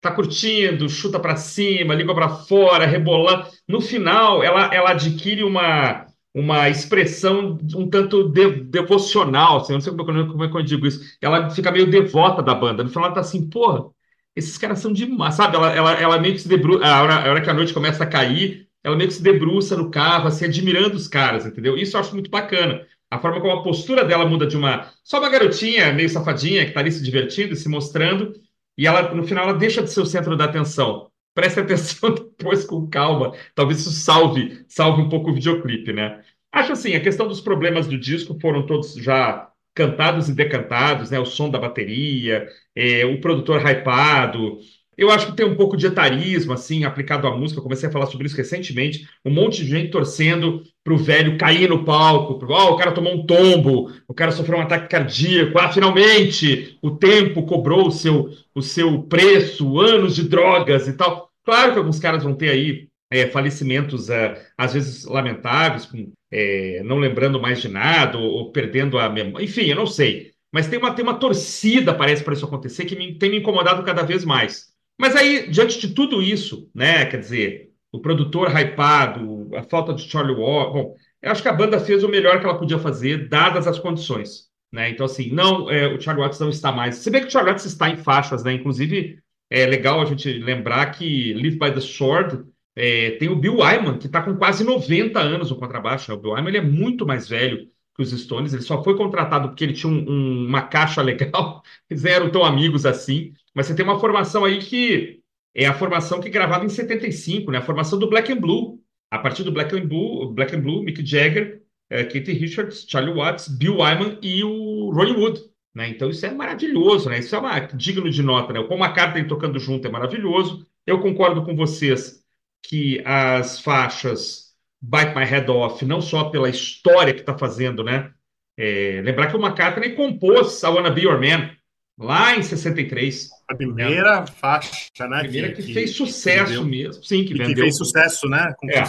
Tá 0.00 0.12
curtindo, 0.12 0.88
chuta 0.88 1.18
pra 1.18 1.36
cima, 1.36 1.94
língua 1.94 2.14
pra 2.14 2.28
fora, 2.28 2.86
rebolando. 2.86 3.48
No 3.68 3.80
final, 3.80 4.42
ela, 4.42 4.72
ela 4.74 4.90
adquire 4.92 5.42
uma, 5.42 6.06
uma 6.34 6.68
expressão 6.68 7.58
um 7.74 7.88
tanto 7.90 8.28
de- 8.28 8.62
devocional, 8.64 9.58
assim, 9.58 9.72
não 9.72 9.80
sei 9.80 9.92
como, 9.96 10.10
é 10.12 10.24
que- 10.24 10.30
como 10.32 10.44
é 10.44 10.48
que 10.50 10.56
eu 10.56 10.62
digo 10.62 10.86
isso. 10.86 11.00
Ela 11.20 11.50
fica 11.50 11.72
meio 11.72 11.90
devota 11.90 12.42
da 12.42 12.54
banda. 12.54 12.84
No 12.84 12.90
final, 12.90 13.06
ela 13.06 13.14
tá 13.14 13.20
assim, 13.20 13.48
porra, 13.50 13.86
esses 14.34 14.58
caras 14.58 14.78
são 14.80 14.92
demais, 14.92 15.34
sabe? 15.34 15.56
Ela, 15.56 15.72
ela, 15.74 15.92
ela 15.94 16.18
meio 16.20 16.34
que 16.34 16.40
se 16.40 16.48
debruça, 16.48 16.84
a 16.86 17.02
hora, 17.02 17.14
a 17.26 17.30
hora 17.30 17.40
que 17.42 17.50
a 17.50 17.54
noite 17.54 17.74
começa 17.74 18.04
a 18.04 18.06
cair, 18.06 18.65
ela 18.86 18.94
meio 18.94 19.08
que 19.08 19.16
se 19.16 19.22
debruça 19.22 19.76
no 19.76 19.90
carro, 19.90 20.28
assim, 20.28 20.44
admirando 20.44 20.94
os 20.94 21.08
caras, 21.08 21.44
entendeu? 21.44 21.76
Isso 21.76 21.96
eu 21.96 22.00
acho 22.00 22.14
muito 22.14 22.30
bacana. 22.30 22.86
A 23.10 23.18
forma 23.18 23.40
como 23.40 23.52
a 23.52 23.62
postura 23.64 24.04
dela 24.04 24.24
muda 24.24 24.46
de 24.46 24.56
uma 24.56 24.92
só 25.02 25.18
uma 25.18 25.28
garotinha 25.28 25.92
meio 25.92 26.08
safadinha 26.08 26.64
que 26.64 26.70
tá 26.70 26.78
ali 26.78 26.92
se 26.92 27.02
divertindo 27.02 27.52
e 27.52 27.56
se 27.56 27.68
mostrando, 27.68 28.32
e 28.78 28.86
ela 28.86 29.12
no 29.12 29.24
final 29.24 29.48
ela 29.48 29.58
deixa 29.58 29.82
de 29.82 29.90
ser 29.90 30.00
o 30.00 30.06
centro 30.06 30.36
da 30.36 30.44
atenção. 30.44 31.10
Preste 31.34 31.58
atenção 31.60 32.14
depois 32.14 32.64
com 32.64 32.88
calma. 32.88 33.32
Talvez 33.56 33.80
isso 33.80 33.90
salve, 33.90 34.64
salve 34.68 35.02
um 35.02 35.08
pouco 35.08 35.30
o 35.30 35.34
videoclipe, 35.34 35.92
né? 35.92 36.22
Acho 36.52 36.72
assim, 36.72 36.94
a 36.94 37.00
questão 37.00 37.26
dos 37.26 37.40
problemas 37.40 37.88
do 37.88 37.98
disco 37.98 38.38
foram 38.40 38.66
todos 38.66 38.94
já 38.94 39.50
cantados 39.74 40.28
e 40.28 40.34
decantados, 40.34 41.10
né? 41.10 41.18
O 41.18 41.26
som 41.26 41.50
da 41.50 41.58
bateria, 41.58 42.46
é, 42.74 43.04
o 43.04 43.20
produtor 43.20 43.60
hypado. 43.66 44.58
Eu 44.96 45.10
acho 45.10 45.26
que 45.26 45.36
tem 45.36 45.44
um 45.44 45.56
pouco 45.56 45.76
de 45.76 45.86
etarismo, 45.86 46.52
assim, 46.52 46.84
aplicado 46.84 47.26
à 47.26 47.36
música. 47.36 47.58
Eu 47.58 47.62
comecei 47.62 47.88
a 47.88 47.92
falar 47.92 48.06
sobre 48.06 48.26
isso 48.26 48.36
recentemente. 48.36 49.06
Um 49.24 49.30
monte 49.30 49.62
de 49.62 49.68
gente 49.70 49.90
torcendo 49.90 50.62
pro 50.82 50.96
velho 50.96 51.36
cair 51.36 51.68
no 51.68 51.84
palco. 51.84 52.38
Pro, 52.38 52.52
"Ó, 52.52 52.72
o 52.72 52.76
cara 52.76 52.92
tomou 52.92 53.14
um 53.14 53.26
tombo, 53.26 53.90
o 54.08 54.14
cara 54.14 54.32
sofreu 54.32 54.58
um 54.58 54.62
ataque 54.62 54.88
cardíaco. 54.88 55.58
Ah, 55.58 55.70
finalmente, 55.70 56.78
o 56.82 56.90
tempo 56.92 57.44
cobrou 57.44 57.88
o 57.88 57.90
seu, 57.90 58.30
o 58.54 58.62
seu 58.62 59.02
preço, 59.02 59.78
anos 59.80 60.14
de 60.14 60.28
drogas 60.28 60.88
e 60.88 60.94
tal. 60.94 61.30
Claro 61.44 61.72
que 61.72 61.78
alguns 61.78 61.98
caras 62.00 62.22
vão 62.24 62.34
ter 62.34 62.48
aí 62.50 62.88
é, 63.10 63.26
falecimentos, 63.28 64.10
é, 64.10 64.34
às 64.56 64.74
vezes 64.74 65.04
lamentáveis, 65.04 65.86
com, 65.86 66.10
é, 66.30 66.82
não 66.84 66.98
lembrando 66.98 67.40
mais 67.40 67.60
de 67.60 67.68
nada, 67.68 68.18
ou, 68.18 68.24
ou 68.30 68.52
perdendo 68.52 68.98
a 68.98 69.08
memória. 69.08 69.44
Enfim, 69.44 69.66
eu 69.66 69.76
não 69.76 69.86
sei. 69.86 70.32
Mas 70.52 70.68
tem 70.68 70.78
uma, 70.78 70.94
tem 70.94 71.04
uma 71.04 71.18
torcida, 71.18 71.94
parece, 71.94 72.24
para 72.24 72.32
isso 72.34 72.46
acontecer, 72.46 72.84
que 72.86 72.96
me, 72.96 73.18
tem 73.18 73.30
me 73.30 73.38
incomodado 73.38 73.82
cada 73.84 74.02
vez 74.02 74.24
mais. 74.24 74.74
Mas 74.98 75.14
aí, 75.16 75.48
diante 75.50 75.78
de 75.80 75.94
tudo 75.94 76.22
isso, 76.22 76.70
né, 76.74 77.06
quer 77.06 77.18
dizer, 77.18 77.70
o 77.92 78.00
produtor 78.00 78.48
hypado, 78.50 79.50
a 79.54 79.62
falta 79.62 79.92
de 79.94 80.02
Charlie 80.08 80.34
Wall, 80.36 80.72
bom, 80.72 80.96
eu 81.22 81.30
acho 81.30 81.42
que 81.42 81.48
a 81.48 81.52
banda 81.52 81.78
fez 81.80 82.02
o 82.04 82.08
melhor 82.08 82.38
que 82.40 82.46
ela 82.46 82.58
podia 82.58 82.78
fazer, 82.78 83.28
dadas 83.28 83.66
as 83.66 83.78
condições, 83.78 84.48
né? 84.72 84.90
Então, 84.90 85.06
assim, 85.06 85.30
não, 85.30 85.70
é, 85.70 85.86
o 85.88 86.00
Charlie 86.00 86.22
Watts 86.24 86.40
não 86.40 86.48
está 86.50 86.72
mais. 86.72 86.96
Se 86.96 87.10
bem 87.10 87.20
que 87.22 87.28
o 87.28 87.30
Charlie 87.30 87.52
Watts 87.52 87.66
está 87.66 87.88
em 87.90 87.96
faixas, 87.96 88.42
né? 88.44 88.52
Inclusive, 88.52 89.18
é 89.50 89.66
legal 89.66 90.00
a 90.00 90.04
gente 90.04 90.30
lembrar 90.32 90.86
que 90.92 91.32
Live 91.34 91.58
by 91.58 91.72
the 91.72 91.80
Sword 91.80 92.44
é, 92.74 93.12
tem 93.12 93.28
o 93.28 93.36
Bill 93.36 93.58
Wyman, 93.58 93.98
que 93.98 94.06
está 94.06 94.22
com 94.22 94.36
quase 94.36 94.64
90 94.64 95.18
anos 95.20 95.50
no 95.50 95.56
contrabaixo. 95.58 96.10
Né? 96.10 96.16
O 96.16 96.20
Bill 96.20 96.32
Wyman 96.32 96.48
ele 96.48 96.58
é 96.58 96.62
muito 96.62 97.06
mais 97.06 97.28
velho 97.28 97.68
que 97.94 98.02
os 98.02 98.10
Stones, 98.10 98.52
ele 98.52 98.62
só 98.62 98.82
foi 98.84 98.94
contratado 98.96 99.48
porque 99.48 99.64
ele 99.64 99.72
tinha 99.72 99.90
um- 99.90 100.04
um- 100.10 100.46
uma 100.46 100.62
caixa 100.62 101.00
legal, 101.02 101.62
eles 101.88 102.04
eram 102.04 102.30
tão 102.30 102.44
amigos 102.44 102.84
assim, 102.84 103.32
mas 103.56 103.66
você 103.66 103.74
tem 103.74 103.86
uma 103.86 103.98
formação 103.98 104.44
aí 104.44 104.58
que 104.58 105.22
é 105.54 105.64
a 105.64 105.72
formação 105.72 106.20
que 106.20 106.28
gravava 106.28 106.66
em 106.66 106.68
75, 106.68 107.50
né? 107.50 107.56
A 107.56 107.62
formação 107.62 107.98
do 107.98 108.06
Black 108.06 108.30
and 108.30 108.36
Blue. 108.36 108.78
A 109.10 109.18
partir 109.18 109.44
do 109.44 109.52
Black 109.52 109.74
and 109.74 109.86
Blue, 109.86 110.30
Black 110.30 110.54
and 110.54 110.60
Blue, 110.60 110.82
Mick 110.82 111.04
Jagger, 111.04 111.62
eh, 111.88 112.04
Keith 112.04 112.26
Richards, 112.26 112.84
Charlie 112.86 113.14
Watts, 113.14 113.48
Bill 113.48 113.78
Wyman 113.78 114.18
e 114.20 114.44
o 114.44 114.90
Ronnie 114.90 115.16
Wood, 115.16 115.40
né? 115.74 115.88
Então 115.88 116.10
isso 116.10 116.26
é 116.26 116.30
maravilhoso, 116.30 117.08
né? 117.08 117.20
Isso 117.20 117.34
é 117.34 117.38
uma, 117.38 117.58
digno 117.60 118.10
de 118.10 118.22
nota, 118.22 118.52
né? 118.52 118.60
O 118.60 118.68
Paul 118.68 118.78
McCartney 118.78 119.26
tocando 119.26 119.58
junto 119.58 119.88
é 119.88 119.90
maravilhoso. 119.90 120.66
Eu 120.86 121.00
concordo 121.00 121.42
com 121.42 121.56
vocês 121.56 122.22
que 122.62 123.00
as 123.06 123.60
faixas 123.60 124.54
Bite 124.82 125.14
My 125.16 125.24
Head 125.24 125.50
Off, 125.50 125.82
não 125.86 126.02
só 126.02 126.24
pela 126.24 126.50
história 126.50 127.14
que 127.14 127.20
está 127.20 127.38
fazendo, 127.38 127.82
né? 127.82 128.12
É, 128.58 129.00
lembrar 129.02 129.28
que 129.28 129.36
o 129.36 129.40
McCartney 129.40 129.94
compôs 129.94 130.62
I 130.62 130.66
Wanna 130.66 130.90
Be 130.90 131.02
Your 131.02 131.18
Man 131.18 131.56
lá 131.98 132.36
em 132.36 132.42
63. 132.42 133.30
A 133.48 133.54
primeira 133.54 134.26
faixa, 134.26 135.06
né? 135.08 135.20
Primeira 135.20 135.52
que, 135.52 135.62
fez 135.62 135.92
sucesso 135.92 136.46
vendeu- 136.50 136.64
mesmo. 136.64 137.04
Sim, 137.04 137.24
que 137.24 137.34
que 137.34 137.54
fez 137.54 137.76
sucesso, 137.76 138.28
né? 138.28 138.52
Com 138.58 138.68
É. 138.68 138.84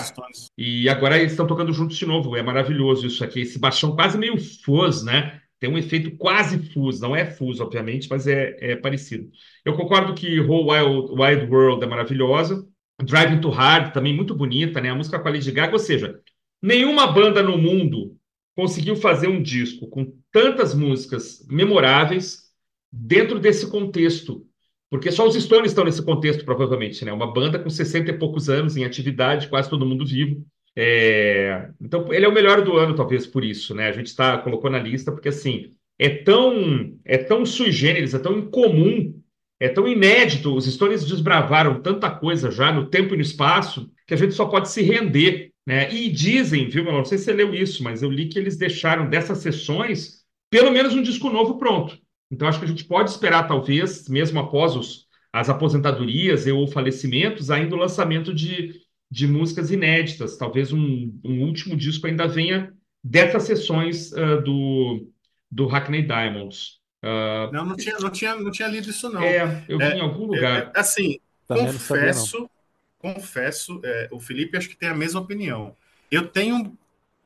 E 0.57 0.89
agora 0.89 1.17
eles 1.17 1.31
estão 1.31 1.45
tocando 1.45 1.71
juntos 1.71 1.97
de 1.97 2.05
novo. 2.05 2.35
É 2.35 2.41
maravilhoso 2.41 3.05
isso 3.05 3.23
aqui. 3.23 3.41
Esse 3.41 3.59
baixão 3.59 3.95
quase 3.95 4.17
meio 4.17 4.37
fuzz, 4.65 5.03
né? 5.03 5.39
Tem 5.59 5.69
um 5.69 5.77
efeito 5.77 6.11
quase 6.17 6.59
fuzz. 6.73 6.99
Não 6.99 7.15
é 7.15 7.25
fuzz, 7.25 7.59
obviamente, 7.59 8.07
mas 8.09 8.27
é, 8.27 8.55
é 8.59 8.75
parecido. 8.75 9.29
Eu 9.63 9.73
concordo 9.75 10.13
que 10.13 10.39
Whole 10.39 10.69
Wild, 10.71 11.11
Wild 11.21 11.51
World 11.51 11.83
é 11.83 11.87
maravilhosa. 11.87 12.67
Driving 13.03 13.39
to 13.41 13.49
Hard 13.49 13.93
também 13.93 14.13
muito 14.13 14.33
bonita, 14.33 14.81
né? 14.81 14.89
A 14.89 14.95
música 14.95 15.19
com 15.19 15.27
a 15.27 15.31
Lady 15.31 15.51
Gaga. 15.51 15.73
Ou 15.73 15.79
seja, 15.79 16.19
nenhuma 16.61 17.07
banda 17.07 17.43
no 17.43 17.57
mundo 17.57 18.15
conseguiu 18.55 18.95
fazer 18.95 19.27
um 19.27 19.41
disco 19.41 19.87
com 19.87 20.11
tantas 20.31 20.73
músicas 20.73 21.45
memoráveis 21.47 22.46
dentro 22.91 23.39
desse 23.39 23.69
contexto. 23.69 24.45
Porque 24.89 25.11
só 25.11 25.27
os 25.27 25.35
Stones 25.35 25.71
estão 25.71 25.83
nesse 25.83 26.03
contexto, 26.03 26.45
provavelmente, 26.45 27.03
né? 27.03 27.11
Uma 27.11 27.31
banda 27.31 27.59
com 27.59 27.69
60 27.69 28.11
e 28.11 28.17
poucos 28.17 28.49
anos 28.49 28.77
em 28.77 28.85
atividade, 28.85 29.49
quase 29.49 29.69
todo 29.69 29.85
mundo 29.85 30.05
vivo. 30.05 30.45
É, 30.75 31.69
Então, 31.81 32.13
ele 32.13 32.25
é 32.25 32.29
o 32.29 32.33
melhor 32.33 32.61
do 32.63 32.77
ano, 32.77 32.95
talvez 32.95 33.25
por 33.27 33.43
isso, 33.43 33.73
né? 33.75 33.87
A 33.87 33.91
gente 33.91 34.07
está 34.07 34.37
colocou 34.37 34.69
na 34.69 34.79
lista 34.79 35.11
porque 35.11 35.29
assim 35.29 35.73
é 35.99 36.09
tão 36.09 36.97
é 37.03 37.17
tão 37.17 37.45
sui 37.45 37.71
generis, 37.71 38.13
é 38.13 38.19
tão 38.19 38.37
incomum, 38.37 39.19
é 39.59 39.67
tão 39.67 39.87
inédito. 39.87 40.55
Os 40.55 40.65
Stones 40.71 41.05
desbravaram 41.05 41.81
tanta 41.81 42.09
coisa 42.11 42.51
já 42.51 42.71
no 42.71 42.89
tempo 42.89 43.13
e 43.13 43.17
no 43.17 43.23
espaço 43.23 43.91
que 44.05 44.13
a 44.13 44.17
gente 44.17 44.33
só 44.33 44.45
pode 44.45 44.69
se 44.69 44.81
render, 44.83 45.51
né? 45.65 45.91
E 45.93 46.09
dizem, 46.09 46.69
viu? 46.69 46.83
Não 46.85 47.03
sei 47.03 47.17
se 47.17 47.25
você 47.25 47.33
leu 47.33 47.53
isso, 47.53 47.83
mas 47.83 48.01
eu 48.03 48.09
li 48.09 48.27
que 48.29 48.39
eles 48.39 48.55
deixaram 48.57 49.09
dessas 49.09 49.39
sessões 49.39 50.23
pelo 50.49 50.71
menos 50.71 50.93
um 50.93 51.01
disco 51.01 51.29
novo 51.29 51.57
pronto. 51.57 51.97
Então, 52.31 52.47
acho 52.47 52.59
que 52.59 52.65
a 52.65 52.67
gente 52.67 52.85
pode 52.85 53.09
esperar, 53.11 53.47
talvez, 53.47 54.07
mesmo 54.09 54.39
após 54.39 54.75
os, 54.75 55.07
as 55.31 55.49
aposentadorias 55.49 56.45
e 56.47 56.51
ou 56.51 56.67
falecimentos, 56.67 57.49
ainda 57.51 57.75
o 57.75 57.79
lançamento 57.79 58.33
de, 58.33 58.75
de 59.09 59.27
músicas 59.27 59.71
inéditas. 59.71 60.37
Talvez 60.37 60.73
um, 60.73 61.19
um 61.23 61.43
último 61.43 61.75
disco 61.75 62.07
ainda 62.07 62.27
venha 62.27 62.73
dessas 63.03 63.43
sessões 63.43 64.13
ah, 64.13 64.37
do, 64.37 65.07
do 65.49 65.67
Hackney 65.67 66.03
Diamonds. 66.03 66.79
Ah, 67.01 67.49
Não, 67.51 67.65
não 67.65 67.75
tinha, 67.75 67.97
não, 67.99 68.09
tinha, 68.09 68.35
não 68.35 68.51
tinha 68.51 68.67
lido 68.67 68.89
isso, 68.89 69.09
não. 69.09 69.21
é, 69.23 69.63
eu 69.67 69.79
vi 69.79 69.85
É, 69.85 69.97
em 69.97 70.01
algum 70.01 70.23
É, 70.23 70.27
lugar. 70.27 70.71
é, 70.75 70.79
assim, 70.79 71.19
Também 71.47 71.71
não 71.71 71.79
sabia, 71.79 72.13
não. 72.13 72.27
confesso, 72.27 72.49
confesso, 72.99 73.81
é, 73.83 74.09
o 74.11 74.19
Felipe 74.19 74.57
acho 74.57 74.69
que 74.69 74.77
tem 74.77 74.89
a 74.89 74.95
mesma 74.95 75.21
opinião. 75.21 75.75
Eu 76.11 76.27
tenho. 76.27 76.77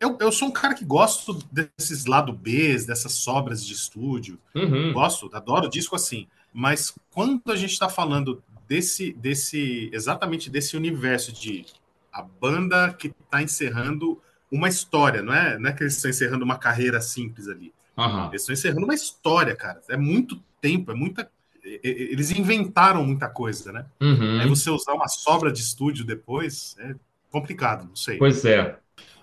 Eu, 0.01 0.17
eu 0.19 0.31
sou 0.31 0.47
um 0.47 0.51
cara 0.51 0.73
que 0.73 0.83
gosto 0.83 1.37
desses 1.51 2.07
lado 2.07 2.33
Bs, 2.33 2.87
dessas 2.87 3.11
sobras 3.11 3.63
de 3.63 3.73
estúdio. 3.73 4.39
Uhum. 4.55 4.91
Gosto, 4.93 5.29
adoro 5.31 5.69
disco 5.69 5.95
assim. 5.95 6.27
Mas 6.51 6.91
quando 7.11 7.51
a 7.51 7.55
gente 7.55 7.71
está 7.71 7.87
falando 7.87 8.43
desse, 8.67 9.13
desse, 9.13 9.91
exatamente 9.93 10.49
desse 10.49 10.75
universo 10.75 11.31
de 11.31 11.67
a 12.11 12.23
banda 12.23 12.91
que 12.93 13.13
está 13.23 13.43
encerrando 13.43 14.19
uma 14.51 14.67
história, 14.67 15.21
não 15.21 15.33
é? 15.33 15.59
Não 15.59 15.69
é 15.69 15.73
que 15.73 15.83
eles 15.83 15.95
estão 15.95 16.09
encerrando 16.09 16.43
uma 16.43 16.57
carreira 16.57 16.99
simples 16.99 17.47
ali. 17.47 17.71
Aham. 17.95 18.29
Eles 18.29 18.41
estão 18.41 18.53
encerrando 18.53 18.85
uma 18.85 18.95
história, 18.95 19.55
cara. 19.55 19.81
É 19.87 19.95
muito 19.95 20.41
tempo, 20.59 20.91
é 20.91 20.95
muita. 20.95 21.29
Eles 21.63 22.31
inventaram 22.31 23.05
muita 23.05 23.29
coisa, 23.29 23.71
né? 23.71 23.85
Uhum. 24.01 24.41
Aí 24.41 24.49
você 24.49 24.71
usar 24.71 24.93
uma 24.93 25.07
sobra 25.07 25.51
de 25.51 25.61
estúdio 25.61 26.03
depois 26.03 26.75
é 26.79 26.95
complicado, 27.29 27.87
não 27.87 27.95
sei. 27.95 28.17
Pois 28.17 28.43
é. 28.43 28.77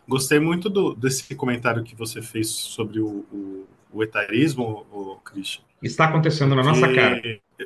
Gostei 0.09 0.41
muito 0.41 0.71
do- 0.71 0.95
desse 0.95 1.35
comentário 1.35 1.85
que 1.85 1.95
você 1.95 2.23
fez 2.23 2.49
sobre 2.49 2.99
o, 3.01 3.27
o, 3.31 3.67
o 3.93 4.03
etarismo, 4.03 4.87
o 4.91 5.17
Christian. 5.17 5.63
Está 5.83 6.07
acontecendo 6.07 6.55
na 6.55 6.63
nossa 6.65 6.89
Que 6.89 6.95
cara. 6.95 7.23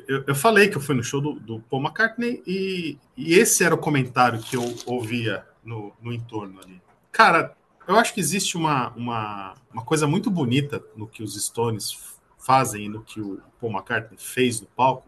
Eu, 0.07 0.23
eu 0.27 0.35
falei 0.35 0.67
que 0.67 0.75
eu 0.77 0.81
fui 0.81 0.95
no 0.95 1.03
show 1.03 1.21
do, 1.21 1.33
do 1.33 1.59
Paul 1.61 1.81
McCartney 1.81 2.43
e, 2.45 2.97
e 3.15 3.35
esse 3.35 3.63
era 3.63 3.73
o 3.73 3.77
comentário 3.77 4.39
que 4.41 4.55
eu 4.57 4.75
ouvia 4.85 5.45
no, 5.63 5.93
no 6.01 6.11
entorno 6.11 6.59
ali. 6.63 6.81
Cara, 7.11 7.55
eu 7.87 7.95
acho 7.97 8.13
que 8.13 8.19
existe 8.19 8.57
uma, 8.57 8.89
uma, 8.89 9.53
uma 9.71 9.83
coisa 9.83 10.07
muito 10.07 10.29
bonita 10.31 10.83
no 10.95 11.07
que 11.07 11.21
os 11.23 11.41
Stones 11.41 11.95
fazem 12.37 12.85
e 12.85 12.89
no 12.89 13.03
que 13.03 13.21
o 13.21 13.39
Paul 13.61 13.71
McCartney 13.71 14.17
fez 14.19 14.59
no 14.61 14.67
palco 14.67 15.07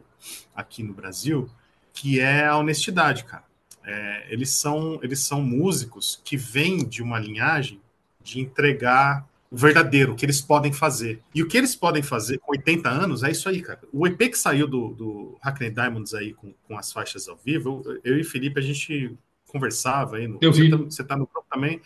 aqui 0.55 0.83
no 0.83 0.93
Brasil, 0.93 1.49
que 1.93 2.19
é 2.19 2.45
a 2.45 2.57
honestidade, 2.57 3.23
cara. 3.23 3.43
É, 3.85 4.25
eles, 4.29 4.49
são, 4.49 4.99
eles 5.03 5.19
são 5.19 5.41
músicos 5.41 6.19
que 6.23 6.35
vêm 6.35 6.83
de 6.87 7.03
uma 7.03 7.19
linhagem 7.19 7.79
de 8.23 8.39
entregar 8.39 9.27
o 9.51 9.55
verdadeiro, 9.55 10.13
o 10.13 10.15
que 10.15 10.25
eles 10.25 10.41
podem 10.41 10.73
fazer. 10.73 11.21
E 11.33 11.43
o 11.43 11.47
que 11.47 11.57
eles 11.57 11.75
podem 11.75 12.01
fazer 12.01 12.39
com 12.39 12.51
80 12.51 12.89
anos 12.89 13.23
é 13.23 13.29
isso 13.29 13.47
aí, 13.47 13.61
cara. 13.61 13.79
O 13.93 14.07
EP 14.07 14.17
que 14.17 14.37
saiu 14.37 14.67
do, 14.67 14.89
do 14.89 15.37
Hackney 15.41 15.69
Diamonds 15.69 16.13
aí 16.13 16.33
com, 16.33 16.53
com 16.67 16.77
as 16.77 16.91
faixas 16.91 17.27
ao 17.29 17.37
vivo, 17.37 17.83
eu, 17.85 18.01
eu 18.03 18.19
e 18.19 18.23
Felipe, 18.23 18.59
a 18.59 18.63
gente 18.63 19.15
conversava 19.47 20.17
aí. 20.17 20.27
No, 20.27 20.39
Eu 20.41 20.51
vi. 20.51 20.69
Você, 20.69 20.77
tá, 20.77 20.83
você 20.83 21.03
tá 21.03 21.15
no 21.15 21.27
grupo 21.27 21.47
também. 21.49 21.79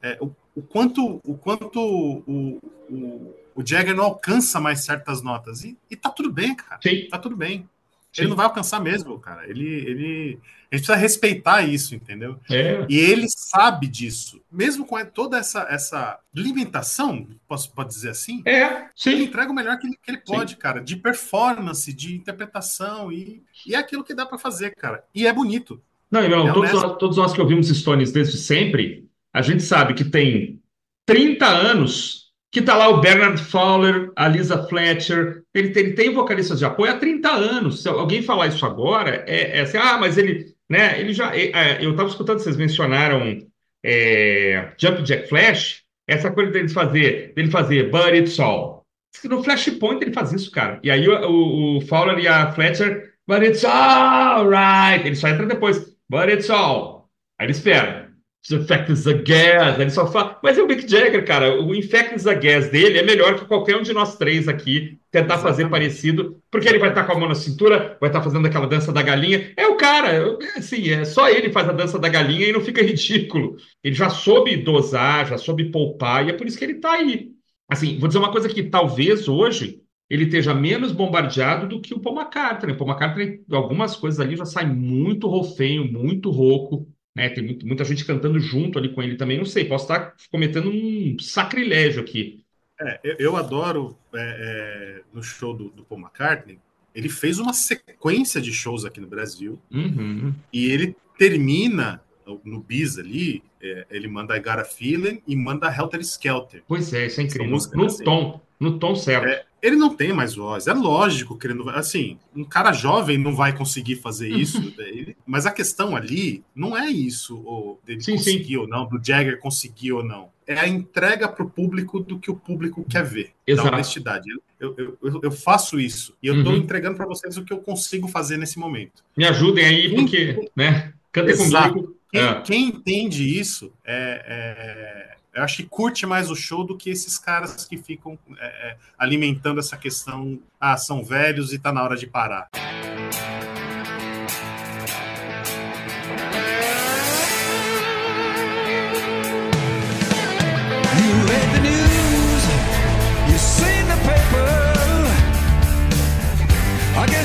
É, 0.00 0.16
o, 0.20 0.30
o 0.54 0.62
quanto, 0.62 1.20
o, 1.24 1.36
quanto 1.36 1.80
o, 1.80 2.60
o, 2.88 3.34
o 3.56 3.66
Jagger 3.66 3.94
não 3.94 4.04
alcança 4.04 4.60
mais 4.60 4.84
certas 4.84 5.20
notas. 5.20 5.64
E, 5.64 5.76
e 5.90 5.96
tá 5.96 6.10
tudo 6.10 6.30
bem, 6.32 6.54
cara. 6.54 6.80
Sim. 6.82 7.08
Tá 7.10 7.18
tudo 7.18 7.36
bem. 7.36 7.68
Sim. 8.14 8.22
Ele 8.22 8.28
não 8.28 8.36
vai 8.36 8.46
alcançar 8.46 8.80
mesmo, 8.80 9.18
cara. 9.18 9.48
Ele, 9.48 9.66
ele, 9.66 10.38
a 10.70 10.76
gente 10.76 10.86
precisa 10.86 10.94
respeitar 10.94 11.62
isso, 11.62 11.96
entendeu? 11.96 12.38
É. 12.48 12.86
E 12.88 12.96
ele 12.96 13.26
sabe 13.28 13.88
disso. 13.88 14.40
Mesmo 14.50 14.86
com 14.86 15.04
toda 15.04 15.36
essa, 15.36 15.66
essa 15.68 16.20
limitação, 16.32 17.26
posso 17.48 17.72
pode 17.72 17.88
dizer 17.88 18.10
assim, 18.10 18.40
É, 18.46 18.62
ele 18.64 18.86
sim. 18.94 19.22
entrega 19.24 19.50
o 19.50 19.54
melhor 19.54 19.78
que 19.78 19.88
ele, 19.88 19.98
que 20.00 20.10
ele 20.12 20.18
pode, 20.18 20.56
cara, 20.56 20.80
de 20.80 20.94
performance, 20.96 21.92
de 21.92 22.14
interpretação, 22.14 23.10
e, 23.12 23.42
e 23.66 23.74
é 23.74 23.78
aquilo 23.78 24.04
que 24.04 24.14
dá 24.14 24.24
pra 24.24 24.38
fazer, 24.38 24.76
cara. 24.76 25.02
E 25.12 25.26
é 25.26 25.32
bonito. 25.32 25.82
Não, 26.08 26.22
irmão, 26.22 26.48
É 26.48 26.52
todos, 26.52 26.72
nós, 26.72 26.96
todos 26.98 27.16
nós 27.16 27.32
que 27.32 27.40
ouvimos 27.40 27.68
Stones 27.68 28.12
desde 28.12 28.38
sempre, 28.38 29.08
a 29.32 29.42
gente 29.42 29.64
sabe 29.64 29.94
que 29.94 30.04
tem 30.04 30.62
30 31.04 31.44
anos 31.46 32.23
que 32.54 32.62
tá 32.62 32.76
lá 32.76 32.88
o 32.88 33.00
Bernard 33.00 33.42
Fowler, 33.42 34.12
a 34.14 34.28
Lisa 34.28 34.68
Fletcher, 34.68 35.42
ele 35.52 35.70
tem, 35.70 35.82
ele 35.82 35.92
tem 35.94 36.14
vocalistas 36.14 36.60
de 36.60 36.64
apoio 36.64 36.92
há 36.92 36.96
30 36.96 37.28
anos. 37.28 37.82
Se 37.82 37.88
alguém 37.88 38.22
falar 38.22 38.46
isso 38.46 38.64
agora, 38.64 39.24
é, 39.26 39.58
é 39.58 39.60
assim, 39.62 39.76
ah, 39.76 39.98
mas 39.98 40.16
ele, 40.16 40.54
né, 40.70 41.00
ele 41.00 41.12
já, 41.12 41.36
é, 41.36 41.50
é, 41.50 41.84
eu 41.84 41.90
estava 41.90 42.08
escutando, 42.08 42.38
vocês 42.38 42.56
mencionaram 42.56 43.44
é, 43.84 44.72
Jump 44.78 45.02
Jack 45.02 45.28
Flash, 45.28 45.82
essa 46.06 46.30
coisa 46.30 46.52
dele 46.52 46.68
fazer, 46.68 47.32
dele 47.34 47.50
fazer 47.50 47.90
But 47.90 48.14
It's 48.14 48.38
All. 48.38 48.86
No 49.24 49.42
Flashpoint 49.42 50.00
ele 50.00 50.12
faz 50.12 50.32
isso, 50.32 50.48
cara. 50.52 50.78
E 50.84 50.92
aí 50.92 51.08
o, 51.08 51.28
o, 51.28 51.78
o 51.78 51.80
Fowler 51.80 52.20
e 52.20 52.28
a 52.28 52.52
Fletcher, 52.52 53.14
But 53.26 53.42
It's 53.42 53.64
All 53.64 54.48
Right. 54.48 55.04
Ele 55.04 55.16
só 55.16 55.26
entra 55.26 55.44
depois, 55.44 55.92
But 56.08 56.28
It's 56.28 56.50
All. 56.50 57.10
Aí 57.36 57.46
ele 57.46 57.52
espera. 57.52 58.03
Infect 58.50 58.92
is 58.92 59.06
a 59.06 59.12
gas. 59.14 59.78
Ele 59.78 59.90
só 59.90 60.06
fala. 60.10 60.38
Mas 60.42 60.58
é 60.58 60.62
o 60.62 60.66
Mick 60.66 60.86
Jagger, 60.86 61.24
cara. 61.24 61.62
O 61.62 61.74
Infect 61.74 62.14
is 62.14 62.26
a 62.26 62.34
gas 62.34 62.68
dele 62.68 62.98
é 62.98 63.02
melhor 63.02 63.38
que 63.38 63.46
qualquer 63.46 63.76
um 63.76 63.82
de 63.82 63.92
nós 63.92 64.16
três 64.16 64.48
aqui 64.48 64.98
tentar 65.10 65.38
fazer 65.38 65.62
Exatamente. 65.62 65.70
parecido, 65.70 66.42
porque 66.50 66.68
ele 66.68 66.78
vai 66.78 66.88
estar 66.88 67.04
com 67.04 67.12
a 67.12 67.18
mão 67.18 67.28
na 67.28 67.36
cintura, 67.36 67.96
vai 68.00 68.10
estar 68.10 68.20
fazendo 68.20 68.46
aquela 68.46 68.66
dança 68.66 68.92
da 68.92 69.00
galinha. 69.00 69.52
É 69.56 69.66
o 69.66 69.76
cara, 69.76 70.36
assim, 70.56 70.90
é 70.90 71.04
só 71.04 71.28
ele 71.28 71.52
faz 71.52 71.68
a 71.68 71.72
dança 71.72 71.98
da 71.98 72.08
galinha 72.08 72.48
e 72.48 72.52
não 72.52 72.60
fica 72.60 72.82
ridículo. 72.82 73.56
Ele 73.82 73.94
já 73.94 74.10
soube 74.10 74.56
dosar, 74.56 75.26
já 75.26 75.38
soube 75.38 75.70
poupar, 75.70 76.26
e 76.26 76.30
é 76.30 76.32
por 76.32 76.46
isso 76.46 76.58
que 76.58 76.64
ele 76.64 76.74
tá 76.74 76.92
aí. 76.92 77.30
Assim, 77.68 77.98
vou 77.98 78.08
dizer 78.08 78.18
uma 78.18 78.32
coisa 78.32 78.48
que 78.48 78.64
talvez 78.64 79.28
hoje 79.28 79.80
ele 80.10 80.24
esteja 80.24 80.52
menos 80.52 80.92
bombardeado 80.92 81.66
do 81.66 81.80
que 81.80 81.94
o 81.94 82.00
Paul 82.00 82.16
McCartney. 82.20 82.74
O 82.74 82.76
Paul 82.76 82.90
McCartney, 82.90 83.40
algumas 83.50 83.96
coisas 83.96 84.20
ali 84.20 84.36
já 84.36 84.44
saem 84.44 84.68
muito 84.68 85.28
rofenho, 85.28 85.90
muito 85.90 86.30
rouco, 86.30 86.86
né? 87.14 87.28
Tem 87.30 87.44
muito- 87.44 87.66
muita 87.66 87.84
gente 87.84 88.04
cantando 88.04 88.38
junto 88.40 88.78
ali 88.78 88.88
com 88.94 89.02
ele 89.02 89.16
também. 89.16 89.38
Não 89.38 89.44
sei, 89.44 89.64
posso 89.64 89.84
estar 89.84 90.14
cometendo 90.30 90.70
um 90.70 91.16
sacrilégio 91.20 92.02
aqui. 92.02 92.42
É, 92.80 93.00
eu, 93.04 93.16
eu 93.18 93.36
adoro 93.36 93.96
é, 94.14 94.98
é, 94.98 95.02
no 95.12 95.22
show 95.22 95.54
do, 95.54 95.70
do 95.70 95.84
Paul 95.84 96.00
McCartney. 96.00 96.58
Ele 96.94 97.08
fez 97.08 97.38
uma 97.38 97.52
sequência 97.52 98.40
de 98.40 98.52
shows 98.52 98.84
aqui 98.84 99.00
no 99.00 99.06
Brasil 99.06 99.60
Uhum. 99.70 100.32
e 100.52 100.70
ele 100.70 100.96
termina 101.18 102.00
no 102.44 102.60
bis 102.60 102.98
ali. 102.98 103.42
é, 103.62 103.86
ele 103.90 104.08
manda 104.08 104.36
I 104.36 104.40
Got 104.40 104.58
a 104.60 104.64
Feeling 104.64 105.22
e 105.26 105.34
manda 105.36 105.68
Helter 105.74 106.00
Skelter. 106.00 106.62
Pois 106.68 106.92
é, 106.92 107.06
isso 107.06 107.20
é 107.20 107.24
incrível. 107.24 107.48
No 107.74 107.84
assim. 107.86 108.04
tom, 108.04 108.40
no 108.60 108.78
tom 108.78 108.94
certo. 108.94 109.46
Ele 109.64 109.76
não 109.76 109.96
tem 109.96 110.12
mais 110.12 110.34
voz. 110.34 110.66
É 110.66 110.74
lógico 110.74 111.38
que 111.38 111.46
ele 111.46 111.54
não 111.54 111.64
vai. 111.64 111.78
Assim, 111.78 112.18
um 112.36 112.44
cara 112.44 112.70
jovem 112.70 113.16
não 113.16 113.34
vai 113.34 113.56
conseguir 113.56 113.96
fazer 113.96 114.28
isso. 114.28 114.60
né? 114.60 114.74
Ele- 114.88 115.16
mas 115.26 115.46
a 115.46 115.50
questão 115.50 115.96
ali 115.96 116.44
não 116.54 116.76
é 116.76 116.90
isso, 116.90 117.40
ou 117.46 117.80
dele 117.86 118.02
Sim, 118.02 118.16
conseguir 118.16 118.58
ou 118.58 118.68
não, 118.68 118.86
do 118.86 119.00
Jagger 119.02 119.40
conseguir 119.40 119.92
ou 119.92 120.04
não. 120.04 120.28
É 120.46 120.58
a 120.60 120.68
entrega 120.68 121.26
para 121.26 121.42
o 121.42 121.48
público 121.48 121.98
do 121.98 122.18
que 122.18 122.30
o 122.30 122.36
público 122.36 122.84
quer 122.86 123.02
ver. 123.04 123.30
Exato. 123.46 123.70
Da 123.70 123.74
honestidade. 123.74 124.28
Eu, 124.60 124.74
eu, 124.76 125.20
eu, 125.22 125.32
faço 125.32 125.80
isso. 125.80 126.14
E 126.22 126.26
eu 126.26 126.36
estou 126.36 126.52
Uhum. 126.52 126.58
entregando 126.58 126.96
para 126.98 127.06
vocês 127.06 127.38
o 127.38 127.44
que 127.44 127.52
eu 127.52 127.58
consigo 127.58 128.06
fazer 128.06 128.36
nesse 128.36 128.58
momento. 128.58 129.02
Me 129.16 129.24
ajudem 129.24 129.64
aí, 129.64 129.94
porque, 129.94 130.50
né? 130.54 130.92
Exato. 131.16 131.72
comigo. 131.74 131.96
Quem, 132.12 132.20
É. 132.20 132.40
quem 132.42 132.68
entende 132.68 133.38
isso, 133.40 133.72
é, 133.84 134.22
é- 134.26 135.16
eu 135.34 135.42
acho 135.42 135.56
que 135.56 135.64
curte 135.64 136.06
mais 136.06 136.30
o 136.30 136.36
show 136.36 136.64
do 136.64 136.76
que 136.76 136.90
esses 136.90 137.18
caras 137.18 137.64
que 137.64 137.76
ficam 137.76 138.18
é, 138.38 138.46
é, 138.46 138.76
alimentando 138.96 139.58
essa 139.58 139.76
questão. 139.76 140.38
Ah, 140.60 140.76
são 140.76 141.04
velhos 141.04 141.52
e 141.52 141.58
tá 141.58 141.72
na 141.72 141.82
hora 141.82 141.96
de 141.96 142.06
parar. 142.06 142.48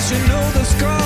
You 0.10 0.18
know 0.28 0.52
the 0.54 0.64
score 0.64 0.99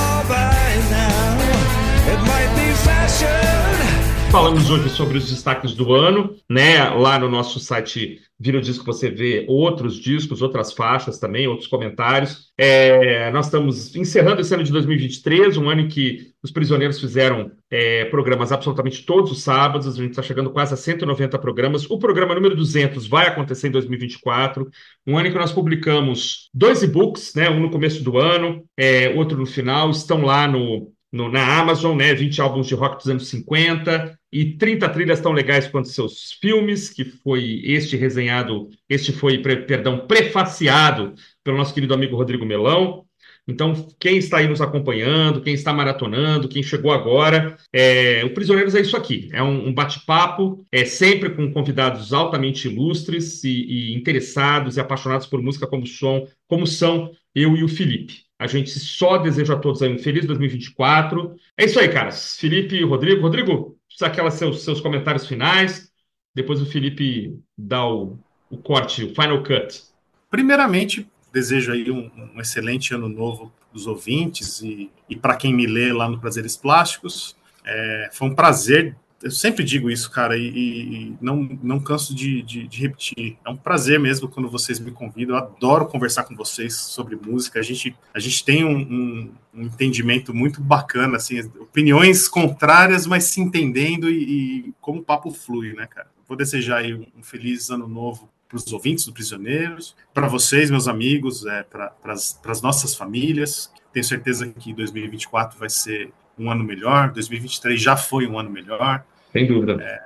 Falamos 4.33 4.71
hoje 4.71 4.89
sobre 4.89 5.19
os 5.19 5.29
destaques 5.29 5.75
do 5.75 5.93
ano, 5.93 6.35
né? 6.49 6.89
Lá 6.89 7.19
no 7.19 7.29
nosso 7.29 7.59
site 7.59 8.19
Vira 8.39 8.57
o 8.57 8.61
Disco 8.61 8.83
você 8.83 9.09
vê 9.09 9.45
outros 9.47 9.95
discos, 9.95 10.41
outras 10.41 10.73
faixas 10.73 11.19
também, 11.19 11.47
outros 11.47 11.67
comentários. 11.67 12.51
É, 12.57 13.31
nós 13.31 13.45
estamos 13.45 13.95
encerrando 13.95 14.41
esse 14.41 14.53
ano 14.53 14.63
de 14.63 14.71
2023, 14.71 15.55
um 15.55 15.69
ano 15.69 15.81
em 15.81 15.87
que 15.87 16.33
os 16.41 16.51
prisioneiros 16.51 16.99
fizeram 16.99 17.51
é, 17.69 18.05
programas 18.05 18.51
absolutamente 18.51 19.05
todos 19.05 19.31
os 19.31 19.43
sábados, 19.43 19.87
a 19.87 19.91
gente 19.91 20.09
está 20.09 20.21
chegando 20.21 20.49
quase 20.49 20.73
a 20.73 20.77
190 20.77 21.37
programas. 21.37 21.89
O 21.89 21.97
programa 21.99 22.35
número 22.35 22.55
200 22.55 23.07
vai 23.07 23.27
acontecer 23.27 23.67
em 23.67 23.71
2024, 23.71 24.67
um 25.07 25.17
ano 25.17 25.27
em 25.27 25.31
que 25.31 25.37
nós 25.37 25.51
publicamos 25.51 26.49
dois 26.53 26.83
e-books, 26.83 27.35
né? 27.35 27.49
Um 27.49 27.61
no 27.61 27.71
começo 27.71 28.03
do 28.03 28.17
ano, 28.17 28.65
é, 28.75 29.09
outro 29.15 29.37
no 29.37 29.45
final, 29.45 29.91
estão 29.91 30.23
lá 30.23 30.47
no, 30.47 30.91
no- 31.13 31.31
na 31.31 31.59
Amazon, 31.59 31.95
né? 31.97 32.13
20 32.13 32.41
álbuns 32.41 32.67
de 32.67 32.75
rock 32.75 32.97
dos 32.97 33.07
anos 33.09 33.27
50 33.29 34.17
e 34.31 34.57
30 34.57 34.89
trilhas 34.89 35.21
tão 35.21 35.31
legais 35.31 35.67
quanto 35.67 35.87
seus 35.89 36.33
filmes, 36.41 36.89
que 36.89 37.05
foi 37.05 37.61
este 37.65 37.95
resenhado, 37.95 38.69
este 38.89 39.13
foi, 39.13 39.37
pre- 39.39 39.61
perdão, 39.63 40.07
prefaciado 40.07 41.13
pelo 41.43 41.57
nosso 41.57 41.73
querido 41.73 41.93
amigo 41.93 42.15
Rodrigo 42.17 42.45
Melão. 42.45 43.05
Então, 43.47 43.73
quem 43.99 44.17
está 44.17 44.37
aí 44.37 44.47
nos 44.47 44.61
acompanhando, 44.61 45.41
quem 45.41 45.53
está 45.53 45.73
maratonando, 45.73 46.47
quem 46.47 46.63
chegou 46.63 46.91
agora, 46.91 47.57
é, 47.73 48.23
o 48.23 48.33
Prisioneiros 48.33 48.73
é 48.73 48.81
isso 48.81 48.95
aqui. 48.95 49.27
É 49.33 49.43
um, 49.43 49.67
um 49.67 49.73
bate-papo, 49.73 50.65
é 50.71 50.85
sempre 50.85 51.29
com 51.31 51.51
convidados 51.51 52.13
altamente 52.13 52.67
ilustres 52.69 53.43
e, 53.43 53.49
e 53.91 53.93
interessados 53.95 54.77
e 54.77 54.79
apaixonados 54.79 55.27
por 55.27 55.41
música 55.41 55.67
como 55.67 55.85
som, 55.85 56.25
como 56.47 56.65
são 56.65 57.11
eu 57.35 57.55
e 57.57 57.63
o 57.63 57.67
Felipe. 57.67 58.22
A 58.43 58.47
gente 58.47 58.71
só 58.71 59.17
deseja 59.17 59.53
a 59.53 59.57
todos 59.57 59.81
um 59.81 59.97
feliz 59.97 60.25
2024. 60.25 61.33
É 61.57 61.63
isso 61.63 61.79
aí, 61.79 61.87
caras. 61.87 62.35
Felipe 62.35 62.75
e 62.75 62.83
Rodrigo. 62.83 63.21
Rodrigo, 63.21 63.77
aquelas 64.01 64.33
seus, 64.33 64.65
seus 64.65 64.81
comentários 64.81 65.25
finais. 65.25 65.89
Depois 66.35 66.61
o 66.61 66.65
Felipe 66.65 67.39
dá 67.57 67.87
o, 67.87 68.19
o 68.49 68.57
corte, 68.57 69.05
o 69.05 69.15
final 69.15 69.41
cut. 69.43 69.83
Primeiramente, 70.29 71.07
desejo 71.31 71.71
aí 71.71 71.89
um, 71.89 72.11
um 72.35 72.41
excelente 72.41 72.93
ano 72.93 73.07
novo 73.07 73.49
dos 73.71 73.87
ouvintes 73.87 74.61
e, 74.61 74.91
e 75.09 75.15
para 75.15 75.37
quem 75.37 75.53
me 75.53 75.65
lê 75.65 75.93
lá 75.93 76.09
no 76.09 76.19
Prazeres 76.19 76.57
Plásticos. 76.57 77.37
É, 77.65 78.09
foi 78.11 78.27
um 78.27 78.35
prazer. 78.35 78.93
Eu 79.23 79.31
sempre 79.31 79.63
digo 79.63 79.89
isso, 79.89 80.11
cara, 80.11 80.37
e, 80.37 80.47
e 80.49 81.17
não, 81.21 81.57
não 81.63 81.79
canso 81.79 82.13
de, 82.13 82.41
de, 82.41 82.67
de, 82.67 82.81
repetir. 82.81 83.37
É 83.45 83.49
um 83.49 83.55
prazer 83.55 83.97
mesmo 83.97 84.27
quando 84.27 84.49
vocês 84.49 84.81
me 84.81 84.91
convidam. 84.91 85.37
Eu 85.37 85.43
adoro 85.43 85.85
conversar 85.85 86.25
com 86.25 86.35
vocês 86.35 86.75
sobre 86.75 87.15
música. 87.15 87.57
A 87.57 87.63
gente, 87.63 87.95
a 88.13 88.19
gente 88.19 88.43
tem 88.43 88.65
um, 88.65 88.75
um, 88.75 89.31
um 89.53 89.61
entendimento 89.61 90.33
muito 90.33 90.59
bacana, 90.59 91.15
assim, 91.15 91.39
opiniões 91.57 92.27
contrárias, 92.27 93.07
mas 93.07 93.23
se 93.23 93.39
entendendo 93.39 94.09
e, 94.09 94.23
e 94.67 94.73
como 94.81 94.99
o 94.99 95.03
papo 95.03 95.31
flui, 95.31 95.71
né, 95.71 95.87
cara? 95.87 96.07
Vou 96.27 96.35
desejar 96.35 96.79
aí 96.79 96.93
um, 96.93 97.23
feliz 97.23 97.69
ano 97.69 97.87
novo 97.87 98.29
para 98.49 98.57
os 98.57 98.73
ouvintes 98.73 99.05
do 99.05 99.13
Prisioneiros, 99.13 99.95
para 100.13 100.27
vocês, 100.27 100.69
meus 100.69 100.89
amigos, 100.89 101.45
é, 101.45 101.63
para 101.63 101.95
as 102.03 102.61
nossas 102.61 102.93
famílias. 102.93 103.71
Tenho 103.93 104.03
certeza 104.03 104.49
que 104.49 104.73
2024 104.73 105.57
vai 105.57 105.69
ser 105.69 106.11
um 106.37 106.51
ano 106.51 106.63
melhor, 106.63 107.11
2023 107.11 107.81
já 107.81 107.95
foi 107.95 108.27
um 108.27 108.37
ano 108.37 108.49
melhor. 108.49 109.05
Sem 109.33 109.45
dúvida. 109.47 110.01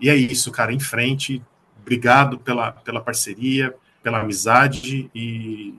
E 0.00 0.08
é 0.08 0.14
isso, 0.14 0.52
cara, 0.52 0.72
em 0.72 0.78
frente. 0.78 1.42
Obrigado 1.80 2.38
pela, 2.38 2.70
pela 2.70 3.00
parceria, 3.00 3.74
pela 4.02 4.20
amizade 4.20 5.10
e 5.14 5.74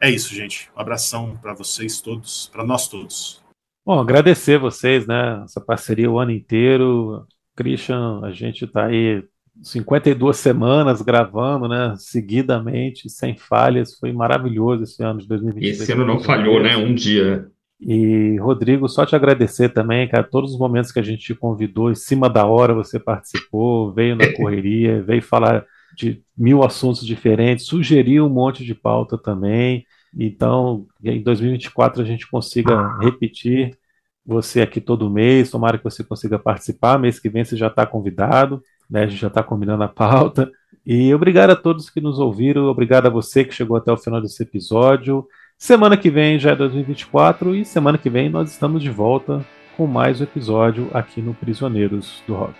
é 0.00 0.10
isso, 0.10 0.34
gente. 0.34 0.68
Um 0.76 0.80
abração 0.80 1.38
para 1.40 1.54
vocês 1.54 2.00
todos, 2.00 2.50
para 2.52 2.64
nós 2.64 2.88
todos. 2.88 3.40
Bom, 3.86 4.00
agradecer 4.00 4.58
vocês, 4.58 5.06
né? 5.06 5.42
Essa 5.44 5.60
parceria 5.60 6.10
o 6.10 6.18
ano 6.18 6.32
inteiro. 6.32 7.24
Christian, 7.56 8.20
a 8.24 8.32
gente 8.32 8.64
está 8.64 8.86
aí 8.86 9.22
52 9.62 10.36
semanas 10.36 11.02
gravando, 11.02 11.68
né? 11.68 11.94
Seguidamente, 11.98 13.08
sem 13.08 13.36
falhas. 13.36 13.94
Foi 13.96 14.12
maravilhoso 14.12 14.82
esse 14.82 15.02
ano 15.02 15.20
de 15.20 15.24
E 15.26 15.28
2022. 15.28 15.80
esse 15.80 15.92
ano 15.92 16.04
não 16.04 16.18
falhou, 16.20 16.60
né? 16.60 16.76
Um 16.76 16.94
dia. 16.94 17.48
E, 17.84 18.38
Rodrigo, 18.38 18.88
só 18.88 19.04
te 19.04 19.16
agradecer 19.16 19.70
também, 19.70 20.08
cara, 20.08 20.22
todos 20.22 20.52
os 20.52 20.58
momentos 20.58 20.92
que 20.92 21.00
a 21.00 21.02
gente 21.02 21.24
te 21.24 21.34
convidou, 21.34 21.90
em 21.90 21.96
cima 21.96 22.30
da 22.30 22.46
hora 22.46 22.72
você 22.72 23.00
participou, 23.00 23.92
veio 23.92 24.14
na 24.14 24.32
correria, 24.34 25.02
veio 25.02 25.20
falar 25.20 25.66
de 25.96 26.22
mil 26.38 26.62
assuntos 26.62 27.04
diferentes, 27.04 27.66
sugeriu 27.66 28.26
um 28.26 28.30
monte 28.30 28.64
de 28.64 28.72
pauta 28.72 29.18
também. 29.18 29.84
Então, 30.16 30.86
em 31.02 31.20
2024 31.22 32.02
a 32.02 32.04
gente 32.04 32.30
consiga 32.30 32.98
repetir 32.98 33.76
você 34.24 34.60
aqui 34.60 34.80
todo 34.80 35.10
mês, 35.10 35.50
tomara 35.50 35.76
que 35.76 35.84
você 35.84 36.04
consiga 36.04 36.38
participar. 36.38 37.00
Mês 37.00 37.18
que 37.18 37.28
vem 37.28 37.44
você 37.44 37.56
já 37.56 37.66
está 37.66 37.84
convidado, 37.84 38.62
né? 38.88 39.02
A 39.02 39.06
gente 39.06 39.20
já 39.20 39.26
está 39.26 39.42
combinando 39.42 39.82
a 39.82 39.88
pauta. 39.88 40.48
E 40.86 41.12
obrigado 41.12 41.50
a 41.50 41.56
todos 41.56 41.90
que 41.90 42.00
nos 42.00 42.18
ouviram, 42.18 42.66
obrigado 42.66 43.06
a 43.06 43.10
você 43.10 43.44
que 43.44 43.54
chegou 43.54 43.76
até 43.76 43.92
o 43.92 43.96
final 43.96 44.20
desse 44.20 44.42
episódio. 44.42 45.26
Semana 45.62 45.96
que 45.96 46.10
vem 46.10 46.40
já 46.40 46.50
é 46.50 46.56
2024 46.56 47.54
e 47.54 47.64
semana 47.64 47.96
que 47.96 48.10
vem 48.10 48.28
nós 48.28 48.50
estamos 48.50 48.82
de 48.82 48.90
volta 48.90 49.46
com 49.76 49.86
mais 49.86 50.20
um 50.20 50.24
episódio 50.24 50.90
aqui 50.92 51.22
no 51.22 51.34
Prisioneiros 51.34 52.20
do 52.26 52.34
Rock. 52.34 52.58